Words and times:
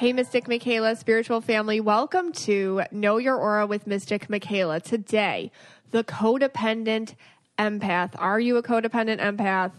Hey, 0.00 0.14
Mystic 0.14 0.48
Michaela, 0.48 0.96
spiritual 0.96 1.42
family. 1.42 1.78
Welcome 1.78 2.32
to 2.32 2.84
Know 2.90 3.18
Your 3.18 3.36
Aura 3.36 3.66
with 3.66 3.86
Mystic 3.86 4.30
Michaela. 4.30 4.80
Today, 4.80 5.52
the 5.90 6.02
codependent 6.02 7.16
empath. 7.58 8.12
Are 8.16 8.40
you 8.40 8.56
a 8.56 8.62
codependent 8.62 9.20
empath? 9.20 9.72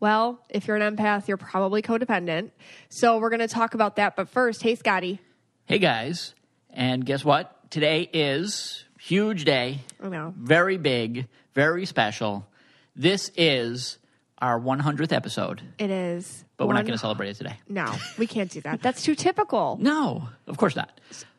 Well, 0.00 0.44
if 0.48 0.66
you're 0.66 0.76
an 0.76 0.96
empath, 0.96 1.28
you're 1.28 1.36
probably 1.36 1.80
codependent. 1.80 2.50
So 2.88 3.18
we're 3.18 3.30
going 3.30 3.38
to 3.38 3.46
talk 3.46 3.74
about 3.74 3.94
that. 3.94 4.16
But 4.16 4.28
first, 4.30 4.64
hey, 4.64 4.74
Scotty. 4.74 5.20
Hey 5.66 5.78
guys, 5.78 6.34
and 6.70 7.06
guess 7.06 7.24
what? 7.24 7.70
Today 7.70 8.10
is 8.12 8.82
huge 8.98 9.44
day. 9.44 9.78
I 10.02 10.08
know. 10.08 10.34
Very 10.36 10.76
big, 10.76 11.28
very 11.54 11.86
special. 11.86 12.48
This 12.96 13.30
is 13.36 13.98
our 14.40 14.58
100th 14.60 15.12
episode, 15.12 15.62
It 15.78 15.90
is. 15.90 16.44
but 16.56 16.66
we're 16.68 16.74
not 16.74 16.82
going 16.84 16.92
to 16.92 16.98
celebrate 16.98 17.28
it 17.30 17.34
today. 17.34 17.56
No, 17.68 17.92
we 18.18 18.26
can't 18.26 18.50
do 18.50 18.60
that. 18.62 18.82
That's 18.82 19.02
too 19.02 19.14
typical. 19.14 19.78
No, 19.80 20.28
of 20.46 20.56
course 20.56 20.76
not. 20.76 20.90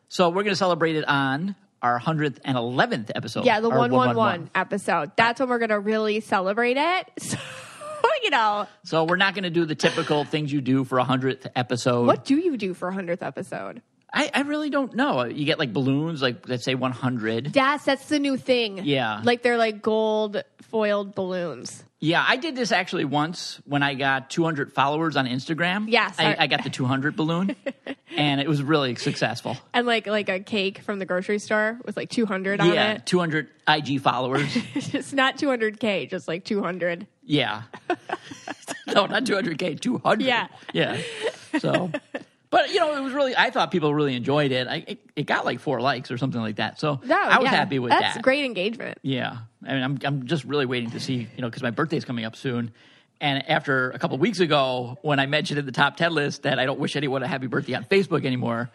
So 0.10 0.30
we're 0.30 0.44
going 0.44 0.48
to 0.54 0.56
celebrate 0.56 0.96
it 0.96 1.08
on 1.08 1.56
our 1.82 2.00
100th 2.00 2.40
and 2.44 2.58
11th 2.58 3.12
episode. 3.16 3.46
Yeah, 3.46 3.62
the 3.62 3.70
or 3.70 3.78
111 3.80 4.50
episode. 4.54 5.12
That's 5.16 5.40
when 5.40 5.48
we're 5.50 5.60
going 5.60 5.70
to 5.70 5.80
really 5.80 6.20
celebrate 6.20 6.78
it. 6.78 7.38
So, 8.02 8.08
you 8.24 8.30
know, 8.32 8.68
So 8.86 9.04
we're 9.06 9.16
not 9.18 9.34
going 9.34 9.44
to 9.44 9.50
do 9.50 9.66
the 9.66 9.76
typical 9.76 10.24
things 10.26 10.52
you 10.52 10.62
do 10.62 10.84
for 10.84 11.00
a 11.00 11.04
100th 11.06 11.48
episode. 11.56 12.06
what 12.08 12.26
do 12.26 12.38
you 12.38 12.58
do 12.58 12.74
for 12.74 12.90
a 12.90 12.94
100th 12.94 13.22
episode? 13.22 13.82
I, 14.12 14.32
I 14.34 14.42
really 14.42 14.70
don't 14.70 14.96
know. 14.96 15.24
You 15.26 15.46
get 15.46 15.60
like 15.60 15.72
balloons, 15.74 16.22
like 16.22 16.48
let's 16.50 16.64
say 16.64 16.76
100. 16.76 17.56
Yes, 17.56 17.86
that's 17.86 18.08
the 18.08 18.20
new 18.20 18.38
thing. 18.38 18.82
Yeah. 18.84 19.22
Like 19.24 19.44
they're 19.44 19.58
like 19.58 19.82
gold 19.82 20.42
foiled 20.64 21.14
balloons. 21.16 21.84
Yeah, 22.02 22.24
I 22.26 22.38
did 22.38 22.56
this 22.56 22.72
actually 22.72 23.04
once 23.04 23.60
when 23.66 23.84
I 23.84 23.94
got 23.94 24.30
200 24.30 24.72
followers 24.72 25.18
on 25.18 25.28
Instagram. 25.28 25.86
Yes, 25.90 26.16
I, 26.18 26.34
I- 26.34 26.36
I 26.44 26.48
got 26.48 26.64
the 26.64 26.70
200 26.70 27.16
balloon, 27.18 27.58
and 28.16 28.40
it 28.40 28.48
was 28.48 28.64
really 28.64 28.96
successful. 28.96 29.58
And 29.74 29.86
like 29.86 30.08
like 30.08 30.30
a 30.30 30.40
cake 30.40 30.80
from 30.80 31.00
the 31.00 31.06
grocery 31.06 31.40
store 31.40 31.78
with 31.86 31.98
like 31.98 32.10
200 32.10 32.62
on 32.62 32.74
Yeah, 32.74 32.94
it. 32.94 33.06
200 33.06 33.50
IG 33.68 34.00
followers. 34.02 34.48
it's 34.76 35.12
not 35.12 35.38
200K, 35.38 36.10
just 36.10 36.28
like 36.30 36.46
200. 36.46 37.06
yeah. 37.24 37.64
no, 38.88 39.06
not 39.06 39.26
200K, 39.26 39.80
200. 39.82 40.26
Yeah. 40.26 40.48
Yeah. 40.74 41.02
So, 41.60 41.92
but 42.52 42.70
you 42.74 42.80
know, 42.80 42.96
it 42.96 43.02
was 43.02 43.14
really, 43.14 43.36
I 43.36 43.50
thought 43.52 43.72
people 43.72 43.94
really 43.94 44.16
enjoyed 44.16 44.52
it. 44.52 44.68
I, 44.68 44.84
it, 44.88 45.00
it 45.16 45.24
got 45.26 45.46
like 45.46 45.60
four 45.60 45.82
likes 45.82 46.10
or 46.12 46.18
something 46.18 46.42
like 46.42 46.56
that. 46.58 46.80
So 46.80 47.00
No, 47.06 47.16
I 47.20 47.38
was 47.40 47.46
yeah. 47.46 47.50
happy 47.52 47.80
with 47.80 47.92
That's 47.92 48.16
that. 48.16 48.24
great 48.24 48.46
engagement. 48.46 48.98
Yeah. 49.04 49.38
I 49.68 49.74
mean, 49.74 49.84
I'm, 49.84 50.00
I'm 50.04 50.26
just 50.26 50.46
really 50.46 50.66
waiting 50.66 50.92
to 50.92 51.00
see, 51.00 51.16
you 51.36 51.42
know, 51.42 51.48
because 51.50 51.62
my 51.64 51.72
birthday's 51.72 52.06
coming 52.06 52.26
up 52.26 52.36
soon. 52.36 52.72
And 53.22 53.48
after 53.50 53.92
a 53.92 54.00
couple 54.00 54.16
of 54.16 54.22
weeks 54.22 54.40
ago, 54.40 54.98
when 55.02 55.20
I 55.20 55.26
mentioned 55.26 55.60
in 55.60 55.66
the 55.66 55.72
top 55.74 55.98
10 55.98 56.14
list 56.14 56.44
that 56.44 56.58
I 56.58 56.66
don't 56.66 56.80
wish 56.80 56.96
anyone 56.96 57.22
a 57.22 57.28
happy 57.28 57.48
birthday 57.48 57.74
on 57.74 57.84
Facebook 57.84 58.26
anymore, 58.26 58.70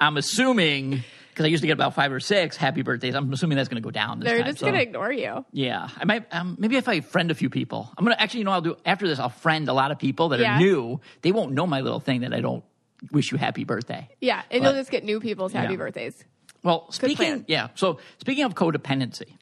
I'm 0.00 0.16
assuming, 0.16 1.02
because 1.30 1.44
I 1.44 1.48
used 1.48 1.62
to 1.62 1.66
get 1.66 1.72
about 1.74 1.94
five 1.94 2.12
or 2.12 2.20
six 2.20 2.56
happy 2.56 2.82
birthdays, 2.82 3.14
I'm 3.14 3.32
assuming 3.32 3.56
that's 3.56 3.68
going 3.68 3.82
to 3.82 3.86
go 3.86 3.90
down 3.90 4.20
this 4.20 4.28
They're 4.28 4.38
time. 4.38 4.46
just 4.46 4.58
So, 4.60 4.66
going 4.66 4.76
to 4.76 4.82
ignore 4.82 5.12
you. 5.12 5.44
Yeah. 5.52 5.88
I 5.98 6.04
might, 6.04 6.24
um, 6.32 6.56
maybe 6.58 6.76
if 6.76 6.88
I 6.88 7.00
friend 7.00 7.30
a 7.30 7.34
few 7.34 7.50
people, 7.50 7.90
I'm 7.98 8.04
going 8.04 8.16
to 8.16 8.22
actually, 8.22 8.38
you 8.40 8.44
know, 8.44 8.52
I'll 8.52 8.60
do, 8.60 8.76
after 8.86 9.06
this, 9.08 9.18
I'll 9.18 9.28
friend 9.28 9.68
a 9.68 9.72
lot 9.72 9.90
of 9.90 9.98
people 9.98 10.30
that 10.30 10.40
Yeah. 10.40 10.56
are 10.56 10.58
new. 10.60 11.00
They 11.22 11.32
won't 11.32 11.52
know 11.52 11.66
my 11.66 11.80
little 11.80 12.00
thing 12.00 12.20
that 12.22 12.32
I 12.32 12.40
don't 12.40 12.64
wish 13.10 13.32
you 13.32 13.38
happy 13.38 13.64
birthday. 13.64 14.08
Yeah, 14.20 14.42
and 14.50 14.62
But- 14.62 14.68
you'll 14.70 14.80
just 14.80 14.90
get 14.90 15.04
new 15.04 15.20
people's 15.20 15.52
happy 15.52 15.72
Yeah. 15.72 15.78
birthdays. 15.78 16.24
Well, 16.62 16.90
speaking, 16.92 17.44
yeah. 17.48 17.68
So 17.74 17.98
speaking 18.18 18.44
of 18.44 18.54
codependency, 18.54 19.36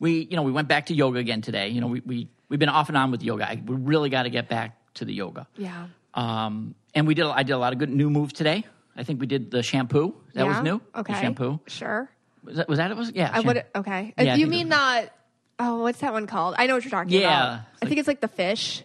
we, 0.00 0.26
you 0.28 0.36
know, 0.36 0.42
we 0.42 0.50
went 0.50 0.66
back 0.66 0.86
to 0.86 0.94
yoga 0.94 1.20
again 1.20 1.40
today. 1.40 1.68
You 1.68 1.80
know, 1.80 1.86
we, 1.86 2.00
we, 2.04 2.28
we've 2.48 2.58
been 2.58 2.68
off 2.68 2.88
and 2.88 2.98
on 2.98 3.12
with 3.12 3.22
yoga. 3.22 3.48
I, 3.48 3.62
we 3.64 3.76
really 3.76 4.10
got 4.10 4.24
to 4.24 4.30
get 4.30 4.48
back 4.48 4.76
to 4.94 5.04
the 5.04 5.12
yoga. 5.14 5.46
Yeah. 5.56 5.86
Um, 6.14 6.74
and 6.94 7.06
we 7.06 7.14
did, 7.14 7.26
I 7.26 7.44
did 7.44 7.52
a 7.52 7.58
lot 7.58 7.72
of 7.72 7.78
good 7.78 7.90
new 7.90 8.10
moves 8.10 8.32
today. 8.32 8.64
I 8.96 9.04
think 9.04 9.20
we 9.20 9.26
did 9.26 9.50
the 9.52 9.62
shampoo. 9.62 10.14
That 10.34 10.46
was 10.46 10.60
new. 10.62 10.80
Okay. 10.94 11.12
The 11.12 11.20
shampoo. 11.20 11.60
Sure. 11.68 12.08
Was 12.44 12.56
that, 12.56 12.68
was 12.68 12.78
that 12.78 12.90
it? 12.90 12.96
Was, 12.96 13.12
yeah. 13.12 13.30
I 13.32 13.40
would. 13.40 13.64
Okay. 13.74 14.12
Yeah, 14.18 14.34
you 14.34 14.46
think 14.46 14.50
mean 14.50 14.68
the? 14.68 15.10
Oh, 15.58 15.82
what's 15.82 16.00
that 16.00 16.12
one 16.12 16.26
called? 16.26 16.56
I 16.58 16.66
know 16.66 16.74
what 16.74 16.84
you're 16.84 16.90
talking 16.90 17.12
Yeah, 17.12 17.28
about. 17.28 17.60
it's 17.74 17.82
I 17.82 17.86
think 17.86 17.98
it's 18.00 18.08
like 18.08 18.20
the 18.20 18.28
fish. 18.28 18.82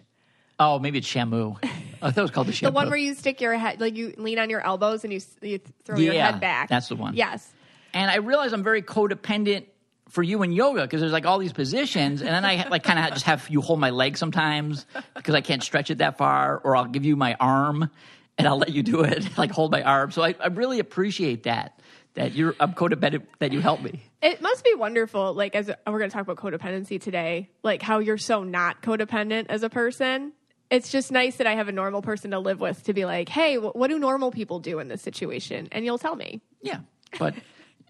Oh, 0.58 0.78
maybe 0.78 0.98
it's 0.98 1.06
shamu. 1.12 1.62
I 2.02 2.10
thought 2.10 2.18
it 2.18 2.22
was 2.22 2.30
called 2.30 2.46
the 2.46 2.52
shampoo. 2.52 2.72
The 2.72 2.74
one 2.74 2.88
where 2.88 2.98
you 2.98 3.14
stick 3.14 3.40
your 3.40 3.54
head, 3.56 3.80
like 3.80 3.96
you 3.96 4.14
lean 4.16 4.38
on 4.38 4.50
your 4.50 4.60
elbows 4.60 5.04
and 5.04 5.12
you, 5.12 5.20
you 5.42 5.60
throw 5.84 5.98
your 5.98 6.14
head 6.14 6.40
back. 6.40 6.68
that's 6.68 6.88
the 6.88 6.96
one. 6.96 7.14
Yes. 7.14 7.50
And 7.92 8.10
I 8.10 8.16
realize 8.16 8.52
I'm 8.52 8.62
very 8.62 8.82
codependent 8.82 9.66
for 10.08 10.22
you 10.22 10.42
in 10.42 10.52
yoga 10.52 10.82
because 10.82 11.00
there's 11.00 11.12
like 11.12 11.26
all 11.26 11.38
these 11.38 11.52
positions, 11.52 12.20
and 12.20 12.30
then 12.30 12.44
I 12.44 12.68
like 12.68 12.82
kind 12.82 12.98
of 12.98 13.12
just 13.12 13.26
have 13.26 13.48
you 13.48 13.60
hold 13.60 13.80
my 13.80 13.90
leg 13.90 14.16
sometimes 14.16 14.86
because 15.14 15.34
I 15.34 15.40
can't 15.40 15.62
stretch 15.62 15.90
it 15.90 15.98
that 15.98 16.18
far, 16.18 16.58
or 16.58 16.76
I'll 16.76 16.86
give 16.86 17.04
you 17.04 17.16
my 17.16 17.36
arm 17.38 17.90
and 18.38 18.48
I'll 18.48 18.58
let 18.58 18.70
you 18.70 18.82
do 18.82 19.02
it, 19.02 19.26
like 19.38 19.50
hold 19.50 19.70
my 19.70 19.82
arm. 19.82 20.10
So 20.10 20.22
I, 20.22 20.34
I 20.40 20.48
really 20.48 20.78
appreciate 20.78 21.44
that 21.44 21.80
that 22.14 22.32
you're 22.32 22.54
I'm 22.58 22.74
codependent 22.74 23.22
that 23.38 23.52
you 23.52 23.60
help 23.60 23.82
me. 23.82 24.02
It 24.22 24.42
must 24.42 24.64
be 24.64 24.74
wonderful. 24.74 25.32
Like, 25.32 25.54
as 25.54 25.68
we're 25.68 25.98
going 25.98 26.10
to 26.10 26.14
talk 26.14 26.26
about 26.28 26.36
codependency 26.36 27.00
today, 27.00 27.48
like 27.62 27.80
how 27.82 28.00
you're 28.00 28.18
so 28.18 28.42
not 28.42 28.82
codependent 28.82 29.46
as 29.48 29.62
a 29.62 29.70
person. 29.70 30.32
It's 30.70 30.90
just 30.90 31.10
nice 31.10 31.36
that 31.36 31.46
I 31.46 31.54
have 31.54 31.68
a 31.68 31.72
normal 31.72 32.00
person 32.00 32.30
to 32.30 32.38
live 32.38 32.60
with 32.60 32.84
to 32.84 32.92
be 32.92 33.04
like, 33.04 33.28
hey, 33.28 33.56
what 33.56 33.88
do 33.88 33.98
normal 33.98 34.30
people 34.30 34.60
do 34.60 34.78
in 34.78 34.88
this 34.88 35.02
situation? 35.02 35.68
And 35.72 35.84
you'll 35.84 35.98
tell 35.98 36.16
me. 36.16 36.40
Yeah, 36.62 36.78
but. 37.18 37.34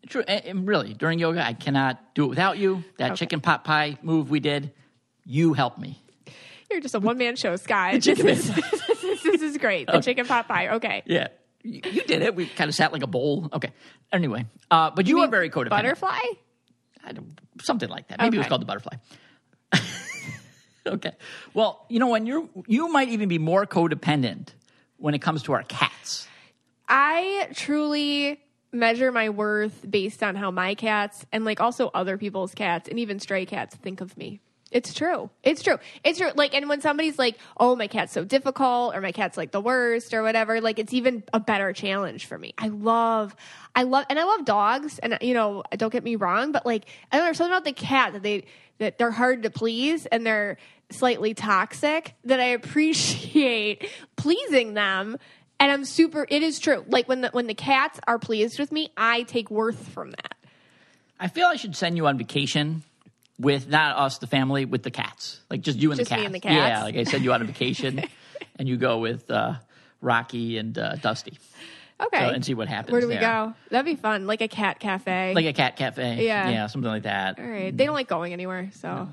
True, 0.08 0.22
and 0.22 0.66
really, 0.66 0.94
during 0.94 1.18
yoga, 1.18 1.44
I 1.44 1.52
cannot 1.52 2.14
do 2.14 2.24
it 2.24 2.28
without 2.28 2.56
you. 2.56 2.82
That 2.96 3.10
Okay. 3.12 3.16
chicken 3.18 3.40
pot 3.42 3.64
pie 3.64 3.98
move 4.02 4.30
we 4.30 4.40
did, 4.40 4.72
you 5.26 5.52
helped 5.52 5.78
me. 5.78 6.02
You're 6.70 6.80
just 6.80 6.94
a 6.94 7.00
one 7.00 7.18
man 7.18 7.36
show, 7.36 7.54
Sky. 7.56 7.92
This 8.00 8.04
chicken 8.06 8.28
is, 8.28 8.48
this 9.22 9.42
is 9.42 9.58
great. 9.58 9.88
The 9.88 10.00
chicken 10.00 10.26
pot 10.26 10.48
pie. 10.48 10.68
Okay. 10.76 11.02
Yeah, 11.04 11.28
you, 11.62 11.82
you 11.84 12.02
did 12.04 12.22
it. 12.22 12.34
We 12.34 12.46
kind 12.46 12.68
of 12.70 12.74
sat 12.74 12.94
like 12.94 13.02
a 13.02 13.06
bowl. 13.06 13.50
Okay. 13.52 13.72
Anyway, 14.10 14.46
uh, 14.70 14.90
but 14.90 15.06
you, 15.06 15.18
are 15.18 15.22
mean 15.24 15.30
very 15.30 15.50
codependent. 15.50 15.68
Butterfly? 15.70 16.18
I 17.04 17.12
don't, 17.12 17.38
something 17.60 17.88
like 17.90 18.08
that. 18.08 18.20
Maybe 18.20 18.38
it 18.38 18.40
was 18.40 18.46
called 18.46 18.62
the 18.62 18.66
butterfly. 18.66 18.94
okay. 20.86 21.12
Well, 21.54 21.84
you 21.88 21.98
know, 21.98 22.08
when 22.08 22.26
you're, 22.26 22.48
you 22.66 22.88
might 22.88 23.08
even 23.08 23.28
be 23.28 23.38
more 23.38 23.66
codependent 23.66 24.48
when 24.96 25.14
it 25.14 25.20
comes 25.20 25.42
to 25.44 25.52
our 25.52 25.62
cats. 25.62 26.26
I 26.88 27.48
truly 27.54 28.40
measure 28.72 29.10
my 29.10 29.30
worth 29.30 29.84
based 29.88 30.22
on 30.22 30.36
how 30.36 30.50
my 30.50 30.74
cats 30.74 31.24
and 31.32 31.44
like 31.44 31.60
also 31.60 31.90
other 31.92 32.16
people's 32.16 32.54
cats 32.54 32.88
and 32.88 32.98
even 32.98 33.18
stray 33.18 33.46
cats 33.46 33.74
think 33.76 34.00
of 34.00 34.16
me. 34.16 34.40
It's 34.70 34.94
true. 34.94 35.30
It's 35.42 35.62
true. 35.62 35.78
It's 36.04 36.18
true. 36.18 36.30
Like, 36.36 36.54
and 36.54 36.68
when 36.68 36.80
somebody's 36.80 37.18
like, 37.18 37.36
"Oh, 37.58 37.74
my 37.74 37.88
cat's 37.88 38.12
so 38.12 38.24
difficult," 38.24 38.94
or 38.94 39.00
"My 39.00 39.10
cat's 39.10 39.36
like 39.36 39.50
the 39.50 39.60
worst," 39.60 40.14
or 40.14 40.22
whatever, 40.22 40.60
like 40.60 40.78
it's 40.78 40.92
even 40.92 41.24
a 41.32 41.40
better 41.40 41.72
challenge 41.72 42.26
for 42.26 42.38
me. 42.38 42.54
I 42.56 42.68
love, 42.68 43.34
I 43.74 43.82
love, 43.82 44.06
and 44.08 44.16
I 44.16 44.22
love 44.22 44.44
dogs. 44.44 45.00
And 45.00 45.18
you 45.22 45.34
know, 45.34 45.64
don't 45.76 45.92
get 45.92 46.04
me 46.04 46.14
wrong, 46.14 46.52
but 46.52 46.64
like, 46.64 46.84
I 47.10 47.16
don't 47.16 47.26
know 47.26 47.32
something 47.32 47.52
about 47.52 47.64
the 47.64 47.72
cat 47.72 48.12
that 48.12 48.22
they 48.22 48.44
that 48.80 48.98
they're 48.98 49.12
hard 49.12 49.44
to 49.44 49.50
please 49.50 50.06
and 50.06 50.26
they're 50.26 50.56
slightly 50.90 51.34
toxic 51.34 52.14
that 52.24 52.40
I 52.40 52.46
appreciate 52.46 53.88
pleasing 54.16 54.74
them. 54.74 55.16
And 55.60 55.70
I'm 55.70 55.84
super. 55.84 56.26
It 56.28 56.42
is 56.42 56.58
true. 56.58 56.84
Like 56.88 57.06
when 57.08 57.20
the 57.20 57.28
when 57.28 57.46
the 57.46 57.54
cats 57.54 58.00
are 58.08 58.18
pleased 58.18 58.58
with 58.58 58.72
me, 58.72 58.90
I 58.96 59.22
take 59.22 59.50
worth 59.50 59.88
from 59.90 60.10
that. 60.10 60.34
I 61.20 61.28
feel 61.28 61.46
I 61.46 61.56
should 61.56 61.76
send 61.76 61.96
you 61.98 62.06
on 62.06 62.16
vacation 62.16 62.82
with 63.38 63.68
not 63.68 63.96
us, 63.96 64.18
the 64.18 64.26
family, 64.26 64.64
with 64.64 64.82
the 64.82 64.90
cats. 64.90 65.40
Like 65.50 65.60
just 65.60 65.78
you 65.78 65.90
and 65.92 65.98
Just 65.98 66.10
the 66.10 66.16
me 66.16 66.22
cats. 66.22 66.26
and 66.26 66.34
the 66.34 66.40
cats? 66.40 66.54
Yeah, 66.54 66.82
like 66.82 66.96
I 66.96 67.04
send 67.04 67.24
you 67.24 67.32
on 67.34 67.42
a 67.42 67.44
vacation 67.44 68.02
and 68.58 68.66
you 68.68 68.78
go 68.78 68.98
with 68.98 69.30
uh, 69.30 69.54
Rocky 70.00 70.56
and 70.56 70.76
uh, 70.78 70.96
Dusty. 70.96 71.38
Okay. 72.06 72.18
So, 72.18 72.28
and 72.30 72.44
see 72.44 72.54
what 72.54 72.68
happens. 72.68 72.92
Where 72.92 73.00
do 73.00 73.08
we 73.08 73.14
there. 73.14 73.22
go? 73.22 73.54
That'd 73.70 73.86
be 73.86 74.00
fun. 74.00 74.26
Like 74.26 74.40
a 74.40 74.48
cat 74.48 74.80
cafe. 74.80 75.34
Like 75.34 75.46
a 75.46 75.52
cat 75.52 75.76
cafe. 75.76 76.24
Yeah. 76.24 76.48
Yeah, 76.48 76.66
something 76.66 76.90
like 76.90 77.02
that. 77.02 77.38
All 77.38 77.44
right. 77.44 77.76
They 77.76 77.84
don't 77.84 77.94
like 77.94 78.08
going 78.08 78.32
anywhere. 78.32 78.70
So 78.74 79.08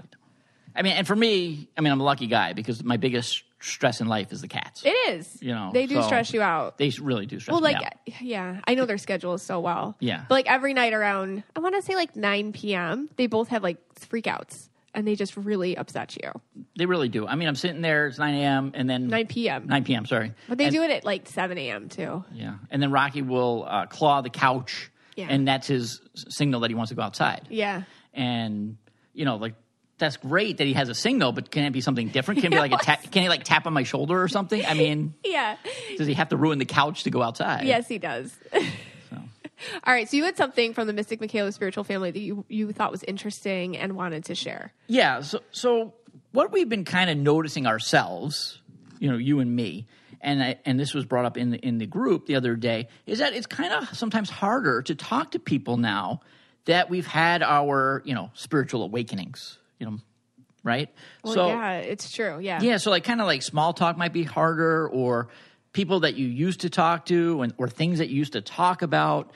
I 0.75 0.83
mean, 0.83 0.93
and 0.93 1.07
for 1.07 1.15
me, 1.15 1.69
I 1.75 1.81
mean, 1.81 1.91
I'm 1.91 1.99
a 1.99 2.03
lucky 2.03 2.27
guy 2.27 2.53
because 2.53 2.83
my 2.83 2.97
biggest 2.97 3.43
stress 3.59 3.99
in 3.99 4.07
life 4.07 4.31
is 4.31 4.41
the 4.41 4.47
cats. 4.47 4.83
it 4.85 4.89
is. 5.09 5.41
You 5.41 5.53
know, 5.53 5.71
they 5.73 5.87
do 5.87 5.95
so- 5.95 6.01
stress 6.03 6.31
you 6.33 6.41
out. 6.41 6.77
They 6.77 6.91
really 7.01 7.25
do 7.25 7.39
stress 7.39 7.51
you 7.51 7.57
out. 7.57 7.61
Well, 7.63 7.81
like, 7.81 8.21
yeah, 8.21 8.61
I 8.67 8.75
know 8.75 8.85
their 8.85 8.99
schedules 8.99 9.41
so 9.41 9.59
well. 9.59 9.95
Yeah. 9.99 10.25
But 10.29 10.35
like 10.35 10.51
every 10.51 10.75
night 10.75 10.93
around, 10.93 11.43
I 11.55 11.59
want 11.61 11.73
to 11.75 11.81
say 11.81 11.95
like 11.95 12.15
9 12.15 12.53
p.m., 12.53 13.09
they 13.15 13.25
both 13.25 13.47
have 13.47 13.63
like 13.63 13.77
freakouts 13.95 14.69
and 14.97 15.07
they 15.07 15.15
just 15.15 15.37
really 15.37 15.77
upset 15.77 16.17
you. 16.21 16.31
They 16.77 16.85
really 16.87 17.07
do. 17.07 17.25
I 17.27 17.35
mean, 17.35 17.47
I'm 17.47 17.55
sitting 17.55 17.81
there. 17.81 18.07
It's 18.07 18.17
9 18.17 18.33
a.m. 18.33 18.71
and 18.73 18.89
then 18.89 19.07
9 19.07 19.27
p.m. 19.27 19.67
9 19.67 19.83
p.m. 19.85 20.05
Sorry, 20.05 20.33
But 20.49 20.57
they 20.57 20.65
And- 20.65 20.73
do 20.73 20.81
it 20.83 20.91
at 20.91 21.05
like 21.05 21.27
7 21.29 21.57
a.m. 21.57 21.87
too. 21.87 22.25
Yeah, 22.33 22.55
and 22.71 22.81
then 22.81 22.91
Rocky 22.91 23.21
will 23.21 23.65
uh, 23.67 23.85
claw 23.85 24.21
the 24.21 24.29
couch, 24.29 24.91
Yeah. 25.15 25.27
and 25.29 25.47
that's 25.47 25.67
his 25.67 26.01
signal 26.15 26.59
that 26.61 26.69
he 26.71 26.75
wants 26.75 26.89
to 26.89 26.95
go 26.95 27.03
outside. 27.03 27.47
Yeah. 27.49 27.83
And 28.13 28.77
you 29.13 29.23
know, 29.25 29.35
like 29.37 29.53
that's 29.99 30.17
great 30.17 30.57
that 30.57 30.67
he 30.67 30.73
has 30.73 30.89
a 30.89 30.93
signal, 30.95 31.31
but 31.31 31.49
can 31.49 31.63
it 31.63 31.71
be 31.71 31.81
something 31.81 32.09
different? 32.09 32.41
Can 32.41 32.51
it 32.53 32.55
be 32.55 32.59
like 32.69 32.73
a 32.73 32.77
tap? 32.77 33.03
Can 33.11 33.23
he 33.23 33.29
like 33.29 33.43
tap 33.43 33.65
on 33.67 33.73
my 33.73 33.83
shoulder 33.83 34.21
or 34.21 34.27
something? 34.27 34.63
I 34.65 34.73
mean, 34.73 35.13
Yeah. 35.23 35.57
does 35.97 36.07
he 36.07 36.13
have 36.15 36.29
to 36.29 36.37
ruin 36.37 36.59
the 36.59 36.65
couch 36.65 37.03
to 37.03 37.09
go 37.11 37.21
outside? 37.21 37.65
Yes, 37.65 37.87
he 37.87 37.97
does. 37.99 38.35
All 39.83 39.93
right. 39.93 40.09
So 40.09 40.17
you 40.17 40.23
had 40.23 40.37
something 40.37 40.73
from 40.73 40.87
the 40.87 40.93
Mystic 40.93 41.19
Michaela 41.19 41.51
spiritual 41.51 41.83
family 41.83 42.11
that 42.11 42.19
you, 42.19 42.45
you 42.47 42.71
thought 42.71 42.91
was 42.91 43.03
interesting 43.03 43.77
and 43.77 43.93
wanted 43.93 44.25
to 44.25 44.35
share. 44.35 44.73
Yeah. 44.87 45.21
So, 45.21 45.41
so 45.51 45.93
what 46.31 46.51
we've 46.51 46.69
been 46.69 46.85
kind 46.85 47.09
of 47.09 47.17
noticing 47.17 47.65
ourselves, 47.65 48.61
you 48.99 49.09
know, 49.09 49.17
you 49.17 49.39
and 49.39 49.55
me, 49.55 49.87
and 50.21 50.43
I, 50.43 50.59
and 50.65 50.79
this 50.79 50.93
was 50.93 51.05
brought 51.05 51.25
up 51.25 51.37
in 51.37 51.51
the 51.51 51.57
in 51.59 51.77
the 51.77 51.85
group 51.85 52.25
the 52.25 52.35
other 52.35 52.55
day, 52.55 52.87
is 53.05 53.19
that 53.19 53.33
it's 53.33 53.47
kind 53.47 53.73
of 53.73 53.95
sometimes 53.95 54.29
harder 54.29 54.81
to 54.83 54.95
talk 54.95 55.31
to 55.31 55.39
people 55.39 55.77
now 55.77 56.21
that 56.65 56.89
we've 56.89 57.07
had 57.07 57.41
our 57.43 58.01
you 58.05 58.13
know 58.13 58.31
spiritual 58.33 58.83
awakenings, 58.83 59.57
you 59.79 59.85
know, 59.85 59.97
right? 60.63 60.89
Well, 61.23 61.33
so 61.33 61.47
yeah, 61.47 61.77
it's 61.77 62.11
true. 62.11 62.39
Yeah. 62.39 62.61
yeah, 62.61 62.77
so 62.77 62.89
like 62.91 63.03
kind 63.03 63.21
of 63.21 63.27
like 63.27 63.41
small 63.41 63.73
talk 63.73 63.97
might 63.97 64.13
be 64.13 64.23
harder, 64.23 64.87
or 64.87 65.29
people 65.71 66.01
that 66.01 66.15
you 66.15 66.27
used 66.27 66.61
to 66.61 66.69
talk 66.69 67.05
to, 67.07 67.41
and 67.41 67.53
or 67.57 67.67
things 67.69 67.99
that 67.99 68.09
you 68.09 68.17
used 68.17 68.33
to 68.33 68.41
talk 68.41 68.81
about. 68.81 69.31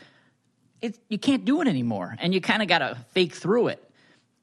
It 0.81 0.97
you 1.09 1.19
can't 1.19 1.45
do 1.45 1.61
it 1.61 1.67
anymore, 1.67 2.15
and 2.19 2.33
you 2.33 2.41
kind 2.41 2.61
of 2.61 2.67
got 2.67 2.79
to 2.79 2.97
fake 3.13 3.33
through 3.33 3.67
it. 3.67 3.83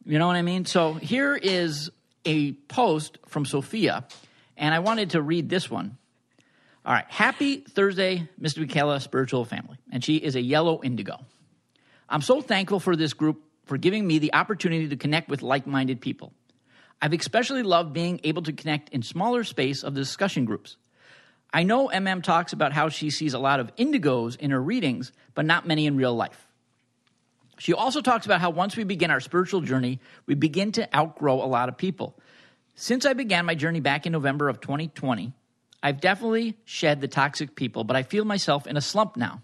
You 0.05 0.19
know 0.19 0.27
what 0.27 0.37
I 0.37 0.43
mean? 0.43 0.65
So 0.65 0.95
here 0.95 1.37
is 1.37 1.91
a 2.25 2.53
post 2.53 3.19
from 3.27 3.45
Sophia, 3.45 4.07
and 4.57 4.75
I 4.75 4.79
wanted 4.79 5.11
to 5.11 5.23
read 5.23 5.49
this 5.49 5.71
one. 5.71 5.99
All 6.87 6.95
right, 6.95 7.05
happy 7.09 7.59
Thursday, 7.59 8.29
Mystic 8.39 8.69
Michaela 8.69 9.01
Spiritual 9.01 9.45
Family, 9.45 9.77
and 9.93 10.03
she 10.03 10.17
is 10.17 10.37
a 10.37 10.41
yellow 10.41 10.81
indigo. 10.83 11.19
I'm 12.09 12.23
so 12.23 12.41
thankful 12.41 12.81
for 12.81 12.97
this 12.97 13.13
group 13.13 13.43
for 13.67 13.77
giving 13.77 14.07
me 14.07 14.19
the 14.19 14.33
opportunity 14.33 14.89
to 14.89 14.97
connect 14.97 15.29
with 15.29 15.43
like 15.43 15.67
minded 15.67 16.01
people. 16.01 16.33
I've 17.01 17.13
especially 17.13 17.63
loved 17.63 17.93
being 17.93 18.21
able 18.25 18.43
to 18.43 18.53
connect 18.53 18.89
in 18.91 19.03
smaller 19.03 19.45
space 19.45 19.85
of 19.85 19.95
the 19.95 20.01
discussion 20.01 20.45
groups. 20.47 20.77
I 21.53 21.63
know 21.63 21.89
MM 21.89 22.23
talks 22.23 22.53
about 22.53 22.73
how 22.73 22.89
she 22.89 23.11
sees 23.11 23.35
a 23.35 23.39
lot 23.39 23.61
of 23.61 23.75
indigos 23.77 24.37
in 24.37 24.51
her 24.51 24.63
readings, 24.63 25.13
but 25.35 25.47
not 25.47 25.67
many 25.67 25.87
in 25.87 25.97
real 25.97 26.15
life. 26.15 26.47
She 27.59 27.73
also 27.73 28.01
talks 28.01 28.27
about 28.27 28.41
how 28.41 28.51
once 28.51 28.77
we 28.77 28.85
begin 28.85 29.11
our 29.11 29.21
spiritual 29.21 29.63
journey, 29.63 29.99
we 30.27 30.35
begin 30.35 30.73
to 30.73 30.97
outgrow 30.97 31.43
a 31.43 31.47
lot 31.47 31.69
of 31.69 31.77
people. 31.77 32.17
Since 32.75 33.05
I 33.07 33.15
began 33.15 33.47
my 33.47 33.55
journey 33.55 33.81
back 33.81 34.07
in 34.07 34.13
November 34.13 34.49
of 34.49 34.61
2020, 34.61 35.33
I've 35.83 36.01
definitely 36.01 36.57
shed 36.65 37.01
the 37.01 37.09
toxic 37.09 37.57
people, 37.57 37.83
but 37.83 37.97
I 37.97 38.03
feel 38.03 38.25
myself 38.25 38.67
in 38.67 38.77
a 38.77 38.81
slump 38.81 39.17
now. 39.17 39.43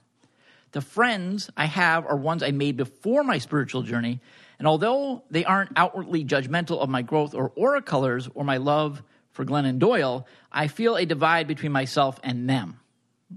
The 0.73 0.81
friends 0.81 1.51
I 1.57 1.67
have 1.67 2.07
are 2.07 2.17
ones 2.17 2.43
I 2.43 2.51
made 2.51 2.77
before 2.77 3.25
my 3.25 3.39
spiritual 3.39 3.83
journey, 3.83 4.21
and 4.59 4.69
although 4.69 5.23
they 5.31 5.45
aren't 5.45 5.73
outwardly 5.77 6.25
judgmental 6.25 6.79
of 6.79 6.89
my 6.89 7.03
growth 7.03 7.35
or 7.35 7.53
aura 7.57 7.83
colors 7.83 8.29
or 8.35 8.45
my 8.45 8.59
love 8.59 9.03
for 9.35 9.45
Glennon 9.45 9.79
Doyle, 9.79 10.27
I 10.51 10.69
feel 10.69 10.97
a 10.97 11.05
divide 11.05 11.47
between 11.47 11.73
myself 11.73 12.19
and 12.23 12.49
them. 12.49 12.81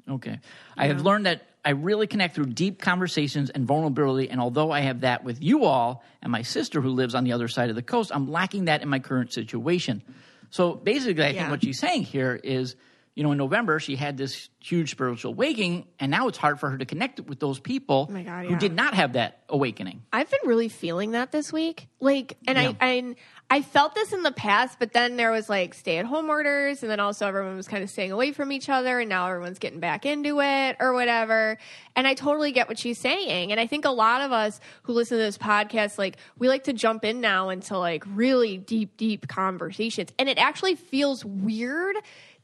Okay. 0.09 0.39
I 0.77 0.88
have 0.88 1.01
learned 1.01 1.25
that 1.25 1.47
I 1.65 1.71
really 1.71 2.07
connect 2.07 2.35
through 2.35 2.45
deep 2.45 2.79
conversations 2.79 3.49
and 3.49 3.65
vulnerability. 3.65 4.29
And 4.29 4.39
although 4.39 4.71
I 4.71 4.81
have 4.81 5.01
that 5.01 5.23
with 5.25 5.41
you 5.41 5.65
all 5.65 6.03
and 6.21 6.31
my 6.31 6.44
sister 6.44 6.81
who 6.81 6.89
lives 6.91 7.13
on 7.15 7.25
the 7.25 7.33
other 7.33 7.47
side 7.47 7.69
of 7.69 7.75
the 7.75 7.81
coast, 7.81 8.11
I'm 8.13 8.31
lacking 8.31 8.65
that 8.65 8.81
in 8.83 8.89
my 8.89 8.99
current 8.99 9.33
situation. 9.33 10.03
So 10.49 10.75
basically, 10.75 11.25
I 11.25 11.33
think 11.33 11.49
what 11.49 11.63
she's 11.63 11.79
saying 11.79 12.03
here 12.03 12.39
is, 12.41 12.75
you 13.17 13.23
know, 13.23 13.31
in 13.31 13.39
November, 13.39 13.79
she 13.79 13.95
had 13.95 14.15
this 14.15 14.47
huge 14.59 14.91
spiritual 14.91 15.31
awakening, 15.31 15.87
and 15.99 16.11
now 16.11 16.27
it's 16.27 16.37
hard 16.37 16.59
for 16.59 16.69
her 16.69 16.77
to 16.77 16.85
connect 16.85 17.19
with 17.21 17.39
those 17.39 17.59
people 17.59 18.07
Oh 18.11 18.23
God, 18.23 18.45
who 18.45 18.51
yeah. 18.51 18.59
did 18.59 18.73
not 18.73 18.93
have 18.93 19.13
that 19.13 19.39
awakening. 19.49 20.03
I've 20.13 20.29
been 20.29 20.41
really 20.45 20.69
feeling 20.69 21.11
that 21.11 21.31
this 21.31 21.51
week. 21.51 21.87
Like, 21.99 22.37
and 22.47 22.59
Yeah. 22.59 22.73
I, 22.79 22.87
I, 22.87 23.15
I 23.49 23.61
felt 23.63 23.95
this 23.95 24.13
in 24.13 24.21
the 24.21 24.31
past, 24.31 24.77
but 24.77 24.93
then 24.93 25.15
there 25.15 25.31
was 25.31 25.49
like 25.49 25.73
stay 25.73 25.97
at 25.97 26.05
home 26.05 26.29
orders, 26.29 26.83
and 26.83 26.91
then 26.91 26.99
also 26.99 27.25
everyone 27.25 27.55
was 27.55 27.67
kind 27.67 27.83
of 27.83 27.89
staying 27.89 28.11
away 28.11 28.33
from 28.33 28.51
each 28.51 28.69
other, 28.69 28.99
and 28.99 29.09
now 29.09 29.25
everyone's 29.27 29.57
getting 29.57 29.79
back 29.79 30.05
into 30.05 30.39
it 30.39 30.77
or 30.79 30.93
whatever. 30.93 31.57
And 31.95 32.05
I 32.05 32.13
totally 32.13 32.51
get 32.51 32.67
what 32.67 32.77
she's 32.77 32.99
saying. 32.99 33.51
And 33.51 33.59
I 33.59 33.65
think 33.65 33.85
a 33.85 33.89
lot 33.89 34.21
of 34.21 34.31
us 34.31 34.59
who 34.83 34.93
listen 34.93 35.17
to 35.17 35.23
this 35.23 35.39
podcast, 35.39 35.97
like, 35.97 36.17
we 36.37 36.49
like 36.49 36.65
to 36.65 36.73
jump 36.73 37.03
in 37.03 37.19
now 37.19 37.49
into 37.49 37.79
like 37.79 38.03
really 38.05 38.59
deep, 38.59 38.95
deep 38.95 39.27
conversations. 39.27 40.11
And 40.19 40.29
it 40.29 40.37
actually 40.37 40.75
feels 40.75 41.25
weird 41.25 41.95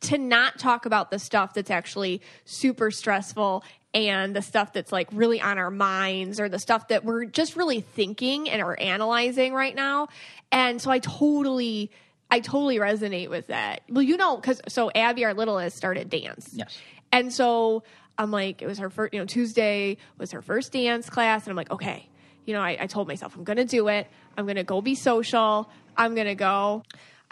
to 0.03 0.17
not 0.17 0.59
talk 0.59 0.85
about 0.85 1.11
the 1.11 1.19
stuff 1.19 1.53
that's 1.53 1.71
actually 1.71 2.21
super 2.45 2.91
stressful 2.91 3.63
and 3.93 4.35
the 4.35 4.41
stuff 4.41 4.73
that's 4.73 4.91
like 4.91 5.07
really 5.11 5.39
on 5.41 5.57
our 5.57 5.69
minds 5.69 6.39
or 6.39 6.49
the 6.49 6.59
stuff 6.59 6.87
that 6.87 7.05
we're 7.05 7.25
just 7.25 7.55
really 7.55 7.81
thinking 7.81 8.49
and 8.49 8.61
are 8.61 8.79
analyzing 8.79 9.53
right 9.53 9.75
now. 9.75 10.07
And 10.51 10.81
so 10.81 10.91
I 10.91 10.99
totally 10.99 11.91
I 12.31 12.39
totally 12.39 12.77
resonate 12.77 13.29
with 13.29 13.47
that. 13.47 13.81
Well, 13.89 14.01
you 14.01 14.17
know, 14.17 14.37
cuz 14.37 14.61
so 14.67 14.89
Abby 14.95 15.25
our 15.25 15.33
littlest 15.33 15.77
started 15.77 16.09
dance. 16.09 16.49
Yes. 16.53 16.77
And 17.11 17.31
so 17.31 17.83
I'm 18.17 18.31
like, 18.31 18.61
it 18.61 18.67
was 18.67 18.79
her 18.79 18.89
first, 18.89 19.13
you 19.13 19.19
know, 19.19 19.25
Tuesday 19.25 19.97
was 20.17 20.31
her 20.31 20.41
first 20.41 20.71
dance 20.71 21.09
class. 21.09 21.43
And 21.43 21.51
I'm 21.51 21.55
like, 21.55 21.71
okay, 21.71 22.07
you 22.45 22.53
know, 22.53 22.61
I, 22.61 22.77
I 22.81 22.87
told 22.87 23.07
myself, 23.07 23.35
I'm 23.35 23.43
going 23.43 23.57
to 23.57 23.65
do 23.65 23.87
it. 23.87 24.07
I'm 24.37 24.45
going 24.45 24.57
to 24.57 24.63
go 24.63 24.81
be 24.81 24.95
social. 24.95 25.69
I'm 25.95 26.15
going 26.15 26.27
to 26.27 26.35
go. 26.35 26.83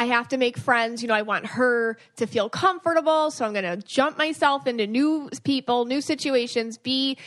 I 0.02 0.06
have 0.06 0.30
to 0.30 0.38
make 0.38 0.58
friends. 0.58 1.04
You 1.04 1.10
know, 1.10 1.14
I 1.14 1.22
want 1.22 1.46
her 1.46 1.96
to 2.16 2.26
feel 2.26 2.50
comfortable. 2.50 3.30
So 3.30 3.46
I'm 3.46 3.54
going 3.54 3.66
to 3.66 3.78
jump 3.86 4.18
myself 4.18 4.66
into 4.66 4.88
new 4.88 5.30
people, 5.44 5.86
new 5.86 6.02
situations, 6.02 6.80
be 6.80 7.20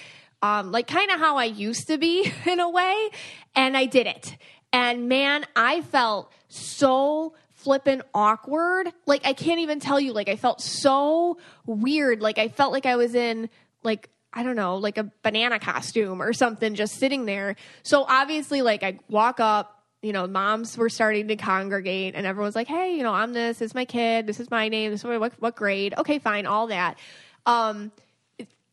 um, 0.43 0.73
like 0.73 0.89
kind 0.89 1.09
of 1.13 1.21
how 1.21 1.37
I 1.37 1.45
used 1.45 1.87
to 1.87 1.99
be 1.99 2.33
in 2.47 2.59
a 2.59 2.69
way. 2.69 3.11
And 3.55 3.77
I 3.77 3.85
did 3.87 4.09
it. 4.09 4.37
And 4.73 5.09
man, 5.09 5.47
I 5.55 5.83
felt 5.83 6.33
so 6.49 7.35
flippin' 7.53 8.03
awkward. 8.13 8.93
Like 9.07 9.25
I 9.25 9.35
can't 9.35 9.61
even 9.61 9.79
tell 9.79 10.01
you. 10.01 10.13
Like 10.13 10.29
I 10.29 10.35
felt 10.35 10.61
so 10.61 11.39
weird. 11.67 12.23
Like 12.23 12.39
I 12.39 12.49
felt 12.49 12.73
like 12.73 12.87
I 12.87 12.97
was 12.97 13.15
in 13.15 13.51
like 13.85 14.11
I 14.33 14.43
don't 14.43 14.57
know, 14.57 14.79
like 14.79 14.99
a 14.99 15.13
banana 15.23 15.61
costume 15.61 16.21
or 16.21 16.33
something, 16.33 16.75
just 16.75 16.97
sitting 16.97 17.25
there. 17.25 17.55
So 17.85 18.03
obviously, 18.03 18.63
like 18.63 18.83
I 18.83 18.99
walk 19.09 19.39
up. 19.39 19.74
You 20.05 20.13
know, 20.13 20.27
moms 20.27 20.77
were 20.77 20.91
starting 20.91 21.29
to 21.29 21.37
congregate, 21.37 22.15
and 22.15 22.27
everyone's 22.27 22.55
like, 22.55 22.69
"Hey, 22.69 22.95
you 22.95 23.03
know, 23.03 23.15
I'm 23.15 23.33
this. 23.33 23.59
This 23.59 23.71
is 23.71 23.75
my 23.75 23.87
kid. 23.87 24.27
This 24.27 24.39
is 24.39 24.51
my 24.51 24.69
name. 24.69 24.91
This 24.91 25.01
is 25.01 25.07
what 25.07 25.33
what 25.41 25.57
grade? 25.57 25.95
Okay, 25.97 26.19
fine, 26.19 26.45
all 26.45 26.67
that." 26.67 26.99
Um, 27.47 27.91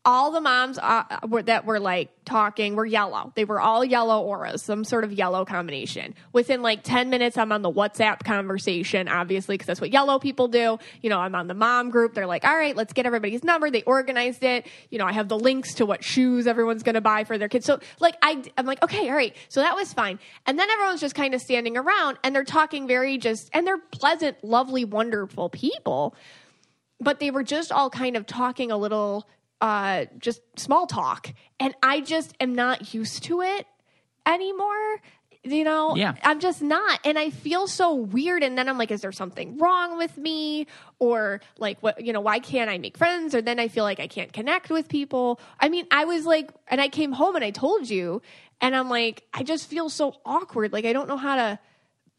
all 0.04 0.32
the 0.32 0.40
moms 0.40 0.78
uh, 0.78 1.04
were, 1.28 1.42
that 1.42 1.64
were 1.64 1.78
like 1.78 2.10
talking 2.24 2.74
were 2.74 2.86
yellow. 2.86 3.32
They 3.36 3.44
were 3.44 3.60
all 3.60 3.84
yellow 3.84 4.20
auras, 4.20 4.62
some 4.62 4.84
sort 4.84 5.04
of 5.04 5.12
yellow 5.12 5.44
combination. 5.44 6.14
Within 6.32 6.60
like 6.60 6.82
10 6.82 7.08
minutes, 7.08 7.36
I'm 7.38 7.52
on 7.52 7.62
the 7.62 7.70
WhatsApp 7.70 8.24
conversation, 8.24 9.06
obviously, 9.06 9.54
because 9.54 9.66
that's 9.66 9.80
what 9.80 9.92
yellow 9.92 10.18
people 10.18 10.48
do. 10.48 10.78
You 11.02 11.10
know, 11.10 11.20
I'm 11.20 11.34
on 11.36 11.46
the 11.46 11.54
mom 11.54 11.90
group. 11.90 12.14
They're 12.14 12.26
like, 12.26 12.44
all 12.44 12.56
right, 12.56 12.74
let's 12.74 12.92
get 12.92 13.06
everybody's 13.06 13.44
number. 13.44 13.70
They 13.70 13.82
organized 13.82 14.42
it. 14.42 14.66
You 14.90 14.98
know, 14.98 15.06
I 15.06 15.12
have 15.12 15.28
the 15.28 15.38
links 15.38 15.74
to 15.74 15.86
what 15.86 16.02
shoes 16.02 16.48
everyone's 16.48 16.82
going 16.82 16.96
to 16.96 17.00
buy 17.00 17.22
for 17.22 17.38
their 17.38 17.48
kids. 17.48 17.64
So, 17.64 17.78
like, 18.00 18.16
I, 18.22 18.42
I'm 18.58 18.66
like, 18.66 18.82
okay, 18.82 19.08
all 19.08 19.14
right. 19.14 19.36
So 19.48 19.60
that 19.60 19.76
was 19.76 19.92
fine. 19.92 20.18
And 20.46 20.58
then 20.58 20.68
everyone's 20.68 21.00
just 21.00 21.14
kind 21.14 21.32
of 21.32 21.40
standing 21.40 21.76
around 21.76 22.18
and 22.24 22.34
they're 22.34 22.44
talking 22.44 22.88
very 22.88 23.18
just, 23.18 23.50
and 23.52 23.66
they're 23.66 23.78
pleasant, 23.78 24.42
lovely, 24.42 24.84
wonderful 24.84 25.48
people 25.48 26.16
but 27.00 27.18
they 27.18 27.32
were 27.32 27.42
just 27.42 27.72
all 27.72 27.90
kind 27.90 28.16
of 28.16 28.26
talking 28.26 28.70
a 28.70 28.76
little 28.76 29.26
uh 29.62 30.04
just 30.18 30.42
small 30.58 30.86
talk. 30.86 31.32
And 31.58 31.74
i 31.82 32.00
just 32.02 32.34
am 32.40 32.54
not 32.54 32.92
used 32.92 33.22
to 33.24 33.40
it 33.40 33.66
anymore 34.26 35.00
you 35.44 35.64
know? 35.64 35.96
Yeah. 35.96 36.14
i'm 36.22 36.38
just 36.38 36.62
not. 36.62 37.00
And 37.04 37.18
i 37.18 37.30
feel 37.30 37.66
so 37.66 37.94
weird. 37.94 38.42
And 38.44 38.56
then 38.56 38.68
i'm 38.68 38.78
like 38.78 38.90
is 38.90 39.00
there 39.00 39.10
something 39.12 39.58
wrong 39.58 39.98
with 39.98 40.16
me? 40.16 40.66
Or 41.00 41.40
like 41.58 41.82
what 41.82 42.04
you 42.04 42.12
know 42.12 42.20
why 42.20 42.38
can't 42.38 42.70
i 42.70 42.78
make 42.78 42.96
friends? 42.96 43.34
Or 43.34 43.42
then 43.42 43.58
i 43.58 43.66
feel 43.68 43.84
like 43.84 43.98
i 43.98 44.06
can't 44.06 44.32
connect 44.32 44.70
with 44.70 44.88
people. 44.88 45.40
I 45.58 45.68
mean 45.68 45.86
i 45.90 46.04
was 46.04 46.26
like 46.26 46.50
and 46.68 46.80
i 46.80 46.88
came 46.88 47.10
home 47.12 47.34
and 47.34 47.44
i 47.44 47.50
told 47.50 47.90
you. 47.90 48.22
And 48.60 48.76
i'm 48.76 48.88
like 48.88 49.24
i 49.34 49.42
just 49.42 49.68
feel 49.68 49.88
so 49.88 50.14
awkward. 50.24 50.72
Like 50.72 50.84
i 50.84 50.92
don't 50.92 51.08
know 51.08 51.16
how 51.16 51.34
to 51.36 51.58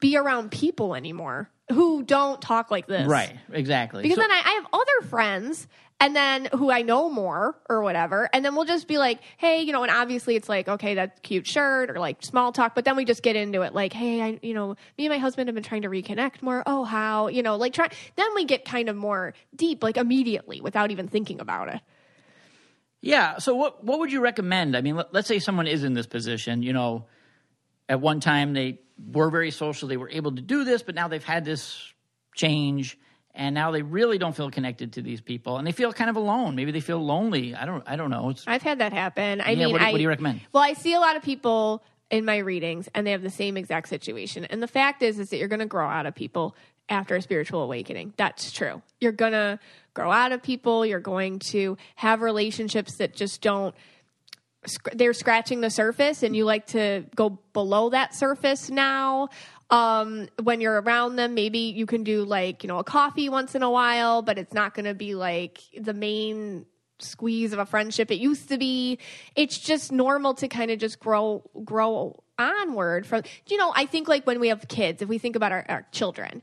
be 0.01 0.17
around 0.17 0.51
people 0.51 0.93
anymore 0.95 1.49
who 1.71 2.03
don't 2.03 2.41
talk 2.41 2.69
like 2.71 2.87
this. 2.87 3.07
Right, 3.07 3.33
exactly. 3.53 4.03
because 4.03 4.17
So- 4.17 4.21
then 4.21 4.31
I, 4.31 4.41
I 4.45 4.51
have 4.55 4.67
other 4.73 5.07
friends 5.07 5.65
and 5.99 6.15
then 6.15 6.49
who 6.53 6.71
I 6.71 6.81
know 6.81 7.09
more 7.09 7.55
or 7.69 7.81
whatever. 7.81 8.29
And 8.33 8.43
then 8.43 8.55
we'll 8.55 8.65
just 8.65 8.87
be 8.87 8.97
like, 8.97 9.19
hey, 9.37 9.61
you 9.61 9.71
know, 9.71 9.83
and 9.83 9.91
obviously 9.91 10.35
it's 10.35 10.49
like, 10.49 10.67
okay, 10.67 10.95
that's 10.95 11.19
cute 11.21 11.47
shirt 11.47 11.89
or 11.89 11.99
like 11.99 12.23
small 12.23 12.51
talk. 12.51 12.75
But 12.75 12.85
then 12.85 12.95
we 12.95 13.05
just 13.05 13.23
get 13.23 13.35
into 13.35 13.61
it 13.61 13.73
like, 13.73 13.93
hey, 13.93 14.21
I, 14.21 14.39
you 14.41 14.53
know, 14.53 14.75
me 14.97 15.05
and 15.05 15.09
my 15.09 15.17
husband 15.17 15.47
have 15.47 15.55
been 15.55 15.63
trying 15.63 15.83
to 15.83 15.89
reconnect 15.89 16.41
more. 16.41 16.63
Oh, 16.65 16.83
how, 16.83 17.27
you 17.27 17.43
know, 17.43 17.55
like 17.55 17.73
try, 17.73 17.89
then 18.15 18.27
we 18.35 18.45
get 18.45 18.65
kind 18.65 18.89
of 18.89 18.95
more 18.95 19.33
deep, 19.55 19.83
like 19.83 19.97
immediately 19.97 20.61
without 20.61 20.91
even 20.91 21.07
thinking 21.07 21.39
about 21.39 21.73
it. 21.73 21.81
Yeah. 23.01 23.37
So 23.39 23.55
what 23.55 23.83
what 23.83 23.99
would 23.99 24.13
you 24.13 24.21
recommend? 24.21 24.77
I 24.77 24.81
mean, 24.81 24.95
let, 24.95 25.13
let's 25.13 25.27
say 25.27 25.39
someone 25.39 25.67
is 25.67 25.83
in 25.83 25.93
this 25.93 26.07
position. 26.07 26.63
You 26.63 26.71
know, 26.71 27.05
at 27.89 27.99
one 27.99 28.21
time 28.21 28.53
they 28.53 28.79
were 28.97 29.29
very 29.29 29.51
social, 29.51 29.89
they 29.89 29.97
were 29.97 30.09
able 30.09 30.33
to 30.35 30.41
do 30.41 30.63
this, 30.63 30.83
but 30.83 30.95
now 30.95 31.09
they've 31.09 31.23
had 31.23 31.43
this 31.43 31.93
change, 32.33 32.97
and 33.35 33.55
now 33.55 33.71
they 33.71 33.81
really 33.81 34.17
don't 34.17 34.35
feel 34.35 34.51
connected 34.51 34.93
to 34.93 35.01
these 35.01 35.21
people, 35.21 35.57
and 35.57 35.65
they 35.65 35.71
feel 35.71 35.91
kind 35.93 36.09
of 36.09 36.15
alone. 36.15 36.55
Maybe 36.55 36.71
they 36.71 36.79
feel 36.81 37.03
lonely. 37.03 37.55
I 37.55 37.65
don't. 37.65 37.83
I 37.87 37.95
don't 37.95 38.09
know. 38.09 38.29
It's, 38.29 38.43
I've 38.47 38.61
had 38.61 38.79
that 38.79 38.93
happen. 38.93 39.41
I 39.41 39.51
Yeah, 39.51 39.65
mean, 39.65 39.71
what 39.73 39.79
do- 39.79 39.85
I, 39.85 39.91
what 39.91 39.97
do 39.97 40.03
you 40.03 40.09
recommend? 40.09 40.41
Well, 40.51 40.63
I 40.63 40.73
see 40.73 40.93
a 40.93 40.99
lot 40.99 41.15
of 41.15 41.23
people 41.23 41.83
in 42.11 42.25
my 42.25 42.37
readings, 42.37 42.87
and 42.93 43.07
they 43.07 43.11
have 43.11 43.23
the 43.23 43.29
same 43.31 43.57
exact 43.57 43.89
situation. 43.89 44.45
And 44.45 44.61
the 44.61 44.67
fact 44.67 45.01
is, 45.01 45.17
is 45.17 45.29
that 45.31 45.37
you're 45.37 45.47
going 45.47 45.59
to 45.61 45.65
grow 45.65 45.87
out 45.87 46.05
of 46.05 46.13
people 46.13 46.55
after 46.89 47.15
a 47.15 47.21
spiritual 47.21 47.61
awakening. 47.63 48.13
That's 48.17 48.51
true. 48.51 48.81
You're 48.99 49.13
going 49.13 49.31
to 49.31 49.57
grow 49.95 50.11
out 50.11 50.31
of 50.31 50.43
people. 50.43 50.85
You're 50.85 50.99
going 50.99 51.39
to 51.39 51.77
have 51.95 52.21
relationships 52.21 52.97
that 52.97 53.15
just 53.15 53.41
don't. 53.41 53.73
They're 54.93 55.13
scratching 55.13 55.59
the 55.59 55.69
surface, 55.69 56.23
and 56.23 56.33
you 56.35 56.45
like 56.45 56.67
to 56.67 57.03
go 57.15 57.37
below 57.51 57.89
that 57.89 58.15
surface 58.15 58.69
now. 58.69 59.27
Um, 59.73 60.27
when 60.41 60.61
you're 60.61 60.79
around 60.81 61.15
them, 61.15 61.33
maybe 61.33 61.59
you 61.59 61.85
can 61.85 62.03
do 62.03 62.23
like, 62.25 62.63
you 62.63 62.67
know, 62.67 62.77
a 62.77 62.83
coffee 62.83 63.27
once 63.27 63.55
in 63.55 63.63
a 63.63 63.71
while, 63.71 64.21
but 64.21 64.37
it's 64.37 64.53
not 64.53 64.75
going 64.75 64.85
to 64.85 64.93
be 64.93 65.15
like 65.15 65.61
the 65.79 65.93
main 65.93 66.67
squeeze 66.99 67.53
of 67.53 67.59
a 67.59 67.65
friendship 67.65 68.11
it 68.11 68.19
used 68.19 68.49
to 68.49 68.57
be. 68.57 68.99
It's 69.35 69.57
just 69.57 69.91
normal 69.91 70.35
to 70.35 70.47
kind 70.47 70.69
of 70.69 70.79
just 70.79 70.99
grow 70.99 71.49
grow 71.63 72.23
onward 72.37 73.05
from 73.05 73.23
you 73.47 73.57
know, 73.57 73.73
I 73.75 73.85
think 73.85 74.07
like 74.07 74.25
when 74.27 74.39
we 74.39 74.49
have 74.49 74.67
kids, 74.67 75.01
if 75.01 75.09
we 75.09 75.17
think 75.17 75.35
about 75.35 75.51
our, 75.51 75.65
our 75.67 75.85
children, 75.91 76.41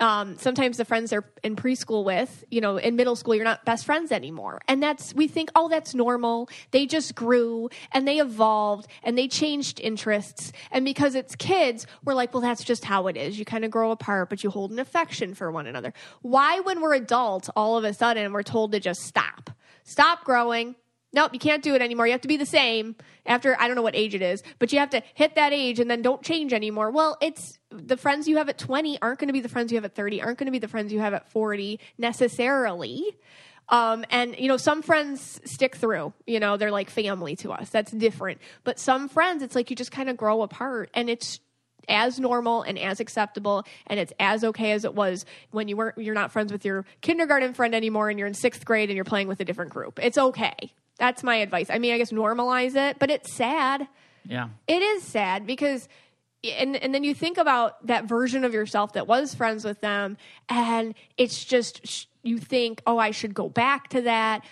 um, 0.00 0.36
sometimes 0.38 0.76
the 0.76 0.84
friends 0.84 1.10
they're 1.10 1.30
in 1.42 1.56
preschool 1.56 2.04
with, 2.04 2.44
you 2.50 2.60
know, 2.60 2.76
in 2.78 2.96
middle 2.96 3.16
school, 3.16 3.34
you're 3.34 3.44
not 3.44 3.64
best 3.64 3.84
friends 3.84 4.10
anymore. 4.10 4.60
And 4.66 4.82
that's, 4.82 5.14
we 5.14 5.28
think, 5.28 5.50
oh, 5.54 5.68
that's 5.68 5.94
normal. 5.94 6.48
They 6.70 6.86
just 6.86 7.14
grew 7.14 7.68
and 7.92 8.08
they 8.08 8.18
evolved 8.18 8.88
and 9.02 9.16
they 9.16 9.28
changed 9.28 9.80
interests. 9.80 10.52
And 10.70 10.84
because 10.84 11.14
it's 11.14 11.36
kids, 11.36 11.86
we're 12.04 12.14
like, 12.14 12.32
well, 12.32 12.40
that's 12.40 12.64
just 12.64 12.84
how 12.84 13.06
it 13.06 13.16
is. 13.16 13.38
You 13.38 13.44
kind 13.44 13.64
of 13.64 13.70
grow 13.70 13.90
apart, 13.90 14.30
but 14.30 14.42
you 14.42 14.50
hold 14.50 14.70
an 14.70 14.78
affection 14.78 15.34
for 15.34 15.50
one 15.50 15.66
another. 15.66 15.92
Why, 16.22 16.60
when 16.60 16.80
we're 16.80 16.94
adults, 16.94 17.50
all 17.54 17.76
of 17.76 17.84
a 17.84 17.92
sudden 17.92 18.32
we're 18.32 18.42
told 18.42 18.72
to 18.72 18.80
just 18.80 19.02
stop? 19.02 19.50
Stop 19.84 20.24
growing, 20.24 20.76
nope, 21.12 21.32
you 21.32 21.38
can't 21.38 21.62
do 21.62 21.74
it 21.74 21.82
anymore. 21.82 22.06
You 22.06 22.12
have 22.12 22.20
to 22.22 22.28
be 22.28 22.36
the 22.36 22.46
same 22.46 22.96
after 23.26 23.56
I 23.60 23.66
don't 23.66 23.76
know 23.76 23.82
what 23.82 23.96
age 23.96 24.14
it 24.14 24.22
is, 24.22 24.42
but 24.58 24.72
you 24.72 24.78
have 24.78 24.90
to 24.90 25.02
hit 25.14 25.34
that 25.34 25.52
age 25.52 25.80
and 25.80 25.90
then 25.90 26.02
don't 26.02 26.22
change 26.22 26.52
anymore. 26.52 26.90
Well, 26.90 27.16
it's 27.20 27.58
the 27.70 27.96
friends 27.96 28.28
you 28.28 28.36
have 28.36 28.48
at 28.48 28.58
20 28.58 29.00
aren't 29.02 29.18
going 29.18 29.28
to 29.28 29.32
be 29.32 29.40
the 29.40 29.48
friends 29.48 29.72
you 29.72 29.76
have 29.76 29.84
at 29.84 29.94
30, 29.94 30.22
aren't 30.22 30.38
going 30.38 30.46
to 30.46 30.52
be 30.52 30.58
the 30.58 30.68
friends 30.68 30.92
you 30.92 31.00
have 31.00 31.14
at 31.14 31.30
40 31.30 31.80
necessarily. 31.98 33.04
Um, 33.68 34.04
and 34.10 34.36
you 34.36 34.48
know, 34.48 34.56
some 34.56 34.82
friends 34.82 35.40
stick 35.44 35.76
through, 35.76 36.12
you 36.26 36.40
know, 36.40 36.56
they're 36.56 36.72
like 36.72 36.90
family 36.90 37.36
to 37.36 37.52
us. 37.52 37.70
That's 37.70 37.92
different. 37.92 38.40
But 38.64 38.78
some 38.78 39.08
friends, 39.08 39.42
it's 39.42 39.54
like 39.54 39.70
you 39.70 39.76
just 39.76 39.92
kind 39.92 40.08
of 40.08 40.16
grow 40.16 40.42
apart 40.42 40.90
and 40.94 41.08
it's 41.08 41.40
as 41.88 42.20
normal 42.20 42.62
and 42.62 42.78
as 42.78 43.00
acceptable 43.00 43.64
and 43.86 43.98
it's 43.98 44.12
as 44.20 44.44
okay 44.44 44.72
as 44.72 44.84
it 44.84 44.94
was 44.94 45.24
when 45.50 45.66
you 45.66 45.76
weren't 45.76 45.98
you're 45.98 46.14
not 46.14 46.30
friends 46.30 46.52
with 46.52 46.64
your 46.64 46.84
kindergarten 47.00 47.54
friend 47.54 47.74
anymore 47.74 48.10
and 48.10 48.18
you're 48.18 48.28
in 48.28 48.34
sixth 48.34 48.64
grade 48.64 48.90
and 48.90 48.96
you're 48.96 49.04
playing 49.04 49.28
with 49.28 49.40
a 49.40 49.44
different 49.44 49.72
group 49.72 49.98
it's 50.02 50.18
okay 50.18 50.72
that's 51.00 51.24
my 51.24 51.36
advice. 51.36 51.66
I 51.70 51.78
mean, 51.78 51.92
I 51.92 51.98
guess 51.98 52.12
normalize 52.12 52.76
it, 52.76 52.98
but 53.00 53.10
it's 53.10 53.32
sad. 53.32 53.88
Yeah. 54.24 54.50
It 54.68 54.82
is 54.82 55.02
sad 55.02 55.46
because 55.46 55.88
and 56.44 56.76
and 56.76 56.94
then 56.94 57.02
you 57.02 57.14
think 57.14 57.38
about 57.38 57.84
that 57.86 58.04
version 58.04 58.44
of 58.44 58.54
yourself 58.54 58.92
that 58.92 59.06
was 59.08 59.34
friends 59.34 59.64
with 59.64 59.80
them 59.80 60.16
and 60.48 60.94
it's 61.16 61.44
just 61.44 62.06
you 62.22 62.38
think, 62.38 62.82
"Oh, 62.86 62.98
I 62.98 63.10
should 63.10 63.34
go 63.34 63.48
back 63.48 63.88
to 63.88 64.02
that." 64.02 64.44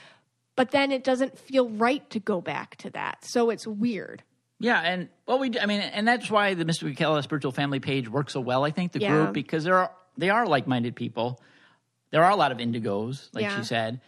But 0.56 0.70
then 0.72 0.90
it 0.90 1.04
doesn't 1.04 1.38
feel 1.38 1.68
right 1.68 2.08
to 2.10 2.18
go 2.18 2.40
back 2.40 2.74
to 2.78 2.90
that. 2.90 3.24
So 3.24 3.50
it's 3.50 3.66
weird. 3.66 4.24
Yeah, 4.58 4.80
and 4.80 5.08
well, 5.26 5.38
we 5.38 5.50
do, 5.50 5.60
I 5.60 5.66
mean, 5.66 5.80
and 5.80 6.08
that's 6.08 6.28
why 6.30 6.54
the 6.54 6.64
Mystic 6.64 6.88
Michaela 6.88 7.22
Spiritual 7.22 7.52
Family 7.52 7.78
page 7.78 8.08
works 8.08 8.32
so 8.32 8.40
well. 8.40 8.64
I 8.64 8.72
think 8.72 8.90
the 8.90 8.98
Yeah. 9.00 9.10
group 9.10 9.34
because 9.34 9.62
there 9.64 9.76
are 9.76 9.92
they 10.16 10.30
are 10.30 10.46
like 10.46 10.66
minded 10.66 10.96
people. 10.96 11.40
There 12.10 12.24
are 12.24 12.30
a 12.30 12.36
lot 12.36 12.50
of 12.52 12.58
indigos, 12.58 13.28
like 13.34 13.42
Yeah. 13.44 13.56
she 13.58 13.64
said, 13.64 14.00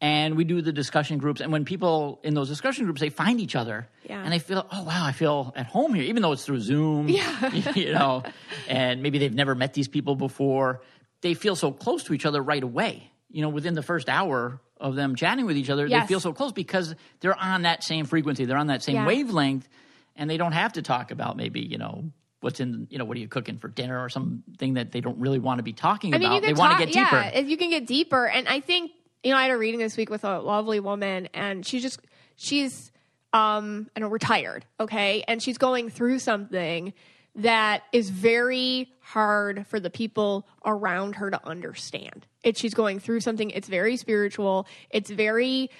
and 0.00 0.36
we 0.36 0.44
do 0.44 0.60
the 0.60 0.72
discussion 0.72 1.18
groups. 1.18 1.40
And 1.40 1.50
when 1.52 1.64
people 1.64 2.20
in 2.22 2.34
those 2.34 2.48
discussion 2.48 2.84
groups, 2.84 3.00
they 3.00 3.08
find 3.08 3.40
each 3.40 3.56
other, 3.56 3.88
Yeah. 4.04 4.22
and 4.22 4.32
they 4.32 4.38
feel, 4.38 4.66
oh 4.70 4.82
wow, 4.84 5.04
I 5.04 5.12
feel 5.12 5.52
at 5.56 5.66
home 5.66 5.94
here, 5.94 6.04
even 6.04 6.22
though 6.22 6.32
it's 6.32 6.44
through 6.44 6.60
Zoom. 6.60 7.08
Yeah. 7.08 7.54
you 7.74 7.92
know, 7.92 8.22
and 8.68 9.02
maybe 9.02 9.18
they've 9.18 9.34
never 9.34 9.54
met 9.54 9.72
these 9.74 9.88
people 9.88 10.14
before. 10.16 10.82
They 11.22 11.34
feel 11.34 11.56
so 11.56 11.72
close 11.72 12.04
to 12.04 12.14
each 12.14 12.26
other 12.26 12.42
right 12.42 12.62
away. 12.62 13.10
You 13.30 13.42
know, 13.42 13.48
within 13.48 13.74
the 13.74 13.82
first 13.82 14.08
hour 14.08 14.60
of 14.78 14.94
them 14.94 15.16
chatting 15.16 15.46
with 15.46 15.56
each 15.56 15.70
other, 15.70 15.86
Yes. 15.86 16.02
they 16.04 16.08
feel 16.08 16.20
so 16.20 16.32
close 16.32 16.52
because 16.52 16.94
they're 17.20 17.38
on 17.38 17.62
that 17.62 17.82
same 17.82 18.04
frequency, 18.04 18.44
they're 18.44 18.58
on 18.58 18.66
that 18.68 18.82
same 18.82 18.96
Yeah. 18.96 19.06
wavelength, 19.06 19.66
and 20.14 20.28
they 20.28 20.36
don't 20.36 20.52
have 20.52 20.74
to 20.74 20.82
talk 20.82 21.10
about 21.10 21.36
maybe 21.36 21.60
you 21.60 21.78
know 21.78 22.10
what's 22.40 22.60
in 22.60 22.86
you 22.90 22.98
know 22.98 23.06
what 23.06 23.16
are 23.16 23.20
you 23.20 23.28
cooking 23.28 23.56
for 23.58 23.68
dinner 23.68 23.98
or 24.02 24.10
something 24.10 24.74
that 24.74 24.92
they 24.92 25.00
don't 25.00 25.18
really 25.18 25.38
want 25.38 25.58
to 25.58 25.62
be 25.62 25.72
talking 25.72 26.14
I 26.14 26.18
mean, 26.18 26.26
about. 26.28 26.42
They 26.42 26.48
can 26.48 26.56
want 26.58 26.78
to 26.78 26.84
get 26.84 26.92
deeper. 26.92 27.16
Yeah, 27.16 27.38
you 27.40 27.56
can 27.56 27.70
get 27.70 27.86
deeper, 27.86 28.26
and 28.26 28.46
I 28.46 28.60
think 28.60 28.90
you 29.26 29.32
know 29.32 29.38
I 29.38 29.42
had 29.42 29.50
a 29.50 29.58
reading 29.58 29.80
this 29.80 29.96
week 29.96 30.08
with 30.08 30.22
a 30.22 30.38
lovely 30.38 30.78
woman, 30.78 31.28
and 31.34 31.66
she 31.66 31.80
just 31.80 31.98
she's 32.36 32.92
um 33.32 33.90
I 33.96 34.00
know 34.00 34.06
retired, 34.06 34.64
okay, 34.78 35.24
and 35.26 35.42
she's 35.42 35.58
going 35.58 35.90
through 35.90 36.20
something 36.20 36.92
that 37.34 37.82
is 37.92 38.08
very 38.08 38.88
hard 39.00 39.66
for 39.66 39.80
the 39.80 39.90
people 39.90 40.46
around 40.64 41.16
her 41.16 41.32
to 41.32 41.44
understand. 41.44 42.24
It 42.44 42.56
she's 42.56 42.72
going 42.72 43.00
through 43.00 43.18
something. 43.18 43.50
It's 43.50 43.66
very 43.66 43.96
spiritual. 43.96 44.68
It's 44.90 45.10
very 45.10 45.70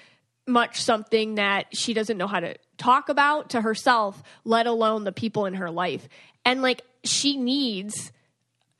much 0.45 0.81
something 0.81 1.35
that 1.35 1.67
she 1.73 1.93
doesn't 1.93 2.17
know 2.17 2.27
how 2.27 2.41
to 2.41 2.55
talk 2.77 3.07
about 3.07 3.51
to 3.51 3.61
herself, 3.61 4.21
let 4.43 4.67
alone 4.67 5.05
the 5.05 5.13
people 5.13 5.45
in 5.45 5.53
her 5.53 5.71
life. 5.71 6.09
And 6.43 6.61
like 6.61 6.81
she 7.05 7.37
needs 7.37 8.11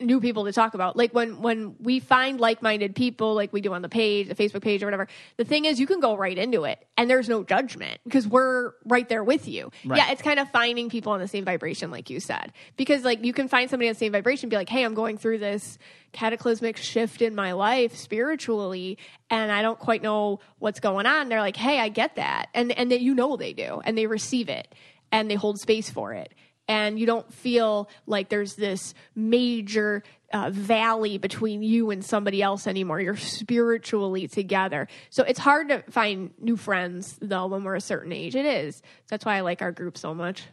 new 0.00 0.20
people 0.20 0.44
to 0.44 0.52
talk 0.52 0.74
about. 0.74 0.96
Like 0.96 1.12
when 1.12 1.42
when 1.42 1.74
we 1.80 2.00
find 2.00 2.40
like-minded 2.40 2.94
people 2.94 3.34
like 3.34 3.52
we 3.52 3.60
do 3.60 3.72
on 3.72 3.82
the 3.82 3.88
page, 3.88 4.28
the 4.28 4.34
Facebook 4.34 4.62
page 4.62 4.82
or 4.82 4.86
whatever. 4.86 5.08
The 5.36 5.44
thing 5.44 5.64
is 5.64 5.80
you 5.80 5.86
can 5.86 6.00
go 6.00 6.16
right 6.16 6.36
into 6.36 6.64
it 6.64 6.86
and 6.96 7.10
there's 7.10 7.28
no 7.28 7.42
judgment 7.42 8.00
because 8.04 8.26
we're 8.26 8.72
right 8.84 9.08
there 9.08 9.24
with 9.24 9.48
you. 9.48 9.70
Right. 9.84 9.98
Yeah, 9.98 10.12
it's 10.12 10.22
kind 10.22 10.38
of 10.38 10.50
finding 10.50 10.88
people 10.88 11.12
on 11.12 11.20
the 11.20 11.28
same 11.28 11.44
vibration 11.44 11.90
like 11.90 12.10
you 12.10 12.20
said. 12.20 12.52
Because 12.76 13.04
like 13.04 13.24
you 13.24 13.32
can 13.32 13.48
find 13.48 13.68
somebody 13.68 13.88
on 13.88 13.94
the 13.94 13.98
same 13.98 14.12
vibration 14.12 14.48
be 14.48 14.56
like, 14.56 14.68
"Hey, 14.68 14.84
I'm 14.84 14.94
going 14.94 15.18
through 15.18 15.38
this 15.38 15.78
cataclysmic 16.12 16.76
shift 16.76 17.20
in 17.20 17.34
my 17.34 17.52
life 17.52 17.96
spiritually 17.96 18.98
and 19.30 19.52
I 19.52 19.62
don't 19.62 19.78
quite 19.78 20.02
know 20.02 20.40
what's 20.58 20.80
going 20.80 21.06
on." 21.06 21.28
They're 21.28 21.40
like, 21.40 21.56
"Hey, 21.56 21.80
I 21.80 21.88
get 21.88 22.16
that." 22.16 22.48
And 22.54 22.70
and 22.72 22.92
that 22.92 23.00
you 23.00 23.14
know 23.14 23.36
they 23.36 23.52
do 23.52 23.80
and 23.84 23.98
they 23.98 24.06
receive 24.06 24.48
it 24.48 24.72
and 25.10 25.30
they 25.30 25.34
hold 25.34 25.58
space 25.58 25.90
for 25.90 26.12
it 26.12 26.34
and 26.68 26.98
you 26.98 27.06
don't 27.06 27.32
feel 27.32 27.88
like 28.06 28.28
there's 28.28 28.54
this 28.54 28.94
major 29.16 30.04
uh, 30.32 30.50
valley 30.50 31.16
between 31.16 31.62
you 31.62 31.90
and 31.90 32.04
somebody 32.04 32.42
else 32.42 32.66
anymore. 32.66 33.00
You're 33.00 33.16
spiritually 33.16 34.28
together. 34.28 34.86
So 35.10 35.24
it's 35.24 35.38
hard 35.38 35.70
to 35.70 35.82
find 35.90 36.32
new 36.38 36.56
friends, 36.56 37.18
though, 37.20 37.46
when 37.46 37.64
we're 37.64 37.76
a 37.76 37.80
certain 37.80 38.12
age. 38.12 38.36
It 38.36 38.44
is. 38.44 38.82
That's 39.08 39.24
why 39.24 39.36
I 39.36 39.40
like 39.40 39.62
our 39.62 39.72
group 39.72 39.96
so 39.96 40.14
much 40.14 40.44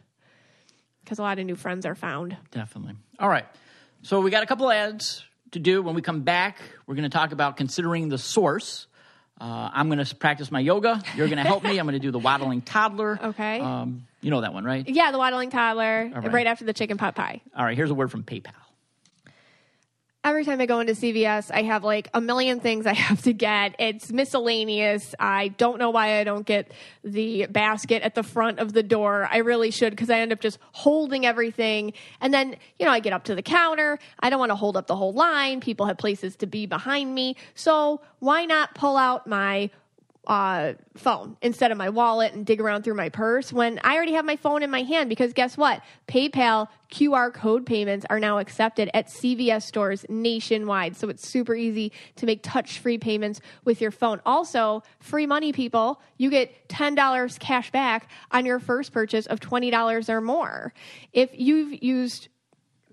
because 1.04 1.18
a 1.18 1.22
lot 1.22 1.38
of 1.38 1.46
new 1.46 1.54
friends 1.54 1.86
are 1.86 1.94
found. 1.94 2.36
Definitely. 2.50 2.94
All 3.20 3.28
right. 3.28 3.44
So 4.02 4.20
we 4.20 4.30
got 4.30 4.42
a 4.42 4.46
couple 4.46 4.70
ads 4.70 5.24
to 5.52 5.58
do. 5.58 5.82
When 5.82 5.94
we 5.94 6.02
come 6.02 6.22
back, 6.22 6.58
we're 6.86 6.94
going 6.96 7.08
to 7.08 7.16
talk 7.16 7.32
about 7.32 7.56
considering 7.56 8.08
the 8.08 8.18
source. 8.18 8.86
Uh, 9.40 9.70
I'm 9.72 9.88
going 9.88 10.02
to 10.02 10.14
practice 10.16 10.50
my 10.50 10.60
yoga. 10.60 11.02
You're 11.14 11.28
going 11.28 11.36
to 11.36 11.44
help 11.44 11.62
me. 11.62 11.78
I'm 11.78 11.86
going 11.86 11.92
to 11.92 12.00
do 12.00 12.10
the 12.10 12.18
waddling 12.18 12.62
toddler. 12.62 13.18
Okay. 13.22 13.60
Um, 13.60 14.06
you 14.26 14.32
know 14.32 14.40
that 14.40 14.52
one, 14.52 14.64
right? 14.64 14.84
Yeah, 14.88 15.12
the 15.12 15.18
waddling 15.18 15.50
toddler, 15.50 16.10
right. 16.12 16.32
right 16.32 16.46
after 16.48 16.64
the 16.64 16.72
chicken 16.72 16.98
pot 16.98 17.14
pie. 17.14 17.42
All 17.56 17.64
right. 17.64 17.76
Here's 17.76 17.92
a 17.92 17.94
word 17.94 18.10
from 18.10 18.24
PayPal. 18.24 18.50
every 20.24 20.44
time 20.44 20.60
I 20.60 20.66
go 20.66 20.80
into 20.80 20.94
CVS, 20.94 21.52
I 21.54 21.62
have 21.62 21.84
like 21.84 22.08
a 22.12 22.20
million 22.20 22.58
things 22.58 22.86
I 22.86 22.92
have 23.08 23.22
to 23.22 23.32
get. 23.32 23.76
It's 23.78 24.10
miscellaneous. 24.10 25.14
I 25.20 25.46
don't 25.46 25.78
know 25.78 25.90
why 25.90 26.18
I 26.18 26.24
don't 26.24 26.44
get 26.44 26.72
the 27.04 27.46
basket 27.46 28.02
at 28.02 28.16
the 28.16 28.24
front 28.24 28.58
of 28.58 28.72
the 28.72 28.82
door. 28.82 29.28
I 29.30 29.36
really 29.36 29.70
should 29.70 29.90
because 29.90 30.10
I 30.10 30.18
end 30.18 30.32
up 30.32 30.40
just 30.40 30.58
holding 30.72 31.24
everything. 31.24 31.92
And 32.20 32.34
then, 32.34 32.56
you 32.80 32.86
know, 32.86 32.90
I 32.90 32.98
get 32.98 33.12
up 33.12 33.22
to 33.26 33.36
the 33.36 33.42
counter. 33.42 33.96
I 34.18 34.28
don't 34.28 34.40
want 34.40 34.50
to 34.50 34.56
hold 34.56 34.76
up 34.76 34.88
the 34.88 34.96
whole 34.96 35.12
line. 35.12 35.60
People 35.60 35.86
have 35.86 35.98
places 35.98 36.34
to 36.38 36.48
be 36.48 36.66
behind 36.66 37.14
me. 37.14 37.36
So 37.54 38.00
why 38.18 38.44
not 38.44 38.74
pull 38.74 38.96
out 38.96 39.28
my 39.28 39.70
uh, 40.26 40.72
phone 40.96 41.36
instead 41.40 41.70
of 41.70 41.78
my 41.78 41.88
wallet 41.88 42.32
and 42.32 42.44
dig 42.44 42.60
around 42.60 42.82
through 42.82 42.94
my 42.94 43.08
purse 43.08 43.52
when 43.52 43.78
I 43.84 43.94
already 43.94 44.14
have 44.14 44.24
my 44.24 44.36
phone 44.36 44.62
in 44.62 44.70
my 44.70 44.82
hand 44.82 45.08
because 45.08 45.32
guess 45.32 45.56
what? 45.56 45.82
PayPal 46.08 46.68
QR 46.90 47.32
code 47.32 47.66
payments 47.66 48.06
are 48.10 48.18
now 48.18 48.38
accepted 48.38 48.90
at 48.94 49.08
CVS 49.08 49.62
stores 49.62 50.04
nationwide. 50.08 50.96
So 50.96 51.08
it's 51.08 51.28
super 51.28 51.54
easy 51.54 51.92
to 52.16 52.26
make 52.26 52.42
touch 52.42 52.78
free 52.78 52.98
payments 52.98 53.40
with 53.64 53.80
your 53.80 53.90
phone. 53.90 54.20
Also, 54.26 54.82
free 55.00 55.26
money, 55.26 55.52
people. 55.52 56.00
You 56.16 56.30
get 56.30 56.68
$10 56.68 57.38
cash 57.38 57.70
back 57.70 58.08
on 58.30 58.46
your 58.46 58.58
first 58.58 58.92
purchase 58.92 59.26
of 59.26 59.40
$20 59.40 60.08
or 60.08 60.20
more. 60.20 60.72
If 61.12 61.30
you've 61.34 61.82
used 61.82 62.28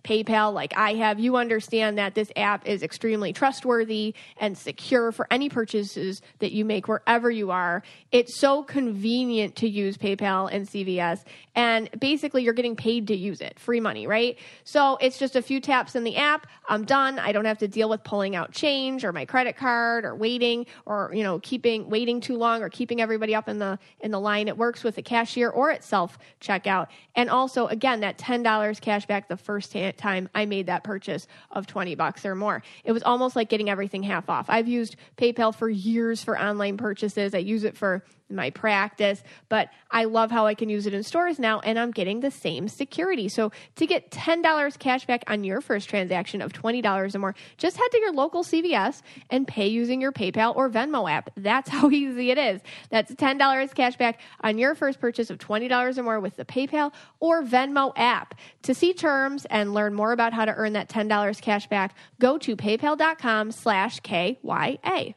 PayPal 0.03 0.53
like 0.53 0.75
I 0.75 0.95
have, 0.95 1.19
you 1.19 1.37
understand 1.37 1.97
that 1.97 2.13
this 2.13 2.31
app 2.35 2.67
is 2.67 2.83
extremely 2.83 3.31
trustworthy 3.31 4.13
and 4.37 4.57
secure 4.57 5.11
for 5.11 5.27
any 5.31 5.49
purchases 5.49 6.21
that 6.39 6.51
you 6.51 6.65
make 6.65 6.87
wherever 6.87 7.31
you 7.31 7.51
are. 7.51 7.83
It's 8.11 8.37
so 8.37 8.63
convenient 8.63 9.55
to 9.57 9.69
use 9.69 9.97
PayPal 9.97 10.49
and 10.51 10.67
CVS, 10.67 11.23
and 11.55 11.89
basically 11.99 12.43
you're 12.43 12.53
getting 12.53 12.75
paid 12.75 13.07
to 13.07 13.15
use 13.15 13.39
it, 13.39 13.59
free 13.59 13.79
money, 13.79 14.05
right? 14.07 14.37
So 14.65 14.97
it's 14.97 15.17
just 15.17 15.35
a 15.35 15.41
few 15.41 15.61
taps 15.61 15.95
in 15.95 16.03
the 16.03 16.17
app. 16.17 16.47
I'm 16.67 16.83
done. 16.83 17.19
I 17.19 17.31
don't 17.31 17.45
have 17.45 17.59
to 17.59 17.67
deal 17.67 17.89
with 17.89 18.03
pulling 18.03 18.35
out 18.35 18.51
change 18.51 19.05
or 19.05 19.13
my 19.13 19.25
credit 19.25 19.55
card 19.55 20.05
or 20.05 20.15
waiting 20.15 20.65
or 20.85 21.11
you 21.13 21.23
know 21.23 21.39
keeping 21.39 21.89
waiting 21.89 22.19
too 22.19 22.37
long 22.37 22.61
or 22.61 22.69
keeping 22.69 23.01
everybody 23.01 23.35
up 23.35 23.47
in 23.47 23.59
the 23.59 23.79
in 24.01 24.11
the 24.11 24.19
line. 24.19 24.47
It 24.47 24.57
works 24.57 24.83
with 24.83 24.95
the 24.95 25.01
cashier 25.01 25.49
or 25.49 25.71
at 25.71 25.83
self 25.83 26.17
checkout, 26.41 26.87
and 27.15 27.29
also 27.29 27.67
again 27.67 28.01
that 28.01 28.17
ten 28.17 28.43
dollars 28.43 28.79
cash 28.79 29.05
back 29.05 29.29
the 29.29 29.37
first 29.37 29.71
time 29.97 30.29
I 30.33 30.45
made 30.45 30.67
that 30.67 30.83
purchase 30.83 31.27
of 31.51 31.67
20 31.67 31.95
bucks 31.95 32.25
or 32.25 32.35
more. 32.35 32.63
It 32.83 32.91
was 32.91 33.03
almost 33.03 33.35
like 33.35 33.49
getting 33.49 33.69
everything 33.69 34.03
half 34.03 34.29
off. 34.29 34.45
I've 34.49 34.67
used 34.67 34.95
PayPal 35.17 35.53
for 35.53 35.69
years 35.69 36.23
for 36.23 36.39
online 36.39 36.77
purchases. 36.77 37.33
I 37.33 37.39
use 37.39 37.63
it 37.63 37.77
for 37.77 38.03
my 38.33 38.49
practice, 38.49 39.23
but 39.49 39.69
I 39.91 40.05
love 40.05 40.31
how 40.31 40.45
I 40.45 40.55
can 40.55 40.69
use 40.69 40.87
it 40.87 40.93
in 40.93 41.03
stores 41.03 41.39
now 41.39 41.59
and 41.59 41.77
I'm 41.77 41.91
getting 41.91 42.19
the 42.19 42.31
same 42.31 42.67
security. 42.67 43.29
So 43.29 43.51
to 43.75 43.85
get 43.85 44.11
$10 44.11 44.79
cash 44.79 45.05
back 45.05 45.23
on 45.27 45.43
your 45.43 45.61
first 45.61 45.89
transaction 45.89 46.41
of 46.41 46.51
$20 46.51 47.15
or 47.15 47.19
more, 47.19 47.35
just 47.57 47.77
head 47.77 47.87
to 47.91 47.99
your 47.99 48.13
local 48.13 48.43
CVS 48.43 49.01
and 49.29 49.47
pay 49.47 49.67
using 49.67 50.01
your 50.01 50.11
PayPal 50.11 50.55
or 50.55 50.69
Venmo 50.69 51.09
app. 51.09 51.29
That's 51.37 51.69
how 51.73 51.89
easy 51.89 52.31
it 52.31 52.37
is. 52.37 52.61
That's 52.89 53.13
$10 53.13 53.75
cash 53.75 53.95
back 53.97 54.19
on 54.41 54.57
your 54.57 54.75
first 54.75 54.99
purchase 54.99 55.29
of 55.29 55.37
$20 55.37 55.97
or 55.97 56.03
more 56.03 56.19
with 56.19 56.35
the 56.35 56.45
PayPal 56.45 56.91
or 57.19 57.43
Venmo 57.43 57.93
app. 57.95 58.35
To 58.63 58.73
see 58.73 58.93
terms 58.93 59.45
and 59.49 59.73
learn 59.73 59.93
more 59.93 60.11
about 60.11 60.33
how 60.33 60.45
to 60.45 60.53
earn 60.53 60.73
that 60.73 60.89
$10 60.89 61.41
cash 61.41 61.67
back, 61.67 61.95
go 62.19 62.37
to 62.39 62.55
paypal.com 62.55 63.51
slash 63.51 63.99
KYA. 64.01 65.15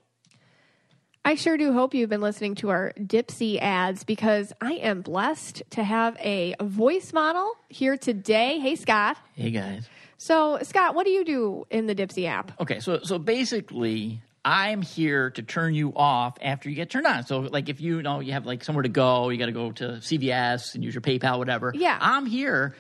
I 1.26 1.34
sure 1.34 1.56
do 1.56 1.72
hope 1.72 1.92
you've 1.92 2.08
been 2.08 2.20
listening 2.20 2.54
to 2.56 2.68
our 2.68 2.92
Dipsea 2.96 3.58
ads 3.60 4.04
because 4.04 4.52
I 4.60 4.74
am 4.74 5.02
blessed 5.02 5.64
to 5.70 5.82
have 5.82 6.16
a 6.20 6.54
voice 6.60 7.12
model 7.12 7.56
here 7.68 7.96
today. 7.96 8.60
Hey, 8.60 8.76
Scott. 8.76 9.16
Hey 9.34 9.50
guys. 9.50 9.88
So, 10.18 10.60
Scott, 10.62 10.94
what 10.94 11.04
do 11.04 11.10
you 11.10 11.24
do 11.24 11.66
in 11.68 11.88
the 11.88 11.96
Dipsea 11.96 12.28
app? 12.28 12.52
Okay, 12.60 12.78
so 12.78 13.00
so 13.02 13.18
basically, 13.18 14.22
I'm 14.44 14.82
here 14.82 15.30
to 15.30 15.42
turn 15.42 15.74
you 15.74 15.92
off 15.96 16.38
after 16.40 16.70
you 16.70 16.76
get 16.76 16.90
turned 16.90 17.08
on. 17.08 17.26
So, 17.26 17.40
like, 17.40 17.68
if 17.68 17.80
you 17.80 18.02
know 18.02 18.20
you 18.20 18.30
have 18.30 18.46
like 18.46 18.62
somewhere 18.62 18.84
to 18.84 18.88
go, 18.88 19.28
you 19.30 19.36
got 19.36 19.46
to 19.46 19.52
go 19.52 19.72
to 19.72 19.84
CVS 19.94 20.76
and 20.76 20.84
use 20.84 20.94
your 20.94 21.02
PayPal, 21.02 21.38
whatever. 21.38 21.72
Yeah. 21.74 21.98
I'm 22.00 22.26
here 22.26 22.76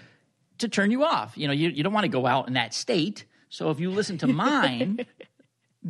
to 0.58 0.68
turn 0.68 0.92
you 0.92 1.02
off. 1.02 1.36
You 1.36 1.48
know, 1.48 1.52
you, 1.52 1.70
you 1.70 1.82
don't 1.82 1.92
want 1.92 2.04
to 2.04 2.08
go 2.08 2.26
out 2.26 2.46
in 2.46 2.54
that 2.54 2.74
state. 2.74 3.24
So 3.48 3.70
if 3.70 3.80
you 3.80 3.90
listen 3.90 4.18
to 4.18 4.28
mine, 4.28 5.04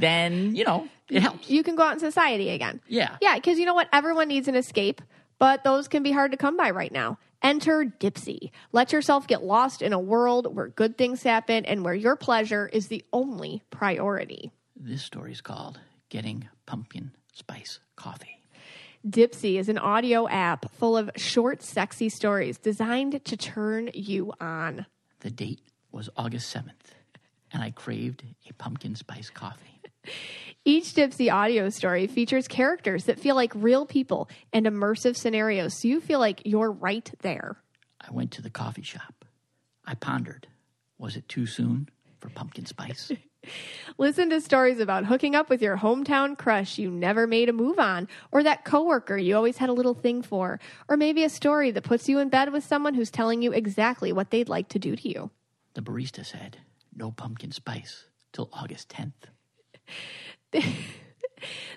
then 0.00 0.54
you 0.54 0.64
know 0.64 0.88
it 1.08 1.22
helps. 1.22 1.48
You 1.48 1.62
can 1.62 1.74
go 1.76 1.82
out 1.82 1.94
in 1.94 2.00
society 2.00 2.50
again. 2.50 2.80
Yeah. 2.86 3.16
Yeah, 3.20 3.36
because 3.36 3.58
you 3.58 3.64
know 3.64 3.74
what? 3.74 3.88
Everyone 3.92 4.28
needs 4.28 4.48
an 4.48 4.54
escape, 4.56 5.00
but 5.38 5.64
those 5.64 5.88
can 5.88 6.02
be 6.02 6.12
hard 6.12 6.32
to 6.32 6.36
come 6.36 6.56
by 6.56 6.70
right 6.70 6.92
now. 6.92 7.18
Enter 7.42 7.84
Dipsea. 7.84 8.50
Let 8.72 8.92
yourself 8.92 9.26
get 9.26 9.42
lost 9.42 9.82
in 9.82 9.92
a 9.92 9.98
world 9.98 10.54
where 10.54 10.68
good 10.68 10.98
things 10.98 11.22
happen 11.22 11.64
and 11.64 11.84
where 11.84 11.94
your 11.94 12.16
pleasure 12.16 12.68
is 12.72 12.88
the 12.88 13.04
only 13.12 13.62
priority. 13.70 14.50
This 14.74 15.02
story 15.02 15.32
is 15.32 15.40
called 15.40 15.78
"Getting 16.08 16.48
Pumpkin 16.66 17.12
Spice 17.32 17.80
Coffee." 17.94 18.40
Dipsea 19.06 19.58
is 19.58 19.68
an 19.68 19.78
audio 19.78 20.28
app 20.28 20.70
full 20.72 20.96
of 20.96 21.10
short, 21.16 21.62
sexy 21.62 22.08
stories 22.08 22.58
designed 22.58 23.24
to 23.24 23.36
turn 23.36 23.90
you 23.94 24.32
on. 24.40 24.86
The 25.20 25.30
date 25.30 25.60
was 25.92 26.10
August 26.16 26.50
seventh, 26.50 26.94
and 27.52 27.62
I 27.62 27.70
craved 27.70 28.24
a 28.50 28.52
pumpkin 28.54 28.96
spice 28.96 29.30
coffee. 29.30 29.75
Each 30.64 30.92
Dipsea 30.94 31.32
audio 31.32 31.68
story 31.68 32.06
features 32.06 32.48
characters 32.48 33.04
that 33.04 33.20
feel 33.20 33.36
like 33.36 33.52
real 33.54 33.86
people 33.86 34.28
and 34.52 34.66
immersive 34.66 35.16
scenarios, 35.16 35.80
so 35.80 35.88
you 35.88 36.00
feel 36.00 36.18
like 36.18 36.42
you're 36.44 36.72
right 36.72 37.08
there. 37.20 37.56
I 38.00 38.10
went 38.10 38.32
to 38.32 38.42
the 38.42 38.50
coffee 38.50 38.82
shop. 38.82 39.24
I 39.84 39.94
pondered: 39.94 40.48
Was 40.98 41.16
it 41.16 41.28
too 41.28 41.46
soon 41.46 41.88
for 42.18 42.30
pumpkin 42.30 42.66
spice? 42.66 43.12
Listen 43.98 44.28
to 44.30 44.40
stories 44.40 44.80
about 44.80 45.04
hooking 45.04 45.36
up 45.36 45.48
with 45.48 45.62
your 45.62 45.76
hometown 45.76 46.36
crush 46.36 46.78
you 46.78 46.90
never 46.90 47.28
made 47.28 47.48
a 47.48 47.52
move 47.52 47.78
on, 47.78 48.08
or 48.32 48.42
that 48.42 48.64
coworker 48.64 49.16
you 49.16 49.36
always 49.36 49.58
had 49.58 49.68
a 49.68 49.72
little 49.72 49.94
thing 49.94 50.20
for, 50.20 50.58
or 50.88 50.96
maybe 50.96 51.22
a 51.22 51.28
story 51.28 51.70
that 51.70 51.84
puts 51.84 52.08
you 52.08 52.18
in 52.18 52.28
bed 52.28 52.52
with 52.52 52.64
someone 52.64 52.94
who's 52.94 53.10
telling 53.10 53.40
you 53.42 53.52
exactly 53.52 54.12
what 54.12 54.30
they'd 54.30 54.48
like 54.48 54.68
to 54.70 54.80
do 54.80 54.96
to 54.96 55.08
you. 55.08 55.30
the 55.74 55.80
barista 55.82 56.26
said, 56.26 56.56
"No 56.92 57.12
pumpkin 57.12 57.52
spice 57.52 58.06
till 58.32 58.48
August 58.52 58.88
tenth. 58.88 59.28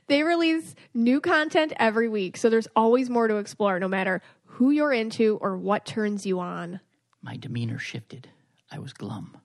They 0.09 0.23
release 0.23 0.73
new 0.95 1.21
content 1.21 1.71
every 1.77 2.09
week, 2.09 2.35
so 2.35 2.49
there's 2.49 2.67
always 2.75 3.11
more 3.11 3.27
to 3.27 3.37
explore 3.37 3.79
no 3.79 3.87
matter 3.87 4.23
who 4.43 4.71
you're 4.71 4.91
into 4.91 5.37
or 5.39 5.55
what 5.55 5.85
turns 5.85 6.25
you 6.25 6.39
on. 6.39 6.79
My 7.21 7.37
demeanor 7.37 7.77
shifted. 7.77 8.27
I 8.71 8.79
was 8.79 8.91
glum. 8.91 9.37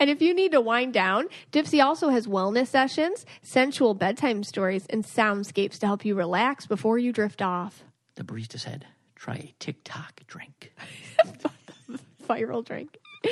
And 0.00 0.08
if 0.08 0.22
you 0.22 0.32
need 0.32 0.52
to 0.52 0.62
wind 0.62 0.94
down, 0.94 1.26
Dipsea 1.52 1.84
also 1.84 2.08
has 2.08 2.26
wellness 2.26 2.68
sessions, 2.68 3.26
sensual 3.42 3.92
bedtime 3.92 4.42
stories, 4.44 4.86
and 4.86 5.04
soundscapes 5.04 5.78
to 5.80 5.86
help 5.86 6.06
you 6.06 6.14
relax 6.14 6.66
before 6.66 6.98
you 6.98 7.12
drift 7.12 7.42
off. 7.42 7.84
The 8.14 8.24
barista 8.24 8.58
said, 8.58 8.86
"Try 9.14 9.34
a 9.34 9.54
TikTok 9.58 10.26
drink." 10.26 10.72
Viral 12.26 12.64
drink. 12.64 12.96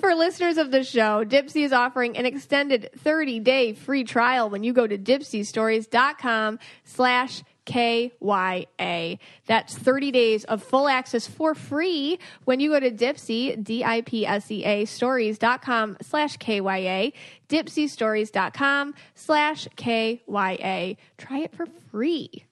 For 0.00 0.14
listeners 0.14 0.58
of 0.58 0.70
the 0.70 0.84
show, 0.84 1.24
Dipsea 1.24 1.64
is 1.64 1.72
offering 1.72 2.18
an 2.18 2.26
extended 2.26 2.90
30-day 3.02 3.72
free 3.72 4.04
trial 4.04 4.50
when 4.50 4.62
you 4.62 4.74
go 4.74 4.86
to 4.86 4.98
dipseastories.com 4.98 6.58
slash 6.84 7.42
KYA. 7.66 9.18
That's 9.46 9.76
30 9.76 10.10
days 10.12 10.44
of 10.44 10.62
full 10.62 10.88
access 10.88 11.26
for 11.26 11.54
free 11.54 12.18
when 12.44 12.60
you 12.60 12.70
go 12.70 12.80
to 12.80 12.90
Dipsea, 12.90 13.62
D-I-P-S-E-A, 13.62 14.84
stories.com 14.84 15.96
slash 16.00 16.36
KYA, 16.38 17.12
dipseastories.com 17.48 18.94
slash 19.14 19.68
KYA. 19.76 20.96
Try 21.18 21.38
it 21.38 21.54
for 21.54 21.66
free. 21.90 22.45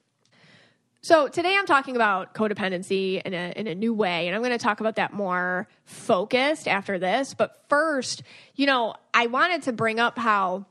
So 1.04 1.28
today 1.28 1.54
I'm 1.54 1.66
talking 1.66 1.96
about 1.96 2.32
codependency 2.32 3.20
in 3.20 3.34
a 3.34 3.52
in 3.54 3.66
a 3.66 3.74
new 3.74 3.92
way, 3.92 4.26
and 4.26 4.34
I'm 4.34 4.40
going 4.40 4.58
to 4.58 4.58
talk 4.58 4.80
about 4.80 4.96
that 4.96 5.12
more 5.12 5.68
focused 5.84 6.66
after 6.66 6.98
this. 6.98 7.34
But 7.34 7.62
first, 7.68 8.22
you 8.54 8.64
know, 8.64 8.94
I 9.12 9.26
wanted 9.26 9.64
to 9.64 9.74
bring 9.74 10.00
up 10.00 10.16
how 10.16 10.64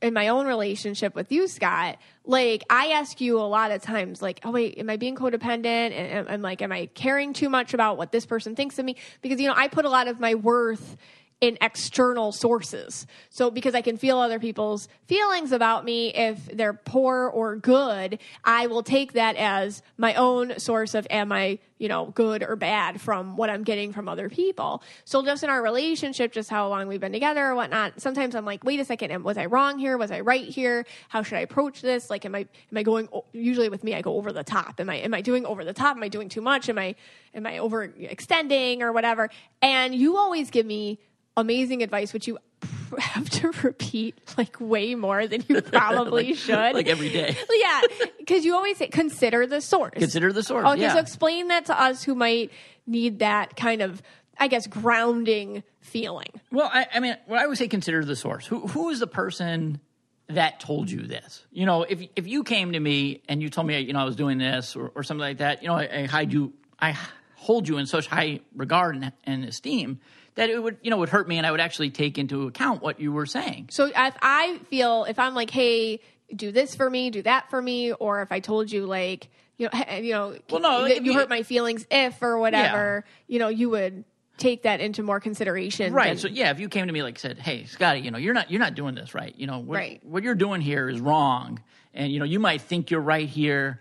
in 0.00 0.14
my 0.14 0.28
own 0.28 0.46
relationship 0.46 1.16
with 1.16 1.32
you, 1.32 1.48
Scott, 1.48 1.98
like 2.24 2.62
I 2.70 2.92
ask 2.92 3.20
you 3.20 3.40
a 3.40 3.42
lot 3.42 3.72
of 3.72 3.82
times, 3.82 4.22
like, 4.22 4.38
oh 4.44 4.52
wait, 4.52 4.78
am 4.78 4.88
I 4.88 4.98
being 4.98 5.16
codependent? 5.16 5.90
And 6.28 6.42
like, 6.44 6.62
am 6.62 6.70
I 6.70 6.86
caring 6.86 7.32
too 7.32 7.48
much 7.48 7.74
about 7.74 7.96
what 7.96 8.12
this 8.12 8.24
person 8.24 8.54
thinks 8.54 8.78
of 8.78 8.84
me? 8.84 8.94
Because 9.20 9.40
you 9.40 9.48
know, 9.48 9.54
I 9.56 9.66
put 9.66 9.84
a 9.84 9.90
lot 9.90 10.06
of 10.06 10.20
my 10.20 10.36
worth 10.36 10.96
in 11.42 11.58
external 11.60 12.30
sources. 12.30 13.04
So 13.28 13.50
because 13.50 13.74
I 13.74 13.80
can 13.80 13.96
feel 13.96 14.18
other 14.18 14.38
people's 14.38 14.88
feelings 15.08 15.50
about 15.50 15.84
me 15.84 16.14
if 16.14 16.38
they're 16.46 16.72
poor 16.72 17.26
or 17.26 17.56
good, 17.56 18.20
I 18.44 18.68
will 18.68 18.84
take 18.84 19.14
that 19.14 19.34
as 19.34 19.82
my 19.98 20.14
own 20.14 20.60
source 20.60 20.94
of 20.94 21.04
am 21.10 21.32
I, 21.32 21.58
you 21.78 21.88
know, 21.88 22.06
good 22.06 22.44
or 22.44 22.54
bad 22.54 23.00
from 23.00 23.36
what 23.36 23.50
I'm 23.50 23.64
getting 23.64 23.92
from 23.92 24.08
other 24.08 24.28
people. 24.28 24.84
So 25.04 25.24
just 25.24 25.42
in 25.42 25.50
our 25.50 25.60
relationship, 25.60 26.30
just 26.30 26.48
how 26.48 26.68
long 26.68 26.86
we've 26.86 27.00
been 27.00 27.12
together 27.12 27.44
or 27.44 27.56
whatnot, 27.56 28.00
sometimes 28.00 28.36
I'm 28.36 28.44
like, 28.44 28.62
wait 28.62 28.78
a 28.78 28.84
second, 28.84 29.24
was 29.24 29.36
I 29.36 29.46
wrong 29.46 29.80
here? 29.80 29.98
Was 29.98 30.12
I 30.12 30.20
right 30.20 30.44
here? 30.44 30.86
How 31.08 31.24
should 31.24 31.38
I 31.38 31.40
approach 31.40 31.82
this? 31.82 32.08
Like, 32.08 32.24
am 32.24 32.36
I 32.36 32.46
am 32.70 32.76
I 32.76 32.84
going? 32.84 33.08
Usually 33.32 33.68
with 33.68 33.82
me, 33.82 33.96
I 33.96 34.00
go 34.00 34.14
over 34.14 34.30
the 34.30 34.44
top. 34.44 34.78
Am 34.78 34.88
I 34.88 34.98
am 34.98 35.12
I 35.12 35.22
doing 35.22 35.44
over 35.44 35.64
the 35.64 35.74
top? 35.74 35.96
Am 35.96 36.04
I 36.04 36.08
doing 36.08 36.28
too 36.28 36.40
much? 36.40 36.68
Am 36.68 36.78
I 36.78 36.94
am 37.34 37.46
I 37.46 37.54
overextending 37.54 38.80
or 38.80 38.92
whatever? 38.92 39.28
And 39.60 39.92
you 39.92 40.16
always 40.16 40.52
give 40.52 40.66
me 40.66 41.00
amazing 41.36 41.82
advice, 41.82 42.12
which 42.12 42.26
you 42.26 42.38
have 42.98 43.28
to 43.30 43.50
repeat 43.62 44.18
like 44.36 44.56
way 44.60 44.94
more 44.94 45.26
than 45.26 45.44
you 45.48 45.60
probably 45.62 46.28
Like- 46.30 46.36
should. 46.36 46.74
like 46.74 46.88
every 46.88 47.08
day. 47.10 47.36
yeah, 47.54 47.80
because 48.18 48.44
you 48.44 48.54
always 48.54 48.76
say 48.78 48.88
consider 48.88 49.46
the 49.46 49.60
source. 49.60 49.92
Consider 49.94 50.32
the 50.32 50.42
source. 50.42 50.66
Okay, 50.66 50.82
yeah. 50.82 50.92
so 50.94 50.98
explain 50.98 51.48
that 51.48 51.66
to 51.66 51.80
us 51.80 52.02
who 52.02 52.14
might 52.14 52.50
need 52.86 53.20
that 53.20 53.56
kind 53.56 53.80
of, 53.82 54.02
I 54.38 54.48
guess, 54.48 54.66
grounding 54.66 55.62
feeling. 55.80 56.28
Well, 56.50 56.70
I, 56.72 56.86
I 56.94 57.00
mean, 57.00 57.16
what 57.26 57.38
I 57.40 57.46
would 57.46 57.58
say, 57.58 57.68
consider 57.68 58.04
the 58.04 58.16
source. 58.16 58.46
Who 58.46 58.66
who 58.66 58.90
is 58.90 59.00
the 59.00 59.06
person 59.06 59.80
that 60.28 60.60
told 60.60 60.90
you 60.90 61.00
this? 61.02 61.44
You 61.50 61.66
know, 61.66 61.82
if 61.82 62.02
if 62.16 62.26
you 62.26 62.44
came 62.44 62.72
to 62.72 62.80
me 62.80 63.22
and 63.28 63.42
you 63.42 63.48
told 63.50 63.66
me, 63.66 63.78
you 63.80 63.92
know, 63.92 64.00
I 64.00 64.04
was 64.04 64.16
doing 64.16 64.38
this 64.38 64.76
or, 64.76 64.92
or 64.94 65.02
something 65.02 65.20
like 65.20 65.38
that, 65.38 65.62
you 65.62 65.68
know, 65.68 65.74
I, 65.76 65.88
I 66.00 66.04
hide 66.06 66.32
you, 66.32 66.52
I 66.78 66.96
hold 67.36 67.66
you 67.68 67.78
in 67.78 67.86
such 67.86 68.06
high 68.06 68.40
regard 68.54 68.94
and, 68.96 69.12
and 69.24 69.44
esteem 69.44 69.98
that 70.34 70.50
it 70.50 70.62
would, 70.62 70.78
you 70.82 70.90
know, 70.90 70.96
would 70.98 71.08
hurt 71.10 71.28
me, 71.28 71.38
and 71.38 71.46
I 71.46 71.50
would 71.50 71.60
actually 71.60 71.90
take 71.90 72.18
into 72.18 72.46
account 72.46 72.82
what 72.82 73.00
you 73.00 73.12
were 73.12 73.26
saying. 73.26 73.68
So 73.70 73.86
if 73.86 73.94
I 74.22 74.58
feel, 74.70 75.04
if 75.04 75.18
I'm 75.18 75.34
like, 75.34 75.50
hey, 75.50 76.00
do 76.34 76.50
this 76.52 76.74
for 76.74 76.88
me, 76.88 77.10
do 77.10 77.22
that 77.22 77.50
for 77.50 77.60
me, 77.60 77.92
or 77.92 78.22
if 78.22 78.32
I 78.32 78.40
told 78.40 78.70
you 78.72 78.86
like, 78.86 79.28
you 79.58 79.68
know, 79.72 79.80
you 79.98 80.12
know, 80.12 80.36
Well, 80.50 80.60
no, 80.60 80.86
you 80.86 81.00
you- 81.02 81.12
hurt 81.14 81.28
my 81.28 81.42
feelings 81.42 81.86
if 81.90 82.22
or 82.22 82.38
whatever, 82.38 83.04
you 83.28 83.38
know, 83.38 83.48
you 83.48 83.68
would 83.70 84.04
take 84.38 84.62
that 84.62 84.80
into 84.80 85.02
more 85.02 85.20
consideration. 85.20 85.92
Right. 85.92 86.08
than- 86.08 86.18
So 86.18 86.28
yeah, 86.28 86.50
if 86.50 86.58
you 86.58 86.68
came 86.70 86.86
to 86.86 86.92
me 86.92 87.02
like 87.02 87.18
said, 87.18 87.38
"Hey, 87.38 87.66
Scotty, 87.66 88.00
you 88.00 88.10
know, 88.10 88.18
you're 88.18 88.32
not 88.34 88.50
you're 88.50 88.58
not 88.60 88.74
doing 88.74 88.94
this 88.94 89.14
right. 89.14 89.34
You 89.36 89.46
know, 89.46 89.58
what, 89.58 89.76
Right. 89.76 90.00
what 90.04 90.22
you're 90.22 90.34
doing 90.34 90.62
here 90.62 90.88
is 90.88 90.98
wrong, 91.00 91.60
and 91.92 92.10
you 92.10 92.18
know, 92.18 92.24
you 92.24 92.40
might 92.40 92.62
think 92.62 92.90
you're 92.90 93.00
right 93.02 93.28
here, 93.28 93.80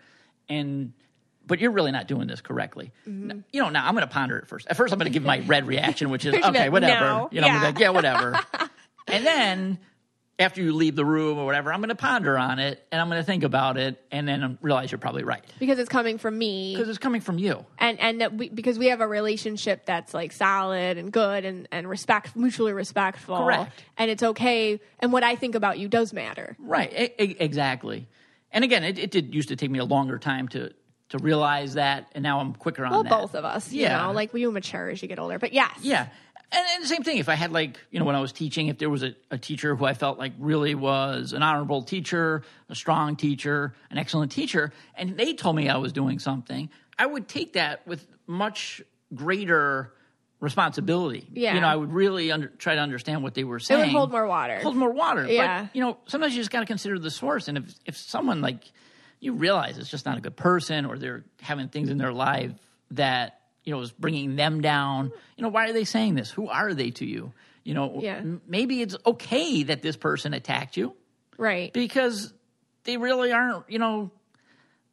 and 0.49 0.91
but 1.47 1.60
you're 1.60 1.71
really 1.71 1.91
not 1.91 2.08
doing 2.08 2.27
this 2.27 2.41
correctly. 2.41 2.91
Mm-hmm. 3.08 3.39
You 3.51 3.62
know, 3.62 3.69
now 3.69 3.86
I'm 3.88 3.93
going 3.93 4.08
to 4.08 4.13
ponder 4.13 4.38
it 4.38 4.47
first. 4.47 4.67
At 4.67 4.77
first, 4.77 4.93
I'm 4.93 4.99
going 4.99 5.12
to 5.12 5.13
give 5.13 5.23
my 5.25 5.39
red 5.39 5.67
reaction, 5.67 6.10
which 6.10 6.25
is 6.25 6.34
okay, 6.45 6.69
whatever. 6.69 7.06
"No." 7.06 7.30
You 7.32 7.41
know, 7.41 7.47
Yeah. 7.47 7.63
like, 7.63 7.80
yeah, 7.80 7.89
whatever. 7.89 8.39
and 9.08 9.25
then 9.25 9.80
after 10.39 10.60
you 10.62 10.73
leave 10.73 10.95
the 10.95 11.06
room 11.06 11.38
or 11.38 11.45
whatever, 11.45 11.71
I'm 11.71 11.82
going 11.82 11.89
to 11.89 11.95
ponder 11.95 12.36
on 12.36 12.58
it 12.58 12.84
and 12.91 12.99
I'm 12.99 13.10
going 13.10 13.21
to 13.21 13.25
think 13.25 13.43
about 13.43 13.77
it, 13.77 14.01
and 14.12 14.27
then 14.27 14.58
realize 14.62 14.91
you're 14.91 14.97
probably 14.97 15.23
right 15.23 15.43
because 15.60 15.77
it's 15.77 15.89
coming 15.89 16.17
from 16.17 16.36
me. 16.36 16.73
because 16.75 16.89
it's 16.89 16.97
coming 16.97 17.21
from 17.21 17.38
you. 17.38 17.63
and 17.77 17.99
and 17.99 18.21
that 18.21 18.34
we, 18.34 18.49
because 18.49 18.80
we 18.80 18.88
have 18.88 19.01
a 19.01 19.08
relationship 19.08 19.86
that's 19.86 20.13
like 20.15 20.32
solid 20.32 20.97
and 20.97 21.12
good 21.12 21.45
and 21.45 21.67
and 21.71 21.88
respect 21.88 22.36
mutually 22.36 22.73
respectful 22.73 23.38
Correct. 23.38 23.84
and 23.97 24.10
it's 24.10 24.23
okay 24.23 24.80
and 24.99 25.13
what 25.13 25.23
i 25.23 25.36
think 25.36 25.54
about 25.54 25.77
you 25.77 25.88
does 25.88 26.12
matter 26.12 26.56
Right, 26.60 26.91
e- 27.19 27.23
e- 27.23 27.36
exactly. 27.39 28.08
and 28.51 28.63
again, 28.63 28.84
it, 28.84 28.97
it 28.97 29.12
did 29.12 29.36
used 29.36 29.49
to 29.49 29.56
take 29.56 29.69
me 29.69 29.77
a 29.80 29.86
longer 29.86 30.17
time 30.17 30.47
to 30.49 30.73
to 31.12 31.17
realize 31.19 31.76
that, 31.76 32.08
and 32.13 32.24
now 32.24 32.39
I'm 32.39 32.54
quicker 32.54 32.84
on 32.86 32.91
that. 32.91 32.95
Well, 32.95 33.04
that. 33.04 33.10
both 33.10 33.36
of 33.36 33.45
us, 33.45 33.71
you 33.71 33.84
Yeah. 33.84 34.06
know, 34.08 34.12
like 34.12 34.34
we 34.34 34.45
mature 34.47 34.89
as 34.89 35.02
you 35.02 35.08
get 35.08 35.19
older. 35.19 35.39
But 35.39 35.54
yes, 35.54 35.71
Yeah. 35.82 36.08
And, 36.54 36.65
and 36.76 36.84
the 36.84 36.88
same 36.89 37.02
thing, 37.04 37.17
if 37.17 37.30
I 37.30 37.36
had 37.36 37.54
like, 37.54 37.80
you 37.91 38.00
know, 38.00 38.06
when 38.06 38.15
I 38.15 38.19
was 38.19 38.34
teaching, 38.34 38.67
if 38.67 38.78
there 38.78 38.89
was 38.89 39.04
a, 39.04 39.15
a 39.30 39.38
teacher 39.38 39.74
who 39.74 39.86
I 39.86 39.93
felt 39.93 40.19
like 40.19 40.34
really 40.38 40.76
was 40.76 41.32
an 41.32 41.43
honorable 41.43 41.82
teacher, 41.84 42.43
a 42.67 42.76
strong 42.76 43.15
teacher, 43.15 43.74
an 43.89 43.97
excellent 43.97 44.34
teacher, 44.34 44.74
and 44.95 45.15
they 45.15 45.34
told 45.34 45.56
me 45.56 45.69
I 45.69 45.78
was 45.78 45.93
doing 45.93 46.19
something, 46.19 46.69
I 47.00 47.06
would 47.06 47.30
take 47.30 47.54
that 47.54 47.88
with 47.88 48.06
much 48.28 48.82
greater 49.15 49.93
responsibility. 50.41 51.26
Yeah. 51.34 51.56
You 51.56 51.62
know, 51.62 51.67
I 51.67 51.76
would 51.76 51.93
really 51.93 52.32
under, 52.32 52.47
try 52.47 52.76
to 52.76 52.82
understand 52.82 53.24
what 53.24 53.34
they 53.34 53.43
were 53.45 53.60
saying. 53.60 53.80
it 53.80 53.84
would 53.86 53.91
hold 53.91 54.12
more 54.12 54.28
water. 54.28 54.60
Hold 54.60 54.76
more 54.76 54.91
water. 54.91 55.26
Yeah. 55.28 55.63
But, 55.63 55.76
you 55.76 55.82
know, 55.82 55.97
sometimes 56.08 56.34
you 56.36 56.41
just 56.41 56.52
got 56.52 56.62
to 56.62 56.65
consider 56.65 57.00
the 57.00 57.12
source. 57.12 57.47
And 57.47 57.60
if, 57.60 57.76
if 57.86 57.95
someone 57.95 58.41
like 58.41 58.63
you 59.21 59.34
realize 59.34 59.77
it's 59.77 59.89
just 59.89 60.05
not 60.05 60.17
a 60.17 60.21
good 60.21 60.36
person 60.36 60.86
or 60.86 60.97
they're 60.97 61.23
having 61.41 61.69
things 61.69 61.89
in 61.89 61.97
their 61.97 62.12
life 62.12 62.51
that, 62.91 63.39
you 63.63 63.73
know, 63.73 63.79
is 63.79 63.91
bringing 63.91 64.36
them 64.36 64.60
down, 64.62 65.12
you 65.38 65.43
know, 65.43 65.49
why 65.49 65.69
are 65.69 65.73
they 65.73 65.86
saying 65.86 66.15
this? 66.15 66.29
Who 66.31 66.49
are 66.49 66.73
they 66.73 66.89
to 66.91 67.05
you? 67.05 67.31
You 67.63 67.75
know, 67.75 67.99
Yeah. 68.01 68.15
m- 68.17 68.41
maybe 68.47 68.81
it's 68.81 68.97
okay 69.05 69.63
that 69.63 69.81
this 69.84 69.95
person 69.95 70.34
attacked 70.34 70.75
you 70.75 70.93
right. 71.38 71.71
because 71.71 72.34
they 72.84 72.97
really 72.97 73.31
aren't, 73.31 73.69
you 73.69 73.77
know, 73.79 74.10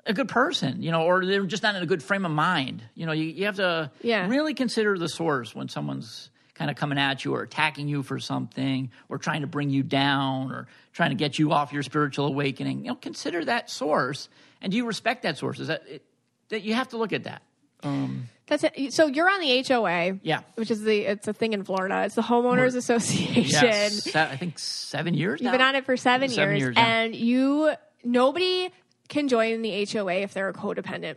a 0.05 0.13
good 0.13 0.29
person, 0.29 0.83
you 0.83 0.91
know, 0.91 1.03
or 1.05 1.25
they're 1.25 1.45
just 1.47 1.63
not 1.63 1.75
in 1.75 1.83
a 1.83 1.87
good 1.87 2.03
frame 2.03 2.25
of 2.27 2.31
mind. 2.31 2.83
You 2.95 3.07
know, 3.07 3.13
you, 3.13 3.25
you 3.25 3.47
have 3.47 3.57
to 3.57 3.91
Yeah. 4.03 4.29
really 4.29 4.53
consider 4.55 4.99
the 4.99 5.09
source 5.09 5.55
when 5.55 5.69
someone's 5.69 6.31
kind 6.59 6.71
of 6.71 6.77
coming 6.77 6.99
at 6.99 7.25
you 7.25 7.35
or 7.35 7.43
attacking 7.43 7.89
you 7.89 8.03
for 8.03 8.19
something 8.19 8.91
or 9.09 9.17
trying 9.19 9.43
to 9.43 9.47
bring 9.47 9.71
you 9.71 9.83
down 9.83 10.51
or 10.53 10.67
trying 10.93 11.11
to 11.11 11.17
get 11.17 11.39
you 11.39 11.53
off 11.53 11.73
your 11.73 11.83
spiritual 11.85 12.27
awakening. 12.27 12.81
You 12.85 12.89
know, 12.91 12.95
consider 12.97 13.45
that 13.45 13.71
source. 13.71 14.29
And 14.61 14.73
do 14.73 14.77
you 14.77 14.85
respect 14.87 15.23
that 15.23 15.39
source? 15.39 15.61
Is 15.61 15.69
that, 15.69 15.85
it, 15.89 16.03
that 16.49 16.63
you 16.63 16.75
have 16.75 16.89
to 16.89 16.97
look 16.97 17.13
at 17.13 17.25
that. 17.25 17.43
Um, 17.85 18.29
That's 18.49 18.65
it. 18.65 18.93
So 18.93 19.07
you're 19.07 19.31
on 19.31 19.41
the 19.41 19.63
HOA, 19.67 20.19
Yeah. 20.23 20.41
which 20.57 20.71
is 20.73 20.83
the 20.83 21.03
it's 21.03 21.29
a 21.29 21.33
thing 21.33 21.53
in 21.53 21.63
Florida. 21.63 22.03
It's 22.07 22.17
the 22.17 22.23
homeowners 22.23 22.75
association. 22.75 23.45
Yes. 23.69 24.03
Se- 24.03 24.21
I 24.21 24.37
think 24.37 24.59
seven 24.59 25.15
years 25.15 25.41
You've 25.41 25.47
now? 25.47 25.53
been 25.53 25.61
on 25.61 25.77
it 25.77 25.85
for 25.85 25.97
seven, 25.97 26.29
Seven 26.29 26.57
years, 26.57 26.61
years, 26.61 26.75
and 26.77 27.15
you 27.15 27.73
nobody 28.03 28.71
can 29.09 29.29
join 29.29 29.63
the 29.63 29.87
HOA 29.91 30.15
if 30.15 30.35
they're 30.35 30.49
a 30.49 30.53
codependent 30.53 31.17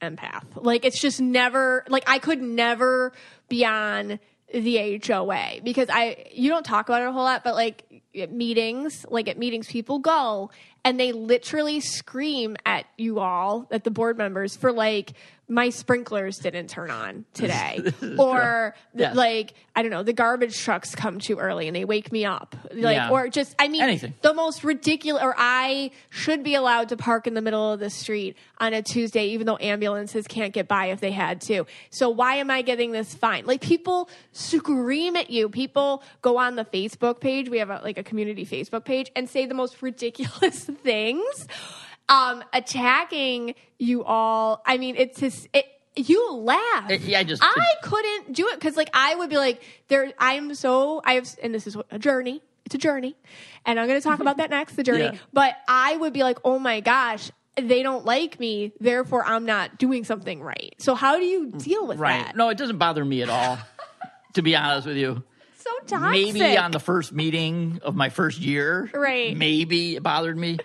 empath. 0.00 0.42
Like 0.56 0.84
it's 0.84 1.00
just 1.00 1.20
never 1.20 1.84
like 1.88 2.02
I 2.08 2.18
could 2.18 2.42
never 2.42 3.12
be 3.48 3.64
on 3.64 4.18
the 4.52 5.00
HOA 5.04 5.60
because 5.62 5.88
I 5.90 6.26
you 6.32 6.50
don't 6.50 6.64
talk 6.64 6.88
about 6.88 7.02
it 7.02 7.08
a 7.08 7.12
whole 7.12 7.24
lot, 7.24 7.44
but 7.44 7.54
like 7.54 8.02
at 8.14 8.30
meetings, 8.30 9.06
like 9.08 9.28
at 9.28 9.38
meetings, 9.38 9.68
people 9.68 9.98
go 9.98 10.50
and 10.84 10.98
they 10.98 11.12
literally 11.12 11.80
scream 11.80 12.56
at 12.66 12.86
you 12.98 13.20
all, 13.20 13.66
at 13.70 13.84
the 13.84 13.90
board 13.90 14.18
members, 14.18 14.56
for 14.56 14.72
like 14.72 15.12
my 15.52 15.68
sprinklers 15.68 16.38
didn't 16.38 16.68
turn 16.68 16.90
on 16.90 17.24
today, 17.34 17.80
or 18.18 18.74
the- 18.94 19.02
Yes. 19.02 19.16
like 19.16 19.54
I 19.74 19.80
don't 19.82 19.90
know, 19.90 20.02
the 20.02 20.12
garbage 20.12 20.58
trucks 20.58 20.94
come 20.94 21.18
too 21.18 21.38
early 21.38 21.66
and 21.66 21.74
they 21.74 21.84
wake 21.86 22.12
me 22.12 22.24
up, 22.26 22.54
like 22.72 22.96
Yeah. 22.96 23.08
or 23.10 23.28
just 23.28 23.54
I 23.58 23.68
mean 23.68 23.82
Anything. 23.82 24.14
the 24.22 24.34
most 24.34 24.64
ridiculous. 24.64 25.22
Or 25.22 25.34
I 25.36 25.90
should 26.10 26.42
be 26.42 26.54
allowed 26.54 26.90
to 26.90 26.96
park 26.96 27.26
in 27.26 27.34
the 27.34 27.40
middle 27.40 27.72
of 27.72 27.80
the 27.80 27.88
street 27.90 28.36
on 28.58 28.74
a 28.74 28.82
Tuesday, 28.82 29.28
even 29.28 29.46
though 29.46 29.56
ambulances 29.60 30.26
can't 30.26 30.52
get 30.52 30.68
by 30.68 30.86
if 30.86 31.00
they 31.00 31.10
had 31.10 31.40
to. 31.42 31.64
So 31.90 32.10
why 32.10 32.36
am 32.36 32.50
I 32.50 32.62
getting 32.62 32.92
this 32.92 33.14
fine? 33.14 33.46
Like 33.46 33.60
people 33.62 34.10
scream 34.32 35.16
at 35.16 35.30
you. 35.30 35.48
People 35.48 36.02
go 36.20 36.36
on 36.38 36.56
the 36.56 36.64
Facebook 36.64 37.20
page. 37.20 37.48
We 37.48 37.58
have 37.58 37.70
a, 37.70 37.80
like 37.82 37.96
a 37.98 38.02
community 38.02 38.44
Facebook 38.44 38.84
page 38.84 39.10
and 39.16 39.28
say 39.28 39.46
the 39.46 39.54
most 39.54 39.80
ridiculous 39.82 40.64
things, 40.82 41.46
um, 42.08 42.42
attacking 42.52 43.54
you 43.78 44.04
all. 44.04 44.62
I 44.66 44.78
mean, 44.78 44.96
it's 44.96 45.18
just 45.20 45.48
it. 45.52 45.66
You 45.94 46.32
laugh. 46.32 46.90
It- 46.90 47.02
yeah, 47.02 47.18
I 47.18 47.24
just- 47.24 47.42
I 47.44 47.66
couldn't 47.82 48.32
do 48.32 48.48
it 48.48 48.54
because 48.58 48.76
like 48.76 48.88
I 48.94 49.14
would 49.14 49.28
be 49.30 49.36
like 49.36 49.62
there. 49.88 50.10
I'm 50.18 50.54
so 50.54 51.02
I 51.04 51.14
have, 51.14 51.28
and 51.42 51.54
this 51.54 51.66
is 51.66 51.76
a 51.90 51.98
journey. 51.98 52.40
It's 52.64 52.74
a 52.76 52.78
journey, 52.78 53.16
and 53.66 53.78
I'm 53.78 53.88
going 53.88 54.00
to 54.00 54.04
talk 54.08 54.20
about 54.20 54.36
that 54.38 54.48
next. 54.48 54.76
The 54.76 54.84
journey, 54.84 55.04
Yeah. 55.12 55.18
but 55.32 55.54
I 55.68 55.96
would 55.96 56.12
be 56.12 56.22
like, 56.22 56.38
oh 56.44 56.58
my 56.58 56.80
gosh. 56.80 57.30
They 57.54 57.82
don't 57.82 58.06
like 58.06 58.40
me, 58.40 58.72
therefore 58.80 59.26
I'm 59.26 59.44
not 59.44 59.76
doing 59.78 60.04
something 60.04 60.40
right. 60.40 60.74
So 60.78 60.94
how 60.94 61.18
do 61.18 61.24
you 61.26 61.50
deal 61.50 61.86
with 61.86 61.98
Right. 61.98 62.24
that? 62.24 62.34
No, 62.34 62.48
it 62.48 62.56
doesn't 62.56 62.78
bother 62.78 63.04
me 63.04 63.20
at 63.20 63.28
all, 63.28 63.58
to 64.32 64.40
be 64.40 64.56
honest 64.56 64.86
with 64.86 64.96
you. 64.96 65.22
Toxic. 65.86 66.34
Maybe 66.34 66.56
on 66.56 66.70
the 66.70 66.80
first 66.80 67.12
meeting 67.12 67.80
of 67.82 67.94
my 67.94 68.08
first 68.08 68.38
year, 68.40 68.90
Right. 68.94 69.36
Maybe 69.36 69.96
it 69.96 70.02
bothered 70.02 70.36
me. 70.36 70.58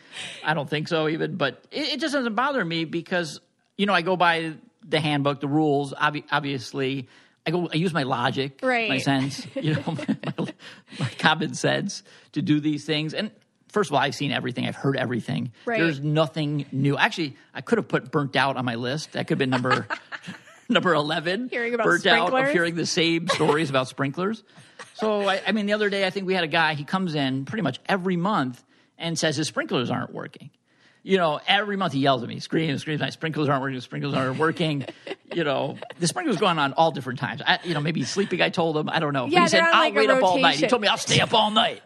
I 0.43 0.53
don't 0.53 0.69
think 0.69 0.88
so, 0.88 1.08
even, 1.08 1.36
but 1.36 1.63
it, 1.71 1.93
it 1.93 1.99
just 1.99 2.13
doesn't 2.13 2.36
bother 2.36 2.63
me 2.63 2.86
because 2.86 3.39
you 3.77 3.86
know 3.86 3.93
I 3.93 4.01
go 4.01 4.15
by 4.15 4.53
the 4.88 4.99
handbook, 4.99 5.39
the 5.41 5.47
rules. 5.47 5.93
Obvi- 5.93 6.23
obviously, 6.32 7.08
I 7.45 7.51
go. 7.51 7.69
I 7.71 7.75
use 7.77 7.93
my 7.93 8.03
logic, 8.03 8.60
Right. 8.63 8.89
my 8.89 8.97
sense, 8.99 9.45
you 9.56 9.75
know, 9.75 9.84
my, 10.38 10.47
my 10.99 11.10
common 11.19 11.53
sense 11.53 12.03
to 12.34 12.41
do 12.41 12.60
these 12.60 12.86
things. 12.86 13.13
And 13.13 13.32
first 13.69 13.89
of 13.89 13.95
all, 13.95 13.99
I've 14.01 14.15
seen 14.15 14.32
everything. 14.32 14.65
I've 14.65 14.75
heard 14.75 14.97
everything. 14.97 15.51
Right. 15.65 15.80
There's 15.80 15.99
nothing 15.99 16.65
new. 16.71 16.97
Actually, 16.97 17.36
I 17.53 17.62
could 17.62 17.77
have 17.77 17.88
put 17.88 18.12
burnt 18.12 18.36
out 18.36 18.58
on 18.58 18.65
my 18.65 18.75
list. 18.75 19.12
That 19.13 19.27
could 19.27 19.36
have 19.36 19.39
been 19.39 19.49
number. 19.49 19.88
Number 20.69 20.93
eleven, 20.93 21.49
Hearing 21.49 21.73
about 21.73 21.86
burnt 21.86 22.06
out 22.06 22.34
of 22.34 22.51
hearing 22.51 22.75
the 22.75 22.86
same 22.86 23.27
stories 23.30 23.69
about 23.69 23.88
sprinklers. 23.88 24.43
So, 24.95 25.27
I, 25.27 25.41
I 25.45 25.51
mean, 25.51 25.65
the 25.65 25.73
other 25.73 25.89
day, 25.89 26.06
I 26.06 26.10
think 26.10 26.27
we 26.27 26.34
had 26.34 26.43
a 26.43 26.47
guy, 26.47 26.73
he 26.73 26.84
comes 26.84 27.15
in 27.15 27.45
pretty 27.45 27.62
much 27.62 27.80
every 27.88 28.15
month 28.15 28.63
and 28.97 29.17
says 29.17 29.36
his 29.36 29.47
sprinklers 29.47 29.89
aren't 29.89 30.13
working. 30.13 30.49
You 31.03 31.17
know, 31.17 31.39
every 31.47 31.77
month 31.77 31.93
he 31.93 31.99
yells 31.99 32.21
at 32.21 32.27
me, 32.27 32.39
screams, 32.39 32.82
screams, 32.82 32.99
my 32.99 33.12
sprinklers 33.12 33.47
aren't 33.47 33.62
working, 33.62 33.80
sprinklers 33.80 34.13
aren't 34.13 34.38
working. 34.38 34.86
you 35.34 35.43
know, 35.43 35.77
the 35.99 36.08
sprinklers 36.08 36.38
going 36.38 36.60
on 36.60 36.73
all 36.73 36.91
different 36.91 37.19
times. 37.19 37.41
I, 37.45 37.60
you 37.63 37.73
know, 37.73 37.80
maybe 37.80 38.01
he's 38.01 38.10
sleeping, 38.10 38.41
I 38.41 38.49
told 38.49 38.75
him, 38.75 38.89
I 38.89 38.99
don't 38.99 39.13
know. 39.13 39.23
But 39.25 39.32
Yeah, 39.32 39.41
he 39.41 39.47
said, 39.47 39.62
I'll 39.62 39.84
like, 39.84 39.95
wait 39.95 40.10
up 40.10 40.21
all 40.21 40.38
night. 40.38 40.58
He 40.58 40.67
told 40.67 40.82
me 40.82 40.88
I'll 40.89 40.97
stay 40.97 41.21
up 41.21 41.34
all 41.34 41.49
night. 41.51 41.82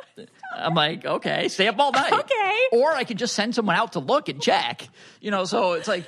I'm 0.56 0.74
like, 0.74 1.06
okay, 1.06 1.50
stay 1.50 1.68
up 1.68 1.78
all 1.80 1.92
night. 1.92 2.12
Okay. 2.14 2.60
Or 2.72 2.92
I 2.94 3.04
could 3.04 3.18
just 3.18 3.36
send 3.36 3.54
someone 3.54 3.76
out 3.76 3.94
to 3.94 4.00
look 4.00 4.28
and 4.28 4.42
check. 4.42 4.88
You 5.20 5.30
know, 5.32 5.46
so 5.46 5.74
it's 5.74 5.88
like, 5.88 6.06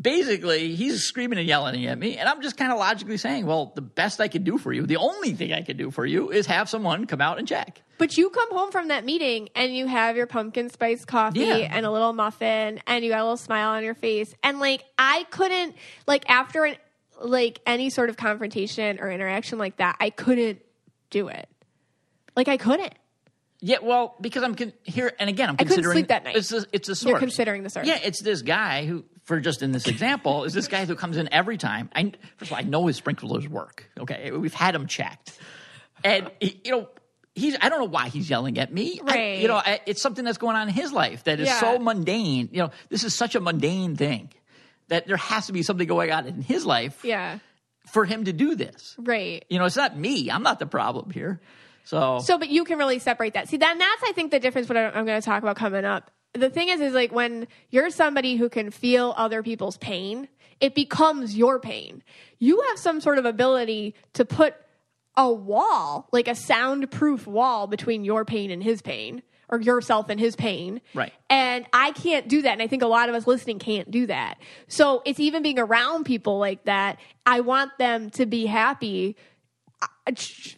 basically 0.00 0.74
he's 0.76 1.02
screaming 1.04 1.38
and 1.38 1.48
yelling 1.48 1.84
at 1.86 1.98
me 1.98 2.16
and 2.18 2.28
i'm 2.28 2.40
just 2.40 2.56
kind 2.56 2.70
of 2.70 2.78
logically 2.78 3.16
saying 3.16 3.44
well 3.46 3.72
the 3.74 3.82
best 3.82 4.20
i 4.20 4.28
could 4.28 4.44
do 4.44 4.56
for 4.56 4.72
you 4.72 4.86
the 4.86 4.96
only 4.96 5.32
thing 5.32 5.52
i 5.52 5.60
could 5.62 5.76
do 5.76 5.90
for 5.90 6.06
you 6.06 6.30
is 6.30 6.46
have 6.46 6.68
someone 6.68 7.04
come 7.06 7.20
out 7.20 7.38
and 7.38 7.48
check 7.48 7.82
But 7.98 8.16
you 8.16 8.30
come 8.30 8.50
home 8.52 8.70
from 8.70 8.88
that 8.88 9.04
meeting 9.04 9.48
and 9.56 9.74
you 9.74 9.88
have 9.88 10.16
your 10.16 10.26
pumpkin 10.28 10.70
spice 10.70 11.04
coffee 11.04 11.40
Yeah. 11.40 11.56
and 11.76 11.84
a 11.84 11.90
little 11.90 12.12
muffin 12.12 12.80
and 12.86 13.04
you 13.04 13.10
got 13.10 13.20
a 13.20 13.24
little 13.24 13.36
smile 13.36 13.70
on 13.70 13.82
your 13.82 13.94
face. 13.94 14.32
And 14.44 14.60
like 14.60 14.84
I 14.96 15.26
couldn't 15.30 15.74
like 16.06 16.28
after 16.30 16.64
an 16.64 16.76
like 17.20 17.60
any 17.66 17.90
sort 17.90 18.08
of 18.08 18.16
confrontation 18.16 19.00
or 19.00 19.10
interaction 19.10 19.58
like 19.58 19.78
that, 19.78 19.96
I 19.98 20.10
couldn't 20.10 20.60
do 21.10 21.26
it. 21.26 21.48
Like 22.36 22.46
I 22.46 22.56
couldn't. 22.56 22.94
yeah 23.60 23.78
well 23.82 24.14
because 24.20 24.44
i'm 24.44 24.54
con- 24.54 24.72
here 24.84 25.10
and 25.18 25.28
again 25.28 25.48
i'm 25.48 25.56
couldn't 25.56 25.72
considering 25.74 25.94
sleep 25.96 26.08
that 26.08 26.22
night. 26.22 26.36
it's 26.36 26.52
a, 26.52 26.64
it's 26.72 26.88
a 26.88 26.94
source 26.94 27.10
You're 27.10 27.18
considering 27.18 27.64
the 27.64 27.70
source. 27.70 27.88
yeah 27.88 27.98
it's 28.04 28.22
this 28.22 28.42
guy 28.42 28.86
who 28.86 29.04
for 29.28 29.38
just 29.40 29.62
in 29.62 29.72
this 29.72 29.86
example 29.86 30.44
is 30.44 30.54
this 30.54 30.68
guy 30.68 30.84
who 30.86 30.94
comes 30.96 31.16
in 31.18 31.28
every 31.32 31.56
time 31.58 31.90
i 31.94 32.02
first 32.38 32.50
of 32.50 32.52
all 32.52 32.58
i 32.58 32.62
know 32.62 32.86
his 32.86 32.96
sprinklers 32.96 33.46
work 33.48 33.88
okay 34.00 34.30
we've 34.30 34.54
had 34.54 34.74
them 34.74 34.86
checked 34.86 35.38
and 36.02 36.30
he- 36.40 36.60
you 36.64 36.70
know 36.72 36.88
He's, 37.34 37.56
I 37.60 37.68
don't 37.68 37.78
know 37.78 37.84
why 37.84 38.08
he's 38.08 38.28
yelling 38.28 38.58
at 38.58 38.72
me. 38.74 38.98
I- 39.00 39.04
Right. 39.14 39.38
you 39.38 39.46
know, 39.46 39.54
I, 39.54 39.78
it's 39.86 40.02
something 40.02 40.24
that's 40.24 40.38
going 40.38 40.56
on 40.56 40.66
in 40.66 40.74
his 40.74 40.92
life 40.92 41.22
that 41.22 41.38
is 41.38 41.46
Yeah. 41.46 41.60
so 41.60 41.78
mundane. 41.78 42.48
You 42.50 42.62
know, 42.62 42.70
this 42.88 43.04
is 43.04 43.14
such 43.14 43.36
a 43.36 43.40
mundane 43.40 43.94
thing 43.94 44.30
that 44.88 45.06
there 45.06 45.16
has 45.18 45.46
to 45.46 45.52
be 45.52 45.62
something 45.62 45.86
going 45.86 46.10
on 46.10 46.26
in 46.26 46.42
his 46.42 46.66
life 46.66 46.98
Yeah. 47.04 47.38
for 47.92 48.04
him 48.04 48.24
to 48.24 48.32
do 48.32 48.56
this. 48.56 48.96
Right. 48.98 49.44
You 49.48 49.60
know, 49.60 49.66
it's 49.66 49.76
not 49.76 49.96
me. 49.96 50.32
I'm 50.32 50.42
not 50.42 50.58
the 50.58 50.66
problem 50.66 51.10
here. 51.12 51.40
So, 51.84 52.18
So, 52.18 52.38
but 52.38 52.48
you 52.48 52.64
can 52.64 52.76
really 52.76 52.98
separate 52.98 53.34
that. 53.34 53.46
See, 53.48 53.56
then 53.56 53.78
that's 53.78 54.02
I 54.02 54.10
think 54.16 54.32
the 54.32 54.40
difference. 54.40 54.68
What 54.68 54.76
I- 54.76 54.86
I'm 54.90 55.06
going 55.06 55.20
to 55.20 55.24
talk 55.24 55.40
about 55.40 55.54
coming 55.54 55.84
up. 55.84 56.10
The 56.34 56.50
thing 56.50 56.68
is, 56.68 56.80
is 56.80 56.94
like 56.94 57.12
when 57.12 57.48
you're 57.70 57.90
somebody 57.90 58.36
who 58.36 58.48
can 58.48 58.70
feel 58.70 59.14
other 59.16 59.42
people's 59.42 59.76
pain, 59.78 60.28
it 60.60 60.74
becomes 60.74 61.36
your 61.36 61.58
pain. 61.58 62.02
You 62.38 62.62
have 62.68 62.78
some 62.78 63.00
sort 63.00 63.18
of 63.18 63.24
ability 63.24 63.94
to 64.14 64.24
put 64.24 64.54
a 65.16 65.32
wall, 65.32 66.08
like 66.12 66.28
a 66.28 66.34
soundproof 66.34 67.26
wall, 67.26 67.66
between 67.66 68.04
your 68.04 68.24
pain 68.24 68.50
and 68.50 68.62
his 68.62 68.82
pain, 68.82 69.22
or 69.48 69.60
yourself 69.60 70.10
and 70.10 70.20
his 70.20 70.36
pain. 70.36 70.80
Right. 70.94 71.12
And 71.30 71.66
I 71.72 71.92
can't 71.92 72.28
do 72.28 72.42
that. 72.42 72.52
And 72.52 72.62
I 72.62 72.66
think 72.66 72.82
a 72.82 72.86
lot 72.86 73.08
of 73.08 73.14
us 73.14 73.26
listening 73.26 73.58
can't 73.58 73.90
do 73.90 74.06
that. 74.06 74.38
So 74.68 75.02
it's 75.06 75.18
even 75.18 75.42
being 75.42 75.58
around 75.58 76.04
people 76.04 76.38
like 76.38 76.64
that. 76.64 76.98
I 77.26 77.40
want 77.40 77.76
them 77.78 78.10
to 78.10 78.26
be 78.26 78.46
happy 78.46 79.16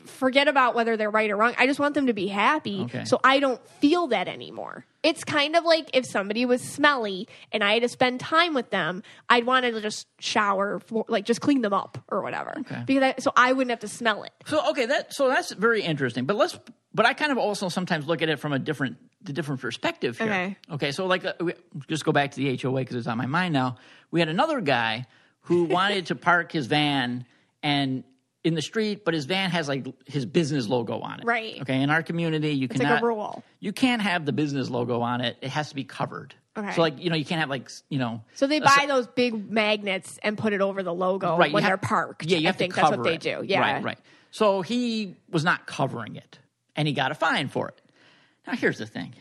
forget 0.07 0.49
about 0.49 0.75
whether 0.75 0.97
they're 0.97 1.11
right 1.11 1.31
or 1.31 1.37
wrong. 1.37 1.55
I 1.59 1.67
just 1.67 1.81
want 1.81 1.95
them 1.95 2.07
to 2.07 2.13
be 2.13 2.29
happy 2.29 2.83
Okay. 2.83 3.05
so 3.05 3.21
I 3.25 3.41
don't 3.41 3.61
feel 3.81 4.07
that 4.09 4.29
anymore. 4.29 4.87
It's 5.03 5.25
kind 5.25 5.57
of 5.57 5.65
like 5.65 5.91
if 5.95 6.05
somebody 6.07 6.45
was 6.45 6.61
smelly 6.61 7.27
and 7.53 7.65
I 7.65 7.75
had 7.75 7.83
to 7.83 7.89
spend 7.89 8.21
time 8.21 8.55
with 8.55 8.71
them, 8.71 9.03
I'd 9.29 9.47
want 9.47 9.65
to 9.65 9.81
just 9.81 10.07
shower, 10.19 10.81
for, 10.81 11.05
like 11.09 11.25
just 11.25 11.41
clean 11.41 11.63
them 11.63 11.73
up 11.73 11.99
or 12.09 12.23
whatever. 12.23 12.55
Okay. 12.61 12.83
Because 12.87 13.03
I, 13.03 13.15
so 13.19 13.33
I 13.35 13.53
wouldn't 13.53 13.71
have 13.71 13.81
to 13.81 13.89
smell 13.89 14.25
it. 14.25 14.33
so 14.47 14.71
okay, 14.71 14.87
that 14.87 15.15
so 15.15 15.29
that's 15.29 15.53
very 15.53 15.83
interesting. 15.83 16.27
But 16.27 16.37
let's 16.37 16.59
but 16.93 17.07
I 17.07 17.15
kind 17.15 17.33
of 17.33 17.39
also 17.39 17.69
sometimes 17.69 18.07
look 18.07 18.23
at 18.23 18.29
it 18.29 18.39
from 18.39 18.53
a 18.53 18.59
different 18.59 18.97
the 19.23 19.33
different 19.33 19.61
perspective 19.61 20.19
here. 20.19 20.27
Okay. 20.27 20.57
Okay. 20.73 20.93
So 20.93 21.07
like, 21.07 21.25
uh, 21.25 21.35
we, 21.41 21.55
just 21.89 22.05
go 22.05 22.13
back 22.13 22.33
to 22.33 22.37
the 22.37 22.57
HOA 22.57 22.81
because 22.81 22.97
it's 22.97 23.07
on 23.07 23.19
my 23.19 23.27
mind 23.27 23.53
now. 23.53 23.77
We 24.11 24.21
had 24.21 24.29
another 24.29 24.61
guy 24.61 25.07
who 25.43 25.65
wanted 25.65 26.07
to 26.07 26.15
park 26.15 26.53
his 26.53 26.67
van 26.67 27.27
and 27.63 28.05
in 28.43 28.55
the 28.55 28.63
street, 28.63 29.05
but 29.05 29.13
his 29.15 29.27
van 29.27 29.51
has 29.51 29.69
like 29.69 29.87
his 30.07 30.25
business 30.27 30.67
logo 30.69 31.01
on 31.01 31.21
it. 31.21 31.25
Right. 31.27 31.61
Okay. 31.61 31.81
In 31.83 31.91
our 31.91 32.03
community, 32.03 32.51
you 32.53 32.69
like 32.69 32.79
cannot 32.81 33.03
a 33.03 33.07
rule. 33.07 33.45
You 33.61 33.73
can't 33.73 34.01
have 34.03 34.25
the 34.25 34.33
business 34.33 34.71
logo 34.71 35.01
on 35.03 35.21
it. 35.21 35.37
It 35.43 35.51
has 35.51 35.69
to 35.71 35.75
be 35.75 35.85
covered. 35.85 36.35
Okay. 36.57 36.73
So 36.75 36.81
like 36.81 36.99
you 37.03 37.11
know 37.11 37.17
you 37.17 37.25
can't 37.25 37.41
have 37.41 37.51
like 37.51 37.71
you 37.91 37.99
know 37.99 38.23
So 38.35 38.47
they 38.47 38.59
buy 38.61 38.77
s- 38.81 38.87
those 38.89 39.07
big 39.07 39.51
magnets 39.51 40.19
and 40.23 40.37
put 40.39 40.53
it 40.53 40.61
over 40.61 40.83
the 40.83 40.93
logo 40.95 41.37
right, 41.37 41.53
when 41.53 41.63
have- 41.63 41.71
they're 41.71 41.77
parked. 41.77 42.25
Yeah, 42.25 42.39
you 42.39 42.47
have 42.47 42.57
I 42.57 42.59
think 42.59 42.75
to 42.75 42.77
that's 42.81 42.91
cover 42.91 43.03
what 43.03 43.11
they 43.11 43.17
do. 43.19 43.43
Yeah. 43.45 43.61
Right, 43.61 43.83
right. 43.83 43.99
So 44.31 44.63
he 44.63 45.17
was 45.31 45.45
not 45.45 45.67
covering 45.67 46.17
it, 46.17 46.39
and 46.77 46.89
he 46.89 46.95
got 46.95 47.11
a 47.11 47.15
fine 47.15 47.49
for 47.49 47.69
it. 47.69 47.81
Now 48.47 48.55
here's 48.55 48.79
the 48.79 48.87
thing: 48.87 49.15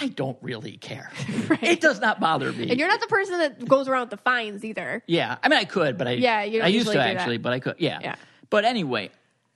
I 0.00 0.08
don't 0.08 0.38
really 0.42 0.76
care. 0.78 1.10
It 1.62 1.80
does 1.80 2.00
not 2.00 2.18
bother 2.18 2.50
me. 2.52 2.70
And 2.70 2.78
you're 2.78 2.88
not 2.88 3.00
the 3.00 3.06
person 3.06 3.38
that 3.38 3.66
goes 3.68 3.86
around 3.88 4.02
with 4.02 4.10
the 4.10 4.16
fines 4.18 4.64
either. 4.64 5.02
yeah, 5.06 5.36
I 5.42 5.48
mean, 5.48 5.58
I 5.60 5.64
could, 5.64 5.96
but 5.96 6.08
I 6.08 6.12
Yeah, 6.12 6.42
you 6.42 6.60
I 6.60 6.66
used 6.68 6.86
to 6.86 6.92
do 6.92 6.98
that. 6.98 7.16
actually, 7.16 7.38
but 7.38 7.52
I 7.52 7.60
could. 7.60 7.76
Yeah, 7.78 7.98
Yeah. 8.02 8.16
But 8.52 8.66
anyway, 8.66 9.08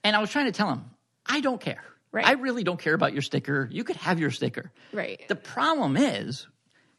and 0.02 0.16
I 0.16 0.20
was 0.20 0.30
trying 0.30 0.46
to 0.46 0.52
tell 0.52 0.70
him, 0.70 0.86
I 1.26 1.40
don't 1.40 1.60
care. 1.60 1.84
Right. 2.12 2.26
I 2.26 2.32
really 2.32 2.64
don't 2.64 2.80
care 2.80 2.94
about 2.94 3.12
your 3.12 3.20
sticker. 3.20 3.68
You 3.70 3.84
could 3.84 3.96
have 3.96 4.18
your 4.18 4.30
sticker. 4.30 4.72
Right. 4.90 5.20
The 5.28 5.36
problem 5.36 5.98
is, 5.98 6.46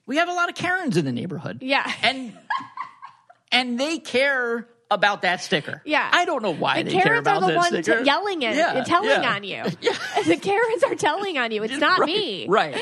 we 0.05 0.17
have 0.17 0.29
a 0.29 0.33
lot 0.33 0.47
of 0.47 0.53
Karens 0.53 0.95
in 0.95 1.05
the 1.05 1.11
neighborhood. 1.11 1.63
Yeah. 1.63 1.91
and 2.03 2.37
and 3.51 3.79
they 3.79 3.97
care 3.97 4.67
about 4.91 5.23
that 5.23 5.41
sticker. 5.41 5.81
Yeah. 5.85 6.07
I 6.13 6.25
don't 6.25 6.43
know 6.43 6.53
why 6.53 6.83
the 6.83 6.91
they 6.91 6.97
care 6.97 7.03
Karens 7.05 7.21
about 7.21 7.37
are 7.37 7.41
the 7.41 7.47
that 7.47 7.55
ones 7.55 7.67
sticker. 7.85 8.03
yelling 8.03 8.45
at 8.45 8.55
Yeah, 8.55 8.83
telling 8.83 9.09
yeah. 9.09 9.33
on 9.33 9.43
you. 9.43 9.63
Yeah. 9.81 9.97
the 10.27 10.37
Karens 10.37 10.83
are 10.83 10.93
telling 10.93 11.39
on 11.39 11.49
you. 11.49 11.63
It's 11.63 11.79
not 11.79 11.97
right, 11.97 12.07
me. 12.07 12.47
Right. 12.47 12.77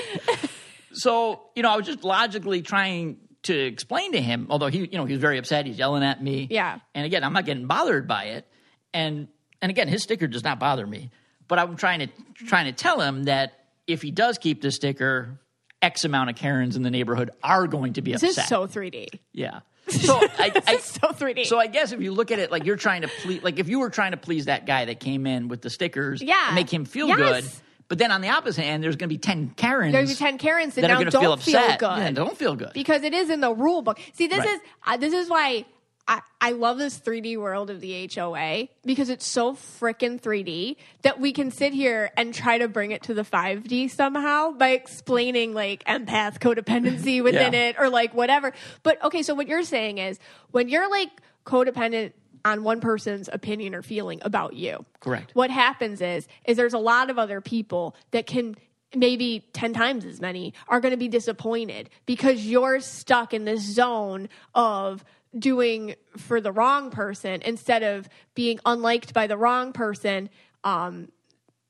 so, 0.91 1.41
you 1.55 1.63
know, 1.63 1.69
I 1.71 1.77
was 1.77 1.85
just 1.85 2.03
logically 2.03 2.61
trying 2.61 3.19
to 3.43 3.57
explain 3.57 4.11
to 4.11 4.21
him, 4.21 4.47
although 4.49 4.67
he, 4.67 4.79
you 4.79 4.97
know, 4.97 5.05
he 5.05 5.13
was 5.13 5.21
very 5.21 5.37
upset. 5.37 5.65
He's 5.65 5.77
yelling 5.77 6.03
at 6.03 6.21
me. 6.21 6.47
Yeah. 6.51 6.79
And 6.93 7.05
again, 7.05 7.23
I'm 7.23 7.31
not 7.31 7.45
getting 7.45 7.65
bothered 7.65 8.09
by 8.09 8.25
it. 8.25 8.47
And 8.95 9.27
and 9.61 9.69
again, 9.69 9.87
his 9.87 10.01
sticker 10.03 10.25
does 10.27 10.43
not 10.43 10.59
bother 10.59 10.87
me. 10.87 11.11
But 11.47 11.59
I'm 11.59 11.75
trying 11.75 11.99
to 11.99 12.07
trying 12.47 12.65
to 12.65 12.71
tell 12.71 12.99
him 13.01 13.23
that 13.25 13.53
if 13.87 14.01
he 14.01 14.09
does 14.09 14.37
keep 14.39 14.61
the 14.61 14.71
sticker, 14.71 15.39
X 15.81 16.05
amount 16.05 16.29
of 16.31 16.35
Karens 16.35 16.75
in 16.75 16.81
the 16.81 16.89
neighborhood 16.89 17.29
are 17.43 17.67
going 17.67 17.93
to 17.93 18.01
be 18.01 18.13
This 18.13 18.23
upset. 18.23 18.43
is 18.45 18.49
so 18.49 18.65
3D. 18.65 19.07
yeah. 19.33 19.59
So 19.87 20.15
I, 20.39 20.51
I 20.65 20.75
This 20.77 20.85
so 21.01 21.09
3D. 21.09 21.45
so 21.45 21.59
I 21.59 21.67
guess 21.67 21.91
if 21.91 22.01
you 22.01 22.11
look 22.11 22.31
at 22.31 22.39
it 22.39 22.51
like 22.51 22.65
you're 22.65 22.75
trying 22.77 23.03
to 23.03 23.07
please, 23.07 23.43
like 23.43 23.59
if 23.59 23.69
you 23.69 23.79
were 23.79 23.91
trying 23.91 24.11
to 24.11 24.17
please 24.17 24.45
that 24.45 24.65
guy 24.65 24.85
that 24.85 24.99
came 24.99 25.27
in 25.27 25.47
with 25.49 25.61
the 25.61 25.69
stickers, 25.69 26.23
Yeah. 26.23 26.51
make 26.55 26.73
him 26.73 26.85
feel 26.85 27.07
Yes. 27.09 27.17
good. 27.19 27.51
But 27.87 27.99
then 27.99 28.11
on 28.11 28.21
the 28.21 28.29
opposite 28.29 28.63
end, 28.63 28.83
there's 28.83 28.95
going 28.95 29.09
to 29.09 29.13
be 29.13 29.19
ten 29.19 29.51
Karens. 29.55 29.93
There's 29.93 30.09
be 30.09 30.15
10 30.15 30.39
Karens 30.39 30.73
that, 30.73 30.81
that 30.81 30.87
now 30.87 30.93
are 30.95 30.97
going 30.97 31.05
to 31.05 31.11
don't 31.11 31.39
feel 31.39 31.59
upset. 31.59 31.79
good. 31.79 31.85
Yeah, 31.99 32.11
don't 32.11 32.35
feel 32.35 32.55
good. 32.55 32.71
because 32.73 33.03
it 33.03 33.13
is 33.13 33.29
in 33.29 33.41
the 33.41 33.53
rule 33.53 33.83
book. 33.83 33.99
See, 34.13 34.25
this 34.25 34.39
Right. 34.39 34.47
is 34.55 34.59
uh, 34.87 34.97
this 34.97 35.13
is 35.13 35.29
why 35.29 35.65
I, 36.07 36.21
I 36.39 36.51
love 36.51 36.77
this 36.77 36.99
3D 36.99 37.37
world 37.37 37.69
of 37.71 37.81
the 37.81 38.07
HOA 38.13 38.67
because 38.85 39.09
it's 39.09 39.25
so 39.25 39.53
freaking 39.53 40.21
3D 40.21 40.75
that 41.01 41.19
we 41.19 41.33
can 41.33 41.49
sit 41.49 41.73
here 41.73 42.11
and 42.15 42.33
try 42.33 42.59
to 42.59 42.67
bring 42.67 42.91
it 42.91 43.03
to 43.03 43.13
the 43.15 43.23
5D 43.23 43.89
somehow 43.89 44.51
by 44.51 44.69
explaining 44.69 45.53
like 45.55 45.83
empath 45.85 46.37
codependency 46.39 47.23
within 47.23 47.53
Yeah. 47.53 47.69
it 47.69 47.75
or 47.79 47.89
like 47.89 48.13
whatever. 48.13 48.53
But 48.83 49.03
okay, 49.03 49.23
so 49.23 49.33
what 49.33 49.47
you're 49.47 49.63
saying 49.63 49.97
is 49.97 50.19
when 50.51 50.69
you're 50.69 50.89
like 50.89 51.09
codependent 51.45 52.13
on 52.43 52.63
one 52.63 52.79
person's 52.81 53.27
opinion 53.33 53.73
or 53.73 53.81
feeling 53.81 54.19
about 54.21 54.53
you. 54.53 54.85
Correct. 54.99 55.31
What 55.33 55.49
happens 55.49 55.99
is 56.01 56.27
is 56.45 56.57
there's 56.57 56.73
a 56.75 56.77
lot 56.79 57.09
of 57.09 57.17
other 57.17 57.41
people 57.41 57.95
that 58.11 58.27
can 58.27 58.55
maybe 58.95 59.43
10 59.53 59.73
times 59.73 60.05
as 60.05 60.21
many 60.21 60.53
are 60.67 60.79
going 60.79 60.91
to 60.91 60.97
be 60.97 61.07
disappointed 61.07 61.89
because 62.05 62.45
you're 62.45 62.79
stuck 62.79 63.33
in 63.33 63.43
this 63.43 63.61
zone 63.61 64.29
of 64.53 65.03
doing 65.37 65.95
for 66.17 66.39
the 66.39 66.51
wrong 66.51 66.91
person 66.91 67.41
instead 67.43 67.83
of 67.83 68.07
being 68.35 68.59
unliked 68.65 69.13
by 69.13 69.27
the 69.27 69.37
wrong 69.37 69.73
person 69.73 70.29
um 70.63 71.09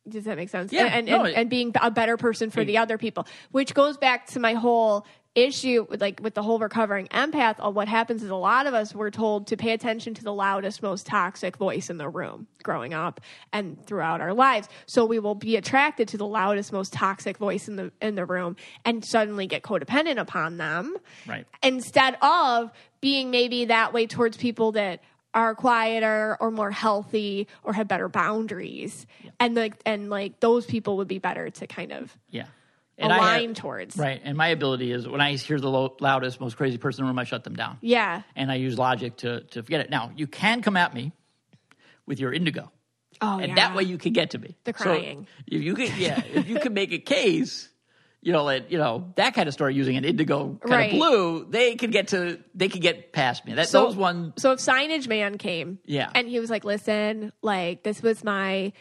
does 0.07 0.25
that 0.25 0.37
make 0.37 0.49
sense? 0.49 0.71
Yeah, 0.71 0.85
and 0.85 0.93
and, 0.93 1.07
no, 1.07 1.23
and, 1.25 1.35
and 1.35 1.49
being 1.49 1.73
a 1.81 1.89
better 1.89 2.15
person 2.15 2.51
for 2.51 2.63
the 2.63 2.77
other 2.77 2.97
people, 2.97 3.27
which 3.51 3.73
goes 3.73 3.97
back 3.97 4.27
to 4.27 4.39
my 4.39 4.53
whole 4.53 5.05
issue 5.35 5.85
with 5.89 6.01
like 6.01 6.19
with 6.23 6.33
the 6.33 6.41
whole 6.41 6.57
recovering 6.59 7.07
empath. 7.07 7.59
Of 7.59 7.75
what 7.75 7.87
happens 7.87 8.23
is 8.23 8.29
a 8.29 8.35
lot 8.35 8.67
of 8.67 8.73
us 8.73 8.95
were 8.95 9.11
told 9.11 9.47
to 9.47 9.57
pay 9.57 9.71
attention 9.71 10.13
to 10.15 10.23
the 10.23 10.33
loudest, 10.33 10.81
most 10.81 11.05
toxic 11.05 11.57
voice 11.57 11.89
in 11.89 11.97
the 11.97 12.09
room 12.09 12.47
growing 12.63 12.93
up 12.93 13.21
and 13.53 13.85
throughout 13.85 14.21
our 14.21 14.33
lives. 14.33 14.67
So 14.85 15.05
we 15.05 15.19
will 15.19 15.35
be 15.35 15.55
attracted 15.57 16.07
to 16.09 16.17
the 16.17 16.25
loudest, 16.25 16.71
most 16.73 16.93
toxic 16.93 17.37
voice 17.37 17.67
in 17.67 17.75
the 17.75 17.91
in 18.01 18.15
the 18.15 18.25
room, 18.25 18.55
and 18.85 19.03
suddenly 19.05 19.45
get 19.47 19.61
codependent 19.61 20.17
upon 20.19 20.57
them 20.57 20.95
Right. 21.27 21.45
instead 21.61 22.17
of 22.21 22.71
being 23.01 23.29
maybe 23.29 23.65
that 23.65 23.93
way 23.93 24.07
towards 24.07 24.37
people 24.37 24.71
that 24.71 25.01
are 25.33 25.53
quieter 25.53 26.37
or 26.39 26.49
more 26.49 26.71
healthy 26.71 27.47
or 27.63 27.73
have 27.73 27.89
better 27.89 28.07
boundaries 28.07 29.05
and 29.39 29.53
like 29.53 29.75
and 29.85 30.09
like 30.09 30.39
those 30.39 30.65
people 30.65 30.95
would 30.95 31.09
be 31.09 31.19
better 31.19 31.49
to 31.49 31.67
kind 31.67 31.91
of 31.91 32.15
Yeah. 32.29 32.45
Align 32.97 33.49
have- 33.49 33.57
towards 33.57 33.97
Right. 33.97 34.21
And 34.23 34.37
my 34.37 34.47
ability 34.47 34.91
is 34.91 35.07
when 35.07 35.21
I 35.21 35.35
hear 35.35 35.59
the 35.59 35.69
lo- 35.69 35.95
loudest, 35.99 36.39
most 36.39 36.55
crazy 36.57 36.77
person 36.77 37.01
in 37.01 37.05
the 37.07 37.09
room, 37.11 37.19
I 37.19 37.23
shut 37.25 37.43
them 37.43 37.55
down. 37.55 37.77
yeah 37.81 38.21
And 38.35 38.51
I 38.51 38.55
use 38.55 38.77
logic 38.77 39.17
to, 39.17 39.41
to 39.41 39.63
forget 39.63 39.81
it. 39.81 39.89
Now, 39.89 40.11
you 40.15 40.27
can 40.27 40.61
come 40.61 40.77
at 40.77 40.93
me 40.93 41.11
with 42.05 42.19
your 42.19 42.31
indigo. 42.33 42.71
oh 43.21 43.39
and 43.39 43.49
yeah 43.49 43.55
that 43.55 43.75
way 43.75 43.83
you 43.83 43.97
can 43.97 44.13
get 44.13 44.31
to 44.31 44.37
me. 44.39 44.55
The 44.63 44.73
So 44.77 44.83
crying. 44.83 45.27
if 45.47 45.61
you 45.61 45.73
could, 45.75 45.95
yeah, 45.97 46.21
if 46.33 46.47
you 46.47 46.59
can 46.59 46.73
make 46.73 46.91
a 46.91 46.99
case, 46.99 47.69
you 48.21 48.31
know, 48.33 48.43
like, 48.43 48.71
you 48.71 48.77
know, 48.77 49.11
that 49.17 49.33
kind 49.35 49.47
of 49.47 49.53
story 49.53 49.75
using 49.75 49.97
an 49.97 50.03
indigo 50.05 50.57
kind 50.61 50.71
Right. 50.71 50.91
of 50.93 50.97
blue, 50.97 51.45
they 51.49 51.75
can 51.75 51.91
get 51.91 52.07
to, 52.09 52.39
they 52.55 52.69
can 52.69 52.81
get 52.81 53.13
past 53.13 53.45
me. 53.45 53.53
That 53.53 53.67
so 53.69 53.85
those 53.85 53.95
one, 53.95 54.33
so 54.37 54.51
if 54.53 54.59
signage 54.59 55.07
man 55.07 55.37
came 55.37 55.79
Yeah. 55.85 56.09
and 56.15 56.27
he 56.27 56.39
was 56.39 56.49
like 56.49 56.63
listen 56.63 57.31
like 57.41 57.83
this 57.83 58.01
was 58.01 58.23
my 58.23 58.73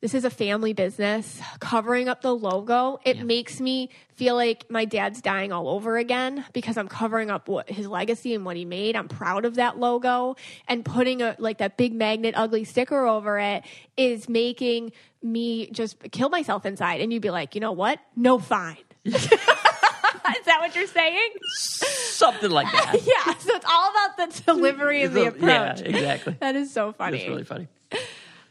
this 0.00 0.14
is 0.14 0.24
a 0.24 0.30
family 0.30 0.72
business. 0.72 1.40
Covering 1.58 2.08
up 2.08 2.22
the 2.22 2.34
logo 2.34 2.98
it 3.04 3.22
makes 3.24 3.60
me 3.60 3.90
feel 4.14 4.34
like 4.34 4.70
my 4.70 4.84
dad's 4.86 5.20
dying 5.20 5.52
all 5.52 5.68
over 5.68 5.96
again 5.96 6.44
because 6.52 6.76
i'm 6.76 6.88
covering 6.88 7.30
up 7.30 7.48
what 7.48 7.70
his 7.70 7.86
legacy 7.86 8.34
and 8.34 8.44
what 8.44 8.56
he 8.56 8.64
made. 8.64 8.96
I'm 8.96 9.08
proud 9.08 9.44
of 9.44 9.56
that 9.56 9.78
logo. 9.78 10.36
And 10.68 10.84
putting 10.84 11.20
a 11.22 11.36
like 11.38 11.58
that 11.58 11.76
big 11.76 11.92
magnet 11.92 12.34
ugly 12.36 12.64
sticker 12.64 13.06
over 13.06 13.38
it 13.38 13.64
is 13.96 14.28
making 14.28 14.92
me 15.22 15.70
just 15.70 15.98
kill 16.12 16.30
myself 16.30 16.64
inside. 16.64 17.00
And 17.02 17.12
you'd 17.12 17.22
be 17.22 17.30
like 17.30 17.54
you 17.54 17.60
know 17.60 17.72
what? 17.72 17.98
No 18.16 18.38
fine. 18.38 18.76
Is 19.04 20.46
that 20.46 20.60
what 20.60 20.74
you're 20.76 20.86
saying? 20.86 21.30
Something 21.58 22.50
like 22.50 22.70
that. 22.72 22.94
yeah 23.04 23.34
so 23.38 23.54
it's 23.54 23.66
all 23.68 23.90
about 23.90 24.16
the 24.16 24.42
delivery 24.44 25.02
and 25.02 25.14
the 25.14 25.26
It's 25.26 25.36
a- 25.36 25.46
yeah, 25.46 25.70
approach. 25.72 25.86
exactly. 25.86 26.36
that 26.40 26.56
is 26.56 26.72
so 26.72 26.92
funny. 26.92 27.18
That's 27.18 27.28
really 27.28 27.44
funny. 27.44 27.68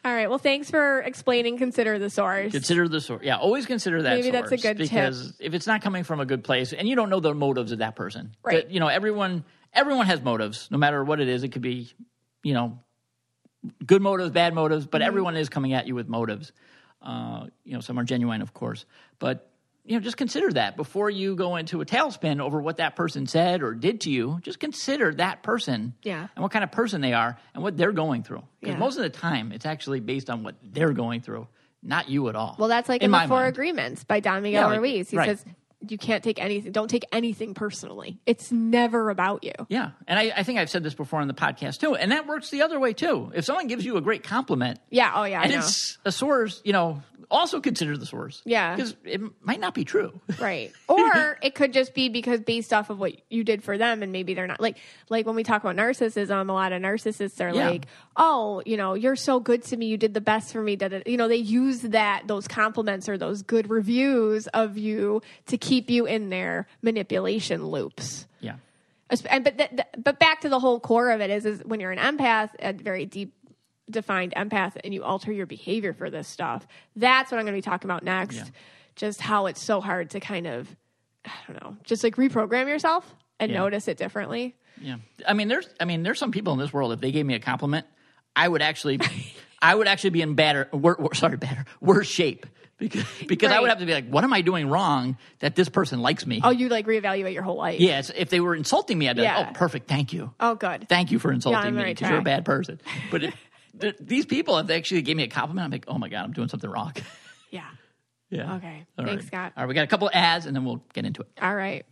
All 0.06 0.14
right. 0.14 0.30
Well, 0.30 0.38
thanks 0.40 0.70
for 0.72 1.00
explaining. 1.02 1.58
Consider 1.58 2.00
the 2.00 2.10
source. 2.10 2.52
Consider 2.52 2.88
the 2.88 3.02
source. 3.02 3.24
Yeah, 3.24 3.38
always 3.38 3.66
consider 3.66 4.02
that 4.04 4.16
Maybe 4.18 4.32
that's 4.32 4.48
a 4.52 4.58
source, 4.58 4.62
good 4.62 4.78
tip. 4.78 4.90
because 4.90 5.34
if 5.40 5.54
it's 5.54 5.68
not 5.68 5.82
coming 5.82 6.04
from 6.04 6.20
a 6.20 6.26
good 6.26 6.44
place, 6.44 6.74
and 6.74 6.88
you 6.88 6.96
don't 6.96 7.10
know 7.10 7.20
the 7.20 7.34
motives 7.34 7.72
of 7.72 7.80
that 7.80 7.96
person, 7.96 8.36
Right. 8.44 8.64
that, 8.66 8.72
you 8.72 8.80
know, 8.80 8.88
everyone 8.88 9.44
everyone 9.74 10.06
has 10.08 10.22
motives, 10.22 10.68
no 10.72 10.78
matter 10.78 11.04
what 11.04 11.20
it 11.20 11.28
is. 11.28 11.44
It 11.44 11.50
could 11.50 11.62
be, 11.62 11.94
you 12.44 12.54
know, 12.54 12.80
good 13.86 14.02
motives, 14.02 14.32
bad 14.32 14.54
motives, 14.54 14.86
but 14.88 15.02
Mm-hmm. 15.02 15.08
everyone 15.08 15.36
is 15.36 15.50
coming 15.50 15.74
at 15.74 15.86
you 15.86 15.96
with 15.96 16.08
motives. 16.08 16.52
Uh, 17.02 17.48
you 17.64 17.74
know, 17.74 17.80
some 17.80 17.98
are 18.00 18.04
genuine, 18.04 18.42
of 18.42 18.54
course, 18.54 18.86
but 19.20 19.49
you 19.86 19.96
know, 19.96 20.00
just 20.02 20.18
consider 20.18 20.52
that 20.54 20.76
before 20.78 21.10
you 21.10 21.36
go 21.36 21.56
into 21.56 21.82
a 21.82 21.86
tailspin 21.86 22.40
over 22.40 22.62
what 22.62 22.78
that 22.78 22.96
person 22.96 23.26
said 23.26 23.64
or 23.64 23.74
did 23.74 24.02
to 24.02 24.12
you. 24.12 24.40
Just 24.44 24.60
consider 24.60 25.14
that 25.16 25.42
person, 25.42 25.94
Yeah. 26.04 26.28
and 26.36 26.44
what 26.44 26.52
kind 26.52 26.64
of 26.64 26.72
person 26.72 27.02
they 27.02 27.14
are, 27.14 27.38
and 27.54 27.64
what 27.64 27.76
they're 27.78 27.92
going 27.92 28.24
through. 28.24 28.44
Because 28.60 28.76
Yeah. 28.76 28.80
most 28.80 28.98
of 28.98 29.04
the 29.04 29.10
time, 29.10 29.52
it's 29.52 29.66
actually 29.66 30.00
based 30.00 30.30
on 30.30 30.44
what 30.44 30.56
they're 30.64 30.94
going 30.94 31.22
through, 31.22 31.48
not 31.82 32.08
you 32.10 32.30
at 32.30 32.36
all. 32.36 32.56
well, 32.60 32.70
that's 32.70 32.88
like 32.90 33.02
in, 33.02 33.06
in 33.06 33.12
the 33.12 33.18
Four 33.28 33.38
mind. 33.42 33.48
Agreements 33.50 34.04
by 34.04 34.20
Don 34.20 34.44
Miguel 34.44 34.62
Yeah, 34.62 34.68
like- 34.68 34.80
Ruiz. 34.80 35.10
He 35.10 35.18
right. 35.18 35.30
says 35.30 35.46
you 35.88 35.98
can't 35.98 36.26
take 36.26 36.40
anything. 36.44 36.74
Don't 36.74 36.90
take 36.90 37.06
anything 37.14 37.54
personally. 37.54 38.20
It's 38.26 38.52
never 38.52 39.10
about 39.10 39.46
you. 39.46 39.54
Yeah, 39.70 39.92
and 40.08 40.20
I, 40.20 40.34
I 40.36 40.44
think 40.44 40.60
I've 40.60 40.70
said 40.70 40.84
this 40.84 40.94
before 40.94 41.22
on 41.22 41.28
the 41.30 41.34
podcast 41.34 41.80
too, 41.80 41.96
and 41.96 42.12
that 42.12 42.28
works 42.28 42.50
the 42.50 42.64
other 42.64 42.82
way 42.82 42.92
too. 42.92 43.32
If 43.34 43.46
someone 43.46 43.68
gives 43.68 43.86
you 43.86 43.96
a 43.96 44.02
great 44.02 44.22
compliment, 44.24 44.80
Yeah. 44.90 45.14
Oh 45.16 45.24
yeah. 45.24 45.42
And 45.42 45.54
it's 45.54 45.98
a 46.04 46.12
source, 46.12 46.62
you 46.66 46.74
know, 46.74 47.02
also 47.32 47.60
consider 47.62 47.96
the 47.96 48.06
source. 48.06 48.42
Yeah. 48.46 48.76
because 48.76 48.96
it 49.04 49.22
might 49.42 49.60
not 49.60 49.74
be 49.74 49.86
true. 49.86 50.20
Right. 50.40 50.72
Or 50.90 51.38
it 51.42 51.54
could 51.56 51.74
just 51.74 51.94
be 51.94 52.10
because 52.10 52.40
based 52.42 52.74
off 52.74 52.90
of 52.90 53.00
what 53.00 53.14
you 53.32 53.44
did 53.44 53.64
for 53.64 53.78
them 53.78 54.02
and 54.04 54.12
maybe 54.12 54.34
they're 54.34 54.48
not 54.48 54.60
like 54.60 54.78
like 55.10 55.26
when 55.26 55.36
we 55.36 55.44
talk 55.44 55.64
about 55.64 55.76
narcissism, 55.76 56.50
a 56.50 56.52
lot 56.52 56.72
of 56.72 56.82
narcissists 56.82 57.40
are 57.40 57.54
Yeah. 57.54 57.70
like, 57.70 57.86
"Oh, 58.18 58.62
you 58.66 58.76
know, 58.78 58.96
you're 58.96 59.16
so 59.16 59.40
good 59.40 59.64
to 59.66 59.78
me. 59.78 59.86
You 59.88 59.98
did 59.98 60.14
the 60.14 60.22
best 60.22 60.52
for 60.52 60.62
me." 60.62 60.76
Da. 60.76 61.02
You 61.06 61.18
know, 61.18 61.28
they 61.28 61.36
use 61.38 61.82
that 61.82 62.24
those 62.28 62.48
compliments 62.48 63.08
or 63.08 63.18
those 63.18 63.44
good 63.44 63.70
reviews 63.70 64.48
of 64.48 64.78
you 64.78 65.22
to 65.48 65.58
keep 65.58 65.90
you 65.90 66.06
in 66.06 66.30
their 66.30 66.68
manipulation 66.82 67.68
loops. 67.68 68.26
yeah, 68.42 68.56
And 69.30 69.44
but 69.44 69.58
th- 69.58 69.70
th- 69.70 69.88
but 70.04 70.20
back 70.20 70.42
to 70.42 70.50
the 70.50 70.60
whole 70.60 70.80
core 70.80 71.12
of 71.12 71.22
it 71.22 71.30
is 71.30 71.46
is 71.46 71.62
when 71.64 71.80
you're 71.80 71.92
an 71.92 72.00
empath 72.00 72.50
at 72.60 72.76
very 72.76 73.06
deep 73.06 73.34
defined 73.90 74.34
empath 74.36 74.78
and 74.84 74.94
you 74.94 75.04
alter 75.04 75.32
your 75.32 75.46
behavior 75.46 75.94
for 75.94 76.10
this 76.10 76.28
stuff. 76.28 76.68
That's 76.96 77.32
what 77.32 77.38
I'm 77.40 77.46
going 77.46 77.54
to 77.56 77.58
be 77.58 77.70
talking 77.70 77.90
about 77.90 78.04
next. 78.04 78.36
Yeah. 78.38 78.44
Just 78.96 79.22
how 79.22 79.46
it's 79.48 79.62
so 79.62 79.82
hard 79.82 80.10
to 80.12 80.20
kind 80.20 80.46
of, 80.48 80.76
I 81.26 81.32
don't 81.48 81.62
know, 81.64 81.78
just 81.84 82.04
like 82.04 82.16
reprogram 82.16 82.68
yourself 82.68 83.16
and 83.40 83.52
Yeah. 83.52 83.58
notice 83.60 83.88
it 83.88 83.98
differently. 83.98 84.56
Yeah. 84.82 84.98
I 85.28 85.34
mean, 85.34 85.48
there's 85.48 85.68
I 85.80 85.86
mean, 85.86 86.04
there's 86.04 86.20
some 86.20 86.32
people 86.32 86.54
in 86.54 86.60
this 86.60 86.72
world. 86.74 86.92
If 86.94 87.00
they 87.02 87.12
gave 87.12 87.26
me 87.26 87.34
a 87.36 87.40
compliment, 87.40 87.86
I 88.36 88.48
would 88.48 88.62
actually, 88.62 89.00
I 89.62 89.76
would 89.76 89.88
actually 89.88 90.12
be 90.12 90.22
in 90.22 90.36
better, 90.36 90.70
sorry, 91.14 91.38
better, 91.38 91.66
worse 91.82 92.08
shape 92.08 92.46
because 92.78 93.04
because 93.28 93.52
I 93.52 93.60
would 93.60 93.70
have 93.70 93.80
to 93.80 93.86
be 93.86 93.94
like, 93.94 94.08
what 94.08 94.24
am 94.24 94.32
I 94.32 94.40
doing 94.42 94.70
wrong 94.70 95.18
that 95.40 95.56
this 95.56 95.68
person 95.68 96.02
likes 96.02 96.26
me? 96.26 96.40
Oh, 96.44 96.50
you 96.50 96.70
like 96.70 96.86
reevaluate 96.88 97.34
your 97.34 97.44
whole 97.44 97.58
life. 97.58 97.80
yes. 97.82 98.10
If 98.16 98.30
they 98.30 98.40
were 98.40 98.56
insulting 98.56 98.98
me, 98.98 99.10
I'd 99.10 99.18
be 99.18 99.24
Yeah. 99.24 99.38
like, 99.40 99.48
oh, 99.50 99.54
perfect, 99.54 99.90
thank 99.90 100.14
you, 100.14 100.34
Oh, 100.40 100.56
good. 100.56 100.88
thank 100.88 101.12
you 101.12 101.20
for 101.20 101.32
insulting 101.34 101.62
the 101.62 101.72
me 101.72 101.84
right 101.84 101.96
because 101.96 102.10
you're 102.10 102.20
a 102.20 102.24
bad 102.24 102.46
person. 102.46 102.80
But 103.12 103.24
these 104.00 104.26
people, 104.26 104.58
if 104.58 104.68
they 104.68 104.76
actually 104.76 105.02
gave 105.02 105.18
me 105.18 105.24
a 105.24 105.28
compliment, 105.28 105.66
I'm 105.66 105.72
like, 105.72 105.86
oh 105.88 105.98
my 105.98 106.10
god, 106.10 106.24
I'm 106.24 106.34
doing 106.34 106.48
something 106.50 106.70
wrong. 106.70 106.94
Yeah. 107.52 107.66
yeah. 108.30 108.56
Okay. 108.58 108.86
All 109.00 109.06
Thanks, 109.06 109.24
right. 109.24 109.28
Scott. 109.28 109.54
All 109.58 109.64
right, 109.64 109.68
we 109.68 109.74
got 109.74 109.84
a 109.84 109.88
couple 109.88 110.08
ads 110.14 110.46
and 110.46 110.56
then 110.56 110.66
we'll 110.66 110.84
get 110.94 111.04
into 111.04 111.22
it. 111.22 111.30
All 111.42 111.56
right. 111.56 111.84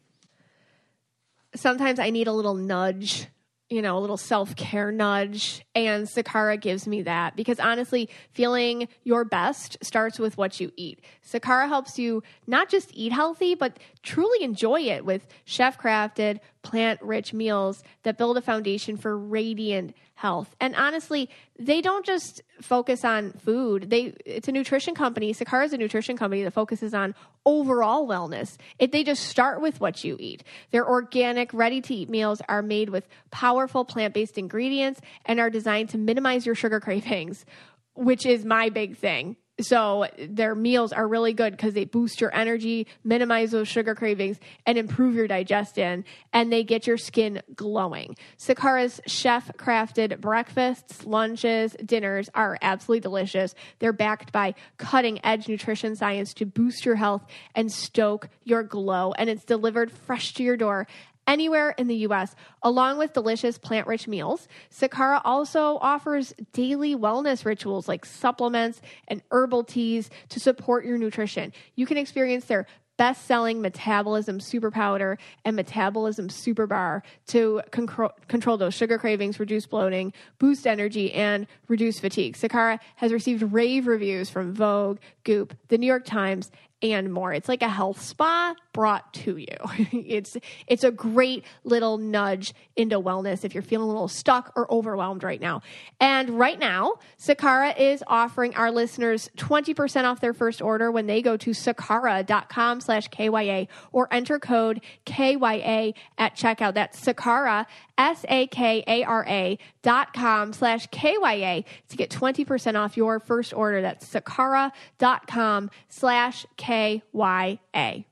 Sometimes 1.56 1.98
I 1.98 2.12
need 2.12 2.28
a 2.28 2.32
little 2.32 2.54
nudge, 2.54 3.26
you 3.70 3.82
know, 3.82 3.98
a 3.98 4.02
little 4.02 4.18
self 4.18 4.56
care 4.56 4.92
nudge. 4.92 5.66
And 5.74 6.06
Sakara 6.06 6.62
gives 6.62 6.88
me 6.88 7.02
that 7.04 7.36
because 7.36 7.60
honestly, 7.60 8.10
feeling 8.34 8.88
your 9.04 9.26
best 9.26 9.78
starts 9.82 10.20
with 10.20 10.38
what 10.38 10.60
you 10.60 10.72
eat. 10.76 11.02
Sakara 11.28 11.68
helps 11.68 11.98
you 11.98 12.22
not 12.46 12.70
just 12.70 12.92
eat 12.94 13.12
healthy, 13.12 13.56
but 13.56 13.80
truly 14.08 14.44
enjoy 14.44 14.82
it 14.82 15.06
with 15.06 15.28
chef 15.44 15.78
crafted, 15.78 16.40
plant 16.64 17.00
rich 17.02 17.34
meals 17.34 17.84
that 18.04 18.18
build 18.18 18.38
a 18.38 18.42
foundation 18.42 18.96
for 18.96 19.18
radiant 19.18 19.94
health. 20.16 20.56
And 20.62 20.76
honestly, 20.76 21.30
they 21.60 21.82
don't 21.82 22.06
just 22.06 22.42
focus 22.62 23.04
on 23.04 23.34
food. 23.34 23.90
They 23.90 24.16
it's 24.26 24.48
a 24.48 24.52
nutrition 24.52 24.96
company. 24.96 25.34
Sakara 25.34 25.66
is 25.66 25.74
a 25.74 25.78
nutrition 25.78 26.18
company 26.18 26.44
that 26.44 26.54
focuses 26.54 26.94
on 26.94 27.14
overall 27.46 28.08
wellness. 28.08 28.58
If 28.80 28.92
they 28.92 29.04
just 29.04 29.24
start 29.26 29.62
with 29.62 29.80
what 29.80 30.04
you 30.04 30.16
eat. 30.20 30.44
Their 30.72 30.88
organic, 30.88 31.54
ready 31.54 31.82
to 31.82 31.94
eat 31.94 32.10
meals 32.10 32.42
are 32.48 32.62
made 32.62 32.90
with 32.90 33.08
powerful 33.30 33.86
plant-based 33.86 34.38
ingredients 34.38 35.02
and 35.26 35.40
are 35.40 35.50
designed 35.50 35.90
to 35.90 35.98
minimize 35.98 36.46
your 36.46 36.56
sugar 36.56 36.80
cravings, 36.80 37.46
which 37.94 38.26
is 38.26 38.46
my 38.46 38.70
big 38.70 38.98
thing. 38.98 39.36
So 39.60 40.08
their 40.20 40.54
meals 40.54 40.94
are 40.94 41.08
really 41.08 41.34
good 41.34 41.52
because 41.52 41.74
they 41.74 41.86
boost 41.86 42.22
your 42.22 42.34
energy, 42.36 42.88
minimize 43.04 43.52
those 43.52 43.68
sugar 43.68 43.96
cravings, 43.96 44.38
and 44.66 44.78
improve 44.78 45.16
your 45.16 45.28
digestion. 45.28 46.06
And 46.32 46.52
they 46.52 46.64
get 46.64 46.86
your 46.86 46.98
skin 46.98 47.42
glowing. 47.56 48.16
Sakara's 48.38 49.02
chef 49.08 49.52
crafted 49.58 50.20
breakfasts, 50.20 51.06
lunches, 51.06 51.76
dinners 51.84 52.30
are 52.36 52.58
absolutely 52.62 53.02
delicious. 53.02 53.56
They're 53.80 53.94
backed 53.94 54.32
by 54.32 54.54
cutting 54.78 55.24
edge 55.26 55.48
nutrition 55.48 55.96
science 55.96 56.34
to 56.36 56.46
boost 56.46 56.86
your 56.86 56.96
health 56.96 57.26
and 57.56 57.72
stoke 57.72 58.30
your 58.44 58.64
glow. 58.64 59.14
And 59.18 59.30
it's 59.30 59.44
delivered 59.44 59.92
fresh 59.92 60.34
to 60.36 60.44
your 60.44 60.58
door 60.58 60.88
anywhere 61.28 61.72
in 61.78 61.88
the 61.88 61.96
US, 62.08 62.36
along 62.64 62.98
with 62.98 63.14
delicious 63.14 63.58
plant 63.58 63.86
rich 63.86 64.08
meals. 64.08 64.48
Sakara 64.72 65.22
also 65.24 65.78
offers 65.82 66.34
daily 66.54 66.96
wellness 66.96 67.46
rituals 67.46 67.88
like 67.88 68.06
supplements 68.06 68.82
and 69.08 69.22
herbal 69.32 69.66
teas 69.66 70.10
to 70.30 70.40
support 70.40 70.86
your 70.86 70.98
nutrition. 70.98 71.54
You 71.76 71.86
can 71.86 71.98
experience 71.98 72.46
their 72.46 72.66
best 72.98 73.26
selling 73.26 73.62
metabolism 73.62 74.40
super 74.40 74.72
powder 74.72 75.18
and 75.46 75.56
metabolism 75.56 76.30
super 76.30 76.68
bar 76.68 77.04
to 77.28 77.62
control, 77.72 78.12
control 78.28 78.58
those 78.58 78.74
sugar 78.74 78.98
cravings, 78.98 79.40
reduce 79.40 79.66
bloating, 79.66 80.12
boost 80.40 80.68
energy, 80.68 81.14
and 81.14 81.48
reduce 81.68 82.00
fatigue. 82.00 82.36
Sakara 82.36 82.80
has 82.96 83.14
received 83.14 83.44
rave 83.54 83.88
reviews 83.88 84.30
from 84.30 84.54
Vogue, 84.54 84.98
Goop, 85.24 85.56
the 85.68 85.78
New 85.78 85.86
York 85.86 86.06
Times, 86.06 86.52
and 86.82 87.12
more. 87.12 87.34
It's 87.34 87.50
like 87.50 87.62
a 87.62 87.70
health 87.70 88.02
spa 88.02 88.56
brought 88.78 89.12
to 89.12 89.38
you. 89.38 89.48
it's 89.92 90.38
it's 90.68 90.84
a 90.84 90.92
great 90.92 91.44
little 91.64 91.98
nudge 91.98 92.54
into 92.76 93.00
wellness 93.00 93.44
if 93.44 93.56
you're 93.56 93.64
feeling 93.64 93.86
a 93.86 93.92
little 93.92 94.08
stuck 94.08 94.54
or 94.56 94.72
overwhelmed 94.72 95.24
right 95.24 95.42
now. 95.42 95.64
And 96.00 96.38
right 96.38 96.60
now, 96.60 97.00
Sakara 97.20 97.76
is 97.76 98.04
offering 98.06 98.54
our 98.54 98.70
listeners 98.70 99.32
20% 99.36 100.04
off 100.04 100.20
their 100.20 100.36
first 100.36 100.62
order 100.62 100.92
when 100.92 101.08
they 101.08 101.24
go 101.24 101.38
to 101.38 101.50
sakara.com 101.50 102.80
slash 102.82 103.08
KYA 103.08 103.68
or 103.92 104.08
enter 104.12 104.38
code 104.38 104.82
KYA 105.08 105.96
at 106.20 106.36
checkout. 106.36 106.76
That's 106.76 107.04
Sakara, 107.04 107.66
S-A-K-A-R-A 107.98 109.58
dot 109.82 110.14
com 110.14 110.54
slash 110.54 110.86
KYA 110.90 111.66
to 111.90 111.98
get 111.98 112.12
20% 112.12 112.76
off 112.76 112.96
your 112.96 113.20
first 113.20 113.56
order. 113.56 113.82
That's 113.82 114.08
sakara.com 114.08 115.72
slash 115.90 116.46
KYA. 116.58 118.06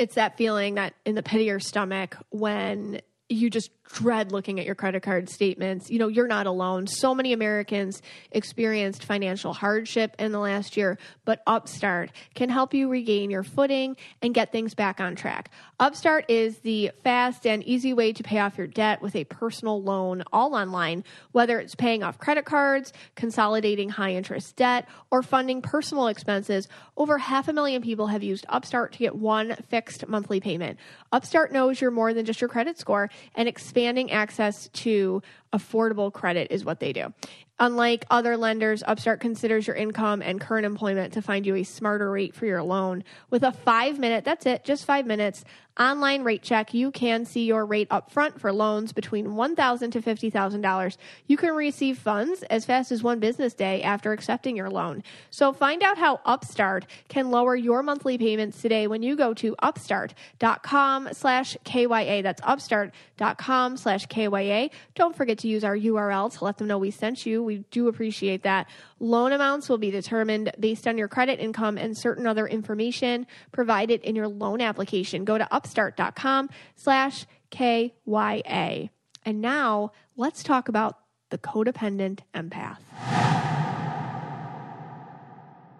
It's 0.00 0.14
that 0.14 0.38
feeling 0.38 0.76
that 0.76 0.94
in 1.04 1.14
the 1.14 1.22
pit 1.22 1.42
of 1.42 1.46
your 1.46 1.60
stomach 1.60 2.16
when 2.30 3.02
you 3.28 3.50
just 3.50 3.70
dread 3.92 4.32
looking 4.32 4.60
at 4.60 4.66
your 4.66 4.74
credit 4.74 5.02
card 5.02 5.28
statements. 5.28 5.90
You 5.90 5.98
know, 5.98 6.08
you're 6.08 6.26
not 6.26 6.46
alone. 6.46 6.86
So 6.86 7.14
many 7.14 7.32
Americans 7.32 8.02
experienced 8.30 9.04
financial 9.04 9.52
hardship 9.52 10.14
in 10.18 10.32
the 10.32 10.38
last 10.38 10.76
year, 10.76 10.98
but 11.24 11.42
Upstart 11.46 12.10
can 12.34 12.48
help 12.48 12.74
you 12.74 12.88
regain 12.88 13.30
your 13.30 13.42
footing 13.42 13.96
and 14.22 14.34
get 14.34 14.52
things 14.52 14.74
back 14.74 15.00
on 15.00 15.16
track. 15.16 15.50
Upstart 15.78 16.26
is 16.28 16.58
the 16.58 16.90
fast 17.02 17.46
and 17.46 17.62
easy 17.64 17.92
way 17.92 18.12
to 18.12 18.22
pay 18.22 18.38
off 18.38 18.58
your 18.58 18.66
debt 18.66 19.02
with 19.02 19.16
a 19.16 19.24
personal 19.24 19.82
loan 19.82 20.22
all 20.32 20.54
online, 20.54 21.04
whether 21.32 21.58
it's 21.58 21.74
paying 21.74 22.02
off 22.02 22.18
credit 22.18 22.44
cards, 22.44 22.92
consolidating 23.16 23.88
high 23.88 24.14
interest 24.14 24.56
debt, 24.56 24.88
or 25.10 25.22
funding 25.22 25.62
personal 25.62 26.06
expenses. 26.06 26.68
Over 26.96 27.18
half 27.18 27.48
a 27.48 27.52
million 27.52 27.82
people 27.82 28.08
have 28.08 28.22
used 28.22 28.44
Upstart 28.48 28.92
to 28.92 28.98
get 28.98 29.16
one 29.16 29.56
fixed 29.68 30.06
monthly 30.06 30.40
payment. 30.40 30.78
Upstart 31.12 31.52
knows 31.52 31.80
you're 31.80 31.90
more 31.90 32.14
than 32.14 32.26
just 32.26 32.40
your 32.40 32.48
credit 32.48 32.78
score 32.78 33.10
and 33.34 33.48
expanding 33.80 34.10
access 34.12 34.68
to 34.74 35.22
affordable 35.52 36.12
credit 36.12 36.48
is 36.50 36.64
what 36.64 36.80
they 36.80 36.92
do. 36.92 37.12
Unlike 37.58 38.06
other 38.10 38.38
lenders, 38.38 38.82
Upstart 38.86 39.20
considers 39.20 39.66
your 39.66 39.76
income 39.76 40.22
and 40.22 40.40
current 40.40 40.64
employment 40.64 41.12
to 41.12 41.22
find 41.22 41.44
you 41.44 41.56
a 41.56 41.62
smarter 41.62 42.10
rate 42.10 42.34
for 42.34 42.46
your 42.46 42.62
loan. 42.62 43.04
With 43.28 43.42
a 43.42 43.52
five 43.52 43.98
minute, 43.98 44.24
that's 44.24 44.46
it, 44.46 44.64
just 44.64 44.86
five 44.86 45.04
minutes, 45.04 45.44
online 45.78 46.24
rate 46.24 46.42
check, 46.42 46.74
you 46.74 46.90
can 46.90 47.24
see 47.24 47.44
your 47.44 47.64
rate 47.64 47.88
up 47.90 48.10
front 48.10 48.40
for 48.40 48.52
loans 48.52 48.92
between 48.92 49.26
$1,000 49.28 49.92
to 49.92 50.00
$50,000. 50.00 50.96
You 51.26 51.36
can 51.36 51.54
receive 51.54 51.98
funds 51.98 52.42
as 52.44 52.64
fast 52.64 52.92
as 52.92 53.02
one 53.02 53.18
business 53.18 53.54
day 53.54 53.82
after 53.82 54.12
accepting 54.12 54.56
your 54.56 54.70
loan. 54.70 55.02
So 55.30 55.52
find 55.52 55.82
out 55.82 55.96
how 55.96 56.20
Upstart 56.24 56.86
can 57.08 57.30
lower 57.30 57.56
your 57.56 57.82
monthly 57.82 58.18
payments 58.18 58.60
today 58.60 58.86
when 58.86 59.02
you 59.02 59.16
go 59.16 59.32
to 59.34 59.56
upstart.com 59.60 61.08
slash 61.12 61.56
KYA. 61.64 62.22
That's 62.22 62.42
upstart.com 62.44 63.76
slash 63.76 64.06
KYA. 64.06 64.70
Don't 64.94 65.16
forget 65.16 65.38
to 65.40 65.48
use 65.48 65.64
our 65.64 65.76
URL 65.76 66.32
to 66.38 66.44
let 66.44 66.58
them 66.58 66.66
know 66.66 66.78
we 66.78 66.90
sent 66.90 67.26
you. 67.26 67.42
We 67.42 67.58
do 67.70 67.88
appreciate 67.88 68.42
that. 68.44 68.68
Loan 68.98 69.32
amounts 69.32 69.68
will 69.68 69.78
be 69.78 69.90
determined 69.90 70.52
based 70.58 70.86
on 70.86 70.96
your 70.96 71.08
credit 71.08 71.40
income 71.40 71.76
and 71.76 71.96
certain 71.96 72.26
other 72.26 72.46
information 72.46 73.26
provided 73.52 74.02
in 74.02 74.16
your 74.16 74.28
loan 74.28 74.60
application. 74.60 75.24
Go 75.24 75.38
to 75.38 75.52
upstart.com 75.52 76.50
slash 76.76 77.26
KYA. 77.50 78.90
And 79.24 79.40
now 79.40 79.92
let's 80.16 80.42
talk 80.42 80.68
about 80.68 80.98
the 81.30 81.38
codependent 81.38 82.20
empath. 82.34 82.78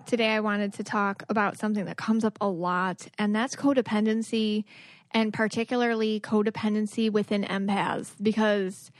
Today, 0.06 0.30
I 0.30 0.40
wanted 0.40 0.72
to 0.74 0.82
talk 0.82 1.22
about 1.28 1.56
something 1.56 1.84
that 1.84 1.96
comes 1.96 2.24
up 2.24 2.36
a 2.40 2.48
lot, 2.48 3.06
and 3.16 3.34
that's 3.34 3.54
codependency, 3.54 4.64
and 5.12 5.32
particularly 5.32 6.18
codependency 6.18 7.10
within 7.12 7.44
empaths, 7.44 8.14
because 8.20 8.90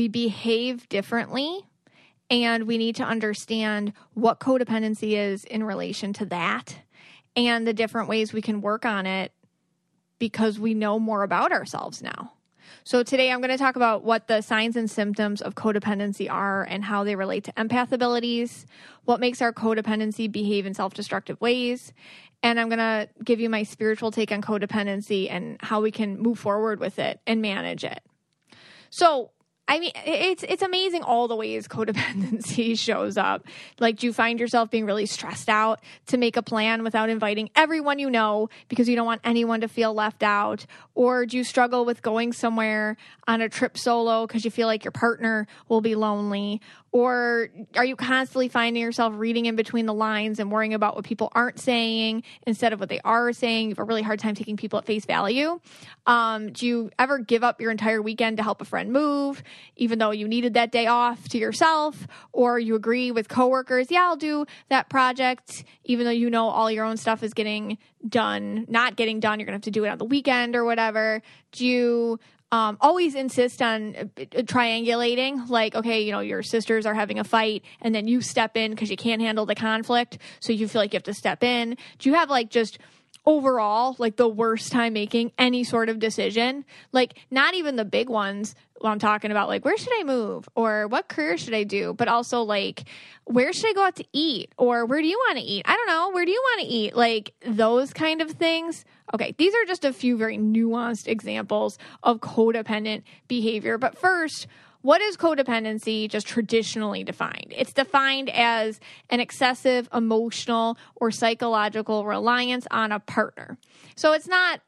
we 0.00 0.08
behave 0.08 0.88
differently 0.88 1.60
and 2.30 2.66
we 2.66 2.78
need 2.78 2.96
to 2.96 3.04
understand 3.04 3.92
what 4.14 4.40
codependency 4.40 5.12
is 5.12 5.44
in 5.44 5.62
relation 5.62 6.14
to 6.14 6.24
that 6.24 6.74
and 7.36 7.66
the 7.66 7.74
different 7.74 8.08
ways 8.08 8.32
we 8.32 8.40
can 8.40 8.62
work 8.62 8.86
on 8.86 9.04
it 9.04 9.30
because 10.18 10.58
we 10.58 10.72
know 10.72 10.98
more 10.98 11.22
about 11.22 11.52
ourselves 11.52 12.02
now. 12.02 12.32
So, 12.82 13.02
today 13.02 13.30
I'm 13.30 13.40
going 13.40 13.50
to 13.50 13.58
talk 13.58 13.76
about 13.76 14.02
what 14.02 14.26
the 14.26 14.40
signs 14.40 14.74
and 14.74 14.90
symptoms 14.90 15.42
of 15.42 15.54
codependency 15.54 16.30
are 16.30 16.62
and 16.62 16.82
how 16.82 17.04
they 17.04 17.14
relate 17.14 17.44
to 17.44 17.52
empath 17.52 17.92
abilities, 17.92 18.64
what 19.04 19.20
makes 19.20 19.42
our 19.42 19.52
codependency 19.52 20.32
behave 20.32 20.64
in 20.64 20.72
self 20.72 20.94
destructive 20.94 21.38
ways, 21.42 21.92
and 22.42 22.58
I'm 22.58 22.70
going 22.70 22.78
to 22.78 23.06
give 23.22 23.38
you 23.38 23.50
my 23.50 23.64
spiritual 23.64 24.10
take 24.12 24.32
on 24.32 24.40
codependency 24.40 25.30
and 25.30 25.58
how 25.60 25.82
we 25.82 25.90
can 25.90 26.18
move 26.18 26.38
forward 26.38 26.80
with 26.80 26.98
it 26.98 27.20
and 27.26 27.42
manage 27.42 27.84
it. 27.84 28.00
So, 28.88 29.32
I 29.70 29.78
mean, 29.78 29.92
it's 30.04 30.42
it's 30.42 30.62
amazing 30.62 31.04
all 31.04 31.28
the 31.28 31.36
ways 31.36 31.68
codependency 31.68 32.76
shows 32.78 33.16
up. 33.16 33.46
Like, 33.78 33.98
do 33.98 34.06
you 34.08 34.12
find 34.12 34.40
yourself 34.40 34.68
being 34.68 34.84
really 34.84 35.06
stressed 35.06 35.48
out 35.48 35.80
to 36.08 36.16
make 36.16 36.36
a 36.36 36.42
plan 36.42 36.82
without 36.82 37.08
inviting 37.08 37.50
everyone 37.54 38.00
you 38.00 38.10
know 38.10 38.48
because 38.68 38.88
you 38.88 38.96
don't 38.96 39.06
want 39.06 39.20
anyone 39.22 39.60
to 39.60 39.68
feel 39.68 39.94
left 39.94 40.24
out? 40.24 40.66
Or 40.96 41.24
do 41.24 41.36
you 41.36 41.44
struggle 41.44 41.84
with 41.84 42.02
going 42.02 42.32
somewhere 42.32 42.96
on 43.28 43.40
a 43.40 43.48
trip 43.48 43.78
solo 43.78 44.26
because 44.26 44.44
you 44.44 44.50
feel 44.50 44.66
like 44.66 44.84
your 44.84 44.90
partner 44.90 45.46
will 45.68 45.80
be 45.80 45.94
lonely? 45.94 46.60
Or 46.92 47.48
are 47.76 47.84
you 47.84 47.94
constantly 47.94 48.48
finding 48.48 48.82
yourself 48.82 49.14
reading 49.16 49.46
in 49.46 49.54
between 49.54 49.86
the 49.86 49.94
lines 49.94 50.40
and 50.40 50.50
worrying 50.50 50.74
about 50.74 50.96
what 50.96 51.04
people 51.04 51.30
aren't 51.34 51.60
saying 51.60 52.24
instead 52.46 52.72
of 52.72 52.80
what 52.80 52.88
they 52.88 53.00
are 53.04 53.32
saying? 53.32 53.68
You 53.68 53.70
have 53.70 53.78
a 53.78 53.84
really 53.84 54.02
hard 54.02 54.18
time 54.18 54.34
taking 54.34 54.56
people 54.56 54.78
at 54.78 54.86
face 54.86 55.04
value. 55.04 55.60
Um, 56.06 56.52
do 56.52 56.66
you 56.66 56.90
ever 56.98 57.18
give 57.18 57.44
up 57.44 57.60
your 57.60 57.70
entire 57.70 58.02
weekend 58.02 58.38
to 58.38 58.42
help 58.42 58.60
a 58.60 58.64
friend 58.64 58.92
move, 58.92 59.42
even 59.76 60.00
though 60.00 60.10
you 60.10 60.26
needed 60.26 60.54
that 60.54 60.72
day 60.72 60.86
off 60.86 61.28
to 61.28 61.38
yourself? 61.38 62.08
Or 62.32 62.58
you 62.58 62.74
agree 62.74 63.12
with 63.12 63.28
coworkers, 63.28 63.90
yeah, 63.90 64.02
I'll 64.02 64.16
do 64.16 64.46
that 64.68 64.88
project, 64.88 65.64
even 65.84 66.04
though 66.06 66.10
you 66.10 66.28
know 66.28 66.48
all 66.48 66.70
your 66.70 66.84
own 66.84 66.96
stuff 66.96 67.22
is 67.22 67.34
getting 67.34 67.78
done, 68.08 68.66
not 68.68 68.96
getting 68.96 69.20
done. 69.20 69.38
You're 69.38 69.46
going 69.46 69.52
to 69.52 69.58
have 69.58 69.62
to 69.62 69.70
do 69.70 69.84
it 69.84 69.88
on 69.88 69.98
the 69.98 70.04
weekend 70.04 70.56
or 70.56 70.64
whatever. 70.64 71.22
Do 71.52 71.66
you 71.66 72.18
um, 72.52 72.76
always 72.80 73.14
insist 73.14 73.62
on 73.62 73.94
uh, 73.96 74.04
triangulating 74.42 75.48
like 75.48 75.74
okay 75.74 76.02
you 76.02 76.12
know 76.12 76.20
your 76.20 76.42
sisters 76.42 76.86
are 76.86 76.94
having 76.94 77.18
a 77.18 77.24
fight 77.24 77.62
and 77.80 77.94
then 77.94 78.08
you 78.08 78.20
step 78.20 78.56
in 78.56 78.72
because 78.72 78.90
you 78.90 78.96
can't 78.96 79.22
handle 79.22 79.46
the 79.46 79.54
conflict 79.54 80.18
so 80.40 80.52
you 80.52 80.68
feel 80.68 80.80
like 80.80 80.92
you 80.92 80.96
have 80.96 81.04
to 81.04 81.14
step 81.14 81.42
in. 81.42 81.76
Do 81.98 82.08
you 82.08 82.14
have 82.14 82.30
like 82.30 82.50
just 82.50 82.78
overall 83.26 83.96
like 83.98 84.16
the 84.16 84.28
worst 84.28 84.72
time 84.72 84.92
making 84.94 85.32
any 85.38 85.64
sort 85.64 85.88
of 85.88 85.98
decision? 85.98 86.64
Like 86.92 87.14
not 87.30 87.54
even 87.54 87.76
the 87.76 87.84
big 87.84 88.08
ones 88.08 88.54
I'm 88.82 88.98
talking 88.98 89.30
about 89.30 89.48
like 89.48 89.64
where 89.64 89.76
should 89.76 89.92
I 89.98 90.04
move 90.04 90.48
or 90.54 90.88
what 90.88 91.08
career 91.08 91.36
should 91.36 91.54
I 91.54 91.64
do, 91.64 91.94
but 91.94 92.08
also 92.08 92.42
like 92.42 92.84
where 93.24 93.52
should 93.52 93.70
I 93.70 93.72
go 93.72 93.84
out 93.84 93.96
to 93.96 94.04
eat 94.12 94.52
or 94.56 94.86
where 94.86 95.00
do 95.00 95.06
you 95.06 95.18
want 95.18 95.38
to 95.38 95.44
eat? 95.44 95.62
I 95.66 95.76
don't 95.76 95.86
know. 95.86 96.10
Where 96.10 96.24
do 96.24 96.30
you 96.30 96.42
want 96.42 96.62
to 96.62 96.66
eat? 96.66 96.96
Like 96.96 97.34
those 97.46 97.92
kind 97.92 98.20
of 98.22 98.30
things. 98.32 98.84
Okay, 99.14 99.34
these 99.38 99.54
are 99.54 99.64
just 99.64 99.84
a 99.84 99.92
few 99.92 100.16
very 100.16 100.38
nuanced 100.38 101.08
examples 101.08 101.78
of 102.02 102.20
codependent 102.20 103.02
behavior. 103.28 103.76
But 103.76 103.98
first, 103.98 104.46
what 104.82 105.02
is 105.02 105.16
codependency 105.16 106.08
just 106.08 106.26
traditionally 106.26 107.04
defined? 107.04 107.52
It's 107.54 107.72
defined 107.72 108.30
as 108.30 108.80
an 109.10 109.20
excessive 109.20 109.88
emotional 109.92 110.78
or 110.96 111.10
psychological 111.10 112.06
reliance 112.06 112.66
on 112.70 112.90
a 112.92 112.98
partner. 112.98 113.58
So 113.94 114.12
it's 114.12 114.28
not 114.28 114.60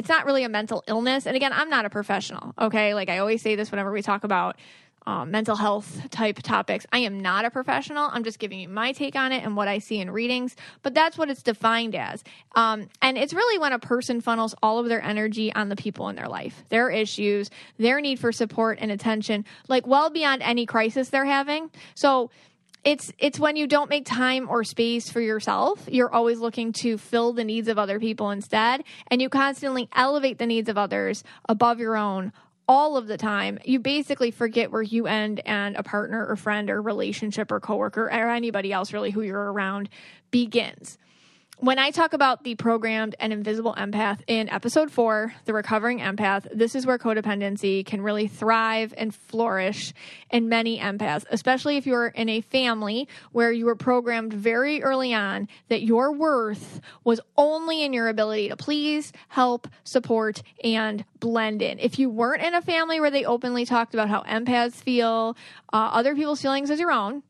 it's 0.00 0.08
not 0.08 0.24
really 0.24 0.44
a 0.44 0.48
mental 0.48 0.82
illness. 0.88 1.26
And 1.26 1.36
again, 1.36 1.52
I'm 1.52 1.68
not 1.68 1.84
a 1.84 1.90
professional, 1.90 2.54
okay? 2.58 2.94
Like 2.94 3.10
I 3.10 3.18
always 3.18 3.42
say 3.42 3.54
this 3.54 3.70
whenever 3.70 3.92
we 3.92 4.00
talk 4.00 4.24
about 4.24 4.56
um, 5.06 5.30
mental 5.30 5.56
health 5.56 6.08
type 6.08 6.40
topics. 6.42 6.86
I 6.90 7.00
am 7.00 7.20
not 7.20 7.44
a 7.44 7.50
professional. 7.50 8.08
I'm 8.10 8.24
just 8.24 8.38
giving 8.38 8.60
you 8.60 8.68
my 8.70 8.92
take 8.92 9.14
on 9.14 9.30
it 9.30 9.44
and 9.44 9.56
what 9.56 9.68
I 9.68 9.78
see 9.78 10.00
in 10.00 10.10
readings, 10.10 10.56
but 10.82 10.94
that's 10.94 11.18
what 11.18 11.28
it's 11.28 11.42
defined 11.42 11.94
as. 11.94 12.24
Um, 12.54 12.88
and 13.02 13.18
it's 13.18 13.34
really 13.34 13.58
when 13.58 13.74
a 13.74 13.78
person 13.78 14.22
funnels 14.22 14.54
all 14.62 14.78
of 14.78 14.88
their 14.88 15.02
energy 15.02 15.52
on 15.52 15.68
the 15.68 15.76
people 15.76 16.08
in 16.08 16.16
their 16.16 16.28
life, 16.28 16.64
their 16.70 16.88
issues, 16.88 17.50
their 17.76 18.00
need 18.00 18.18
for 18.18 18.32
support 18.32 18.78
and 18.80 18.90
attention, 18.90 19.44
like 19.68 19.86
well 19.86 20.08
beyond 20.08 20.42
any 20.42 20.64
crisis 20.64 21.10
they're 21.10 21.26
having. 21.26 21.70
So 21.94 22.30
it's 22.84 23.12
it's 23.18 23.38
when 23.38 23.56
you 23.56 23.66
don't 23.66 23.90
make 23.90 24.06
time 24.06 24.48
or 24.48 24.64
space 24.64 25.10
for 25.10 25.20
yourself 25.20 25.86
you're 25.88 26.12
always 26.12 26.38
looking 26.38 26.72
to 26.72 26.96
fill 26.96 27.32
the 27.32 27.44
needs 27.44 27.68
of 27.68 27.78
other 27.78 28.00
people 28.00 28.30
instead 28.30 28.82
and 29.10 29.20
you 29.20 29.28
constantly 29.28 29.88
elevate 29.94 30.38
the 30.38 30.46
needs 30.46 30.68
of 30.68 30.78
others 30.78 31.22
above 31.48 31.78
your 31.78 31.96
own 31.96 32.32
all 32.70 32.96
of 32.96 33.08
the 33.08 33.16
time. 33.16 33.58
You 33.64 33.80
basically 33.80 34.30
forget 34.30 34.70
where 34.70 34.80
you 34.80 35.08
end 35.08 35.40
and 35.44 35.74
a 35.74 35.82
partner 35.82 36.24
or 36.24 36.36
friend 36.36 36.70
or 36.70 36.80
relationship 36.80 37.50
or 37.50 37.58
coworker 37.58 38.04
or 38.04 38.30
anybody 38.30 38.72
else 38.72 38.92
really 38.92 39.10
who 39.10 39.22
you're 39.22 39.52
around 39.52 39.88
begins 40.30 40.96
when 41.60 41.78
I 41.78 41.90
talk 41.90 42.14
about 42.14 42.42
the 42.42 42.54
programmed 42.54 43.14
and 43.20 43.34
invisible 43.34 43.74
empath 43.74 44.20
in 44.26 44.48
episode 44.48 44.90
four, 44.90 45.34
the 45.44 45.52
recovering 45.52 45.98
empath, 45.98 46.48
this 46.54 46.74
is 46.74 46.86
where 46.86 46.96
codependency 46.96 47.84
can 47.84 48.00
really 48.00 48.28
thrive 48.28 48.94
and 48.96 49.14
flourish 49.14 49.92
in 50.30 50.48
many 50.48 50.78
empaths, 50.78 51.26
especially 51.30 51.76
if 51.76 51.86
you're 51.86 52.06
in 52.06 52.30
a 52.30 52.40
family 52.40 53.06
where 53.32 53.52
you 53.52 53.66
were 53.66 53.76
programmed 53.76 54.32
very 54.32 54.82
early 54.82 55.12
on 55.12 55.48
that 55.68 55.82
your 55.82 56.12
worth 56.12 56.80
was 57.04 57.20
only 57.36 57.84
in 57.84 57.92
your 57.92 58.08
ability 58.08 58.48
to 58.48 58.56
please, 58.56 59.12
help, 59.28 59.68
support, 59.84 60.42
and 60.64 61.04
blend 61.18 61.60
in. 61.60 61.78
If 61.78 61.98
you 61.98 62.08
weren't 62.08 62.42
in 62.42 62.54
a 62.54 62.62
family 62.62 63.00
where 63.00 63.10
they 63.10 63.26
openly 63.26 63.66
talked 63.66 63.92
about 63.92 64.08
how 64.08 64.22
empaths 64.22 64.76
feel, 64.76 65.36
uh, 65.74 65.90
other 65.92 66.14
people's 66.14 66.40
feelings 66.40 66.70
as 66.70 66.80
your 66.80 66.90
own, 66.90 67.22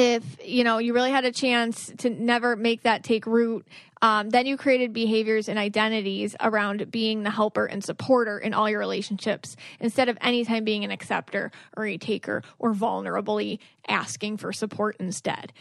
if 0.00 0.24
you 0.42 0.64
know 0.64 0.78
you 0.78 0.94
really 0.94 1.10
had 1.10 1.26
a 1.26 1.30
chance 1.30 1.92
to 1.98 2.08
never 2.08 2.56
make 2.56 2.82
that 2.82 3.04
take 3.04 3.26
root 3.26 3.66
um, 4.02 4.30
then 4.30 4.46
you 4.46 4.56
created 4.56 4.94
behaviors 4.94 5.46
and 5.46 5.58
identities 5.58 6.34
around 6.40 6.90
being 6.90 7.22
the 7.22 7.30
helper 7.30 7.66
and 7.66 7.84
supporter 7.84 8.38
in 8.38 8.54
all 8.54 8.68
your 8.68 8.78
relationships 8.78 9.56
instead 9.78 10.08
of 10.08 10.16
anytime 10.22 10.64
being 10.64 10.84
an 10.84 10.90
acceptor 10.90 11.52
or 11.76 11.86
a 11.86 11.98
taker 11.98 12.42
or 12.58 12.72
vulnerably 12.72 13.58
asking 13.88 14.38
for 14.38 14.54
support 14.54 14.96
instead 14.98 15.52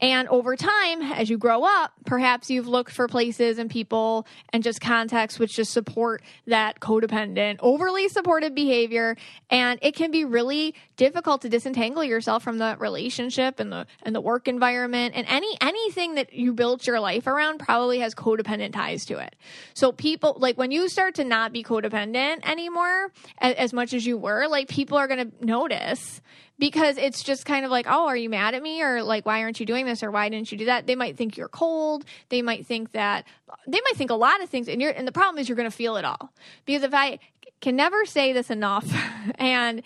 and 0.00 0.28
over 0.28 0.54
time, 0.54 1.02
as 1.02 1.28
you 1.28 1.38
grow 1.38 1.64
up, 1.64 1.92
perhaps 2.06 2.50
you've 2.50 2.68
looked 2.68 2.92
for 2.92 3.08
places 3.08 3.58
and 3.58 3.68
people 3.68 4.26
and 4.52 4.62
just 4.62 4.80
contexts 4.80 5.40
which 5.40 5.56
just 5.56 5.72
support 5.72 6.22
that 6.46 6.78
codependent, 6.78 7.56
overly 7.60 8.08
supportive 8.08 8.54
behavior. 8.54 9.16
And 9.50 9.78
it 9.82 9.96
can 9.96 10.10
be 10.10 10.24
really 10.24 10.74
difficult 10.96 11.42
to 11.42 11.48
disentangle 11.48 12.04
yourself 12.04 12.44
from 12.44 12.58
the 12.58 12.76
relationship 12.78 13.58
and 13.58 13.72
the 13.72 13.86
and 14.02 14.14
the 14.14 14.20
work 14.20 14.46
environment 14.46 15.14
and 15.16 15.26
any 15.28 15.56
anything 15.60 16.14
that 16.14 16.32
you 16.32 16.52
built 16.52 16.86
your 16.86 17.00
life 17.00 17.26
around 17.26 17.58
probably 17.58 17.98
has 17.98 18.14
codependent 18.14 18.72
ties 18.74 19.04
to 19.06 19.18
it. 19.18 19.34
So 19.74 19.90
people 19.90 20.36
like 20.38 20.56
when 20.56 20.70
you 20.70 20.88
start 20.88 21.16
to 21.16 21.24
not 21.24 21.52
be 21.52 21.64
codependent 21.64 22.48
anymore 22.48 23.12
as, 23.38 23.54
as 23.54 23.72
much 23.72 23.94
as 23.94 24.06
you 24.06 24.16
were, 24.16 24.46
like 24.48 24.68
people 24.68 24.96
are 24.96 25.08
going 25.08 25.30
to 25.30 25.44
notice 25.44 26.20
because 26.58 26.96
it's 26.98 27.22
just 27.22 27.44
kind 27.44 27.64
of 27.64 27.70
like, 27.70 27.86
oh, 27.88 28.06
are 28.06 28.16
you 28.16 28.28
mad 28.28 28.54
at 28.54 28.62
me? 28.62 28.82
Or 28.82 29.02
like, 29.02 29.24
why 29.24 29.42
aren't 29.42 29.60
you 29.60 29.66
doing 29.66 29.86
this? 29.86 30.02
Or 30.02 30.10
why 30.10 30.28
didn't 30.28 30.50
you 30.50 30.58
do 30.58 30.64
that? 30.66 30.86
They 30.86 30.96
might 30.96 31.16
think 31.16 31.36
you're 31.36 31.48
cold. 31.48 32.04
They 32.30 32.42
might 32.42 32.66
think 32.66 32.92
that, 32.92 33.24
they 33.66 33.80
might 33.84 33.96
think 33.96 34.10
a 34.10 34.14
lot 34.14 34.42
of 34.42 34.50
things. 34.50 34.68
And 34.68 34.82
you're, 34.82 34.90
and 34.90 35.06
the 35.06 35.12
problem 35.12 35.38
is 35.38 35.48
you're 35.48 35.56
going 35.56 35.70
to 35.70 35.76
feel 35.76 35.96
it 35.96 36.04
all. 36.04 36.32
Because 36.64 36.82
if 36.82 36.92
I 36.94 37.20
can 37.60 37.76
never 37.76 38.04
say 38.04 38.32
this 38.32 38.50
enough, 38.50 38.92
and, 39.36 39.82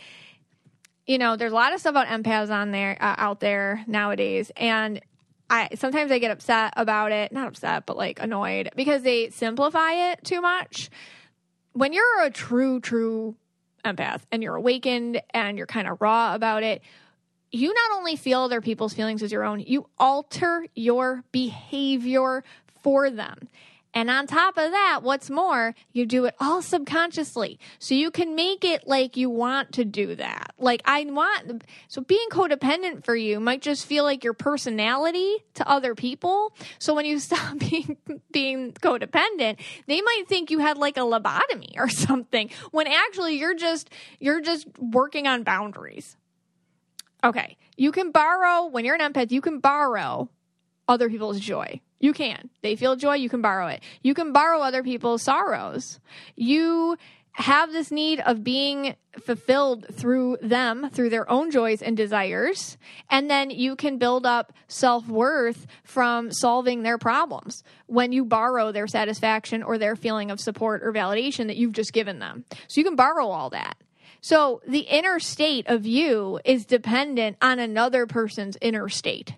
you 1.06 1.18
know, 1.18 1.36
there's 1.36 1.52
a 1.52 1.54
lot 1.54 1.74
of 1.74 1.80
stuff 1.80 1.90
about 1.90 2.06
empaths 2.06 2.50
on 2.50 2.70
there, 2.70 2.96
uh, 3.00 3.16
out 3.18 3.40
there 3.40 3.84
nowadays. 3.86 4.50
And 4.56 5.00
I, 5.50 5.68
sometimes 5.74 6.10
I 6.10 6.18
get 6.18 6.30
upset 6.30 6.72
about 6.78 7.12
it. 7.12 7.32
Not 7.32 7.48
upset, 7.48 7.84
but 7.84 7.98
like 7.98 8.18
annoyed 8.18 8.70
because 8.74 9.02
they 9.02 9.28
simplify 9.28 10.12
it 10.12 10.24
too 10.24 10.40
much. 10.40 10.88
When 11.74 11.92
you're 11.92 12.22
a 12.22 12.30
true, 12.30 12.80
true 12.80 13.36
empath 13.84 14.20
and 14.30 14.42
you're 14.42 14.56
awakened 14.56 15.20
and 15.30 15.58
you're 15.58 15.66
kind 15.66 15.88
of 15.88 16.00
raw 16.00 16.34
about 16.34 16.62
it, 16.62 16.82
you 17.50 17.68
not 17.72 17.98
only 17.98 18.16
feel 18.16 18.40
other 18.40 18.60
people's 18.60 18.94
feelings 18.94 19.22
as 19.22 19.30
your 19.30 19.44
own, 19.44 19.60
you 19.60 19.86
alter 19.98 20.66
your 20.74 21.22
behavior 21.32 22.44
for 22.82 23.10
them. 23.10 23.48
And 23.94 24.08
on 24.08 24.26
top 24.26 24.56
of 24.56 24.70
that, 24.70 25.00
what's 25.02 25.28
more, 25.28 25.74
you 25.92 26.06
do 26.06 26.24
it 26.24 26.34
all 26.40 26.62
subconsciously. 26.62 27.58
So 27.78 27.94
you 27.94 28.10
can 28.10 28.34
make 28.34 28.64
it 28.64 28.88
like 28.88 29.18
you 29.18 29.28
want 29.28 29.72
to 29.72 29.84
do 29.84 30.14
that. 30.14 30.54
Like 30.58 30.80
I 30.86 31.04
want, 31.04 31.64
so 31.88 32.00
being 32.00 32.28
codependent 32.30 33.04
for 33.04 33.14
you 33.14 33.38
might 33.38 33.60
just 33.60 33.84
feel 33.84 34.04
like 34.04 34.24
your 34.24 34.32
personality 34.32 35.44
to 35.54 35.68
other 35.68 35.94
people. 35.94 36.54
So 36.78 36.94
when 36.94 37.04
you 37.04 37.18
stop 37.18 37.58
being, 37.58 37.98
being 38.30 38.72
codependent, 38.72 39.58
they 39.86 40.00
might 40.00 40.24
think 40.26 40.50
you 40.50 40.60
had 40.60 40.78
like 40.78 40.96
a 40.96 41.00
lobotomy 41.00 41.76
or 41.76 41.88
something 41.90 42.48
when 42.70 42.86
actually 42.86 43.38
you're 43.38 43.54
just, 43.54 43.90
you're 44.18 44.40
just 44.40 44.66
working 44.78 45.26
on 45.26 45.42
boundaries. 45.42 46.16
Okay. 47.22 47.58
You 47.76 47.92
can 47.92 48.10
borrow, 48.10 48.66
when 48.66 48.84
you're 48.84 48.94
an 48.94 49.12
empath, 49.12 49.30
you 49.30 49.42
can 49.42 49.60
borrow 49.60 50.30
other 50.88 51.08
people's 51.10 51.40
joy 51.40 51.80
you 52.02 52.12
can. 52.12 52.50
They 52.62 52.76
feel 52.76 52.96
joy, 52.96 53.14
you 53.14 53.30
can 53.30 53.40
borrow 53.40 53.68
it. 53.68 53.80
You 54.02 54.12
can 54.12 54.32
borrow 54.32 54.60
other 54.60 54.82
people's 54.82 55.22
sorrows. 55.22 56.00
You 56.34 56.98
have 57.34 57.72
this 57.72 57.90
need 57.90 58.20
of 58.20 58.44
being 58.44 58.96
fulfilled 59.20 59.86
through 59.90 60.36
them, 60.42 60.90
through 60.90 61.10
their 61.10 61.30
own 61.30 61.50
joys 61.50 61.80
and 61.80 61.96
desires. 61.96 62.76
And 63.08 63.30
then 63.30 63.50
you 63.50 63.76
can 63.76 63.98
build 63.98 64.26
up 64.26 64.52
self 64.66 65.06
worth 65.06 65.66
from 65.84 66.32
solving 66.32 66.82
their 66.82 66.98
problems 66.98 67.62
when 67.86 68.10
you 68.10 68.24
borrow 68.24 68.72
their 68.72 68.88
satisfaction 68.88 69.62
or 69.62 69.78
their 69.78 69.94
feeling 69.94 70.30
of 70.30 70.40
support 70.40 70.82
or 70.82 70.92
validation 70.92 71.46
that 71.46 71.56
you've 71.56 71.72
just 71.72 71.92
given 71.92 72.18
them. 72.18 72.44
So 72.66 72.80
you 72.80 72.84
can 72.84 72.96
borrow 72.96 73.28
all 73.28 73.50
that. 73.50 73.76
So 74.20 74.60
the 74.66 74.80
inner 74.80 75.20
state 75.20 75.68
of 75.68 75.86
you 75.86 76.40
is 76.44 76.66
dependent 76.66 77.36
on 77.40 77.60
another 77.60 78.06
person's 78.06 78.58
inner 78.60 78.88
state 78.88 79.34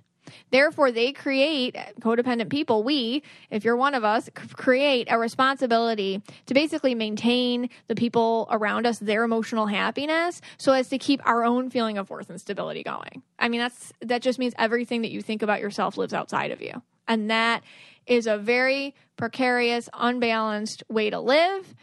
Therefore, 0.54 0.92
they 0.92 1.10
create 1.10 1.74
codependent 1.98 2.48
people. 2.48 2.84
We, 2.84 3.24
if 3.50 3.64
you're 3.64 3.76
one 3.76 3.92
of 3.92 4.04
us, 4.04 4.30
create 4.52 5.08
a 5.10 5.18
responsibility 5.18 6.22
to 6.46 6.54
basically 6.54 6.94
maintain 6.94 7.70
the 7.88 7.96
people 7.96 8.46
around 8.52 8.86
us 8.86 9.00
their 9.00 9.24
emotional 9.24 9.66
happiness 9.66 10.40
so 10.56 10.70
as 10.70 10.88
to 10.90 10.98
keep 10.98 11.20
our 11.26 11.42
own 11.44 11.70
feeling 11.70 11.98
of 11.98 12.08
worth 12.08 12.30
and 12.30 12.40
stability 12.40 12.84
going. 12.84 13.24
I 13.36 13.48
mean, 13.48 13.58
that's 13.58 13.92
that 14.02 14.22
just 14.22 14.38
means 14.38 14.54
everything 14.56 15.02
that 15.02 15.10
you 15.10 15.22
think 15.22 15.42
about 15.42 15.58
yourself 15.58 15.96
lives 15.96 16.14
outside 16.14 16.52
of 16.52 16.62
you. 16.62 16.82
And 17.08 17.32
that 17.32 17.64
is 18.06 18.28
a 18.28 18.38
very 18.38 18.94
precarious, 19.16 19.88
unbalanced 19.92 20.84
way 20.88 21.10
to 21.10 21.18
live. 21.18 21.74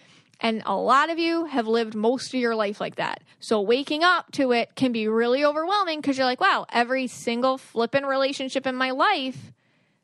And 0.44 0.64
a 0.66 0.76
lot 0.76 1.12
of 1.12 1.20
you 1.20 1.46
have 1.46 1.68
lived 1.68 1.94
most 1.94 2.34
of 2.34 2.40
your 2.40 2.56
life 2.56 2.82
like 2.82 2.96
that. 2.96 3.22
So 3.40 3.62
waking 3.62 4.04
up 4.04 4.32
to 4.34 4.52
it 4.52 4.76
can 4.76 4.92
be 4.92 5.08
really 5.08 5.46
overwhelming 5.46 6.02
because 6.02 6.18
you're 6.18 6.26
like, 6.26 6.42
wow, 6.42 6.66
every 6.72 7.06
single 7.06 7.60
flippin' 7.60 8.08
relationship 8.08 8.66
in 8.66 8.76
my 8.76 8.90
life, 8.90 9.54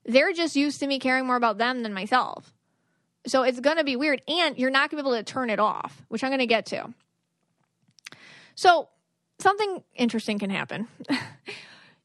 they're 0.06 0.34
just 0.34 0.56
used 0.56 0.80
to 0.82 0.88
me 0.88 1.00
caring 1.00 1.26
more 1.26 1.36
about 1.36 1.58
them 1.58 1.82
than 1.82 1.92
myself. 1.92 2.54
So 3.26 3.42
it's 3.42 3.60
going 3.60 3.78
to 3.78 3.84
be 3.84 3.96
weird. 3.96 4.22
And 4.28 4.58
you're 4.60 4.70
not 4.70 4.92
going 4.92 5.04
to 5.04 5.04
be 5.04 5.10
able 5.10 5.18
to 5.18 5.24
turn 5.24 5.50
it 5.50 5.60
off, 5.60 6.06
which 6.08 6.24
I'm 6.24 6.30
going 6.30 6.40
to 6.40 6.46
get 6.46 6.68
to. 6.68 6.94
So 8.54 8.90
something 9.40 9.84
interesting 9.96 10.38
can 10.38 10.52
happen. 10.52 10.88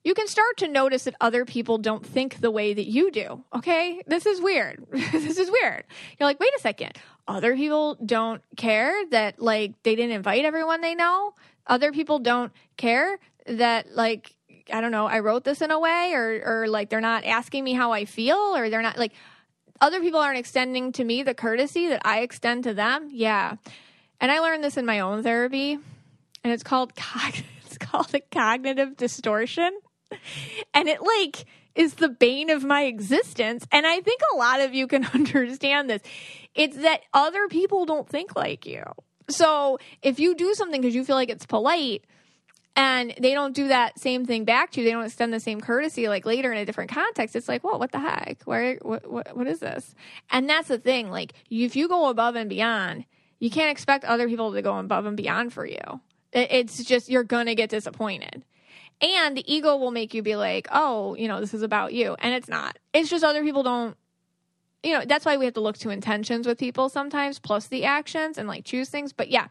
you 0.05 0.15
can 0.15 0.27
start 0.27 0.57
to 0.59 0.69
notice 0.69 1.05
that 1.05 1.15
other 1.21 1.45
people 1.45 1.79
don't 1.79 2.05
think 2.05 2.41
the 2.41 2.51
way 2.51 2.75
that 2.75 2.87
you 2.87 3.11
do. 3.11 3.45
Okay. 3.55 4.03
This 4.07 4.27
is 4.27 4.41
weird. 4.41 4.85
this 4.91 5.39
is 5.39 5.51
weird. 5.51 5.85
You're 6.19 6.29
like, 6.29 6.41
wait 6.41 6.53
a 6.57 6.61
second. 6.61 6.99
Other 7.29 7.55
people 7.55 7.97
don't 8.05 8.43
care 8.57 9.07
that, 9.11 9.41
like, 9.41 9.81
they 9.85 9.95
didn't 9.95 10.13
invite 10.13 10.45
everyone 10.45 10.81
they 10.81 10.97
know. 10.97 11.35
Other 11.67 11.93
people 11.93 12.19
don't 12.19 12.53
care 12.77 13.19
that, 13.47 13.95
like, 13.95 14.35
I 14.73 14.81
don't 14.81 14.91
know, 14.91 15.07
I 15.07 15.21
wrote 15.21 15.45
this 15.45 15.63
in 15.63 15.71
a 15.71 15.79
way, 15.79 16.13
or, 16.15 16.43
or 16.45 16.69
like, 16.69 16.91
they're 16.91 17.01
not 17.01 17.25
asking 17.25 17.63
me 17.63 17.75
how 17.75 17.93
I 17.93 18.07
feel, 18.07 18.37
or 18.37 18.71
they're 18.71 18.83
not, 18.83 18.99
like, 18.99 19.13
other 19.81 20.01
people 20.01 20.19
aren't 20.19 20.39
extending 20.39 20.93
to 20.93 21.05
me 21.05 21.23
the 21.23 21.35
courtesy 21.35 21.89
that 21.89 22.03
I 22.05 22.21
extend 22.21 22.65
to 22.65 22.75
them. 22.75 23.09
Yeah. 23.13 23.57
And 24.21 24.31
I 24.31 24.41
learned 24.41 24.65
this 24.65 24.77
in 24.77 24.87
my 24.87 25.01
own 25.01 25.23
therapy, 25.23 25.79
and 26.43 26.53
it's 26.53 26.65
called, 26.65 26.93
it's 27.67 27.79
called 27.79 28.13
a 28.15 28.21
cognitive 28.21 28.97
distortion 28.97 29.73
and 30.75 30.89
it 30.89 31.03
like 31.03 31.47
is 31.75 31.95
the 31.95 32.09
bane 32.09 32.51
of 32.51 32.65
my 32.65 32.85
existence. 32.85 33.67
And 33.73 33.87
I 33.87 34.01
think 34.01 34.21
a 34.33 34.37
lot 34.37 34.61
of 34.61 34.75
you 34.75 34.87
can 34.87 35.05
understand 35.15 35.89
this. 35.91 36.03
It's 36.55 36.77
that 36.77 37.01
other 37.15 37.49
people 37.49 37.87
don't 37.87 38.09
think 38.09 38.37
like 38.37 38.67
you. 38.67 38.85
So 39.29 39.79
if 40.03 40.21
you 40.21 40.35
do 40.35 40.55
something 40.55 40.81
because 40.81 40.95
you 40.95 41.05
feel 41.05 41.17
like 41.17 41.31
it's 41.31 41.47
polite 41.47 42.05
and 42.75 43.15
they 43.21 43.35
don't 43.35 43.55
do 43.55 43.69
that 43.69 43.99
same 43.99 44.25
thing 44.27 44.45
back 44.45 44.71
to 44.73 44.81
you, 44.81 44.87
they 44.87 44.93
don't 44.93 45.05
extend 45.05 45.33
the 45.33 45.41
same 45.41 45.61
courtesy 45.61 46.09
like 46.09 46.27
later 46.27 46.53
in 46.53 46.59
a 46.59 46.65
different 46.65 46.91
context, 46.91 47.37
it's 47.37 47.49
like, 47.49 47.63
well, 47.65 47.79
what 47.79 47.93
the 47.93 48.01
heck? 48.01 48.43
Where, 48.45 48.77
what, 48.83 49.11
what, 49.11 49.37
what 49.37 49.47
is 49.47 49.61
this? 49.61 49.95
And 50.31 50.49
that's 50.49 50.69
the 50.69 50.79
thing. 50.79 51.11
Like, 51.11 51.33
if 51.51 51.77
you 51.77 51.89
go 51.89 52.09
above 52.09 52.35
and 52.35 52.49
beyond, 52.49 53.05
you 53.39 53.51
can't 53.51 53.71
expect 53.71 54.05
other 54.05 54.29
people 54.29 54.53
to 54.53 54.63
go 54.63 54.79
above 54.79 55.07
and 55.07 55.17
beyond 55.17 55.53
for 55.53 55.67
you. 55.67 56.01
It's 56.33 56.83
just, 56.85 57.11
you're 57.11 57.25
going 57.25 57.47
to 57.47 57.55
get 57.55 57.69
disappointed. 57.69 58.43
And 59.03 59.37
the 59.37 59.53
ego 59.53 59.77
will 59.77 59.91
make 59.91 60.15
you 60.15 60.23
be 60.23 60.37
like, 60.37 60.69
oh, 60.71 61.17
you 61.17 61.27
know, 61.27 61.41
this 61.41 61.53
is 61.53 61.63
about 61.63 61.93
you. 61.93 62.15
And 62.21 62.35
it's 62.35 62.49
not. 62.49 62.79
It's 62.95 63.11
just 63.11 63.25
other 63.25 63.43
people 63.43 63.65
don't, 63.65 63.97
you 64.85 64.93
know, 64.93 65.05
that's 65.05 65.25
why 65.25 65.37
we 65.37 65.45
have 65.45 65.55
to 65.55 65.61
look 65.61 65.77
to 65.79 65.91
intentions 65.91 66.47
with 66.47 66.57
people 66.57 66.89
sometimes, 66.89 67.41
plus 67.41 67.67
the 67.67 67.85
actions 67.85 68.39
and 68.39 68.47
like 68.47 68.65
choose 68.65 68.89
things. 68.89 69.13
But 69.13 69.29
yeah, 69.29 69.49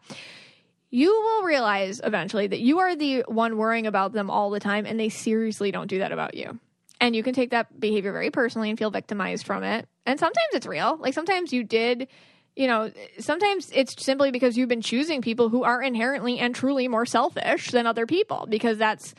you 0.90 1.10
will 1.10 1.42
realize 1.44 2.00
eventually 2.02 2.46
that 2.46 2.60
you 2.60 2.78
are 2.78 2.96
the 2.96 3.24
one 3.28 3.58
worrying 3.58 3.86
about 3.86 4.12
them 4.12 4.30
all 4.30 4.48
the 4.48 4.60
time 4.60 4.86
and 4.86 4.98
they 4.98 5.10
seriously 5.10 5.70
don't 5.70 5.88
do 5.88 5.98
that 5.98 6.12
about 6.12 6.34
you. 6.34 6.58
And 6.98 7.14
you 7.14 7.22
can 7.22 7.34
take 7.34 7.50
that 7.50 7.78
behavior 7.78 8.12
very 8.12 8.30
personally 8.30 8.70
and 8.70 8.78
feel 8.78 8.90
victimized 8.90 9.44
from 9.44 9.64
it. 9.64 9.86
And 10.06 10.18
sometimes 10.18 10.48
it's 10.54 10.66
real. 10.66 10.96
Like 10.96 11.14
sometimes 11.14 11.52
you 11.52 11.62
did 11.62 12.08
you 12.54 12.66
know, 12.66 12.90
sometimes 13.18 13.70
it's 13.74 14.04
simply 14.04 14.30
because 14.30 14.56
you've 14.56 14.68
been 14.68 14.82
choosing 14.82 15.22
people 15.22 15.48
who 15.48 15.64
are 15.64 15.82
inherently 15.82 16.38
and 16.38 16.54
truly 16.54 16.86
more 16.86 17.06
selfish 17.06 17.70
than 17.70 17.86
other 17.86 18.06
people 18.06 18.46
because 18.48 18.76
that's 18.76 19.14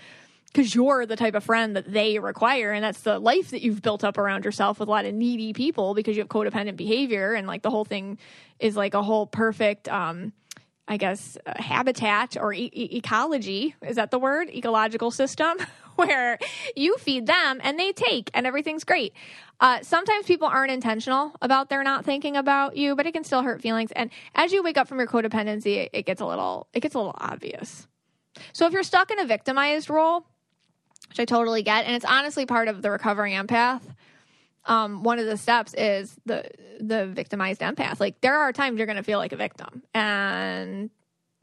because 0.53 0.73
you're 0.75 1.05
the 1.05 1.15
type 1.15 1.33
of 1.33 1.43
friend 1.43 1.75
that 1.75 1.91
they 1.91 2.19
require 2.19 2.71
and 2.71 2.83
that's 2.83 3.01
the 3.01 3.19
life 3.19 3.49
that 3.51 3.61
you've 3.61 3.81
built 3.81 4.03
up 4.03 4.17
around 4.17 4.45
yourself 4.45 4.79
with 4.79 4.87
a 4.87 4.91
lot 4.91 5.05
of 5.05 5.13
needy 5.13 5.51
people 5.51 5.93
because 5.95 6.15
you 6.15 6.21
have 6.21 6.29
codependent 6.29 6.77
behavior 6.77 7.33
and 7.33 7.47
like 7.47 7.63
the 7.63 7.71
whole 7.71 7.85
thing 7.85 8.17
is 8.59 8.77
like 8.77 8.93
a 8.93 9.01
whole 9.01 9.25
perfect 9.25 9.89
um 9.89 10.31
i 10.87 10.97
guess 10.97 11.37
uh, 11.45 11.53
habitat 11.55 12.37
or 12.39 12.53
e- 12.53 12.69
e- 12.73 12.97
ecology. 12.97 13.75
Is 13.81 13.95
that 13.95 14.11
the 14.11 14.19
word? 14.19 14.49
Ecological 14.49 15.11
system 15.11 15.57
where 15.95 16.37
you 16.75 16.97
feed 16.97 17.25
them 17.25 17.59
and 17.63 17.79
they 17.79 17.91
take 17.93 18.29
and 18.33 18.45
everything's 18.45 18.83
great. 18.83 19.13
Uh, 19.59 19.79
sometimes 19.81 20.25
people 20.25 20.47
aren't 20.47 20.71
intentional 20.71 21.31
about 21.41 21.69
their 21.69 21.83
not 21.83 22.03
thinking 22.05 22.35
about 22.35 22.75
you 22.75 22.95
but 22.95 23.05
it 23.05 23.13
can 23.13 23.23
still 23.23 23.41
hurt 23.41 23.61
feelings. 23.61 23.91
And 23.93 24.11
as 24.35 24.51
you 24.51 24.61
wake 24.61 24.77
up 24.77 24.87
from 24.87 24.99
your 24.99 25.07
codependency 25.07 25.77
it, 25.77 25.89
it 25.93 26.05
gets 26.05 26.21
a 26.21 26.25
little 26.25 26.67
it 26.73 26.81
gets 26.81 26.95
a 26.95 26.97
little 26.97 27.15
obvious. 27.17 27.87
So 28.51 28.65
if 28.67 28.73
you're 28.73 28.83
stuck 28.83 29.09
in 29.09 29.19
a 29.19 29.25
victimized 29.25 29.89
role 29.89 30.25
which 31.13 31.19
I 31.19 31.25
totally 31.25 31.61
get. 31.61 31.85
And 31.85 31.95
it's 31.95 32.05
honestly 32.05 32.47
part 32.47 32.67
of 32.67 32.81
the 32.81 32.89
recovering 32.89 33.33
empath. 33.33 33.81
Um, 34.65 35.03
one 35.03 35.19
of 35.19 35.27
the 35.27 35.37
steps 35.37 35.75
is 35.75 36.15
the 36.25 36.49
the 36.79 37.05
victimized 37.05 37.61
empath. 37.61 37.99
Like 37.99 38.19
there 38.21 38.35
are 38.35 38.51
times 38.51 38.77
you're 38.77 38.87
going 38.87 38.97
to 38.97 39.03
feel 39.03 39.19
like 39.19 39.31
a 39.31 39.37
victim, 39.37 39.83
and 39.93 40.89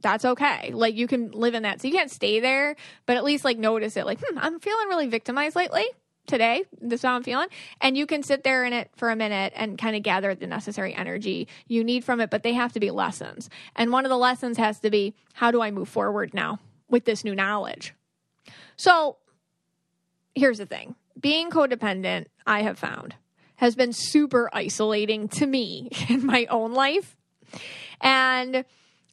that's 0.02 0.24
okay. 0.24 0.72
Like 0.74 0.96
you 0.96 1.06
can 1.06 1.30
live 1.30 1.54
in 1.54 1.62
that. 1.62 1.80
So 1.80 1.88
you 1.88 1.94
can't 1.94 2.10
stay 2.10 2.40
there, 2.40 2.74
but 3.06 3.16
at 3.16 3.22
least 3.22 3.44
like 3.44 3.58
notice 3.58 3.96
it. 3.96 4.06
Like 4.06 4.18
hmm, 4.24 4.38
I'm 4.38 4.58
feeling 4.58 4.88
really 4.88 5.06
victimized 5.06 5.54
lately. 5.54 5.84
Today, 6.26 6.64
this 6.80 7.00
is 7.00 7.04
how 7.04 7.14
I'm 7.14 7.22
feeling, 7.22 7.48
and 7.80 7.96
you 7.96 8.06
can 8.06 8.22
sit 8.22 8.42
there 8.42 8.64
in 8.64 8.72
it 8.72 8.90
for 8.96 9.10
a 9.10 9.16
minute 9.16 9.52
and 9.56 9.78
kind 9.78 9.96
of 9.96 10.02
gather 10.02 10.34
the 10.34 10.46
necessary 10.46 10.94
energy 10.94 11.48
you 11.66 11.82
need 11.84 12.04
from 12.04 12.20
it. 12.20 12.30
But 12.30 12.42
they 12.42 12.54
have 12.54 12.72
to 12.72 12.80
be 12.80 12.90
lessons, 12.90 13.50
and 13.76 13.92
one 13.92 14.04
of 14.04 14.10
the 14.10 14.18
lessons 14.18 14.56
has 14.56 14.80
to 14.80 14.90
be 14.90 15.14
how 15.34 15.50
do 15.50 15.62
I 15.62 15.70
move 15.70 15.88
forward 15.88 16.34
now 16.34 16.58
with 16.88 17.04
this 17.04 17.24
new 17.24 17.34
knowledge. 17.34 17.94
So 18.76 19.16
here's 20.34 20.58
the 20.58 20.66
thing 20.66 20.94
being 21.18 21.50
codependent, 21.50 22.26
I 22.46 22.62
have 22.62 22.78
found, 22.78 23.14
has 23.56 23.74
been 23.74 23.92
super 23.92 24.48
isolating 24.52 25.28
to 25.28 25.46
me 25.46 25.90
in 26.08 26.24
my 26.24 26.46
own 26.46 26.72
life. 26.72 27.16
And 28.00 28.64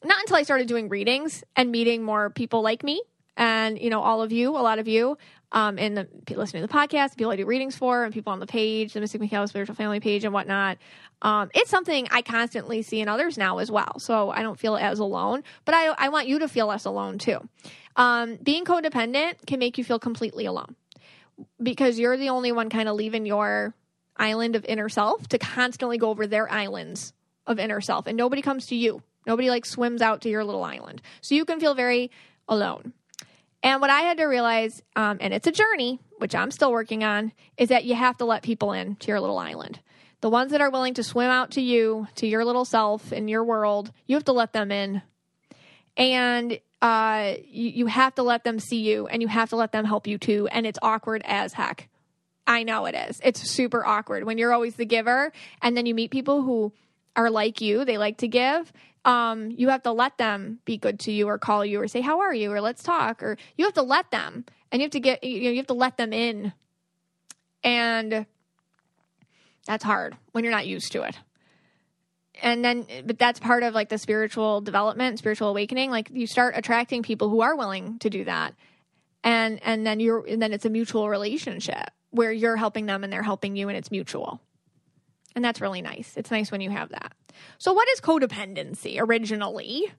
not 0.04 0.20
until 0.20 0.36
I 0.36 0.42
started 0.42 0.68
doing 0.68 0.88
readings 0.88 1.44
and 1.56 1.70
meeting 1.70 2.02
more 2.02 2.30
people 2.30 2.62
like 2.62 2.82
me 2.82 3.02
and, 3.36 3.78
you 3.78 3.90
know, 3.90 4.00
all 4.00 4.22
of 4.22 4.32
you, 4.32 4.50
a 4.50 4.62
lot 4.62 4.78
of 4.78 4.88
you, 4.88 5.18
um, 5.52 5.78
and 5.78 5.96
the, 5.96 6.08
listening 6.36 6.62
to 6.62 6.66
the 6.66 6.72
podcast, 6.72 7.16
people 7.16 7.32
I 7.32 7.36
do 7.36 7.46
readings 7.46 7.76
for, 7.76 8.04
and 8.04 8.12
people 8.12 8.32
on 8.32 8.40
the 8.40 8.46
page, 8.46 8.92
the 8.92 9.00
Mystic 9.00 9.20
Michaela 9.20 9.48
Spiritual 9.48 9.74
Family 9.74 9.98
page, 9.98 10.24
and 10.24 10.32
whatnot. 10.32 10.78
Um, 11.22 11.50
it's 11.54 11.70
something 11.70 12.06
I 12.10 12.22
constantly 12.22 12.82
see 12.82 13.00
in 13.00 13.08
others 13.08 13.38
now 13.38 13.58
as 13.58 13.70
well. 13.70 13.98
So 13.98 14.30
I 14.30 14.42
don't 14.42 14.58
feel 14.58 14.76
as 14.76 14.98
alone, 14.98 15.42
but 15.64 15.74
I, 15.74 15.86
I 15.98 16.08
want 16.10 16.28
you 16.28 16.38
to 16.40 16.48
feel 16.48 16.66
less 16.66 16.84
alone 16.84 17.18
too. 17.18 17.40
Um, 17.96 18.36
being 18.42 18.64
codependent 18.64 19.46
can 19.46 19.58
make 19.58 19.78
you 19.78 19.84
feel 19.84 19.98
completely 19.98 20.44
alone 20.44 20.76
because 21.62 21.98
you're 21.98 22.16
the 22.16 22.30
only 22.30 22.52
one 22.52 22.70
kind 22.70 22.88
of 22.88 22.96
leaving 22.96 23.26
your 23.26 23.74
island 24.16 24.56
of 24.56 24.64
inner 24.64 24.88
self 24.88 25.28
to 25.28 25.38
constantly 25.38 25.98
go 25.98 26.10
over 26.10 26.26
their 26.26 26.50
islands 26.50 27.12
of 27.46 27.58
inner 27.58 27.80
self 27.80 28.06
and 28.06 28.16
nobody 28.16 28.42
comes 28.42 28.66
to 28.66 28.76
you. 28.76 29.02
Nobody 29.26 29.50
like 29.50 29.66
swims 29.66 30.02
out 30.02 30.22
to 30.22 30.28
your 30.28 30.44
little 30.44 30.64
island. 30.64 31.02
So 31.20 31.34
you 31.34 31.44
can 31.44 31.60
feel 31.60 31.74
very 31.74 32.10
alone. 32.48 32.92
And 33.62 33.80
what 33.80 33.90
i 33.90 34.00
had 34.02 34.18
to 34.18 34.24
realize 34.24 34.82
um, 34.96 35.18
and 35.20 35.34
it's 35.34 35.46
a 35.46 35.52
journey 35.52 35.98
which 36.18 36.34
i'm 36.34 36.50
still 36.50 36.72
working 36.72 37.04
on 37.04 37.32
is 37.56 37.68
that 37.68 37.84
you 37.84 37.94
have 37.94 38.16
to 38.18 38.24
let 38.24 38.42
people 38.42 38.72
in 38.72 38.96
to 38.96 39.08
your 39.08 39.20
little 39.20 39.38
island. 39.38 39.80
The 40.20 40.30
ones 40.30 40.50
that 40.50 40.60
are 40.60 40.70
willing 40.70 40.94
to 40.94 41.04
swim 41.04 41.30
out 41.30 41.52
to 41.52 41.60
you 41.60 42.08
to 42.16 42.26
your 42.26 42.44
little 42.44 42.64
self 42.64 43.12
in 43.12 43.28
your 43.28 43.44
world 43.44 43.92
you 44.06 44.16
have 44.16 44.24
to 44.24 44.32
let 44.32 44.52
them 44.52 44.70
in. 44.70 45.02
And 45.96 46.60
uh, 46.80 47.34
you, 47.44 47.70
you 47.70 47.86
have 47.86 48.14
to 48.14 48.22
let 48.22 48.44
them 48.44 48.58
see 48.58 48.80
you 48.80 49.06
and 49.06 49.20
you 49.20 49.28
have 49.28 49.50
to 49.50 49.56
let 49.56 49.72
them 49.72 49.84
help 49.84 50.06
you 50.06 50.18
too. 50.18 50.48
And 50.50 50.66
it's 50.66 50.78
awkward 50.82 51.22
as 51.24 51.52
heck. 51.52 51.88
I 52.46 52.62
know 52.62 52.86
it 52.86 52.94
is. 52.94 53.20
It's 53.22 53.40
super 53.40 53.84
awkward 53.84 54.24
when 54.24 54.38
you're 54.38 54.52
always 54.52 54.76
the 54.76 54.86
giver 54.86 55.32
and 55.60 55.76
then 55.76 55.86
you 55.86 55.94
meet 55.94 56.10
people 56.10 56.42
who 56.42 56.72
are 57.16 57.30
like 57.30 57.60
you, 57.60 57.84
they 57.84 57.98
like 57.98 58.18
to 58.18 58.28
give. 58.28 58.72
Um, 59.04 59.50
you 59.50 59.68
have 59.68 59.82
to 59.82 59.92
let 59.92 60.18
them 60.18 60.60
be 60.64 60.76
good 60.76 61.00
to 61.00 61.12
you 61.12 61.28
or 61.28 61.38
call 61.38 61.64
you 61.64 61.80
or 61.80 61.88
say, 61.88 62.00
How 62.00 62.20
are 62.20 62.34
you? 62.34 62.52
or 62.52 62.60
let's 62.60 62.82
talk. 62.82 63.22
Or 63.22 63.36
you 63.56 63.64
have 63.64 63.74
to 63.74 63.82
let 63.82 64.10
them 64.10 64.44
and 64.70 64.80
you 64.80 64.84
have 64.84 64.92
to 64.92 65.00
get, 65.00 65.24
you 65.24 65.44
know, 65.44 65.50
you 65.50 65.56
have 65.56 65.66
to 65.66 65.74
let 65.74 65.96
them 65.96 66.12
in. 66.12 66.52
And 67.64 68.26
that's 69.66 69.84
hard 69.84 70.16
when 70.32 70.44
you're 70.44 70.52
not 70.52 70.66
used 70.66 70.92
to 70.92 71.02
it 71.02 71.18
and 72.42 72.64
then 72.64 72.86
but 73.04 73.18
that's 73.18 73.40
part 73.40 73.62
of 73.62 73.74
like 73.74 73.88
the 73.88 73.98
spiritual 73.98 74.60
development 74.60 75.18
spiritual 75.18 75.48
awakening. 75.48 75.90
Like 75.90 76.10
you 76.12 76.26
start 76.26 76.54
attracting 76.56 77.02
people 77.02 77.28
who 77.28 77.40
are 77.40 77.56
willing 77.56 77.98
to 78.00 78.10
do 78.10 78.24
that. 78.24 78.54
And 79.24 79.60
and 79.62 79.86
then 79.86 80.00
you're 80.00 80.26
and 80.26 80.40
then 80.40 80.52
it's 80.52 80.64
a 80.64 80.70
mutual 80.70 81.08
relationship 81.08 81.90
where 82.10 82.32
you're 82.32 82.56
helping 82.56 82.86
them 82.86 83.04
and 83.04 83.12
they're 83.12 83.22
helping 83.22 83.56
you 83.56 83.68
and 83.68 83.76
it's 83.76 83.90
mutual. 83.90 84.40
And 85.34 85.44
that's 85.44 85.60
really 85.60 85.82
nice. 85.82 86.14
It's 86.16 86.30
nice 86.30 86.50
when 86.50 86.60
you 86.60 86.70
have 86.70 86.88
that. 86.90 87.12
So 87.58 87.72
what 87.72 87.88
is 87.90 88.00
codependency 88.00 88.98
originally? 88.98 89.92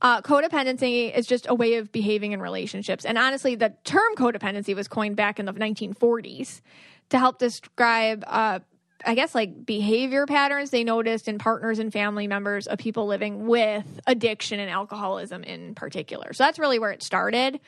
Uh, 0.00 0.20
codependency 0.20 1.16
is 1.16 1.26
just 1.26 1.46
a 1.48 1.54
way 1.54 1.74
of 1.74 1.92
behaving 1.92 2.32
in 2.32 2.42
relationships. 2.42 3.04
And 3.04 3.16
honestly, 3.16 3.54
the 3.54 3.72
term 3.84 4.14
codependency 4.16 4.74
was 4.74 4.88
coined 4.88 5.16
back 5.16 5.38
in 5.38 5.46
the 5.46 5.52
1940s 5.52 6.60
to 7.10 7.18
help 7.18 7.38
describe, 7.38 8.24
uh, 8.26 8.60
I 9.04 9.14
guess, 9.14 9.34
like 9.34 9.66
behavior 9.66 10.26
patterns 10.26 10.70
they 10.70 10.84
noticed 10.84 11.28
in 11.28 11.38
partners 11.38 11.78
and 11.78 11.92
family 11.92 12.26
members 12.26 12.66
of 12.66 12.78
people 12.78 13.06
living 13.06 13.46
with 13.46 13.84
addiction 14.06 14.60
and 14.60 14.70
alcoholism 14.70 15.44
in 15.44 15.74
particular. 15.74 16.32
So 16.32 16.44
that's 16.44 16.58
really 16.58 16.78
where 16.78 16.90
it 16.90 17.02
started. 17.02 17.60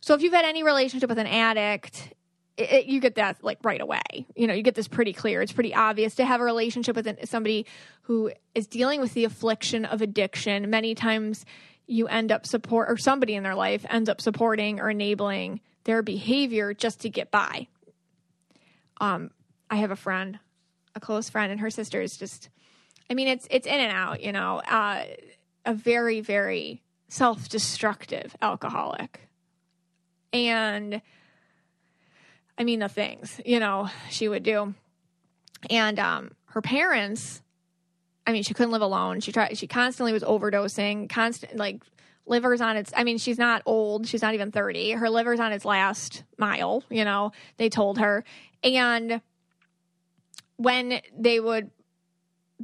So 0.00 0.14
if 0.14 0.22
you've 0.22 0.32
had 0.32 0.44
any 0.44 0.62
relationship 0.62 1.08
with 1.08 1.18
an 1.18 1.26
addict, 1.26 2.12
it, 2.56 2.72
it, 2.72 2.86
you 2.86 3.00
get 3.00 3.14
that 3.14 3.42
like 3.42 3.58
right 3.62 3.80
away. 3.80 4.26
You 4.34 4.46
know, 4.46 4.54
you 4.54 4.62
get 4.62 4.74
this 4.74 4.88
pretty 4.88 5.12
clear. 5.12 5.42
It's 5.42 5.52
pretty 5.52 5.74
obvious 5.74 6.16
to 6.16 6.24
have 6.24 6.40
a 6.40 6.44
relationship 6.44 6.96
with 6.96 7.28
somebody 7.28 7.66
who 8.02 8.32
is 8.54 8.66
dealing 8.66 9.00
with 9.00 9.14
the 9.14 9.24
affliction 9.24 9.84
of 9.84 10.02
addiction. 10.02 10.68
Many 10.68 10.94
times 10.94 11.44
you 11.86 12.08
end 12.08 12.32
up 12.32 12.46
support 12.46 12.90
or 12.90 12.96
somebody 12.96 13.34
in 13.34 13.42
their 13.42 13.54
life 13.54 13.86
ends 13.88 14.08
up 14.08 14.20
supporting 14.20 14.80
or 14.80 14.90
enabling 14.90 15.60
their 15.84 16.02
behavior 16.02 16.74
just 16.74 17.00
to 17.00 17.10
get 17.10 17.30
by. 17.30 17.68
Um, 19.00 19.30
I 19.72 19.76
have 19.76 19.90
a 19.90 19.96
friend, 19.96 20.38
a 20.94 21.00
close 21.00 21.30
friend, 21.30 21.50
and 21.50 21.58
her 21.62 21.70
sister 21.70 22.02
is 22.02 22.18
just, 22.18 22.50
I 23.08 23.14
mean, 23.14 23.26
it's 23.26 23.48
it's 23.50 23.66
in 23.66 23.80
and 23.80 23.90
out. 23.90 24.22
You 24.22 24.30
know, 24.30 24.58
uh, 24.58 25.04
a 25.64 25.72
very 25.72 26.20
very 26.20 26.82
self 27.08 27.48
destructive 27.48 28.36
alcoholic, 28.42 29.30
and 30.30 31.00
I 32.58 32.64
mean 32.64 32.80
the 32.80 32.88
things 32.90 33.40
you 33.46 33.60
know 33.60 33.88
she 34.10 34.28
would 34.28 34.42
do, 34.42 34.74
and 35.70 35.98
um, 35.98 36.32
her 36.48 36.60
parents. 36.60 37.40
I 38.26 38.32
mean, 38.32 38.42
she 38.42 38.52
couldn't 38.52 38.72
live 38.72 38.82
alone. 38.82 39.20
She 39.20 39.32
tried. 39.32 39.56
She 39.56 39.66
constantly 39.66 40.12
was 40.12 40.22
overdosing. 40.22 41.08
Constant 41.08 41.56
like 41.56 41.82
liver's 42.24 42.60
on 42.60 42.76
its 42.76 42.92
i 42.96 43.02
mean 43.02 43.18
she's 43.18 43.36
not 43.36 43.62
old 43.66 44.06
she's 44.06 44.22
not 44.22 44.32
even 44.32 44.52
30 44.52 44.92
her 44.92 45.10
liver's 45.10 45.40
on 45.40 45.50
its 45.52 45.64
last 45.64 46.22
mile 46.38 46.84
you 46.88 47.04
know 47.04 47.32
they 47.56 47.68
told 47.68 47.98
her 47.98 48.22
and 48.62 49.20
when 50.62 51.00
they 51.16 51.40
would 51.40 51.70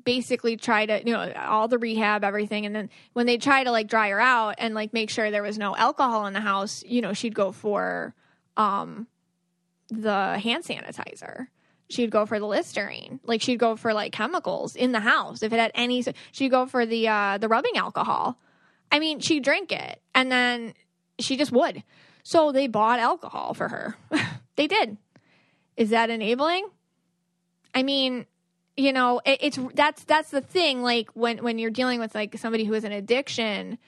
basically 0.05 0.57
try 0.57 0.86
to 0.86 1.03
you 1.05 1.12
know 1.12 1.32
all 1.32 1.66
the 1.66 1.78
rehab 1.78 2.22
everything 2.22 2.64
and 2.64 2.74
then 2.74 2.88
when 3.14 3.26
they 3.26 3.36
try 3.36 3.64
to 3.64 3.72
like 3.72 3.88
dry 3.88 4.11
her 4.11 4.20
out 4.20 4.55
and 4.59 4.72
like 4.72 4.92
make 4.92 5.11
sure 5.11 5.30
there 5.30 5.42
was 5.42 5.59
no 5.59 5.74
alcohol 5.76 6.26
in 6.26 6.32
the 6.34 6.40
house 6.40 6.84
you 6.86 7.01
know 7.01 7.12
she'd 7.12 7.34
go 7.34 7.51
for 7.51 8.14
um 8.57 9.09
the 9.90 10.38
hand 10.38 10.64
sanitizer. 10.64 11.49
She'd 11.90 12.11
go 12.11 12.26
for 12.26 12.38
the 12.38 12.46
listerine. 12.46 13.20
Like 13.24 13.40
she'd 13.40 13.59
go 13.59 13.76
for 13.76 13.94
like 13.94 14.12
chemicals 14.12 14.76
in 14.76 14.92
the 14.92 15.01
house 15.01 15.42
if 15.42 15.53
it 15.53 15.59
had 15.59 15.72
any 15.74 16.05
she'd 16.32 16.51
go 16.51 16.66
for 16.66 16.84
the 16.84 17.09
uh 17.09 17.38
the 17.38 17.49
rubbing 17.49 17.76
alcohol. 17.76 18.38
I 18.92 18.99
mean 18.99 19.20
she'd 19.20 19.44
drink 19.44 19.72
it 19.72 20.01
and 20.14 20.30
then 20.30 20.74
she 21.18 21.36
just 21.36 21.53
would. 21.53 21.82
So 22.22 22.53
they 22.53 22.66
bought 22.66 22.99
alcohol 22.99 23.55
for 23.55 23.68
her. 23.68 23.96
They 24.57 24.66
did. 24.66 24.96
Is 25.76 25.90
that 25.90 26.11
enabling 26.11 26.68
i 27.75 27.83
mean 27.83 28.27
you 28.77 28.93
know 28.93 29.21
it, 29.25 29.39
it's 29.43 29.59
that's 29.75 30.05
that's 30.05 30.31
the 30.31 30.41
thing 30.41 30.83
like 30.83 31.11
when 31.14 31.39
when 31.39 31.59
you're 31.59 31.71
dealing 31.71 32.01
with 32.01 32.14
like 32.14 32.39
somebody 32.39 32.64
who 32.64 32.73
has 32.73 32.85
an 32.85 32.93
addiction 32.93 33.79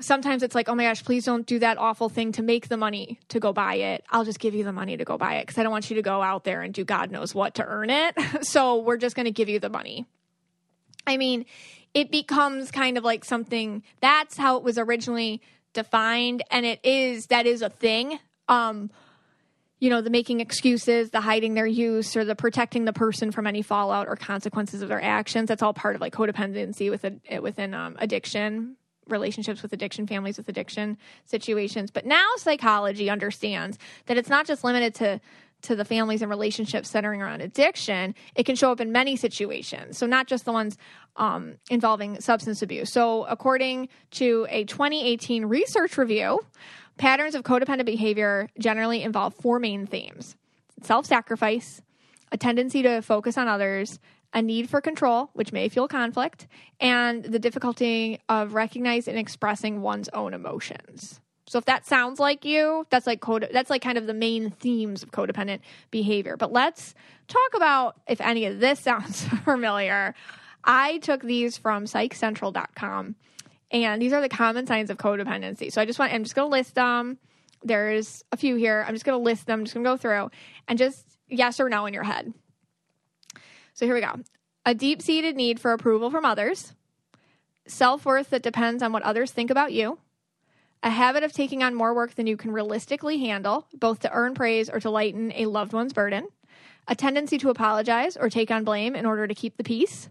sometimes 0.00 0.42
it's 0.42 0.54
like 0.54 0.68
oh 0.68 0.74
my 0.74 0.84
gosh 0.84 1.04
please 1.04 1.24
don't 1.24 1.46
do 1.46 1.58
that 1.58 1.78
awful 1.78 2.08
thing 2.08 2.32
to 2.32 2.42
make 2.42 2.68
the 2.68 2.76
money 2.76 3.18
to 3.28 3.40
go 3.40 3.52
buy 3.52 3.74
it. 3.74 4.04
I'll 4.10 4.24
just 4.24 4.38
give 4.38 4.54
you 4.54 4.64
the 4.64 4.72
money 4.72 4.96
to 4.96 5.04
go 5.04 5.16
buy 5.16 5.36
it 5.36 5.46
because 5.46 5.58
i 5.58 5.62
don't 5.62 5.72
want 5.72 5.90
you 5.90 5.96
to 5.96 6.02
go 6.02 6.22
out 6.22 6.44
there 6.44 6.62
and 6.62 6.72
do 6.72 6.84
god 6.84 7.10
knows 7.10 7.34
what 7.34 7.54
to 7.56 7.64
earn 7.64 7.90
it. 7.90 8.14
So 8.42 8.78
we're 8.78 8.96
just 8.96 9.16
going 9.16 9.24
to 9.24 9.32
give 9.32 9.48
you 9.48 9.58
the 9.58 9.68
money. 9.68 10.06
I 11.06 11.16
mean 11.16 11.46
it 11.94 12.10
becomes 12.10 12.70
kind 12.70 12.98
of 12.98 13.04
like 13.04 13.24
something 13.24 13.82
that's 14.00 14.36
how 14.36 14.58
it 14.58 14.62
was 14.62 14.78
originally 14.78 15.40
defined 15.72 16.42
and 16.50 16.66
it 16.66 16.80
is 16.84 17.26
that 17.26 17.46
is 17.46 17.62
a 17.62 17.70
thing. 17.70 18.18
Um 18.48 18.90
you 19.78 19.90
know, 19.90 20.00
the 20.00 20.10
making 20.10 20.40
excuses, 20.40 21.10
the 21.10 21.20
hiding 21.20 21.54
their 21.54 21.66
use, 21.66 22.16
or 22.16 22.24
the 22.24 22.34
protecting 22.34 22.84
the 22.84 22.92
person 22.92 23.30
from 23.30 23.46
any 23.46 23.62
fallout 23.62 24.08
or 24.08 24.16
consequences 24.16 24.80
of 24.82 24.88
their 24.88 25.02
actions. 25.02 25.48
That's 25.48 25.62
all 25.62 25.74
part 25.74 25.94
of 25.94 26.00
like 26.00 26.14
codependency 26.14 26.90
within 26.90 27.20
within 27.42 27.74
um, 27.74 27.96
addiction, 27.98 28.76
relationships 29.06 29.62
with 29.62 29.72
addiction, 29.72 30.06
families 30.06 30.38
with 30.38 30.48
addiction 30.48 30.96
situations. 31.24 31.90
But 31.90 32.06
now 32.06 32.26
psychology 32.36 33.10
understands 33.10 33.78
that 34.06 34.16
it's 34.16 34.30
not 34.30 34.46
just 34.46 34.64
limited 34.64 34.94
to 34.96 35.20
to 35.62 35.74
the 35.74 35.84
families 35.84 36.22
and 36.22 36.30
relationships 36.30 36.88
centering 36.88 37.22
around 37.22 37.40
addiction. 37.40 38.14
It 38.34 38.44
can 38.44 38.56
show 38.56 38.70
up 38.70 38.80
in 38.80 38.92
many 38.92 39.16
situations. 39.16 39.98
So 39.98 40.06
not 40.06 40.26
just 40.26 40.44
the 40.44 40.52
ones 40.52 40.76
um, 41.16 41.54
involving 41.70 42.20
substance 42.20 42.62
abuse. 42.62 42.92
So 42.92 43.24
according 43.24 43.88
to 44.12 44.46
a 44.50 44.64
2018 44.64 45.46
research 45.46 45.98
review. 45.98 46.40
Patterns 46.98 47.34
of 47.34 47.42
codependent 47.42 47.84
behavior 47.84 48.48
generally 48.58 49.02
involve 49.02 49.34
four 49.34 49.58
main 49.58 49.86
themes 49.86 50.36
self 50.82 51.06
sacrifice, 51.06 51.82
a 52.32 52.36
tendency 52.36 52.82
to 52.82 53.02
focus 53.02 53.36
on 53.36 53.48
others, 53.48 53.98
a 54.32 54.42
need 54.42 54.68
for 54.68 54.80
control, 54.80 55.30
which 55.32 55.52
may 55.52 55.68
fuel 55.68 55.88
conflict, 55.88 56.46
and 56.80 57.24
the 57.24 57.38
difficulty 57.38 58.20
of 58.28 58.54
recognizing 58.54 59.12
and 59.12 59.20
expressing 59.20 59.80
one's 59.82 60.08
own 60.10 60.34
emotions. 60.34 61.20
So 61.48 61.58
if 61.58 61.64
that 61.66 61.86
sounds 61.86 62.18
like 62.18 62.44
you, 62.44 62.86
that's 62.90 63.06
like 63.06 63.20
code 63.20 63.48
that's 63.52 63.70
like 63.70 63.82
kind 63.82 63.98
of 63.98 64.06
the 64.06 64.14
main 64.14 64.50
themes 64.50 65.02
of 65.02 65.12
codependent 65.12 65.60
behavior. 65.90 66.36
But 66.36 66.52
let's 66.52 66.94
talk 67.28 67.54
about 67.54 67.96
if 68.08 68.20
any 68.20 68.46
of 68.46 68.60
this 68.60 68.80
sounds 68.88 69.24
familiar. 69.44 70.14
I 70.64 70.98
took 70.98 71.22
these 71.22 71.56
from 71.56 71.84
psychcentral.com 71.84 73.14
and 73.70 74.00
these 74.00 74.12
are 74.12 74.20
the 74.20 74.28
common 74.28 74.66
signs 74.66 74.90
of 74.90 74.98
codependency. 74.98 75.72
So 75.72 75.80
I 75.80 75.86
just 75.86 75.98
want, 75.98 76.12
I'm 76.12 76.22
just 76.22 76.34
going 76.34 76.48
to 76.48 76.56
list 76.56 76.74
them. 76.74 77.18
There's 77.62 78.22
a 78.32 78.36
few 78.36 78.56
here. 78.56 78.84
I'm 78.86 78.94
just 78.94 79.04
going 79.04 79.18
to 79.18 79.22
list 79.22 79.46
them, 79.46 79.60
I'm 79.60 79.64
just 79.64 79.74
going 79.74 79.84
to 79.84 79.90
go 79.90 79.96
through 79.96 80.30
and 80.68 80.78
just 80.78 81.18
yes 81.28 81.58
or 81.58 81.68
no 81.68 81.86
in 81.86 81.94
your 81.94 82.04
head. 82.04 82.32
So 83.74 83.86
here 83.86 83.94
we 83.94 84.00
go. 84.00 84.14
A 84.64 84.74
deep 84.74 85.02
seated 85.02 85.36
need 85.36 85.60
for 85.60 85.72
approval 85.72 86.10
from 86.10 86.24
others, 86.24 86.72
self 87.66 88.04
worth 88.04 88.30
that 88.30 88.42
depends 88.42 88.82
on 88.82 88.92
what 88.92 89.02
others 89.02 89.30
think 89.30 89.50
about 89.50 89.72
you, 89.72 89.98
a 90.82 90.90
habit 90.90 91.22
of 91.22 91.32
taking 91.32 91.62
on 91.62 91.74
more 91.74 91.94
work 91.94 92.14
than 92.14 92.26
you 92.26 92.36
can 92.36 92.52
realistically 92.52 93.18
handle, 93.18 93.66
both 93.74 94.00
to 94.00 94.12
earn 94.12 94.34
praise 94.34 94.68
or 94.70 94.80
to 94.80 94.90
lighten 94.90 95.32
a 95.32 95.46
loved 95.46 95.72
one's 95.72 95.92
burden, 95.92 96.26
a 96.88 96.94
tendency 96.94 97.38
to 97.38 97.50
apologize 97.50 98.16
or 98.16 98.30
take 98.30 98.50
on 98.50 98.64
blame 98.64 98.94
in 98.94 99.06
order 99.06 99.26
to 99.26 99.34
keep 99.34 99.56
the 99.56 99.64
peace, 99.64 100.08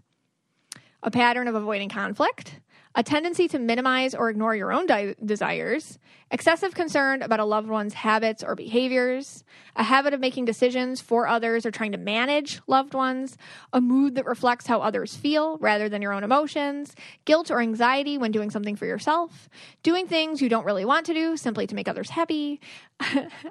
a 1.02 1.10
pattern 1.10 1.48
of 1.48 1.54
avoiding 1.54 1.88
conflict, 1.88 2.60
a 2.96 3.02
tendency 3.02 3.46
to 3.46 3.58
minimize 3.58 4.14
or 4.14 4.30
ignore 4.30 4.56
your 4.56 4.72
own 4.72 4.86
di- 4.86 5.14
desires, 5.22 5.98
excessive 6.30 6.74
concern 6.74 7.20
about 7.20 7.38
a 7.38 7.44
loved 7.44 7.68
one's 7.68 7.92
habits 7.92 8.42
or 8.42 8.54
behaviors, 8.54 9.44
a 9.76 9.82
habit 9.82 10.14
of 10.14 10.18
making 10.18 10.46
decisions 10.46 10.98
for 10.98 11.28
others 11.28 11.66
or 11.66 11.70
trying 11.70 11.92
to 11.92 11.98
manage 11.98 12.60
loved 12.66 12.94
ones, 12.94 13.36
a 13.74 13.82
mood 13.82 14.14
that 14.14 14.24
reflects 14.24 14.66
how 14.66 14.80
others 14.80 15.14
feel 15.14 15.58
rather 15.58 15.90
than 15.90 16.00
your 16.00 16.14
own 16.14 16.24
emotions, 16.24 16.96
guilt 17.26 17.50
or 17.50 17.60
anxiety 17.60 18.16
when 18.16 18.32
doing 18.32 18.50
something 18.50 18.76
for 18.76 18.86
yourself, 18.86 19.50
doing 19.82 20.06
things 20.06 20.40
you 20.40 20.48
don't 20.48 20.64
really 20.64 20.86
want 20.86 21.04
to 21.04 21.12
do 21.12 21.36
simply 21.36 21.66
to 21.66 21.74
make 21.74 21.88
others 21.88 22.08
happy, 22.08 22.60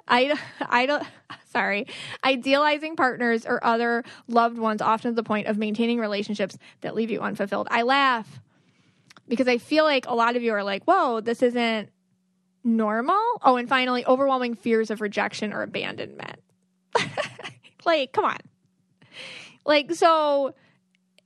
I, 0.08 0.36
I 0.60 0.86
don't, 0.86 1.04
sorry, 1.52 1.86
idealizing 2.24 2.96
partners 2.96 3.46
or 3.46 3.64
other 3.64 4.02
loved 4.26 4.58
ones 4.58 4.82
often 4.82 5.12
to 5.12 5.14
the 5.14 5.22
point 5.22 5.46
of 5.46 5.56
maintaining 5.56 6.00
relationships 6.00 6.58
that 6.80 6.96
leave 6.96 7.12
you 7.12 7.20
unfulfilled. 7.20 7.68
I 7.70 7.82
laugh 7.82 8.40
because 9.28 9.48
I 9.48 9.58
feel 9.58 9.84
like 9.84 10.06
a 10.06 10.14
lot 10.14 10.36
of 10.36 10.42
you 10.42 10.52
are 10.52 10.64
like, 10.64 10.84
whoa, 10.84 11.20
this 11.20 11.42
isn't 11.42 11.90
normal. 12.64 13.22
Oh, 13.42 13.56
and 13.56 13.68
finally, 13.68 14.04
overwhelming 14.04 14.54
fears 14.54 14.90
of 14.90 15.00
rejection 15.00 15.52
or 15.52 15.62
abandonment. 15.62 16.40
like, 17.84 18.12
come 18.12 18.24
on. 18.24 18.38
Like, 19.64 19.92
so 19.94 20.54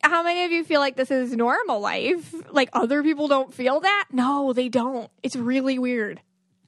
how 0.03 0.22
many 0.22 0.44
of 0.44 0.51
you 0.51 0.64
feel 0.64 0.80
like 0.80 0.96
this 0.96 1.11
is 1.11 1.34
normal 1.36 1.80
life? 1.80 2.34
Like, 2.51 2.70
other 2.72 3.03
people 3.03 3.28
don't 3.28 3.53
feel 3.53 3.80
that? 3.80 4.07
No, 4.12 4.53
they 4.53 4.68
don't. 4.68 5.11
It's 5.22 5.36
really 5.36 5.78
weird. 5.78 6.20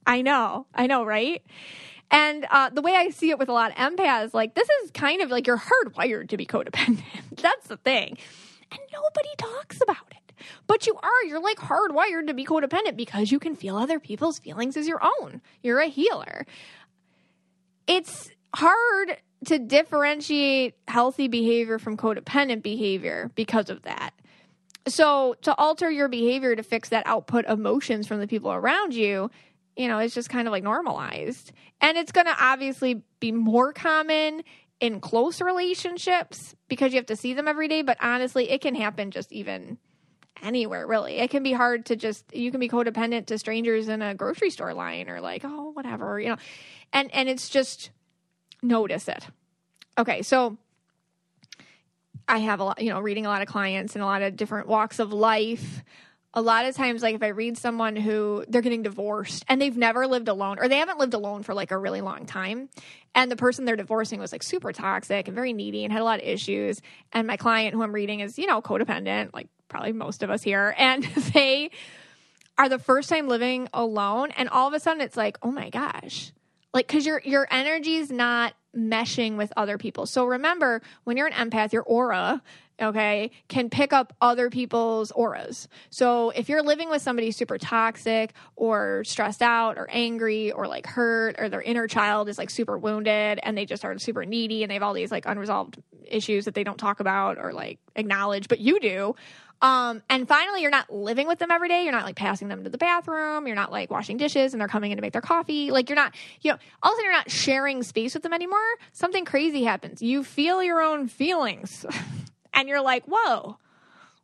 I 0.05 0.21
know. 0.21 0.67
I 0.73 0.87
know, 0.87 1.03
right? 1.03 1.41
And 2.11 2.45
uh, 2.51 2.69
the 2.69 2.81
way 2.81 2.93
I 2.95 3.09
see 3.09 3.31
it 3.31 3.39
with 3.39 3.49
a 3.49 3.53
lot 3.53 3.71
of 3.71 3.77
empaths, 3.77 4.33
like, 4.33 4.53
this 4.53 4.67
is 4.83 4.91
kind 4.91 5.21
of 5.21 5.31
like 5.31 5.47
you're 5.47 5.57
hardwired 5.57 6.29
to 6.29 6.37
be 6.37 6.45
codependent. 6.45 7.03
That's 7.41 7.67
the 7.67 7.77
thing. 7.77 8.17
And 8.71 8.79
nobody 8.91 9.29
talks 9.37 9.81
about. 9.81 10.12
But 10.67 10.87
you 10.87 10.95
are, 11.01 11.23
you're 11.27 11.41
like 11.41 11.57
hardwired 11.57 12.27
to 12.27 12.33
be 12.33 12.45
codependent 12.45 12.95
because 12.95 13.31
you 13.31 13.39
can 13.39 13.55
feel 13.55 13.75
other 13.75 13.99
people's 13.99 14.39
feelings 14.39 14.77
as 14.77 14.87
your 14.87 15.01
own. 15.03 15.41
You're 15.61 15.79
a 15.79 15.87
healer. 15.87 16.45
It's 17.87 18.31
hard 18.55 19.17
to 19.45 19.59
differentiate 19.59 20.75
healthy 20.87 21.27
behavior 21.27 21.79
from 21.79 21.97
codependent 21.97 22.63
behavior 22.63 23.29
because 23.35 23.69
of 23.69 23.81
that. 23.83 24.13
So, 24.87 25.35
to 25.43 25.55
alter 25.55 25.89
your 25.89 26.09
behavior 26.09 26.55
to 26.55 26.63
fix 26.63 26.89
that 26.89 27.07
output 27.07 27.45
emotions 27.45 28.05
from 28.05 28.19
the 28.19 28.27
people 28.27 28.51
around 28.51 28.93
you, 28.93 29.31
you 29.77 29.87
know, 29.87 29.99
it's 29.99 30.13
just 30.13 30.29
kind 30.29 30.47
of 30.47 30.51
like 30.51 30.63
normalized. 30.63 31.51
And 31.79 31.97
it's 31.97 32.11
going 32.11 32.27
to 32.27 32.35
obviously 32.37 33.01
be 33.19 33.31
more 33.31 33.73
common 33.73 34.43
in 34.79 34.99
close 34.99 35.39
relationships 35.39 36.55
because 36.67 36.91
you 36.91 36.97
have 36.97 37.05
to 37.07 37.15
see 37.15 37.33
them 37.33 37.47
every 37.47 37.69
day. 37.69 37.81
But 37.81 37.97
honestly, 38.01 38.49
it 38.49 38.61
can 38.61 38.75
happen 38.75 39.11
just 39.11 39.31
even 39.31 39.77
anywhere 40.41 40.87
really. 40.87 41.19
It 41.19 41.29
can 41.29 41.43
be 41.43 41.53
hard 41.53 41.85
to 41.87 41.95
just 41.95 42.33
you 42.35 42.51
can 42.51 42.59
be 42.59 42.69
codependent 42.69 43.27
to 43.27 43.37
strangers 43.37 43.87
in 43.87 44.01
a 44.01 44.13
grocery 44.15 44.49
store 44.49 44.73
line 44.73 45.09
or 45.09 45.21
like, 45.21 45.43
oh, 45.45 45.71
whatever, 45.71 46.19
you 46.19 46.29
know. 46.29 46.37
And 46.91 47.13
and 47.13 47.29
it's 47.29 47.49
just 47.49 47.91
notice 48.61 49.07
it. 49.07 49.27
Okay, 49.97 50.21
so 50.21 50.57
I 52.27 52.39
have 52.39 52.59
a 52.59 52.63
lot, 52.63 52.81
you 52.81 52.89
know, 52.89 52.99
reading 52.99 53.25
a 53.25 53.29
lot 53.29 53.41
of 53.41 53.47
clients 53.47 53.95
and 53.95 54.03
a 54.03 54.05
lot 54.05 54.21
of 54.21 54.35
different 54.35 54.67
walks 54.67 54.99
of 54.99 55.13
life. 55.13 55.83
A 56.35 56.41
lot 56.41 56.65
of 56.65 56.75
times, 56.75 57.03
like 57.03 57.13
if 57.13 57.21
I 57.21 57.27
read 57.27 57.59
someone 57.59 57.95
who 57.95 58.43
they're 58.47 58.63
getting 58.63 58.81
divorced 58.81 59.45
and 59.47 59.61
they've 59.61 59.77
never 59.77 60.07
lived 60.07 60.27
alone 60.27 60.57
or 60.57 60.67
they 60.67 60.77
haven't 60.77 60.97
lived 60.97 61.13
alone 61.13 61.43
for 61.43 61.53
like 61.53 61.69
a 61.69 61.77
really 61.77 62.01
long 62.01 62.25
time, 62.25 62.69
and 63.13 63.29
the 63.29 63.35
person 63.35 63.65
they're 63.65 63.75
divorcing 63.75 64.19
was 64.19 64.31
like 64.31 64.41
super 64.41 64.73
toxic 64.73 65.27
and 65.27 65.35
very 65.35 65.53
needy 65.53 65.83
and 65.83 65.93
had 65.93 66.01
a 66.01 66.05
lot 66.05 66.19
of 66.19 66.25
issues, 66.25 66.81
and 67.11 67.27
my 67.27 67.37
client 67.37 67.75
who 67.75 67.83
I'm 67.83 67.93
reading 67.93 68.21
is, 68.21 68.39
you 68.39 68.47
know, 68.47 68.63
codependent, 68.63 69.31
like 69.31 69.47
probably 69.73 69.91
most 69.91 70.21
of 70.21 70.29
us 70.29 70.43
here, 70.43 70.75
and 70.77 71.03
they 71.33 71.71
are 72.59 72.69
the 72.69 72.77
first 72.77 73.09
time 73.09 73.27
living 73.27 73.67
alone, 73.73 74.29
and 74.37 74.47
all 74.49 74.67
of 74.67 74.73
a 74.75 74.79
sudden 74.79 75.01
it's 75.01 75.17
like, 75.17 75.39
oh 75.41 75.51
my 75.51 75.71
gosh, 75.71 76.31
like 76.73 76.87
because 76.87 77.07
your 77.07 77.21
your 77.25 77.47
energy's 77.49 78.11
not 78.11 78.53
meshing 78.77 79.35
with 79.35 79.51
other 79.57 79.79
people. 79.79 80.05
So 80.05 80.25
remember, 80.25 80.81
when 81.05 81.17
you're 81.17 81.27
an 81.27 81.33
empath, 81.33 81.73
your 81.73 81.83
aura, 81.83 82.41
okay, 82.81 83.31
can 83.47 83.69
pick 83.69 83.93
up 83.93 84.15
other 84.21 84.49
people's 84.49 85.11
auras. 85.11 85.67
So 85.89 86.29
if 86.31 86.49
you're 86.49 86.63
living 86.63 86.89
with 86.89 87.01
somebody 87.01 87.31
super 87.31 87.57
toxic 87.57 88.33
or 88.55 89.03
stressed 89.05 89.41
out 89.41 89.77
or 89.77 89.87
angry 89.89 90.51
or 90.51 90.67
like 90.67 90.85
hurt 90.85 91.35
or 91.39 91.49
their 91.49 91.61
inner 91.61 91.87
child 91.87 92.29
is 92.29 92.37
like 92.37 92.49
super 92.49 92.77
wounded 92.77 93.39
and 93.43 93.57
they 93.57 93.65
just 93.65 93.85
are 93.85 93.97
super 93.97 94.25
needy 94.25 94.63
and 94.63 94.69
they 94.69 94.75
have 94.75 94.83
all 94.83 94.93
these 94.93 95.11
like 95.11 95.25
unresolved 95.25 95.81
issues 96.05 96.45
that 96.45 96.53
they 96.53 96.63
don't 96.63 96.77
talk 96.77 96.99
about 96.99 97.37
or 97.37 97.53
like 97.53 97.79
acknowledge, 97.95 98.47
but 98.47 98.59
you 98.59 98.79
do. 98.79 99.15
Um, 99.63 100.03
and 100.09 100.27
finally, 100.27 100.61
you're 100.61 100.71
not 100.71 100.93
living 100.93 101.25
with 101.25 101.39
them 101.39 101.49
every 101.49 101.69
day. 101.69 101.83
You're 101.83 101.93
not 101.93 102.03
like 102.03 102.17
passing 102.17 102.49
them 102.49 102.65
to 102.65 102.69
the 102.69 102.77
bathroom. 102.77 103.47
You're 103.47 103.55
not 103.55 103.71
like 103.71 103.89
washing 103.89 104.17
dishes 104.17 104.53
and 104.53 104.59
they're 104.59 104.67
coming 104.67 104.91
in 104.91 104.97
to 104.97 105.01
make 105.01 105.13
their 105.13 105.21
coffee. 105.21 105.71
Like 105.71 105.89
you're 105.89 105.95
not, 105.95 106.13
you 106.41 106.51
know, 106.51 106.57
all 106.83 106.91
of 106.91 106.95
a 106.95 106.97
sudden 106.97 107.05
you're 107.05 107.13
not 107.13 107.31
sharing 107.31 107.81
space 107.81 108.13
with 108.13 108.23
them 108.23 108.33
anymore. 108.33 108.59
Something 108.91 109.23
crazy 109.23 109.63
happens. 109.63 110.01
You 110.01 110.25
feel 110.25 110.61
your 110.61 110.81
own 110.81 111.07
feelings 111.07 111.85
and 112.53 112.67
you're 112.67 112.81
like, 112.81 113.05
whoa, 113.05 113.57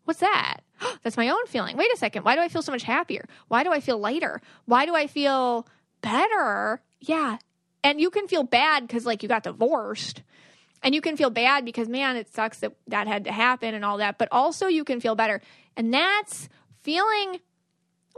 what's 0.03 0.19
that? 0.19 0.57
That's 1.03 1.15
my 1.15 1.29
own 1.29 1.47
feeling. 1.47 1.77
Wait 1.77 1.91
a 1.93 1.97
second. 1.97 2.25
Why 2.25 2.35
do 2.35 2.41
I 2.41 2.49
feel 2.49 2.61
so 2.61 2.73
much 2.73 2.83
happier? 2.83 3.25
Why 3.47 3.63
do 3.63 3.71
I 3.71 3.79
feel 3.79 3.97
lighter? 3.97 4.41
Why 4.65 4.85
do 4.85 4.93
I 4.93 5.07
feel 5.07 5.65
better? 6.01 6.81
Yeah. 6.99 7.37
And 7.81 8.01
you 8.01 8.09
can 8.09 8.27
feel 8.27 8.43
bad 8.43 8.85
because 8.85 9.05
like 9.05 9.23
you 9.23 9.29
got 9.29 9.43
divorced 9.43 10.21
and 10.83 10.95
you 10.95 11.01
can 11.01 11.17
feel 11.17 11.29
bad 11.29 11.65
because 11.65 11.87
man 11.89 12.15
it 12.15 12.33
sucks 12.33 12.59
that 12.59 12.73
that 12.87 13.07
had 13.07 13.25
to 13.25 13.31
happen 13.31 13.73
and 13.73 13.83
all 13.83 13.97
that 13.97 14.17
but 14.17 14.27
also 14.31 14.67
you 14.67 14.83
can 14.83 14.99
feel 14.99 15.15
better. 15.15 15.41
And 15.75 15.93
that's 15.93 16.49
feeling 16.81 17.39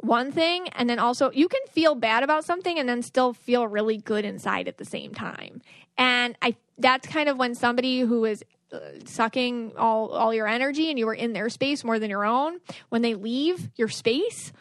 one 0.01 0.31
thing 0.31 0.67
and 0.69 0.89
then 0.89 0.99
also 0.99 1.31
you 1.31 1.47
can 1.47 1.61
feel 1.69 1.95
bad 1.95 2.23
about 2.23 2.45
something 2.45 2.79
and 2.79 2.87
then 2.89 3.01
still 3.01 3.33
feel 3.33 3.67
really 3.67 3.97
good 3.97 4.25
inside 4.25 4.67
at 4.67 4.77
the 4.77 4.85
same 4.85 5.13
time. 5.13 5.61
And 5.97 6.35
i 6.41 6.55
that's 6.77 7.07
kind 7.07 7.29
of 7.29 7.37
when 7.37 7.53
somebody 7.53 7.99
who 7.99 8.25
is 8.25 8.43
uh, 8.73 8.79
sucking 9.05 9.73
all 9.77 10.09
all 10.09 10.33
your 10.33 10.47
energy 10.47 10.89
and 10.89 10.97
you 10.97 11.05
were 11.05 11.13
in 11.13 11.33
their 11.33 11.49
space 11.49 11.83
more 11.83 11.99
than 11.99 12.09
your 12.09 12.25
own 12.25 12.59
when 12.89 13.01
they 13.01 13.13
leave 13.13 13.69
your 13.75 13.89
space 13.89 14.51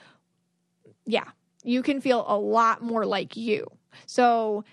yeah 1.06 1.24
you 1.62 1.82
can 1.82 2.00
feel 2.00 2.24
a 2.26 2.36
lot 2.36 2.82
more 2.82 3.04
like 3.04 3.36
you. 3.36 3.66
So 4.06 4.64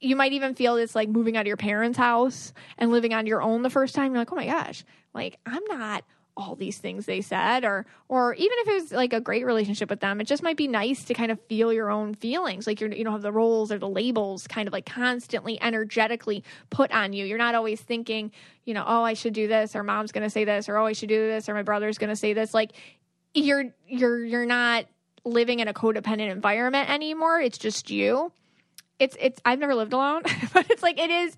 you 0.00 0.16
might 0.16 0.32
even 0.32 0.54
feel 0.54 0.76
it's 0.76 0.94
like 0.94 1.08
moving 1.08 1.36
out 1.36 1.42
of 1.42 1.46
your 1.46 1.56
parents' 1.56 1.98
house 1.98 2.52
and 2.78 2.90
living 2.90 3.12
on 3.12 3.26
your 3.26 3.42
own 3.42 3.62
the 3.62 3.70
first 3.70 3.94
time. 3.94 4.12
You're 4.12 4.20
like, 4.20 4.32
oh 4.32 4.36
my 4.36 4.46
gosh, 4.46 4.84
like 5.14 5.38
I'm 5.46 5.64
not 5.68 6.04
all 6.36 6.54
these 6.54 6.78
things 6.78 7.06
they 7.06 7.20
said 7.20 7.64
or 7.64 7.84
or 8.08 8.34
even 8.34 8.56
if 8.60 8.68
it 8.68 8.74
was 8.74 8.92
like 8.92 9.12
a 9.12 9.20
great 9.20 9.44
relationship 9.44 9.90
with 9.90 10.00
them 10.00 10.20
it 10.20 10.26
just 10.26 10.42
might 10.42 10.56
be 10.56 10.68
nice 10.68 11.04
to 11.04 11.12
kind 11.12 11.30
of 11.30 11.38
feel 11.48 11.72
your 11.72 11.90
own 11.90 12.14
feelings. 12.14 12.66
Like 12.66 12.80
you're 12.80 12.90
you 12.90 13.04
don't 13.04 13.12
have 13.12 13.22
the 13.22 13.32
roles 13.32 13.70
or 13.70 13.78
the 13.78 13.88
labels 13.88 14.46
kind 14.46 14.66
of 14.66 14.72
like 14.72 14.86
constantly 14.86 15.60
energetically 15.60 16.42
put 16.70 16.92
on 16.92 17.12
you. 17.12 17.26
You're 17.26 17.36
not 17.36 17.54
always 17.54 17.80
thinking 17.80 18.32
you 18.64 18.74
know 18.74 18.84
oh 18.86 19.02
i 19.02 19.14
should 19.14 19.34
do 19.34 19.48
this 19.48 19.76
or 19.76 19.82
mom's 19.82 20.12
going 20.12 20.22
to 20.22 20.30
say 20.30 20.44
this 20.44 20.68
or 20.68 20.78
oh 20.78 20.86
i 20.86 20.92
should 20.92 21.08
do 21.08 21.26
this 21.26 21.48
or 21.48 21.54
my 21.54 21.62
brother's 21.62 21.98
going 21.98 22.10
to 22.10 22.16
say 22.16 22.32
this. 22.32 22.54
Like 22.54 22.72
you're 23.34 23.64
you're 23.86 24.24
you're 24.24 24.46
not 24.46 24.86
living 25.24 25.60
in 25.60 25.68
a 25.68 25.74
codependent 25.74 26.30
environment 26.30 26.88
anymore. 26.88 27.40
It's 27.40 27.58
just 27.58 27.90
you 27.90 28.32
it's 29.00 29.16
it's 29.18 29.40
I've 29.44 29.58
never 29.58 29.74
lived 29.74 29.92
alone, 29.92 30.22
but 30.52 30.70
it's 30.70 30.82
like 30.82 30.98
it 30.98 31.10
is. 31.10 31.36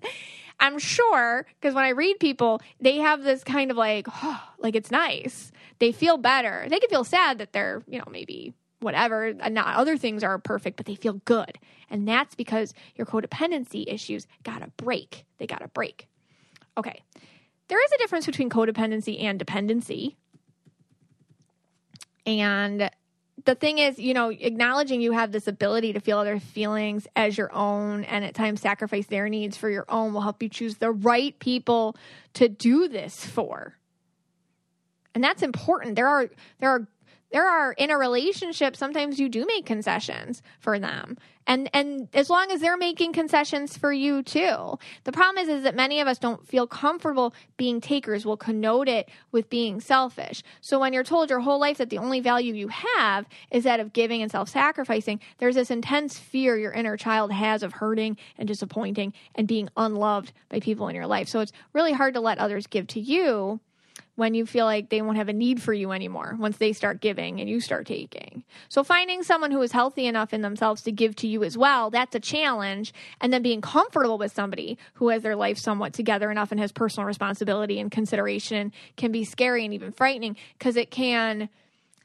I'm 0.59 0.77
sure 0.77 1.47
because 1.59 1.73
when 1.73 1.83
I 1.83 1.89
read 1.89 2.19
people, 2.19 2.61
they 2.79 2.97
have 2.97 3.23
this 3.23 3.43
kind 3.43 3.71
of 3.71 3.77
like, 3.77 4.07
oh, 4.23 4.43
like 4.59 4.75
it's 4.75 4.91
nice. 4.91 5.51
They 5.79 5.91
feel 5.91 6.17
better. 6.17 6.67
They 6.69 6.79
can 6.79 6.89
feel 6.89 7.03
sad 7.03 7.39
that 7.39 7.53
they're 7.53 7.81
you 7.87 7.97
know 7.97 8.05
maybe 8.11 8.53
whatever. 8.79 9.33
Not 9.33 9.75
other 9.75 9.97
things 9.97 10.23
are 10.23 10.37
perfect, 10.37 10.77
but 10.77 10.85
they 10.85 10.95
feel 10.95 11.13
good, 11.25 11.57
and 11.89 12.07
that's 12.07 12.35
because 12.35 12.73
your 12.95 13.07
codependency 13.07 13.85
issues 13.87 14.27
got 14.43 14.61
a 14.61 14.67
break. 14.77 15.25
They 15.39 15.47
got 15.47 15.63
a 15.63 15.69
break. 15.69 16.07
Okay, 16.77 17.01
there 17.67 17.83
is 17.83 17.91
a 17.93 17.97
difference 17.97 18.25
between 18.25 18.49
codependency 18.49 19.23
and 19.23 19.39
dependency, 19.39 20.17
and 22.25 22.89
the 23.45 23.55
thing 23.55 23.79
is, 23.79 23.99
you 23.99 24.13
know, 24.13 24.29
acknowledging 24.29 25.01
you 25.01 25.11
have 25.11 25.31
this 25.31 25.47
ability 25.47 25.93
to 25.93 25.99
feel 25.99 26.19
other 26.19 26.39
feelings 26.39 27.07
as 27.15 27.37
your 27.37 27.53
own 27.53 28.03
and 28.05 28.23
at 28.23 28.33
times 28.33 28.61
sacrifice 28.61 29.07
their 29.07 29.27
needs 29.27 29.57
for 29.57 29.69
your 29.69 29.85
own 29.89 30.13
will 30.13 30.21
help 30.21 30.41
you 30.41 30.49
choose 30.49 30.77
the 30.77 30.91
right 30.91 31.37
people 31.39 31.95
to 32.35 32.47
do 32.47 32.87
this 32.87 33.25
for. 33.25 33.75
And 35.15 35.23
that's 35.23 35.43
important. 35.43 35.95
There 35.95 36.07
are 36.07 36.29
there 36.59 36.69
are 36.69 36.87
there 37.33 37.49
are 37.49 37.73
in 37.73 37.89
a 37.89 37.97
relationship 37.97 38.77
sometimes 38.77 39.19
you 39.19 39.27
do 39.27 39.45
make 39.45 39.65
concessions 39.65 40.43
for 40.59 40.77
them. 40.77 41.17
And 41.47 41.67
and 41.73 42.07
as 42.13 42.29
long 42.29 42.51
as 42.51 42.61
they're 42.61 42.77
making 42.77 43.11
concessions 43.11 43.75
for 43.75 43.91
you 43.91 44.21
too. 44.21 44.77
The 45.03 45.11
problem 45.11 45.43
is 45.43 45.49
is 45.49 45.63
that 45.63 45.75
many 45.75 45.99
of 45.99 46.07
us 46.07 46.19
don't 46.19 46.47
feel 46.47 46.67
comfortable 46.67 47.33
being 47.57 47.81
takers. 47.81 48.23
We'll 48.23 48.37
connote 48.37 48.87
it 48.87 49.09
with 49.31 49.49
being 49.49 49.81
selfish. 49.81 50.43
So 50.61 50.79
when 50.79 50.93
you're 50.93 51.03
told 51.03 51.31
your 51.31 51.39
whole 51.39 51.59
life 51.59 51.79
that 51.79 51.89
the 51.89 51.97
only 51.97 52.19
value 52.19 52.53
you 52.53 52.67
have 52.69 53.25
is 53.49 53.63
that 53.63 53.79
of 53.79 53.93
giving 53.93 54.21
and 54.21 54.31
self-sacrificing 54.31 55.19
there's 55.39 55.55
this 55.55 55.71
intense 55.71 56.19
fear 56.19 56.55
your 56.55 56.71
inner 56.71 56.97
child 56.97 57.31
has 57.31 57.63
of 57.63 57.73
hurting 57.73 58.15
and 58.37 58.47
disappointing 58.47 59.11
and 59.33 59.47
being 59.47 59.69
unloved 59.75 60.31
by 60.49 60.59
people 60.59 60.87
in 60.87 60.95
your 60.95 61.07
life. 61.07 61.27
So 61.27 61.39
it's 61.39 61.51
really 61.73 61.93
hard 61.93 62.13
to 62.13 62.21
let 62.21 62.37
others 62.37 62.67
give 62.67 62.85
to 62.87 62.99
you 62.99 63.59
when 64.15 64.35
you 64.35 64.45
feel 64.45 64.65
like 64.65 64.89
they 64.89 65.01
won't 65.01 65.17
have 65.17 65.29
a 65.29 65.33
need 65.33 65.61
for 65.61 65.73
you 65.73 65.91
anymore 65.91 66.35
once 66.39 66.57
they 66.57 66.71
start 66.71 67.01
giving 67.01 67.39
and 67.39 67.49
you 67.49 67.59
start 67.59 67.87
taking. 67.87 68.43
So 68.69 68.83
finding 68.83 69.23
someone 69.23 69.51
who 69.51 69.61
is 69.61 69.71
healthy 69.71 70.05
enough 70.05 70.33
in 70.33 70.41
themselves 70.41 70.83
to 70.83 70.91
give 70.91 71.15
to 71.17 71.27
you 71.27 71.43
as 71.43 71.57
well, 71.57 71.89
that's 71.89 72.15
a 72.15 72.19
challenge. 72.19 72.93
And 73.19 73.33
then 73.33 73.41
being 73.41 73.61
comfortable 73.61 74.17
with 74.17 74.33
somebody 74.33 74.77
who 74.95 75.09
has 75.09 75.23
their 75.23 75.35
life 75.35 75.57
somewhat 75.57 75.93
together 75.93 76.29
enough 76.29 76.51
and 76.51 76.59
has 76.59 76.71
personal 76.71 77.07
responsibility 77.07 77.79
and 77.79 77.91
consideration 77.91 78.71
can 78.97 79.11
be 79.11 79.23
scary 79.23 79.65
and 79.65 79.73
even 79.73 79.91
frightening 79.91 80.37
because 80.57 80.75
it 80.75 80.91
can 80.91 81.49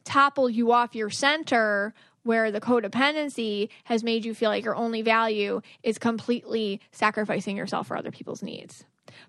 topple 0.05 0.49
you 0.49 0.73
off 0.73 0.95
your 0.95 1.11
center 1.11 1.93
where 2.23 2.51
the 2.51 2.61
codependency 2.61 3.69
has 3.85 4.03
made 4.03 4.25
you 4.25 4.35
feel 4.35 4.51
like 4.51 4.65
your 4.65 4.77
only 4.77 5.03
value 5.03 5.61
is 5.83 5.99
completely 5.99 6.81
sacrificing 6.91 7.57
yourself 7.57 7.87
for 7.87 7.97
other 7.97 8.11
people's 8.11 8.43
needs. 8.43 8.85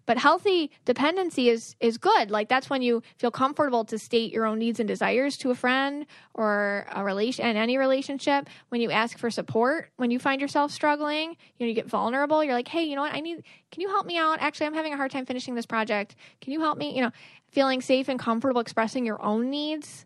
But 0.06 0.18
healthy 0.18 0.72
dependency 0.86 1.50
is 1.50 1.76
is 1.80 1.98
good. 1.98 2.32
Like 2.32 2.50
that's 2.50 2.70
when 2.70 2.82
you 2.82 3.02
feel 3.18 3.32
comfortable 3.32 3.86
to 3.86 3.98
state 3.98 4.32
your 4.32 4.46
own 4.46 4.60
needs 4.60 4.80
and 4.80 4.88
desires 4.88 5.38
to 5.38 5.52
a 5.52 5.56
friend 5.56 6.06
or 6.34 6.86
a 6.92 7.04
relation 7.04 7.46
in 7.46 7.58
any 7.58 7.78
relationship. 7.78 8.48
When 8.70 8.82
you 8.82 8.92
ask 8.92 9.18
for 9.18 9.30
support, 9.30 9.92
when 9.98 10.12
you 10.12 10.20
find 10.20 10.42
yourself 10.42 10.72
struggling, 10.72 11.36
you 11.58 11.66
know, 11.66 11.68
you 11.68 11.74
get 11.74 11.88
vulnerable. 11.88 12.44
You're 12.44 12.54
like, 12.54 12.68
hey, 12.68 12.84
you 12.84 12.96
know 12.96 13.02
what? 13.02 13.14
I 13.14 13.20
need. 13.20 13.44
Can 13.72 13.82
you 13.82 13.90
help 13.90 14.06
me 14.06 14.18
out? 14.18 14.40
Actually, 14.40 14.68
I'm 14.68 14.74
having 14.74 14.94
a 14.94 14.98
hard 14.98 15.12
time 15.12 15.26
finishing 15.26 15.56
this 15.56 15.66
project. 15.66 16.16
Can 16.42 16.54
you 16.54 16.62
help 16.62 16.78
me? 16.78 16.96
You 16.96 17.02
know, 17.02 17.12
feeling 17.52 17.82
safe 17.82 18.10
and 18.10 18.20
comfortable 18.20 18.62
expressing 18.62 19.06
your 19.06 19.22
own 19.22 19.50
needs. 19.50 20.06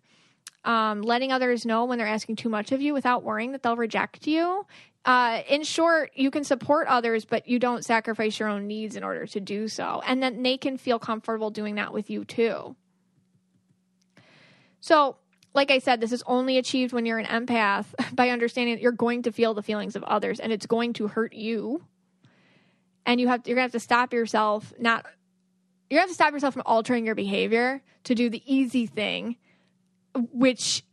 Um, 0.65 1.01
letting 1.01 1.33
others 1.33 1.65
know 1.65 1.83
when 1.83 1.97
they're 1.97 2.07
asking 2.07 2.37
too 2.37 2.47
much 2.47 2.71
of 2.71 2.81
you 2.81 2.93
without 2.93 3.21
worrying 3.21 3.51
that 3.51 3.63
they'll 3.63 3.75
reject 3.75 4.27
you 4.27 4.65
uh, 5.05 5.41
in 5.49 5.63
short, 5.63 6.11
you 6.15 6.31
can 6.31 6.43
support 6.43 6.87
others, 6.87 7.25
but 7.25 7.47
you 7.47 7.59
don't 7.59 7.83
sacrifice 7.83 8.39
your 8.39 8.47
own 8.47 8.67
needs 8.67 8.95
in 8.95 9.03
order 9.03 9.27
to 9.27 9.39
do 9.39 9.67
so. 9.67 10.01
And 10.05 10.23
then 10.23 10.43
they 10.43 10.57
can 10.57 10.77
feel 10.77 10.97
comfortable 10.97 11.49
doing 11.49 11.75
that 11.75 11.91
with 11.91 12.09
you 12.09 12.23
too. 12.23 12.75
So, 14.79 15.17
like 15.53 15.71
I 15.71 15.79
said, 15.79 15.99
this 15.99 16.11
is 16.11 16.23
only 16.25 16.57
achieved 16.57 16.93
when 16.93 17.05
you're 17.05 17.19
an 17.19 17.25
empath 17.25 17.85
by 18.15 18.29
understanding 18.29 18.75
that 18.75 18.81
you're 18.81 18.91
going 18.91 19.23
to 19.23 19.31
feel 19.31 19.53
the 19.53 19.61
feelings 19.61 19.95
of 19.95 20.03
others 20.03 20.39
and 20.39 20.53
it's 20.53 20.65
going 20.65 20.93
to 20.93 21.07
hurt 21.07 21.33
you. 21.33 21.83
And 23.05 23.19
you 23.19 23.27
have 23.27 23.45
you're 23.45 23.55
gonna 23.55 23.63
have 23.63 23.73
to 23.73 23.81
stop 23.81 24.13
yourself 24.13 24.71
not 24.79 25.05
you're 25.89 25.97
gonna 25.99 26.03
have 26.03 26.09
to 26.09 26.15
stop 26.15 26.31
yourself 26.31 26.53
from 26.53 26.63
altering 26.65 27.05
your 27.05 27.15
behavior 27.15 27.81
to 28.05 28.15
do 28.15 28.29
the 28.29 28.41
easy 28.45 28.85
thing, 28.85 29.35
which 30.15 30.83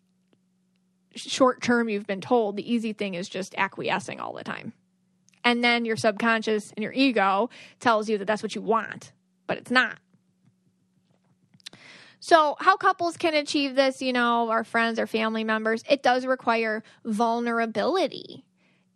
short 1.15 1.63
term 1.63 1.89
you've 1.89 2.07
been 2.07 2.21
told, 2.21 2.57
the 2.57 2.73
easy 2.73 2.93
thing 2.93 3.15
is 3.15 3.29
just 3.29 3.55
acquiescing 3.57 4.21
all 4.21 4.33
the 4.33 4.45
time. 4.45 4.73
And 5.43 5.65
then 5.65 5.85
your 5.85 5.97
subconscious 5.97 6.73
and 6.73 6.83
your 6.83 6.93
ego 6.93 7.51
tells 7.79 8.09
you 8.09 8.19
that 8.19 8.27
that's 8.27 8.43
what 8.43 8.55
you 8.55 8.61
want, 8.61 9.13
but 9.47 9.59
it's 9.59 9.71
not. 9.71 9.99
So, 12.23 12.57
how 12.61 12.77
couples 12.77 13.17
can 13.17 13.33
achieve 13.33 13.75
this, 13.75 14.03
you 14.03 14.13
know, 14.13 14.51
our 14.51 14.63
friends 14.63 14.99
or 14.99 15.07
family 15.07 15.43
members, 15.43 15.83
it 15.89 16.03
does 16.03 16.27
require 16.27 16.83
vulnerability. 17.03 18.45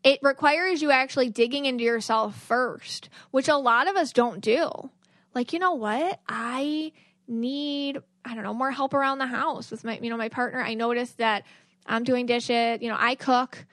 It 0.02 0.18
requires 0.22 0.82
you 0.82 0.90
actually 0.90 1.30
digging 1.30 1.64
into 1.64 1.84
yourself 1.84 2.36
first, 2.36 3.08
which 3.30 3.48
a 3.48 3.56
lot 3.56 3.88
of 3.88 3.96
us 3.96 4.12
don't 4.12 4.42
do. 4.42 4.90
Like, 5.34 5.54
you 5.54 5.58
know 5.58 5.72
what? 5.72 6.20
I 6.28 6.92
need, 7.26 7.98
I 8.26 8.34
don't 8.34 8.44
know, 8.44 8.52
more 8.52 8.70
help 8.70 8.92
around 8.92 9.18
the 9.18 9.26
house 9.26 9.70
with 9.70 9.84
my, 9.84 9.98
you 9.98 10.10
know, 10.10 10.18
my 10.18 10.28
partner. 10.28 10.60
I 10.60 10.74
noticed 10.74 11.16
that 11.16 11.44
I'm 11.86 12.04
doing 12.04 12.26
dishes, 12.26 12.80
you 12.80 12.88
know, 12.88 12.96
I 12.98 13.14
cook, 13.14 13.64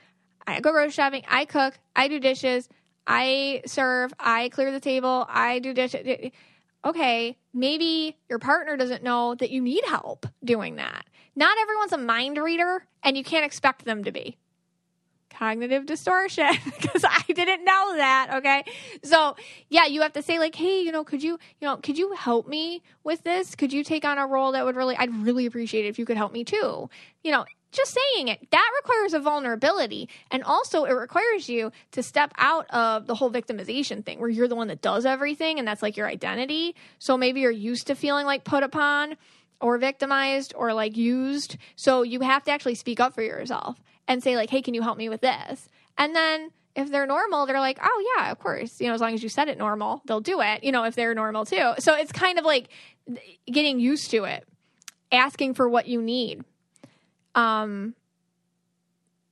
I 0.45 0.59
go 0.59 0.72
grocery 0.72 0.91
shopping, 0.91 1.24
I 1.28 1.45
cook, 1.45 1.78
I 1.95 2.07
do 2.07 2.20
dishes, 2.20 2.68
I 3.07 3.62
serve, 3.66 4.14
I 4.20 4.49
clear 4.49 4.72
the 4.72 4.80
table, 4.80 5.26
I 5.30 5.59
do 5.59 5.74
dishes 5.74 6.32
okay, 6.84 7.38
maybe 7.53 8.18
your 8.30 8.39
partner 8.39 8.78
doesn't 8.78 9.03
know 9.03 9.36
that 9.36 9.51
you 9.51 9.62
need 9.62 9.84
help 9.86 10.26
doing 10.43 10.76
that. 10.76 11.05
Not 11.36 11.57
everyone's 11.59 11.93
a 11.93 11.97
mind 11.97 12.38
reader, 12.38 12.86
and 13.03 13.16
you 13.16 13.24
can't 13.24 13.45
expect 13.45 13.86
them 13.86 14.03
to 14.03 14.12
be. 14.12 14.38
Cognitive 15.30 15.86
distortion, 15.86 16.53
because 16.66 17.05
I 17.07 17.22
didn't 17.28 17.64
know 17.64 17.95
that. 17.95 18.32
Okay. 18.36 18.64
So, 19.03 19.36
yeah, 19.70 19.86
you 19.86 20.01
have 20.01 20.14
to 20.14 20.22
say, 20.22 20.39
like, 20.39 20.55
hey, 20.55 20.82
you 20.82 20.91
know, 20.91 21.03
could 21.03 21.24
you, 21.24 21.39
you 21.59 21.68
know, 21.68 21.78
could 21.78 21.97
you 21.97 22.14
help 22.14 22.47
me 22.47 22.84
with 23.03 23.24
this? 23.24 23.55
Could 23.55 23.72
you 23.72 23.84
take 23.84 24.03
on 24.03 24.18
a 24.18 24.28
role 24.28 24.51
that 24.51 24.66
would 24.66 24.76
really, 24.76 24.97
I'd 24.97 25.16
really 25.16 25.45
appreciate 25.45 25.86
it 25.86 25.89
if 25.89 25.99
you 25.99 26.05
could 26.05 26.18
help 26.18 26.34
me 26.34 26.43
too. 26.43 26.89
You 27.24 27.32
know, 27.32 27.45
just 27.72 27.97
saying 28.13 28.28
it. 28.28 28.51
That 28.51 28.69
requires 28.84 29.13
a 29.13 29.19
vulnerability. 29.19 30.09
And 30.30 30.43
also 30.43 30.84
it 30.84 30.91
requires 30.91 31.49
you 31.49 31.72
to 31.91 32.03
step 32.03 32.34
out 32.38 32.69
of 32.69 33.07
the 33.07 33.15
whole 33.15 33.32
victimization 33.32 34.05
thing 34.05 34.19
where 34.19 34.30
you're 34.30 34.47
the 34.47 34.55
one 34.55 34.67
that 34.67 34.82
does 34.82 35.05
everything 35.05 35.57
and 35.57 35.67
that's 35.67 35.82
like 35.82 35.97
your 35.97 36.07
identity. 36.07 36.76
So 36.99 37.17
maybe 37.17 37.41
you're 37.41 37.51
used 37.51 37.88
to 37.88 37.95
feeling 37.95 38.26
like 38.26 38.43
put 38.43 38.63
upon 38.63 39.15
or 39.59 39.78
victimized 39.78 40.53
or 40.55 40.74
like 40.74 40.97
used. 40.97 41.57
So 41.76 42.03
you 42.03 42.22
have 42.22 42.43
to 42.43 42.51
actually 42.51 42.76
speak 42.76 42.99
up 42.99 43.13
for 43.13 43.22
yourself 43.22 43.82
and 44.07 44.22
say 44.22 44.36
like 44.36 44.49
hey 44.49 44.61
can 44.61 44.74
you 44.74 44.82
help 44.82 44.97
me 44.97 45.09
with 45.09 45.22
this? 45.22 45.69
And 45.97 46.15
then 46.15 46.51
if 46.76 46.89
they're 46.89 47.07
normal 47.07 47.45
they're 47.45 47.59
like 47.59 47.80
oh 47.82 48.13
yeah 48.17 48.32
of 48.32 48.39
course. 48.39 48.82
You 48.82 48.88
know 48.88 48.93
as 48.93 49.01
long 49.01 49.13
as 49.13 49.24
you 49.24 49.30
said 49.30 49.47
it 49.47 49.57
normal 49.57 50.01
they'll 50.05 50.19
do 50.19 50.41
it 50.41 50.63
you 50.63 50.72
know 50.72 50.84
if 50.84 50.95
they're 50.95 51.15
normal 51.15 51.45
too. 51.45 51.74
So 51.80 51.95
it's 51.95 52.11
kind 52.11 52.38
of 52.38 52.43
like 52.43 52.67
getting 53.49 53.80
used 53.80 54.11
to 54.11 54.26
it 54.26 54.45
asking 55.11 55.53
for 55.53 55.69
what 55.69 55.88
you 55.88 56.01
need 56.01 56.43
um, 57.36 57.95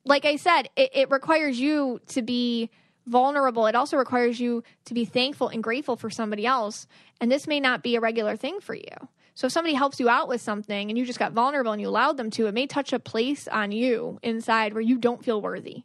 like 0.06 0.26
I 0.26 0.36
said, 0.38 0.70
it, 0.76 0.92
it 0.94 1.12
requires 1.12 1.60
you 1.60 2.00
to 2.08 2.22
be 2.22 2.70
vulnerable. 3.06 3.66
It 3.68 3.76
also 3.76 3.98
requires 3.98 4.40
you 4.40 4.64
to 4.86 4.94
be 4.94 5.06
thankful 5.06 5.50
and 5.50 5.64
grateful 5.64 5.96
for 5.96 6.10
somebody 6.10 6.46
else. 6.46 6.88
And 7.20 7.32
this 7.32 7.48
may 7.48 7.60
not 7.60 7.84
be 7.84 7.96
a 7.96 8.00
regular 8.00 8.36
thing 8.36 8.60
for 8.60 8.76
you. 8.76 9.10
So 9.34 9.48
if 9.48 9.54
somebody 9.54 9.74
helps 9.74 10.00
you 10.00 10.10
out 10.10 10.28
with 10.28 10.42
something 10.42 10.90
and 10.90 10.98
you 10.98 11.06
just 11.06 11.20
got 11.20 11.32
vulnerable 11.32 11.72
and 11.72 11.82
you 11.82 11.88
allowed 11.88 12.18
them 12.18 12.30
to, 12.32 12.48
it 12.48 12.54
may 12.54 12.68
touch 12.68 12.92
a 12.92 13.00
place 13.00 13.48
on 13.48 13.72
you 13.72 14.20
inside 14.22 14.74
where 14.74 14.82
you 14.82 14.98
don't 14.98 15.24
feel 15.24 15.42
worthy. 15.42 15.84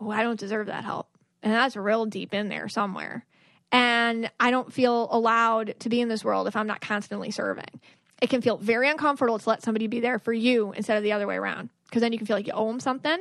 Oh, 0.00 0.10
I 0.10 0.22
don't 0.22 0.38
deserve 0.38 0.66
that 0.66 0.84
help. 0.84 1.08
And 1.42 1.52
that's 1.52 1.76
real 1.76 2.06
deep 2.06 2.34
in 2.34 2.48
there 2.48 2.68
somewhere. 2.68 3.24
And 3.72 4.30
I 4.38 4.50
don't 4.50 4.72
feel 4.72 5.08
allowed 5.10 5.74
to 5.80 5.88
be 5.88 6.00
in 6.00 6.08
this 6.08 6.24
world 6.24 6.46
if 6.46 6.56
I'm 6.56 6.66
not 6.66 6.80
constantly 6.80 7.30
serving 7.30 7.80
it 8.20 8.30
can 8.30 8.42
feel 8.42 8.56
very 8.56 8.88
uncomfortable 8.88 9.38
to 9.38 9.48
let 9.48 9.62
somebody 9.62 9.86
be 9.86 10.00
there 10.00 10.18
for 10.18 10.32
you 10.32 10.72
instead 10.72 10.96
of 10.96 11.02
the 11.02 11.12
other 11.12 11.26
way 11.26 11.36
around. 11.36 11.70
Because 11.84 12.02
then 12.02 12.12
you 12.12 12.18
can 12.18 12.26
feel 12.26 12.36
like 12.36 12.46
you 12.46 12.52
owe 12.52 12.68
them 12.68 12.80
something, 12.80 13.18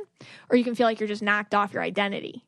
or 0.50 0.58
you 0.58 0.64
can 0.64 0.76
feel 0.76 0.86
like 0.86 1.00
you're 1.00 1.08
just 1.08 1.22
knocked 1.22 1.54
off 1.54 1.74
your 1.74 1.84
identity. 1.84 2.44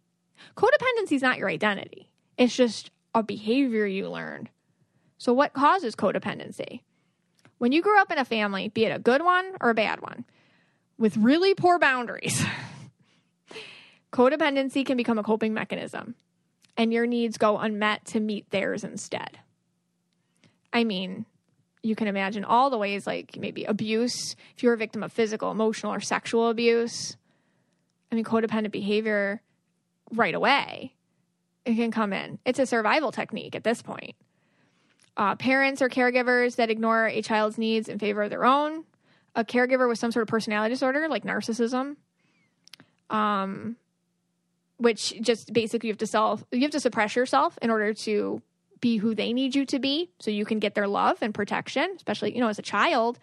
Codependency 0.58 1.14
is 1.14 1.22
not 1.22 1.38
your 1.38 1.50
identity, 1.50 2.10
it's 2.38 2.56
just 2.56 2.92
a 3.14 3.24
behavior 3.24 3.86
you 3.86 4.10
learned. 4.10 4.50
So, 5.18 5.34
what 5.34 5.54
causes 5.54 5.96
codependency? 5.96 6.82
When 7.58 7.72
you 7.72 7.82
grew 7.82 8.00
up 8.00 8.12
in 8.12 8.18
a 8.18 8.26
family, 8.26 8.70
be 8.70 8.86
it 8.86 8.96
a 8.96 9.00
good 9.00 9.22
one 9.22 9.52
or 9.60 9.70
a 9.70 9.76
bad 9.76 10.02
one, 10.02 10.26
with 10.98 11.18
really 11.18 11.54
poor 11.54 11.78
boundaries, 11.78 12.44
codependency 14.14 14.86
can 14.86 14.98
become 14.98 15.20
a 15.20 15.24
coping 15.24 15.54
mechanism, 15.54 16.16
and 16.78 16.94
your 16.94 17.06
needs 17.06 17.38
go 17.38 17.58
unmet 17.58 18.06
to 18.06 18.20
meet 18.20 18.50
theirs 18.50 18.84
instead. 18.84 19.40
I 20.72 20.84
mean, 20.84 21.26
you 21.82 21.96
can 21.96 22.08
imagine 22.08 22.44
all 22.44 22.70
the 22.70 22.78
ways 22.78 23.08
like 23.08 23.38
maybe 23.38 23.64
abuse 23.64 24.36
if 24.56 24.64
you're 24.64 24.74
a 24.74 24.78
victim 24.78 25.04
of 25.04 25.12
physical 25.12 25.52
emotional 25.52 25.94
or 25.94 26.00
sexual 26.00 26.50
abuse 26.50 27.18
i 28.12 28.16
mean 28.16 28.26
codependent 28.26 28.72
behavior 28.72 29.42
right 30.12 30.36
away 30.36 30.94
it 31.70 31.76
can 31.76 31.92
come 31.92 32.14
in. 32.14 32.40
It's 32.46 32.60
a 32.60 32.66
survival 32.66 33.12
technique 33.12 33.56
at 33.56 33.64
this 33.64 33.82
point. 33.82 34.16
Uh, 35.18 35.36
parents 35.36 35.82
or 35.82 35.90
caregivers 35.90 36.56
that 36.56 36.70
ignore 36.70 37.08
a 37.08 37.22
child's 37.22 37.58
needs 37.58 37.90
in 37.90 38.00
favor 38.00 38.24
of 38.24 38.30
their 38.30 38.46
own 38.46 38.86
a 39.36 39.44
caregiver 39.44 39.88
with 39.88 40.00
some 40.00 40.12
sort 40.12 40.24
of 40.24 40.28
personality 40.28 40.74
disorder 40.74 41.08
like 41.08 41.24
narcissism 41.24 41.98
um, 43.10 43.76
which 44.78 45.14
just 45.22 45.52
basically 45.54 45.88
you 45.88 45.92
have 45.92 46.00
to 46.00 46.08
self 46.08 46.44
you 46.52 46.62
have 46.62 46.72
to 46.72 46.80
suppress 46.80 47.16
yourself 47.16 47.60
in 47.62 47.70
order 47.70 47.94
to 47.94 48.42
be 48.82 48.98
who 48.98 49.16
they 49.16 49.34
need 49.34 49.56
you 49.56 49.66
to 49.66 49.80
be 49.80 50.10
so 50.20 50.32
you 50.32 50.46
can 50.46 50.60
get 50.60 50.76
their 50.76 50.88
love 50.88 51.18
and 51.22 51.34
protection, 51.34 51.94
especially, 51.96 52.34
you 52.34 52.42
know, 52.42 52.48
as 52.48 52.60
a 52.60 52.64
child. 52.64 53.20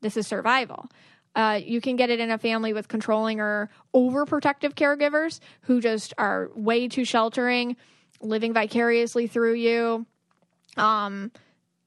This 0.00 0.16
is 0.16 0.26
survival. 0.26 0.88
Uh, 1.34 1.60
you 1.64 1.80
can 1.80 1.96
get 1.96 2.10
it 2.10 2.20
in 2.20 2.30
a 2.30 2.38
family 2.38 2.72
with 2.72 2.88
controlling 2.88 3.40
or 3.40 3.70
overprotective 3.94 4.74
caregivers 4.74 5.40
who 5.62 5.80
just 5.80 6.12
are 6.18 6.50
way 6.54 6.88
too 6.88 7.04
sheltering, 7.04 7.76
living 8.20 8.52
vicariously 8.52 9.26
through 9.26 9.54
you. 9.54 10.06
Um, 10.76 11.32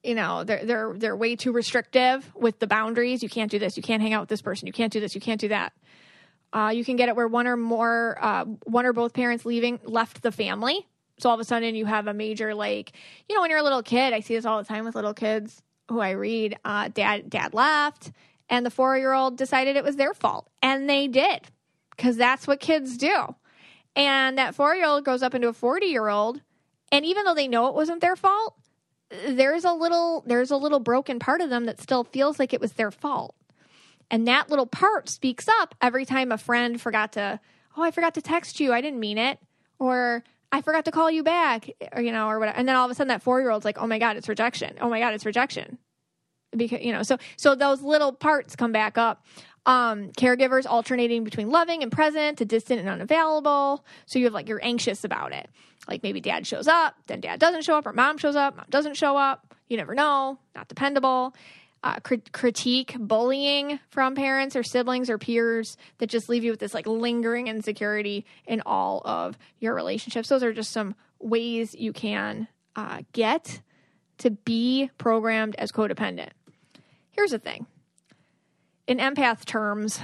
you 0.03 0.15
know, 0.15 0.43
they're 0.43 0.65
they're 0.65 0.93
they're 0.95 1.15
way 1.15 1.35
too 1.35 1.51
restrictive 1.51 2.31
with 2.35 2.59
the 2.59 2.67
boundaries. 2.67 3.23
You 3.23 3.29
can't 3.29 3.51
do 3.51 3.59
this. 3.59 3.77
You 3.77 3.83
can't 3.83 4.01
hang 4.01 4.13
out 4.13 4.21
with 4.21 4.29
this 4.29 4.41
person. 4.41 4.67
You 4.67 4.73
can't 4.73 4.93
do 4.93 4.99
this. 4.99 5.15
You 5.15 5.21
can't 5.21 5.41
do 5.41 5.49
that. 5.49 5.73
Uh, 6.53 6.71
you 6.73 6.85
can 6.85 6.95
get 6.95 7.09
it 7.09 7.15
where 7.15 7.27
one 7.27 7.47
or 7.47 7.57
more, 7.57 8.17
uh, 8.21 8.45
one 8.63 8.85
or 8.85 8.93
both 8.93 9.13
parents 9.13 9.45
leaving 9.45 9.79
left 9.83 10.21
the 10.21 10.31
family 10.31 10.87
so 11.17 11.29
all 11.29 11.35
of 11.35 11.41
a 11.41 11.45
sudden 11.45 11.75
you 11.75 11.85
have 11.85 12.07
a 12.07 12.13
major 12.13 12.53
like 12.53 12.93
you 13.27 13.35
know 13.35 13.41
when 13.41 13.49
you're 13.49 13.59
a 13.59 13.63
little 13.63 13.83
kid 13.83 14.13
i 14.13 14.19
see 14.19 14.35
this 14.35 14.45
all 14.45 14.57
the 14.57 14.67
time 14.67 14.85
with 14.85 14.95
little 14.95 15.13
kids 15.13 15.61
who 15.89 15.99
i 15.99 16.11
read 16.11 16.57
uh, 16.65 16.87
dad 16.89 17.29
dad 17.29 17.53
left 17.53 18.11
and 18.49 18.65
the 18.65 18.71
four 18.71 18.97
year 18.97 19.13
old 19.13 19.37
decided 19.37 19.75
it 19.75 19.83
was 19.83 19.95
their 19.95 20.13
fault 20.13 20.49
and 20.61 20.89
they 20.89 21.07
did 21.07 21.41
because 21.95 22.17
that's 22.17 22.47
what 22.47 22.59
kids 22.59 22.97
do. 22.97 23.35
And 23.95 24.37
that 24.37 24.55
four 24.55 24.75
year 24.75 24.85
old 24.85 25.05
grows 25.05 25.23
up 25.23 25.33
into 25.33 25.47
a 25.47 25.53
40 25.53 25.85
year 25.87 26.07
old 26.07 26.41
and 26.91 27.05
even 27.05 27.25
though 27.25 27.33
they 27.33 27.47
know 27.47 27.67
it 27.67 27.75
wasn't 27.75 28.01
their 28.01 28.15
fault 28.15 28.55
there's 29.27 29.63
a 29.63 29.71
little 29.71 30.23
there's 30.25 30.51
a 30.51 30.57
little 30.57 30.79
broken 30.79 31.19
part 31.19 31.39
of 31.39 31.49
them 31.49 31.65
that 31.65 31.79
still 31.79 32.03
feels 32.03 32.39
like 32.39 32.53
it 32.53 32.61
was 32.61 32.73
their 32.73 32.91
fault. 32.91 33.35
And 34.11 34.27
that 34.27 34.49
little 34.49 34.67
part 34.67 35.09
speaks 35.09 35.47
up 35.47 35.73
every 35.81 36.05
time 36.05 36.31
a 36.31 36.37
friend 36.37 36.79
forgot 36.79 37.13
to 37.13 37.39
oh 37.77 37.83
i 37.83 37.91
forgot 37.91 38.15
to 38.15 38.21
text 38.21 38.59
you. 38.59 38.73
I 38.73 38.81
didn't 38.81 38.99
mean 38.99 39.17
it. 39.17 39.39
Or 39.79 40.23
I 40.55 40.61
forgot 40.61 40.85
to 40.85 40.91
call 40.91 41.11
you 41.11 41.21
back, 41.21 41.69
or 41.91 42.01
you 42.01 42.13
know, 42.13 42.29
or 42.29 42.39
whatever. 42.39 42.57
And 42.57 42.65
then 42.65 42.77
all 42.77 42.85
of 42.85 42.91
a 42.91 42.95
sudden, 42.95 43.09
that 43.09 43.21
four 43.21 43.41
year 43.41 43.49
old's 43.49 43.65
like, 43.65 43.77
"Oh 43.77 43.87
my 43.87 43.99
god, 43.99 44.15
it's 44.15 44.29
rejection! 44.29 44.77
Oh 44.79 44.87
my 44.87 45.01
god, 45.01 45.13
it's 45.13 45.25
rejection!" 45.25 45.77
Because 46.55 46.79
you 46.81 46.93
know, 46.93 47.03
so 47.03 47.17
so 47.35 47.55
those 47.55 47.81
little 47.81 48.13
parts 48.13 48.55
come 48.55 48.71
back 48.71 48.97
up. 48.97 49.25
Um, 49.65 50.11
caregivers 50.11 50.65
alternating 50.65 51.25
between 51.25 51.49
loving 51.49 51.83
and 51.83 51.91
present 51.91 52.37
to 52.37 52.45
distant 52.45 52.79
and 52.79 52.87
unavailable. 52.87 53.83
So 54.05 54.17
you 54.17 54.25
have 54.25 54.33
like 54.33 54.47
you're 54.47 54.63
anxious 54.63 55.03
about 55.03 55.33
it. 55.33 55.49
Like 55.89 56.03
maybe 56.03 56.21
dad 56.21 56.47
shows 56.47 56.69
up, 56.69 56.95
then 57.07 57.19
dad 57.19 57.41
doesn't 57.41 57.63
show 57.63 57.77
up, 57.77 57.85
or 57.85 57.91
mom 57.91 58.17
shows 58.17 58.37
up, 58.37 58.55
mom 58.55 58.65
doesn't 58.69 58.95
show 58.95 59.17
up. 59.17 59.53
You 59.67 59.75
never 59.75 59.93
know. 59.93 60.39
Not 60.55 60.69
dependable 60.69 61.35
uh, 61.85 61.99
crit- 61.99 62.31
critique 62.31 62.95
bullying 62.99 63.79
from 63.89 64.15
parents 64.15 64.55
or 64.55 64.63
siblings 64.63 65.07
or 65.07 65.19
peers 65.19 65.77
that 65.99 66.07
just 66.07 66.27
leave 66.27 66.43
you 66.43 66.49
with 66.49 66.59
this 66.59 66.73
like 66.73 66.87
lingering 66.87 67.47
insecurity 67.47 68.25
in 68.47 68.61
all 68.65 69.03
of 69.05 69.37
your 69.59 69.75
relationships. 69.75 70.27
Those 70.27 70.43
are 70.43 70.51
just 70.51 70.71
some 70.71 70.95
ways 71.19 71.75
you 71.75 71.93
can 71.93 72.47
uh, 72.75 73.03
get 73.13 73.61
to 74.17 74.31
be 74.31 74.89
programmed 74.97 75.55
as 75.57 75.71
codependent. 75.71 76.31
Here's 77.11 77.31
the 77.31 77.39
thing 77.39 77.67
in 78.87 78.97
empath 78.97 79.45
terms, 79.45 79.99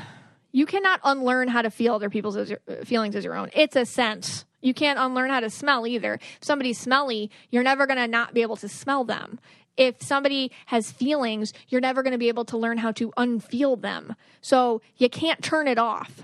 you 0.51 0.67
cannot 0.67 0.99
unlearn 1.03 1.47
how 1.47 1.63
to 1.63 1.71
feel 1.71 1.95
other 1.95 2.09
people's 2.09 2.37
as 2.37 2.49
your, 2.51 2.59
feelings 2.85 3.15
as 3.15 3.23
your 3.23 3.35
own. 3.35 3.49
It's 3.53 3.75
a 3.75 3.85
sense. 3.85 4.45
You 4.61 4.75
can't 4.75 4.99
unlearn 4.99 5.31
how 5.31 5.39
to 5.39 5.49
smell 5.49 5.87
either. 5.87 6.15
If 6.15 6.43
somebody's 6.43 6.79
smelly, 6.79 7.31
you're 7.49 7.63
never 7.63 7.87
going 7.87 7.97
to 7.97 8.07
not 8.07 8.35
be 8.35 8.43
able 8.43 8.57
to 8.57 8.69
smell 8.69 9.03
them 9.03 9.39
if 9.77 10.01
somebody 10.01 10.51
has 10.67 10.91
feelings, 10.91 11.53
you're 11.69 11.81
never 11.81 12.03
going 12.03 12.11
to 12.11 12.17
be 12.17 12.27
able 12.27 12.45
to 12.45 12.57
learn 12.57 12.77
how 12.77 12.91
to 12.93 13.11
unfeel 13.11 13.81
them. 13.81 14.15
So 14.41 14.81
you 14.97 15.09
can't 15.09 15.41
turn 15.41 15.67
it 15.67 15.77
off. 15.77 16.23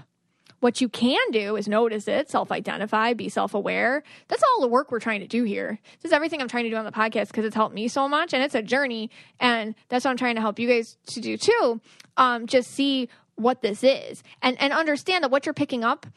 What 0.59 0.81
you 0.81 0.89
can 0.89 1.19
do 1.31 1.55
is 1.55 1.67
notice 1.67 2.07
it, 2.07 2.31
self 2.31 2.51
identify, 2.51 3.13
be 3.13 3.29
self 3.29 3.53
aware. 3.53 4.03
That's 4.27 4.41
all 4.41 4.61
the 4.61 4.67
work 4.67 4.91
we're 4.91 4.99
trying 4.99 5.19
to 5.19 5.27
do 5.27 5.43
here. 5.43 5.79
This 6.01 6.09
is 6.09 6.13
everything 6.13 6.41
I'm 6.41 6.47
trying 6.47 6.63
to 6.63 6.69
do 6.71 6.75
on 6.75 6.85
the 6.85 6.91
podcast 6.91 7.27
because 7.27 7.45
it's 7.45 7.55
helped 7.55 7.75
me 7.75 7.87
so 7.87 8.09
much 8.09 8.33
and 8.33 8.43
it's 8.43 8.55
a 8.55 8.63
journey. 8.63 9.11
And 9.39 9.75
that's 9.89 10.03
what 10.03 10.11
I'm 10.11 10.17
trying 10.17 10.35
to 10.35 10.41
help 10.41 10.57
you 10.57 10.67
guys 10.67 10.97
to 11.07 11.21
do 11.21 11.37
too. 11.37 11.79
Um, 12.17 12.47
just 12.47 12.71
see 12.71 13.07
what 13.35 13.61
this 13.61 13.83
is 13.83 14.23
and, 14.41 14.59
and 14.59 14.73
understand 14.73 15.23
that 15.23 15.29
what 15.29 15.45
you're 15.45 15.53
picking 15.53 15.83
up 15.83 16.07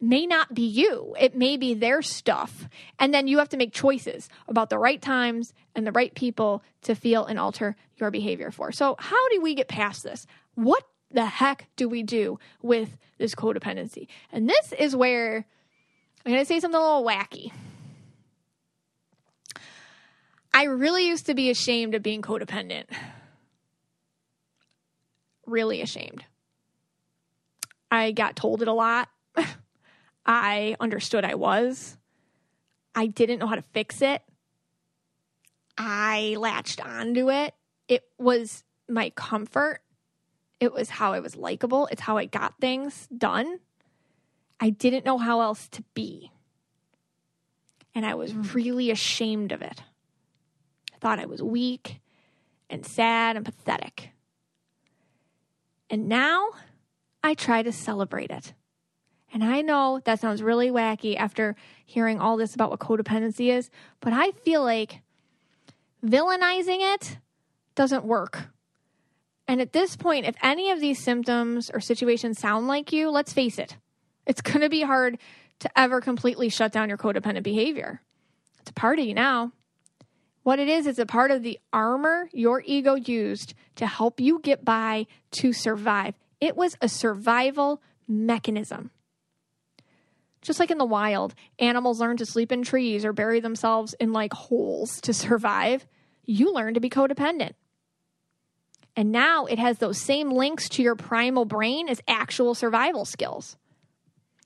may 0.00 0.26
not 0.26 0.54
be 0.54 0.62
you. 0.62 1.14
It 1.18 1.34
may 1.34 1.56
be 1.56 1.74
their 1.74 2.02
stuff. 2.02 2.68
And 2.98 3.12
then 3.12 3.26
you 3.26 3.38
have 3.38 3.48
to 3.50 3.56
make 3.56 3.72
choices 3.72 4.28
about 4.48 4.70
the 4.70 4.78
right 4.78 5.00
times 5.00 5.54
and 5.74 5.86
the 5.86 5.92
right 5.92 6.14
people 6.14 6.62
to 6.82 6.94
feel 6.94 7.24
and 7.24 7.38
alter 7.38 7.76
your 7.96 8.10
behavior 8.10 8.50
for. 8.50 8.72
So, 8.72 8.96
how 8.98 9.28
do 9.30 9.40
we 9.40 9.54
get 9.54 9.68
past 9.68 10.02
this? 10.02 10.26
What 10.54 10.84
the 11.10 11.24
heck 11.24 11.68
do 11.76 11.88
we 11.88 12.02
do 12.02 12.38
with 12.60 12.98
this 13.18 13.34
codependency? 13.34 14.08
And 14.32 14.48
this 14.48 14.72
is 14.72 14.94
where 14.96 15.46
I'm 16.24 16.32
going 16.32 16.42
to 16.42 16.46
say 16.46 16.60
something 16.60 16.78
a 16.78 16.82
little 16.82 17.04
wacky. 17.04 17.52
I 20.52 20.64
really 20.64 21.06
used 21.06 21.26
to 21.26 21.34
be 21.34 21.50
ashamed 21.50 21.94
of 21.94 22.02
being 22.02 22.22
codependent. 22.22 22.84
Really 25.46 25.82
ashamed. 25.82 26.24
I 27.90 28.12
got 28.12 28.36
told 28.36 28.62
it 28.62 28.68
a 28.68 28.72
lot. 28.72 29.08
I 30.26 30.76
understood 30.80 31.24
I 31.24 31.34
was. 31.34 31.96
I 32.94 33.06
didn't 33.06 33.40
know 33.40 33.46
how 33.46 33.56
to 33.56 33.62
fix 33.62 34.02
it. 34.02 34.22
I 35.76 36.36
latched 36.38 36.80
onto 36.84 37.30
it. 37.30 37.54
It 37.88 38.04
was 38.18 38.64
my 38.88 39.10
comfort. 39.10 39.80
It 40.60 40.72
was 40.72 40.88
how 40.88 41.12
I 41.12 41.20
was 41.20 41.36
likable. 41.36 41.86
It's 41.90 42.00
how 42.00 42.16
I 42.16 42.26
got 42.26 42.54
things 42.60 43.08
done. 43.16 43.58
I 44.60 44.70
didn't 44.70 45.04
know 45.04 45.18
how 45.18 45.40
else 45.40 45.68
to 45.70 45.82
be. 45.94 46.30
And 47.94 48.06
I 48.06 48.14
was 48.14 48.34
really 48.34 48.90
ashamed 48.90 49.52
of 49.52 49.62
it. 49.62 49.82
I 50.92 50.98
thought 50.98 51.18
I 51.18 51.26
was 51.26 51.42
weak 51.42 52.00
and 52.70 52.86
sad 52.86 53.36
and 53.36 53.44
pathetic. 53.44 54.10
And 55.90 56.08
now 56.08 56.50
I 57.22 57.34
try 57.34 57.62
to 57.62 57.72
celebrate 57.72 58.30
it. 58.30 58.54
And 59.34 59.42
I 59.42 59.62
know 59.62 60.00
that 60.04 60.20
sounds 60.20 60.44
really 60.44 60.70
wacky 60.70 61.16
after 61.16 61.56
hearing 61.84 62.20
all 62.20 62.36
this 62.36 62.54
about 62.54 62.70
what 62.70 62.78
codependency 62.78 63.52
is, 63.52 63.68
but 63.98 64.12
I 64.12 64.30
feel 64.30 64.62
like 64.62 65.00
villainizing 66.06 66.94
it 66.94 67.18
doesn't 67.74 68.04
work. 68.04 68.44
And 69.48 69.60
at 69.60 69.72
this 69.72 69.96
point, 69.96 70.24
if 70.24 70.36
any 70.40 70.70
of 70.70 70.80
these 70.80 71.00
symptoms 71.00 71.68
or 71.68 71.80
situations 71.80 72.38
sound 72.38 72.68
like 72.68 72.92
you, 72.92 73.10
let's 73.10 73.32
face 73.32 73.58
it, 73.58 73.76
it's 74.24 74.40
going 74.40 74.60
to 74.60 74.68
be 74.68 74.82
hard 74.82 75.18
to 75.58 75.78
ever 75.78 76.00
completely 76.00 76.48
shut 76.48 76.70
down 76.70 76.88
your 76.88 76.98
codependent 76.98 77.42
behavior. 77.42 78.00
It's 78.60 78.70
a 78.70 78.74
part 78.74 79.00
of 79.00 79.04
you 79.04 79.14
now. 79.14 79.50
What 80.44 80.60
it 80.60 80.68
is, 80.68 80.86
is 80.86 81.00
a 81.00 81.06
part 81.06 81.32
of 81.32 81.42
the 81.42 81.58
armor 81.72 82.28
your 82.32 82.62
ego 82.64 82.94
used 82.94 83.54
to 83.76 83.86
help 83.86 84.20
you 84.20 84.38
get 84.40 84.64
by 84.64 85.06
to 85.32 85.52
survive. 85.52 86.14
It 86.40 86.56
was 86.56 86.76
a 86.80 86.88
survival 86.88 87.82
mechanism. 88.06 88.90
Just 90.44 90.60
like 90.60 90.70
in 90.70 90.78
the 90.78 90.84
wild, 90.84 91.34
animals 91.58 92.00
learn 92.00 92.18
to 92.18 92.26
sleep 92.26 92.52
in 92.52 92.62
trees 92.62 93.04
or 93.04 93.14
bury 93.14 93.40
themselves 93.40 93.94
in 93.98 94.12
like 94.12 94.32
holes 94.34 95.00
to 95.00 95.14
survive. 95.14 95.86
You 96.24 96.52
learn 96.52 96.74
to 96.74 96.80
be 96.80 96.90
codependent. 96.90 97.54
And 98.94 99.10
now 99.10 99.46
it 99.46 99.58
has 99.58 99.78
those 99.78 100.00
same 100.00 100.30
links 100.30 100.68
to 100.70 100.82
your 100.82 100.94
primal 100.94 101.46
brain 101.46 101.88
as 101.88 102.00
actual 102.06 102.54
survival 102.54 103.06
skills. 103.06 103.56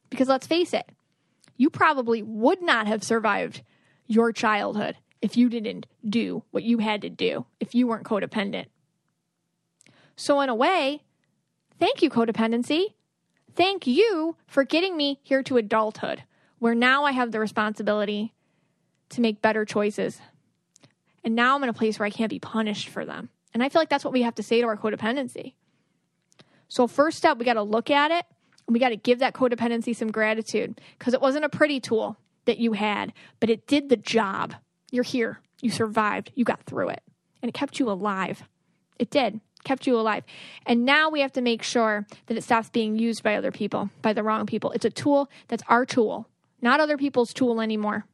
Because 0.09 0.29
let's 0.29 0.47
face 0.47 0.73
it, 0.73 0.89
you 1.57 1.69
probably 1.69 2.23
would 2.23 2.63
not 2.63 2.87
have 2.87 3.03
survived 3.03 3.63
your 4.07 4.33
childhood 4.33 4.97
if 5.21 5.37
you 5.37 5.51
didn't 5.51 5.87
do 6.09 6.45
what 6.53 6.63
you 6.63 6.79
had 6.79 7.03
to 7.03 7.11
do, 7.11 7.45
if 7.59 7.75
you 7.75 7.89
weren't 7.89 8.07
codependent. 8.07 8.67
So, 10.17 10.41
in 10.41 10.49
a 10.49 10.55
way, 10.55 11.03
thank 11.79 12.03
you, 12.03 12.09
codependency. 12.09 12.95
Thank 13.59 13.89
you 13.89 14.37
for 14.47 14.63
getting 14.63 14.97
me 14.97 15.19
here 15.25 15.43
to 15.43 15.57
adulthood, 15.57 16.23
where 16.61 16.77
now 16.77 17.03
I 17.03 17.11
have 17.11 17.33
the 17.33 17.41
responsibility 17.41 18.33
to 19.09 19.21
make 19.21 19.43
better 19.43 19.65
choices. 19.65 20.21
And 21.25 21.35
now 21.35 21.57
I'm 21.57 21.65
in 21.65 21.69
a 21.69 21.73
place 21.73 21.99
where 21.99 22.07
I 22.07 22.11
can't 22.11 22.31
be 22.31 22.39
punished 22.39 22.89
for 22.89 23.05
them. 23.05 23.31
And 23.53 23.61
I 23.61 23.69
feel 23.69 23.81
like 23.81 23.89
that's 23.89 24.05
what 24.05 24.13
we 24.13 24.23
have 24.23 24.37
to 24.37 24.45
say 24.45 24.61
to 24.61 24.69
our 24.69 24.77
codependency. 24.77 25.55
So, 26.69 26.87
first 26.87 27.19
step, 27.19 27.37
we 27.37 27.45
got 27.45 27.55
to 27.55 27.63
look 27.63 27.91
at 27.91 28.13
it 28.13 28.27
and 28.69 28.75
we 28.75 28.79
got 28.79 28.91
to 28.91 28.97
give 28.97 29.19
that 29.19 29.35
codependency 29.35 29.97
some 29.97 30.13
gratitude 30.13 30.81
because 30.97 31.13
it 31.13 31.21
wasn't 31.21 31.45
a 31.45 31.49
pretty 31.49 31.81
tool 31.81 32.17
that 32.45 32.59
you 32.59 32.75
had, 32.75 33.13
but 33.41 33.51
it 33.51 33.67
did 33.67 33.89
the 33.89 33.97
job. 33.97 34.55
You're 34.93 35.03
here, 35.03 35.41
you 35.61 35.71
survived, 35.73 36.31
you 36.37 36.45
got 36.45 36.63
through 36.63 36.91
it, 36.91 37.03
and 37.43 37.49
it 37.49 37.55
kept 37.55 37.81
you 37.81 37.91
alive. 37.91 38.45
It 39.01 39.11
did 39.11 39.41
kept 39.65 39.87
you 39.87 39.99
alive. 39.99 40.25
And 40.67 40.85
now 40.85 41.11
we 41.11 41.21
have 41.21 41.33
to 41.33 41.41
make 41.41 41.63
sure 41.63 42.07
that 42.27 42.37
it 42.37 42.45
stops 42.45 42.71
being 42.71 42.99
used 42.99 43.23
by 43.23 43.37
other 43.37 43.53
people, 43.53 43.91
by 44.03 44.13
the 44.13 44.23
wrong 44.23 44.47
people. 44.47 44.71
It's 44.73 44.85
a 44.85 44.91
tool 44.91 45.31
that's 45.49 45.63
our 45.69 45.85
tool, 45.85 46.29
not 46.63 46.81
other 46.81 46.97
people's 46.97 47.33
tool 47.33 47.61
anymore. 47.61 48.05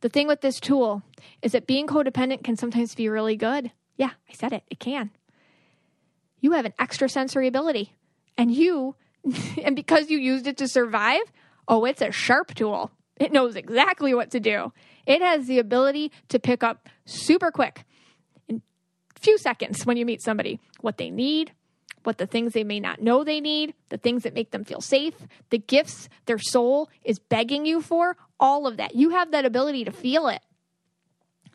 The 0.00 0.08
thing 0.08 0.28
with 0.28 0.40
this 0.40 0.60
tool 0.60 1.02
is 1.42 1.52
that 1.52 1.66
being 1.66 1.86
codependent 1.86 2.44
can 2.44 2.56
sometimes 2.56 2.94
be 2.94 3.08
really 3.08 3.36
good. 3.36 3.72
Yeah, 3.96 4.10
I 4.28 4.32
said 4.32 4.52
it, 4.52 4.62
it 4.70 4.78
can. 4.78 5.10
You 6.40 6.52
have 6.52 6.66
an 6.66 6.74
extrasensory 6.78 7.48
ability, 7.48 7.94
and 8.36 8.52
you, 8.52 8.94
and 9.62 9.74
because 9.74 10.10
you 10.10 10.18
used 10.18 10.46
it 10.46 10.58
to 10.58 10.68
survive, 10.68 11.22
oh, 11.66 11.84
it's 11.84 12.02
a 12.02 12.12
sharp 12.12 12.54
tool. 12.54 12.90
It 13.18 13.32
knows 13.32 13.56
exactly 13.56 14.12
what 14.12 14.30
to 14.32 14.40
do. 14.40 14.72
It 15.06 15.22
has 15.22 15.46
the 15.46 15.58
ability 15.58 16.12
to 16.28 16.38
pick 16.38 16.62
up 16.62 16.88
super 17.06 17.50
quick 17.50 17.84
few 19.26 19.38
seconds 19.38 19.84
when 19.84 19.96
you 19.96 20.06
meet 20.06 20.22
somebody 20.22 20.60
what 20.80 20.98
they 20.98 21.10
need, 21.10 21.52
what 22.04 22.18
the 22.18 22.26
things 22.26 22.52
they 22.52 22.62
may 22.62 22.78
not 22.78 23.02
know 23.02 23.24
they 23.24 23.40
need, 23.40 23.74
the 23.88 23.98
things 23.98 24.22
that 24.22 24.34
make 24.34 24.52
them 24.52 24.62
feel 24.62 24.80
safe, 24.80 25.14
the 25.50 25.58
gifts 25.58 26.08
their 26.26 26.38
soul 26.38 26.88
is 27.02 27.18
begging 27.18 27.66
you 27.66 27.82
for, 27.82 28.16
all 28.38 28.68
of 28.68 28.76
that. 28.76 28.94
You 28.94 29.10
have 29.10 29.32
that 29.32 29.44
ability 29.44 29.84
to 29.84 29.90
feel 29.90 30.28
it. 30.28 30.40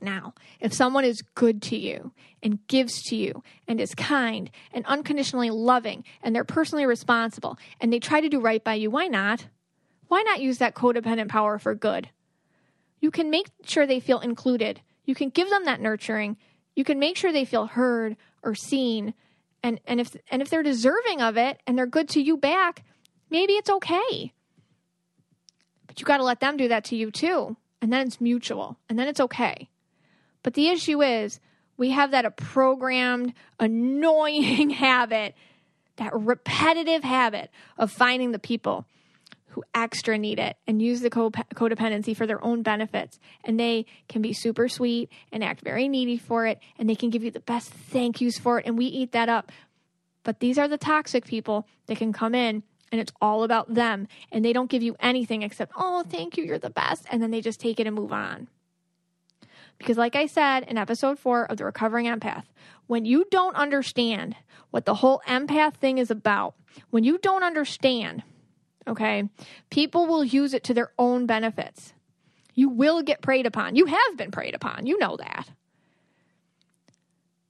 Now, 0.01 0.33
if 0.59 0.73
someone 0.73 1.05
is 1.05 1.21
good 1.35 1.61
to 1.63 1.77
you 1.77 2.11
and 2.43 2.67
gives 2.67 3.01
to 3.03 3.15
you 3.15 3.41
and 3.69 3.79
is 3.79 3.95
kind 3.95 4.49
and 4.73 4.85
unconditionally 4.87 5.51
loving 5.51 6.03
and 6.21 6.35
they're 6.35 6.43
personally 6.43 6.85
responsible 6.85 7.57
and 7.79 7.93
they 7.93 7.99
try 7.99 8.19
to 8.19 8.27
do 8.27 8.41
right 8.41 8.61
by 8.63 8.73
you, 8.73 8.89
why 8.89 9.07
not? 9.07 9.47
Why 10.09 10.23
not 10.23 10.41
use 10.41 10.57
that 10.57 10.75
codependent 10.75 11.29
power 11.29 11.57
for 11.57 11.73
good? 11.73 12.09
You 12.99 13.11
can 13.11 13.29
make 13.29 13.47
sure 13.63 13.87
they 13.87 14.01
feel 14.01 14.19
included. 14.19 14.81
You 15.05 15.15
can 15.15 15.29
give 15.29 15.49
them 15.49 15.63
that 15.65 15.79
nurturing 15.79 16.35
you 16.75 16.83
can 16.83 16.99
make 16.99 17.17
sure 17.17 17.31
they 17.31 17.45
feel 17.45 17.67
heard 17.67 18.17
or 18.43 18.55
seen. 18.55 19.13
And 19.63 19.79
and 19.85 19.99
if 19.99 20.15
and 20.29 20.41
if 20.41 20.49
they're 20.49 20.63
deserving 20.63 21.21
of 21.21 21.37
it 21.37 21.61
and 21.67 21.77
they're 21.77 21.85
good 21.85 22.09
to 22.09 22.21
you 22.21 22.37
back 22.37 22.83
maybe 23.31 23.53
it's 23.53 23.69
okay. 23.69 24.33
But 25.87 25.99
you 25.99 26.05
got 26.05 26.17
to 26.17 26.23
let 26.23 26.41
them 26.41 26.57
do 26.57 26.67
that 26.67 26.83
to 26.85 26.95
you 26.95 27.09
too. 27.09 27.57
And 27.81 27.91
then 27.91 28.05
it's 28.05 28.21
mutual. 28.21 28.77
And 28.87 28.99
then 28.99 29.07
it's 29.07 29.19
okay. 29.19 29.69
But 30.43 30.53
the 30.53 30.69
issue 30.69 31.01
is 31.01 31.39
we 31.77 31.91
have 31.91 32.11
that 32.11 32.25
a 32.25 32.31
programmed 32.31 33.33
annoying 33.59 34.69
habit 34.71 35.33
that 35.97 36.13
repetitive 36.13 37.03
habit 37.03 37.51
of 37.77 37.91
finding 37.91 38.31
the 38.31 38.39
people 38.39 38.85
who 39.51 39.63
extra 39.73 40.17
need 40.17 40.39
it 40.39 40.57
and 40.65 40.81
use 40.81 41.01
the 41.01 41.09
codependency 41.09 42.15
for 42.15 42.25
their 42.25 42.43
own 42.43 42.63
benefits. 42.63 43.19
And 43.43 43.59
they 43.59 43.85
can 44.07 44.21
be 44.21 44.33
super 44.33 44.67
sweet 44.67 45.09
and 45.31 45.43
act 45.43 45.61
very 45.61 45.87
needy 45.87 46.17
for 46.17 46.47
it. 46.47 46.59
And 46.77 46.89
they 46.89 46.95
can 46.95 47.09
give 47.09 47.23
you 47.23 47.31
the 47.31 47.39
best 47.39 47.69
thank 47.69 48.21
yous 48.21 48.37
for 48.37 48.59
it. 48.59 48.65
And 48.65 48.77
we 48.77 48.85
eat 48.85 49.11
that 49.11 49.29
up. 49.29 49.51
But 50.23 50.39
these 50.39 50.57
are 50.57 50.67
the 50.67 50.77
toxic 50.77 51.25
people 51.25 51.67
that 51.87 51.97
can 51.97 52.13
come 52.13 52.35
in 52.35 52.63
and 52.91 53.01
it's 53.01 53.13
all 53.21 53.43
about 53.43 53.73
them. 53.73 54.07
And 54.31 54.43
they 54.43 54.53
don't 54.53 54.69
give 54.69 54.83
you 54.83 54.95
anything 54.99 55.41
except, 55.41 55.71
oh, 55.75 56.03
thank 56.07 56.37
you, 56.37 56.43
you're 56.43 56.59
the 56.59 56.69
best. 56.69 57.05
And 57.11 57.21
then 57.21 57.31
they 57.31 57.41
just 57.41 57.59
take 57.59 57.79
it 57.79 57.87
and 57.87 57.95
move 57.95 58.11
on. 58.11 58.47
Because, 59.77 59.97
like 59.97 60.15
I 60.15 60.27
said 60.27 60.63
in 60.63 60.77
episode 60.77 61.17
four 61.17 61.45
of 61.45 61.57
The 61.57 61.65
Recovering 61.65 62.05
Empath, 62.05 62.43
when 62.85 63.03
you 63.03 63.25
don't 63.31 63.55
understand 63.55 64.35
what 64.69 64.85
the 64.85 64.95
whole 64.95 65.21
empath 65.27 65.73
thing 65.75 65.97
is 65.97 66.11
about, 66.11 66.53
when 66.91 67.03
you 67.03 67.17
don't 67.17 67.43
understand 67.43 68.23
Okay. 68.87 69.29
People 69.69 70.07
will 70.07 70.23
use 70.23 70.53
it 70.53 70.63
to 70.65 70.73
their 70.73 70.91
own 70.97 71.25
benefits. 71.25 71.93
You 72.53 72.69
will 72.69 73.01
get 73.01 73.21
preyed 73.21 73.45
upon. 73.45 73.75
You 73.75 73.85
have 73.85 74.17
been 74.17 74.31
preyed 74.31 74.55
upon. 74.55 74.85
You 74.85 74.97
know 74.97 75.17
that. 75.17 75.49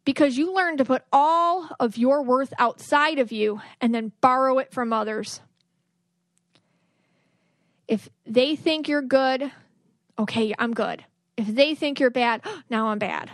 Because 0.03 0.38
you 0.38 0.53
learn 0.53 0.77
to 0.77 0.86
put 0.86 1.03
all 1.11 1.69
of 1.79 1.97
your 1.97 2.23
worth 2.23 2.53
outside 2.57 3.19
of 3.19 3.32
you 3.32 3.61
and 3.79 3.93
then 3.93 4.11
borrow 4.19 4.57
it 4.57 4.73
from 4.73 4.91
others. 4.91 5.41
If 7.88 8.09
they 8.25 8.55
think 8.55 8.88
you're 8.88 9.01
good, 9.01 9.51
okay, 10.17 10.53
I'm 10.57 10.73
good. 10.73 11.03
If 11.38 11.47
they 11.47 11.75
think 11.75 11.99
you're 11.99 12.09
bad, 12.09 12.41
now 12.69 12.88
I'm 12.88 12.99
bad. 12.99 13.29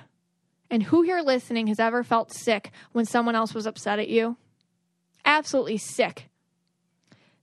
And 0.69 0.83
who 0.83 1.01
here 1.01 1.21
listening 1.21 1.67
has 1.67 1.79
ever 1.79 2.03
felt 2.03 2.33
sick 2.33 2.71
when 2.91 3.05
someone 3.05 3.35
else 3.35 3.53
was 3.53 3.65
upset 3.65 3.99
at 3.99 4.09
you? 4.09 4.35
Absolutely 5.23 5.77
sick 5.77 6.29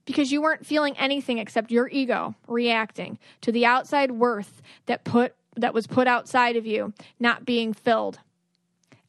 because 0.05 0.32
you 0.32 0.42
weren't 0.42 0.66
feeling 0.66 0.96
anything 0.98 1.38
except 1.38 1.70
your 1.70 1.88
ego 1.88 2.34
reacting 2.46 3.18
to 3.40 3.50
the 3.52 3.64
outside 3.66 4.11
worth 4.11 4.62
that 4.86 5.05
put 5.05 5.34
that 5.57 5.72
was 5.72 5.86
put 5.86 6.07
outside 6.09 6.57
of 6.57 6.66
you 6.66 6.92
not 7.18 7.44
being 7.44 7.72
filled 7.72 8.18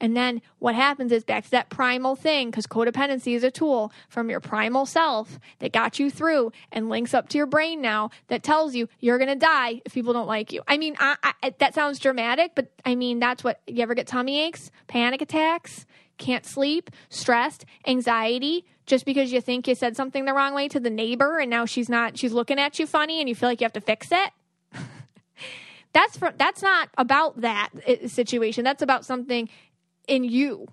And 0.02 0.16
then 0.16 0.42
what 0.60 0.76
happens 0.76 1.12
is 1.12 1.24
back 1.24 1.46
to 1.46 1.52
that 1.52 1.70
primal 1.70 2.16
thing, 2.16 2.52
because 2.52 2.68
codependency 2.68 3.34
is 3.36 3.44
a 3.44 3.52
tool 3.52 3.92
from 4.10 4.30
your 4.30 4.40
primal 4.42 4.86
self 4.86 5.40
that 5.60 5.72
got 5.72 6.00
you 6.00 6.12
through 6.12 6.52
and 6.72 6.90
links 6.90 7.14
up 7.14 7.30
to 7.30 7.38
your 7.38 7.48
brain 7.48 7.82
now 7.82 8.10
that 8.28 8.44
tells 8.44 8.76
you 8.76 8.90
you're 9.00 9.18
going 9.18 9.30
to 9.30 9.36
die 9.36 9.82
if 9.86 9.94
people 9.94 10.14
don't 10.14 10.28
like 10.28 10.52
you. 10.52 10.62
I 10.68 10.78
mean, 10.78 10.96
I, 11.00 11.16
I, 11.42 11.54
that 11.60 11.74
sounds 11.74 12.00
dramatic, 12.00 12.52
but 12.56 12.72
I 12.84 12.96
mean, 12.96 13.20
that's 13.20 13.44
what 13.44 13.62
you 13.68 13.82
ever 13.82 13.96
get 13.96 14.08
tummy 14.08 14.42
aches, 14.42 14.70
panic 14.88 15.22
attacks, 15.22 15.86
can't 16.18 16.46
sleep, 16.46 16.92
stressed, 17.10 17.66
anxiety, 17.88 18.66
just 18.86 19.06
because 19.06 19.32
you 19.32 19.42
think 19.42 19.68
you 19.68 19.76
said 19.76 19.96
something 19.96 20.26
the 20.26 20.34
wrong 20.34 20.54
way 20.54 20.68
to 20.68 20.80
the 20.80 20.90
neighbor 20.90 21.40
and 21.40 21.50
now 21.50 21.66
she's 21.66 21.90
not, 21.90 22.18
she's 22.18 22.34
looking 22.34 22.60
at 22.60 22.80
you 22.80 22.86
funny 22.86 23.20
and 23.20 23.28
you 23.28 23.36
feel 23.36 23.50
like 23.50 23.62
you 23.62 23.66
have 23.66 23.74
to 23.74 23.82
fix 23.82 24.10
it 24.12 24.32
that's 25.96 26.18
for, 26.18 26.34
that's 26.38 26.62
not 26.62 26.90
about 26.98 27.42
that 27.42 27.70
uh, 27.88 28.08
situation. 28.08 28.64
That's 28.64 28.82
about 28.82 29.06
something 29.06 29.50
in 30.08 30.26
you 30.26 30.68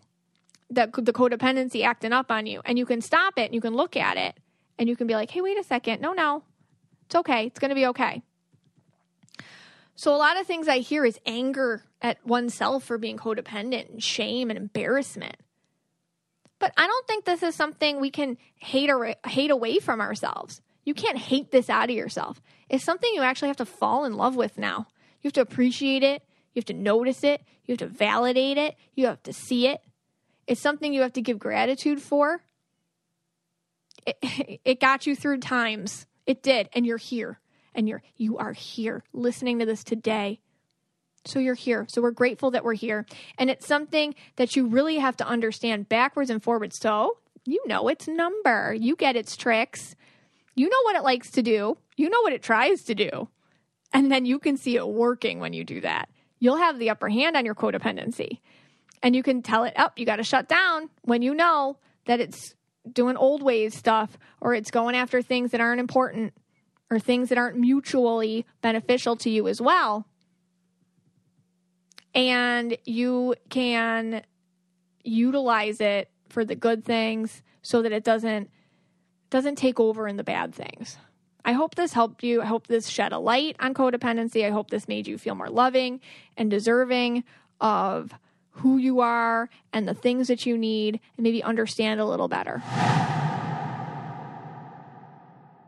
that 0.71 0.93
the 0.93 1.13
codependency 1.13 1.85
acting 1.85 2.13
up 2.13 2.31
on 2.31 2.47
you, 2.47 2.61
and 2.65 2.79
you 2.79 2.85
can 2.85 3.01
stop 3.01 3.39
it. 3.39 3.47
And 3.47 3.55
you 3.55 3.61
can 3.61 3.75
look 3.75 3.97
at 3.97 4.17
it, 4.17 4.37
and 4.79 4.89
you 4.89 4.97
can 4.97 5.07
be 5.07 5.15
like, 5.15 5.31
"Hey, 5.31 5.41
wait 5.41 5.59
a 5.59 5.63
second. 5.63 6.01
No, 6.01 6.13
no, 6.13 6.43
it's 7.07 7.15
okay. 7.15 7.47
It's 7.47 7.61
going 7.61 7.69
to 7.69 7.75
be 7.75 7.87
okay." 7.87 8.23
So 9.95 10.15
a 10.15 10.17
lot 10.17 10.41
of 10.41 10.47
things 10.47 10.67
I 10.67 10.79
hear 10.79 11.05
is 11.05 11.21
anger 11.25 11.85
at 12.01 12.27
oneself 12.27 12.83
for 12.83 12.99
being 12.99 13.17
codependent, 13.17 13.91
and 13.91 14.03
shame 14.03 14.51
and 14.51 14.59
embarrassment. 14.59 15.37
But 16.63 16.73
I 16.77 16.87
don't 16.87 17.07
think 17.09 17.25
this 17.25 17.43
is 17.43 17.57
something 17.57 17.99
we 17.99 18.13
can 18.13 18.39
hate 18.55 18.89
or 18.89 19.17
hate 19.27 19.51
away 19.51 19.81
from 19.81 20.01
ourselves. 20.01 20.61
You 20.85 20.95
can't 20.95 21.19
hate 21.19 21.51
this 21.51 21.69
out 21.69 21.91
of 21.91 21.97
yourself. 21.97 22.41
It's 22.69 22.85
something 22.85 23.13
you 23.13 23.23
actually 23.23 23.49
have 23.49 23.57
to 23.57 23.67
fall 23.67 24.05
in 24.05 24.15
love 24.15 24.37
with 24.37 24.57
now. 24.57 24.87
You 25.21 25.29
have 25.29 25.33
to 25.33 25.41
appreciate 25.41 26.05
it. 26.05 26.23
You 26.55 26.61
have 26.61 26.67
to 26.67 26.73
notice 26.73 27.25
it. 27.25 27.43
You 27.65 27.73
have 27.73 27.81
to 27.81 27.89
validate 27.89 28.59
it. 28.59 28.77
You 28.95 29.07
have 29.07 29.21
to 29.25 29.33
see 29.33 29.67
it. 29.67 29.81
It's 30.47 30.61
something 30.61 30.93
you 30.95 31.03
have 31.03 31.15
to 31.15 31.21
give 31.21 31.41
gratitude 31.41 32.01
for. 32.01 32.41
It, 34.07 34.19
it 34.65 34.81
got 34.81 35.05
you 35.05 35.17
through 35.17 35.39
times. 35.39 36.07
It 36.29 36.45
did. 36.45 36.69
And 36.75 36.87
you're 36.87 36.97
here. 36.97 37.41
And 37.75 37.89
you're 37.89 38.03
you 38.17 38.39
are 38.39 38.53
here 38.53 39.03
listening 39.13 39.59
to 39.59 39.67
this 39.67 39.83
today. 39.83 40.39
So 41.25 41.39
you're 41.39 41.55
here. 41.55 41.87
So 41.89 42.03
we're 42.03 42.11
grateful 42.11 42.51
that 42.53 42.65
we're 42.65 42.75
here. 42.75 43.07
And 43.39 43.51
it's 43.51 43.67
something 43.67 44.15
that 44.37 44.57
you 44.57 44.67
really 44.67 44.99
have 44.99 45.17
to 45.19 45.27
understand 45.27 45.89
backwards 45.89 46.31
and 46.31 46.43
forwards. 46.43 46.79
So 46.81 47.19
you 47.45 47.63
know 47.67 47.89
its 47.89 48.09
number. 48.09 48.75
You 48.75 48.97
get 48.97 49.17
its 49.17 49.37
tricks. 49.37 49.95
You 50.55 50.69
know 50.69 50.83
what 50.85 50.97
it 50.97 51.03
likes 51.03 51.31
to 51.33 51.43
do. 51.43 51.79
You 51.97 52.11
know 52.11 52.21
what 52.23 52.33
it 52.33 52.43
tries 52.43 52.83
to 52.85 52.95
do. 52.95 53.29
And 53.93 54.11
then 54.11 54.25
you 54.25 54.39
can 54.39 54.57
see 54.57 54.77
it 54.77 54.89
working 54.89 55.39
when 55.39 55.53
you 55.53 55.65
do 55.65 55.81
that. 55.83 56.09
You'll 56.39 56.57
have 56.57 56.79
the 56.79 56.91
upper 56.91 57.09
hand 57.09 57.37
on 57.37 57.45
your 57.45 57.55
codependency. 57.55 58.41
And 59.03 59.15
you 59.15 59.23
can 59.23 59.43
tell 59.43 59.65
it 59.65 59.75
up, 59.77 59.93
oh, 59.93 60.01
you 60.01 60.07
got 60.07 60.17
to 60.17 60.25
shut 60.25 60.49
down 60.49 60.89
when 61.03 61.23
you 61.23 61.35
know 61.35 61.79
that 62.07 62.21
it's 62.21 62.55
doing 62.91 63.17
old 63.17 63.43
ways 63.43 63.77
stuff 63.77 64.19
or 64.41 64.55
it's 64.55 64.71
going 64.71 64.97
after 64.97 65.23
things 65.23 65.53
that 65.53 65.61
aren't 65.61 65.81
important 65.81 66.35
or 66.91 66.99
things 66.99 67.29
that 67.29 67.39
aren't 67.39 67.57
mutually 67.57 68.47
beneficial 68.61 69.17
to 69.17 69.31
you 69.31 69.49
as 69.49 69.61
well. 69.61 70.07
And 72.15 72.77
you 72.85 73.35
can 73.49 74.23
utilize 75.03 75.81
it 75.81 76.11
for 76.29 76.45
the 76.45 76.55
good 76.55 76.85
things 76.85 77.43
so 77.63 77.83
that 77.83 77.93
it 77.93 78.05
doesn't 78.05 78.51
doesn't 79.31 79.57
take 79.57 79.81
over 79.81 80.07
in 80.07 80.17
the 80.17 80.25
bad 80.25 80.55
things. 80.55 80.99
I 81.45 81.53
hope 81.53 81.75
this 81.75 81.95
helped 81.95 82.23
you. 82.23 82.43
I 82.43 82.45
hope 82.45 82.67
this 82.67 82.87
shed 82.89 83.13
a 83.13 83.19
light 83.19 83.57
on 83.59 83.75
codependency. 83.75 84.47
I 84.47 84.51
hope 84.51 84.71
this 84.71 84.87
made 84.87 85.09
you 85.09 85.17
feel 85.17 85.35
more 85.35 85.49
loving 85.49 86.01
and 86.37 86.51
deserving 86.51 87.25
of 87.61 88.13
who 88.57 88.77
you 88.77 89.01
are 89.01 89.49
and 89.73 89.89
the 89.89 89.95
things 89.95 90.29
that 90.29 90.45
you 90.45 90.59
need 90.59 91.01
and 91.17 91.25
maybe 91.25 91.43
understand 91.43 92.01
a 92.01 92.05
little 92.05 92.29
better. 92.29 92.59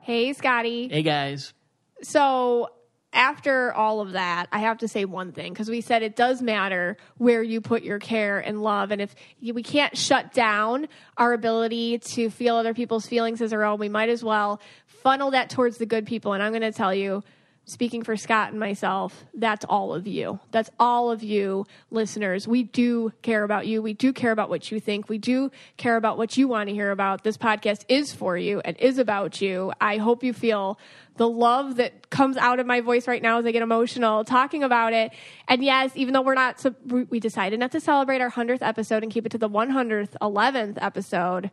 Hey, 0.03 0.35
Scotty. 0.35 0.89
Hey, 0.89 1.03
guys. 1.03 1.55
So, 2.03 2.69
after 3.15 3.73
all 3.73 4.01
of 4.01 4.13
that, 4.13 4.49
I 4.53 4.59
have 4.59 4.79
to 4.79 4.89
say 4.89 5.05
one 5.05 5.33
thing 5.33 5.53
because 5.53 5.71
we 5.71 5.81
said 5.81 6.03
it 6.03 6.17
does 6.17 6.43
matter 6.43 6.97
where 7.17 7.43
you 7.43 7.61
put 7.61 7.83
your 7.83 7.99
care 7.99 8.41
and 8.41 8.63
love. 8.63 8.91
And 8.91 9.01
if 9.01 9.15
we 9.41 9.63
can't 9.63 9.97
shut 9.97 10.35
down 10.35 10.89
our 11.17 11.33
ability 11.33 11.99
to 11.99 12.29
feel 12.29 12.57
other 12.57 12.75
people's 12.75 13.07
feelings 13.07 13.41
as 13.41 13.53
our 13.53 13.65
own, 13.65 13.79
we 13.79 13.89
might 13.89 14.09
as 14.09 14.23
well 14.25 14.61
funnel 14.87 15.31
that 15.31 15.49
towards 15.49 15.79
the 15.79 15.87
good 15.87 16.07
people. 16.07 16.33
And 16.33 16.43
I'm 16.43 16.51
going 16.51 16.63
to 16.63 16.73
tell 16.73 16.95
you, 16.95 17.23
speaking 17.67 18.03
for 18.03 18.17
Scott 18.17 18.51
and 18.51 18.61
myself, 18.61 19.25
that's 19.33 19.65
all 19.65 19.95
of 19.95 20.07
you. 20.07 20.39
That's 20.51 20.71
all 20.79 21.11
of 21.11 21.23
you 21.23 21.67
listeners. 21.91 22.47
We 22.47 22.63
do 22.63 23.13
care 23.23 23.43
about 23.43 23.67
you. 23.67 23.81
We 23.81 23.95
do 23.95 24.13
care 24.13 24.33
about 24.33 24.51
what 24.51 24.71
you 24.71 24.81
think. 24.81 25.09
We 25.09 25.19
do 25.19 25.51
care 25.77 25.97
about 25.97 26.19
what 26.19 26.37
you 26.37 26.47
want 26.47 26.69
to 26.69 26.75
hear 26.75 26.91
about. 26.91 27.25
This 27.25 27.39
podcast 27.39 27.85
is 27.89 28.13
for 28.13 28.37
you 28.37 28.61
and 28.65 28.77
is 28.79 28.99
about 28.99 29.41
you. 29.41 29.73
I 29.81 29.97
hope 29.97 30.23
you 30.23 30.33
feel 30.33 30.79
the 31.17 31.29
love 31.29 31.77
that 31.77 32.11
comes 32.11 32.37
out 32.37 32.61
of 32.61 32.67
my 32.67 32.81
voice 32.81 33.07
right 33.07 33.23
now 33.23 33.39
as 33.39 33.47
I 33.47 33.53
get 33.53 33.63
emotional 33.63 34.25
talking 34.25 34.63
about 34.63 34.93
it. 34.93 35.13
And 35.49 35.65
yes, 35.65 35.93
even 35.95 36.13
though 36.13 36.23
we're 36.23 36.35
not, 36.35 36.65
we 36.87 37.21
decided 37.21 37.61
not 37.61 37.73
to 37.73 37.81
celebrate 37.81 38.21
our 38.21 38.31
100th 38.31 38.63
episode 38.63 39.03
and 39.03 39.13
keep 39.13 39.25
it 39.25 39.31
to 39.31 39.39
the 39.39 39.49
111th 39.49 40.79
episode. 40.81 41.51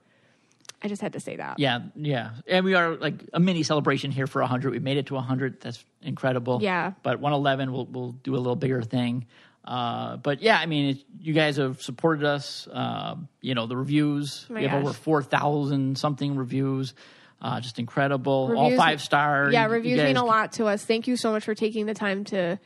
I 0.83 0.87
just 0.87 1.01
had 1.01 1.13
to 1.13 1.19
say 1.19 1.35
that. 1.35 1.59
Yeah, 1.59 1.79
yeah. 1.95 2.31
And 2.47 2.65
we 2.65 2.73
are 2.73 2.95
like 2.95 3.23
a 3.33 3.39
mini 3.39 3.63
celebration 3.63 4.11
here 4.11 4.25
for 4.27 4.41
100. 4.41 4.71
We 4.71 4.79
made 4.79 4.97
it 4.97 5.07
to 5.07 5.13
100. 5.13 5.61
That's 5.61 5.83
incredible. 6.01 6.59
Yeah. 6.61 6.93
But 7.03 7.19
111, 7.19 7.71
we'll, 7.71 7.85
we'll 7.85 8.11
do 8.13 8.35
a 8.35 8.37
little 8.37 8.55
bigger 8.55 8.81
thing. 8.81 9.27
Uh, 9.63 10.17
but 10.17 10.41
yeah, 10.41 10.57
I 10.57 10.65
mean, 10.65 10.89
it, 10.91 10.97
you 11.19 11.33
guys 11.33 11.57
have 11.57 11.81
supported 11.81 12.25
us. 12.25 12.67
Uh, 12.67 13.15
you 13.41 13.53
know, 13.53 13.67
the 13.67 13.77
reviews. 13.77 14.47
Oh 14.49 14.55
we 14.55 14.63
have 14.63 14.71
gosh. 14.71 14.89
over 14.89 14.93
4,000 14.93 15.97
something 15.97 16.35
reviews. 16.35 16.95
Uh, 17.39 17.59
just 17.59 17.77
incredible. 17.79 18.49
Reviews- 18.49 18.71
All 18.71 18.77
five 18.77 19.01
stars. 19.01 19.53
Yeah, 19.53 19.65
reviews 19.67 19.97
guys- 19.97 20.07
mean 20.07 20.17
a 20.17 20.25
lot 20.25 20.53
to 20.53 20.65
us. 20.65 20.83
Thank 20.83 21.07
you 21.07 21.15
so 21.15 21.31
much 21.31 21.43
for 21.43 21.55
taking 21.55 21.85
the 21.85 21.93
time 21.93 22.23
to 22.25 22.59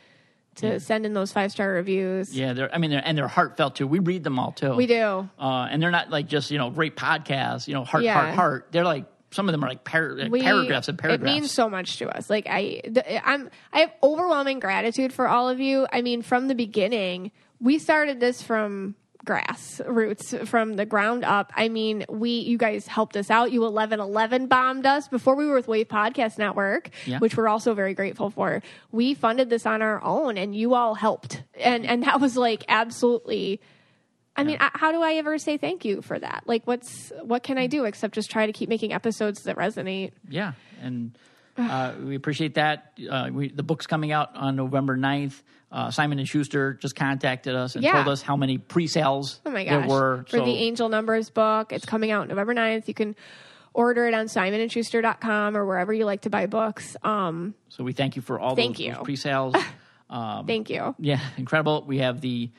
to 0.56 0.80
send 0.80 1.06
in 1.06 1.14
those 1.14 1.32
five 1.32 1.52
star 1.52 1.70
reviews. 1.72 2.36
Yeah, 2.36 2.54
they're. 2.54 2.74
I 2.74 2.78
mean, 2.78 2.92
they're, 2.92 3.02
and 3.04 3.18
they're 3.18 3.28
heartfelt 3.28 3.76
too. 3.76 3.88
We 3.88 4.00
read 4.00 4.24
them 4.24 4.40
all 4.40 4.52
too. 4.52 4.74
We 4.76 4.88
do. 4.88 5.30
uh, 5.40 5.68
and 5.70 5.82
they're 5.82 5.92
not 5.92 6.10
like 6.10 6.28
just 6.28 6.52
you 6.52 6.58
know 6.58 6.70
great 6.70 6.96
podcasts. 6.96 7.68
You 7.68 7.74
know, 7.74 7.84
heart, 7.84 8.04
Yeah. 8.04 8.14
heart, 8.14 8.34
heart. 8.36 8.68
They're 8.72 8.84
like 8.86 9.06
some 9.32 9.50
of 9.50 9.52
them 9.52 9.66
are 9.66 9.68
like, 9.68 9.84
par- 9.84 10.14
like 10.14 10.32
We- 10.32 10.42
paragraphs 10.42 10.88
and 10.88 10.98
paragraphs. 10.98 11.30
It 11.30 11.34
means 11.34 11.52
so 11.52 11.70
much 11.70 11.98
to 11.98 12.08
us. 12.08 12.30
Like 12.30 12.48
I, 12.50 12.80
the, 12.88 13.28
I'm, 13.28 13.50
I 13.74 13.80
have 13.80 13.92
overwhelming 14.02 14.60
gratitude 14.62 15.12
for 15.12 15.28
all 15.28 15.50
of 15.50 15.60
you. 15.60 15.86
I 15.92 16.02
mean, 16.04 16.22
from 16.22 16.48
the 16.48 16.56
beginning, 16.56 17.32
we 17.60 17.78
started 17.80 18.22
this 18.22 18.42
from 18.42 18.96
grass 19.26 19.82
roots 19.88 20.34
from 20.46 20.76
the 20.76 20.86
ground 20.86 21.24
up. 21.26 21.52
I 21.56 21.68
mean, 21.70 22.06
we, 22.08 22.30
you 22.40 22.58
guys 22.58 22.88
helped 22.88 23.18
us 23.18 23.30
out. 23.30 23.52
You 23.52 23.62
1111 23.62 24.48
bombed 24.48 24.86
us 24.86 25.08
before 25.08 25.36
we 25.36 25.46
were 25.46 25.56
with 25.56 25.68
Wave 25.68 25.88
Podcast 25.88 26.38
Network, 26.38 26.90
Yeah. 27.06 27.20
which 27.20 27.36
we're 27.36 27.48
also 27.50 27.74
very 27.74 27.94
grateful 27.94 28.30
for. 28.30 28.62
We 28.92 29.14
funded 29.16 29.50
this 29.50 29.66
on 29.66 29.82
our 29.82 30.02
own 30.04 30.38
and 30.38 30.56
you 30.56 30.74
all 30.76 30.94
helped. 30.96 31.44
And, 31.60 31.86
and 31.86 32.04
that 32.04 32.22
was 32.22 32.38
like 32.38 32.64
absolutely, 32.70 33.60
I 34.38 34.44
mean, 34.44 34.58
I- 34.60 34.72
how 34.74 34.92
do 34.92 35.02
I 35.02 35.14
ever 35.16 35.38
say 35.38 35.58
thank 35.58 35.86
you 35.86 36.02
for 36.02 36.20
that? 36.20 36.44
Like, 36.46 36.66
what's 36.68 37.12
what 37.24 37.42
can 37.44 37.58
I 37.58 37.68
do 37.68 37.86
except 37.86 38.14
just 38.16 38.30
try 38.30 38.46
to 38.46 38.54
keep 38.54 38.70
making 38.70 38.94
episodes 38.94 39.44
that 39.44 39.56
resonate? 39.56 40.12
Yeah, 40.30 40.54
and 40.82 41.18
uh, 41.58 41.94
we 42.04 42.16
appreciate 42.16 42.56
that. 42.56 42.92
Uh, 43.10 43.30
we, 43.32 43.48
the 43.48 43.64
book's 43.64 43.88
coming 43.88 44.12
out 44.12 44.36
on 44.36 44.58
November 44.58 44.98
9th. 44.98 45.42
Uh, 45.76 45.92
Simon 45.92 46.20
and 46.20 46.28
Schuster 46.28 46.74
just 46.76 46.96
contacted 46.96 47.54
us 47.54 47.76
and 47.76 47.84
Yeah. 47.84 47.92
told 47.92 48.08
us 48.08 48.22
how 48.22 48.38
many 48.38 48.58
pre-sales 48.58 49.42
Oh 49.46 49.52
my 49.52 49.66
there 49.66 49.82
gosh! 49.82 49.90
were. 49.90 50.26
For 50.30 50.38
So, 50.38 50.46
the 50.46 50.52
Angel 50.56 50.88
Numbers 50.88 51.30
book, 51.30 51.74
it's 51.74 51.86
coming 51.86 52.12
out 52.12 52.30
November 52.30 52.54
9th. 52.56 52.88
You 52.88 52.94
can 52.94 53.14
order 53.74 54.08
it 54.08 54.14
on 54.14 54.28
simonandschuster.com 54.28 55.58
or 55.58 55.66
wherever 55.66 55.92
you 55.94 56.06
like 56.06 56.22
to 56.22 56.30
buy 56.30 56.46
books. 56.46 56.96
Um, 57.04 57.56
so 57.68 57.84
we 57.84 57.92
thank 57.92 58.16
you 58.16 58.22
for 58.22 58.40
all 58.40 58.56
Thank 58.56 58.78
those, 58.78 58.86
you. 58.86 58.94
those 58.94 59.04
pre-sales. 59.04 59.56
Um, 60.08 60.46
thank 60.46 60.70
you. 60.70 60.94
yeah, 61.00 61.20
incredible. 61.36 61.84
We 61.88 61.98
have 61.98 62.22
the 62.22 62.52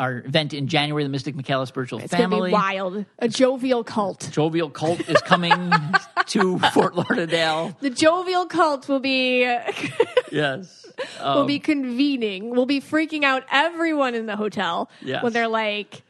our 0.00 0.18
event 0.18 0.52
in 0.54 0.66
January, 0.66 1.02
the 1.04 1.08
Mystic 1.10 1.36
Michaela 1.36 1.66
Spiritual 1.66 2.00
It's 2.00 2.10
going 2.12 2.28
to 2.30 2.36
Family. 2.36 2.48
be 2.50 2.54
wild. 2.54 3.04
A 3.20 3.28
jovial 3.28 3.84
cult. 3.84 4.28
Jovial 4.32 4.70
Cult 4.70 5.00
is 5.08 5.20
coming 5.22 5.52
to 6.28 6.58
Fort 6.72 6.96
Lauderdale. 6.96 7.76
The 7.80 7.90
jovial 7.90 8.46
cult 8.46 8.88
will 8.88 9.00
be 9.00 9.42
Yes. 10.32 10.86
will 11.22 11.44
be 11.44 11.56
um, 11.56 11.60
convening. 11.60 12.50
We'll 12.50 12.66
be 12.66 12.80
freaking 12.80 13.24
out 13.24 13.44
everyone 13.52 14.14
in 14.14 14.26
the 14.26 14.36
hotel 14.36 14.90
Yes. 15.02 15.22
when 15.22 15.32
they're 15.32 15.48
like. 15.48 16.02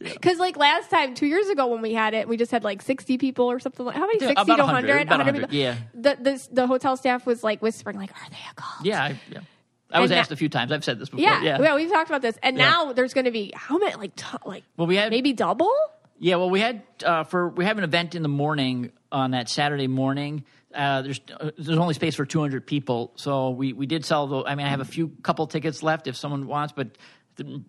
Because 0.00 0.38
like 0.38 0.56
last 0.56 0.90
time, 0.90 1.14
two 1.14 1.26
years 1.26 1.48
ago 1.48 1.66
when 1.66 1.80
we 1.82 1.92
had 1.92 2.14
it, 2.14 2.28
we 2.28 2.36
just 2.36 2.52
had 2.52 2.62
like 2.62 2.82
sixty 2.82 3.18
people 3.18 3.46
or 3.50 3.58
something. 3.58 3.84
Like 3.84 3.96
how 3.96 4.06
many? 4.06 4.20
Sixty 4.20 4.34
to 4.44 4.62
100, 4.62 4.62
100? 4.62 5.08
100 5.08 5.08
100, 5.08 5.40
people. 5.40 5.56
yeah. 5.56 5.76
The, 5.92 6.16
the 6.20 6.48
the 6.52 6.66
hotel 6.68 6.96
staff 6.96 7.26
was 7.26 7.42
like 7.42 7.60
whispering, 7.62 7.96
like, 7.96 8.10
"Are 8.12 8.30
they 8.30 8.36
a 8.48 8.54
cult?" 8.54 8.86
Yeah, 8.86 9.02
I, 9.02 9.20
yeah. 9.28 9.37
I 9.90 10.00
was 10.00 10.10
And 10.10 10.20
asked 10.20 10.28
that- 10.28 10.34
a 10.34 10.38
few 10.38 10.48
times. 10.48 10.70
I've 10.72 10.84
said 10.84 10.98
this 10.98 11.08
before. 11.08 11.22
Yeah, 11.22 11.42
yeah. 11.42 11.60
yeah, 11.60 11.74
we've 11.74 11.90
talked 11.90 12.10
about 12.10 12.22
this, 12.22 12.36
and 12.42 12.56
Yeah. 12.58 12.68
now 12.70 12.92
there's 12.92 13.14
going 13.14 13.24
to 13.24 13.30
be 13.30 13.52
how 13.54 13.78
many? 13.78 13.94
Like, 13.94 14.14
t- 14.16 14.26
like 14.44 14.64
Well, 14.76 14.86
we 14.86 14.96
had 14.96 15.10
maybe 15.10 15.32
double. 15.32 15.72
Yeah, 16.18 16.36
well, 16.36 16.50
we 16.50 16.60
had 16.60 16.82
uh, 17.04 17.24
for 17.24 17.48
we 17.48 17.64
have 17.64 17.78
an 17.78 17.84
event 17.84 18.14
in 18.14 18.22
the 18.22 18.28
morning 18.28 18.90
on 19.12 19.30
that 19.30 19.48
Saturday 19.48 19.86
morning. 19.86 20.44
Uh, 20.74 21.00
there's 21.02 21.20
uh, 21.40 21.50
there's 21.56 21.78
only 21.78 21.94
space 21.94 22.14
for 22.16 22.26
200 22.26 22.66
people, 22.66 23.12
so 23.16 23.50
we 23.50 23.72
we 23.72 23.86
did 23.86 24.04
sell. 24.04 24.26
The, 24.26 24.42
I 24.44 24.54
mean, 24.56 24.66
I 24.66 24.70
have 24.70 24.80
a 24.80 24.84
few 24.84 25.08
couple 25.22 25.46
tickets 25.46 25.82
left 25.82 26.06
if 26.06 26.16
someone 26.16 26.46
wants, 26.46 26.72
but 26.76 26.88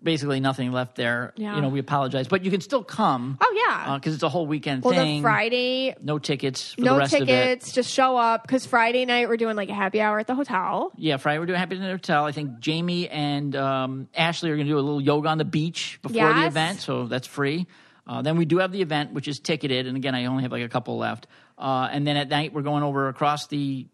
basically 0.02 0.40
nothing 0.40 0.72
left 0.72 0.96
there. 0.96 1.32
Yeah. 1.36 1.56
You 1.56 1.62
know, 1.62 1.68
we 1.68 1.78
apologize, 1.78 2.28
but 2.28 2.44
you 2.44 2.50
can 2.50 2.60
still 2.60 2.84
come. 2.84 3.38
Oh, 3.40 3.62
yeah. 3.66 3.96
because 3.96 4.14
it's 4.14 4.22
a 4.22 4.28
whole 4.28 4.46
weekend 4.46 4.82
well, 4.82 4.94
thing. 4.94 5.22
the 5.22 5.22
Friday, 5.22 5.94
no 6.02 6.18
tickets 6.18 6.74
for 6.74 6.80
the 6.80 6.86
no 6.86 6.98
rest 6.98 7.14
of 7.14 7.22
it. 7.22 7.26
tickets, 7.26 7.72
just 7.72 7.92
show 7.92 8.16
up 8.16 8.42
because 8.42 8.66
Friday 8.66 9.04
night 9.04 9.28
we're 9.28 9.36
doing 9.36 9.56
like 9.56 9.68
a 9.68 9.74
happy 9.74 10.00
hour 10.00 10.18
at 10.18 10.26
the 10.26 10.34
hotel. 10.34 10.92
Yeah, 10.96 11.16
Friday 11.16 11.38
we're 11.38 11.46
doing 11.46 11.58
Happy 11.58 11.76
Dinner 11.76 11.92
Hotel. 11.92 12.24
I 12.24 12.32
think 12.32 12.60
Jamie 12.60 13.08
and 13.08 13.54
um, 13.56 14.08
Ashley 14.14 14.50
are 14.50 14.56
going 14.56 14.66
to 14.66 14.72
do 14.72 14.78
a 14.78 14.80
little 14.80 15.00
yoga 15.00 15.28
on 15.28 15.38
the 15.38 15.44
beach 15.44 15.98
before 16.02 16.32
the 16.32 16.46
event, 16.46 16.80
so 16.80 17.06
that's 17.06 17.26
free. 17.26 17.66
Uh, 18.06 18.22
then 18.22 18.36
we 18.36 18.44
do 18.44 18.58
have 18.58 18.72
the 18.72 18.82
event, 18.82 19.12
which 19.12 19.28
is 19.28 19.38
ticketed, 19.38 19.86
and 19.86 19.96
again, 19.96 20.14
I 20.14 20.24
only 20.24 20.42
have 20.42 20.52
like 20.52 20.64
a 20.64 20.68
couple 20.68 20.98
left. 20.98 21.26
Uh, 21.56 21.88
and 21.92 22.06
then 22.06 22.16
at 22.16 22.28
night 22.28 22.52
we're 22.52 22.62
going 22.62 22.82
over 22.82 23.08
across 23.08 23.46
the 23.46 23.86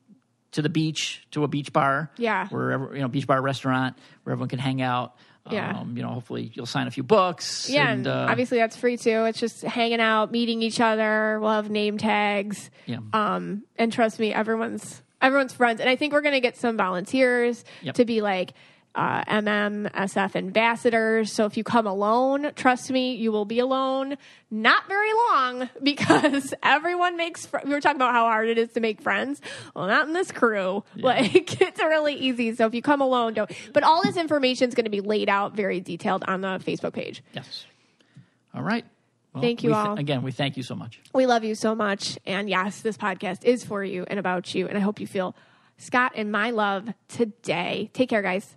to 0.52 0.62
the 0.62 0.68
beach 0.68 1.26
to 1.32 1.44
a 1.44 1.48
beach 1.48 1.72
bar. 1.72 2.10
Yeah. 2.16 2.48
wherever 2.48 2.94
you 2.94 3.02
know, 3.02 3.08
beach 3.08 3.26
bar 3.26 3.42
restaurant 3.42 3.98
where 4.22 4.32
everyone 4.32 4.48
can 4.48 4.58
hang 4.58 4.80
out. 4.80 5.16
Yeah. 5.50 5.78
Um, 5.78 5.96
you 5.96 6.02
know, 6.02 6.08
hopefully 6.10 6.50
you'll 6.54 6.66
sign 6.66 6.86
a 6.86 6.90
few 6.90 7.02
books. 7.02 7.68
Yeah, 7.70 7.90
and, 7.90 8.06
uh, 8.06 8.26
obviously 8.28 8.58
that's 8.58 8.76
free 8.76 8.96
too. 8.96 9.24
It's 9.24 9.38
just 9.38 9.62
hanging 9.62 10.00
out, 10.00 10.32
meeting 10.32 10.62
each 10.62 10.80
other. 10.80 11.38
We'll 11.40 11.50
have 11.52 11.70
name 11.70 11.98
tags. 11.98 12.70
Yeah. 12.86 12.98
Um, 13.12 13.62
and 13.76 13.92
trust 13.92 14.18
me, 14.18 14.32
everyone's 14.34 15.02
everyone's 15.22 15.52
friends. 15.52 15.80
And 15.80 15.88
I 15.88 15.96
think 15.96 16.12
we're 16.12 16.20
gonna 16.20 16.40
get 16.40 16.56
some 16.56 16.76
volunteers 16.76 17.64
Yep. 17.82 17.94
to 17.96 18.04
be 18.04 18.20
like 18.20 18.52
uh, 18.96 19.22
MMSF 19.24 20.34
ambassadors. 20.34 21.32
So 21.32 21.44
if 21.44 21.56
you 21.56 21.62
come 21.64 21.86
alone, 21.86 22.52
trust 22.56 22.90
me, 22.90 23.14
you 23.14 23.30
will 23.30 23.44
be 23.44 23.58
alone 23.58 24.16
not 24.50 24.88
very 24.88 25.12
long 25.30 25.68
because 25.82 26.54
everyone 26.62 27.16
makes. 27.16 27.46
Fr- 27.46 27.58
we 27.64 27.70
were 27.70 27.80
talking 27.80 27.96
about 27.96 28.12
how 28.14 28.24
hard 28.24 28.48
it 28.48 28.58
is 28.58 28.70
to 28.72 28.80
make 28.80 29.00
friends. 29.02 29.40
Well, 29.74 29.86
not 29.86 30.06
in 30.08 30.14
this 30.14 30.32
crew. 30.32 30.82
Like 30.96 31.60
it's 31.60 31.78
really 31.80 32.14
easy. 32.14 32.54
So 32.54 32.66
if 32.66 32.74
you 32.74 32.82
come 32.82 33.00
alone, 33.02 33.34
don't. 33.34 33.50
But 33.72 33.82
all 33.82 34.02
this 34.02 34.16
information 34.16 34.68
is 34.68 34.74
going 34.74 34.84
to 34.84 34.90
be 34.90 35.00
laid 35.02 35.28
out 35.28 35.54
very 35.54 35.80
detailed 35.80 36.24
on 36.26 36.40
the 36.40 36.58
Facebook 36.66 36.94
page. 36.94 37.22
yes. 37.32 37.66
All 38.54 38.62
right. 38.62 38.84
Well, 39.34 39.42
Thank 39.42 39.62
you 39.62 39.68
th- 39.68 39.76
all. 39.86 39.98
again. 39.98 40.22
We 40.22 40.32
thank 40.32 40.56
you 40.56 40.62
so 40.62 40.74
much. 40.74 40.98
We 41.12 41.26
love 41.26 41.44
you 41.44 41.54
so 41.54 41.74
much. 41.74 42.18
And 42.24 42.48
yes, 42.48 42.80
this 42.80 42.96
podcast 42.96 43.44
is 43.44 43.62
for 43.62 43.84
you 43.84 44.06
and 44.08 44.18
about 44.18 44.54
you. 44.54 44.66
And 44.66 44.78
I 44.78 44.80
hope 44.80 44.98
you 44.98 45.06
feel 45.06 45.36
Scott 45.76 46.12
and 46.14 46.32
my 46.32 46.52
love 46.52 46.88
today. 47.08 47.90
Take 47.92 48.08
care, 48.08 48.22
guys. 48.22 48.56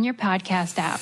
on 0.01 0.05
your 0.05 0.15
podcast 0.15 0.79
app. 0.79 0.99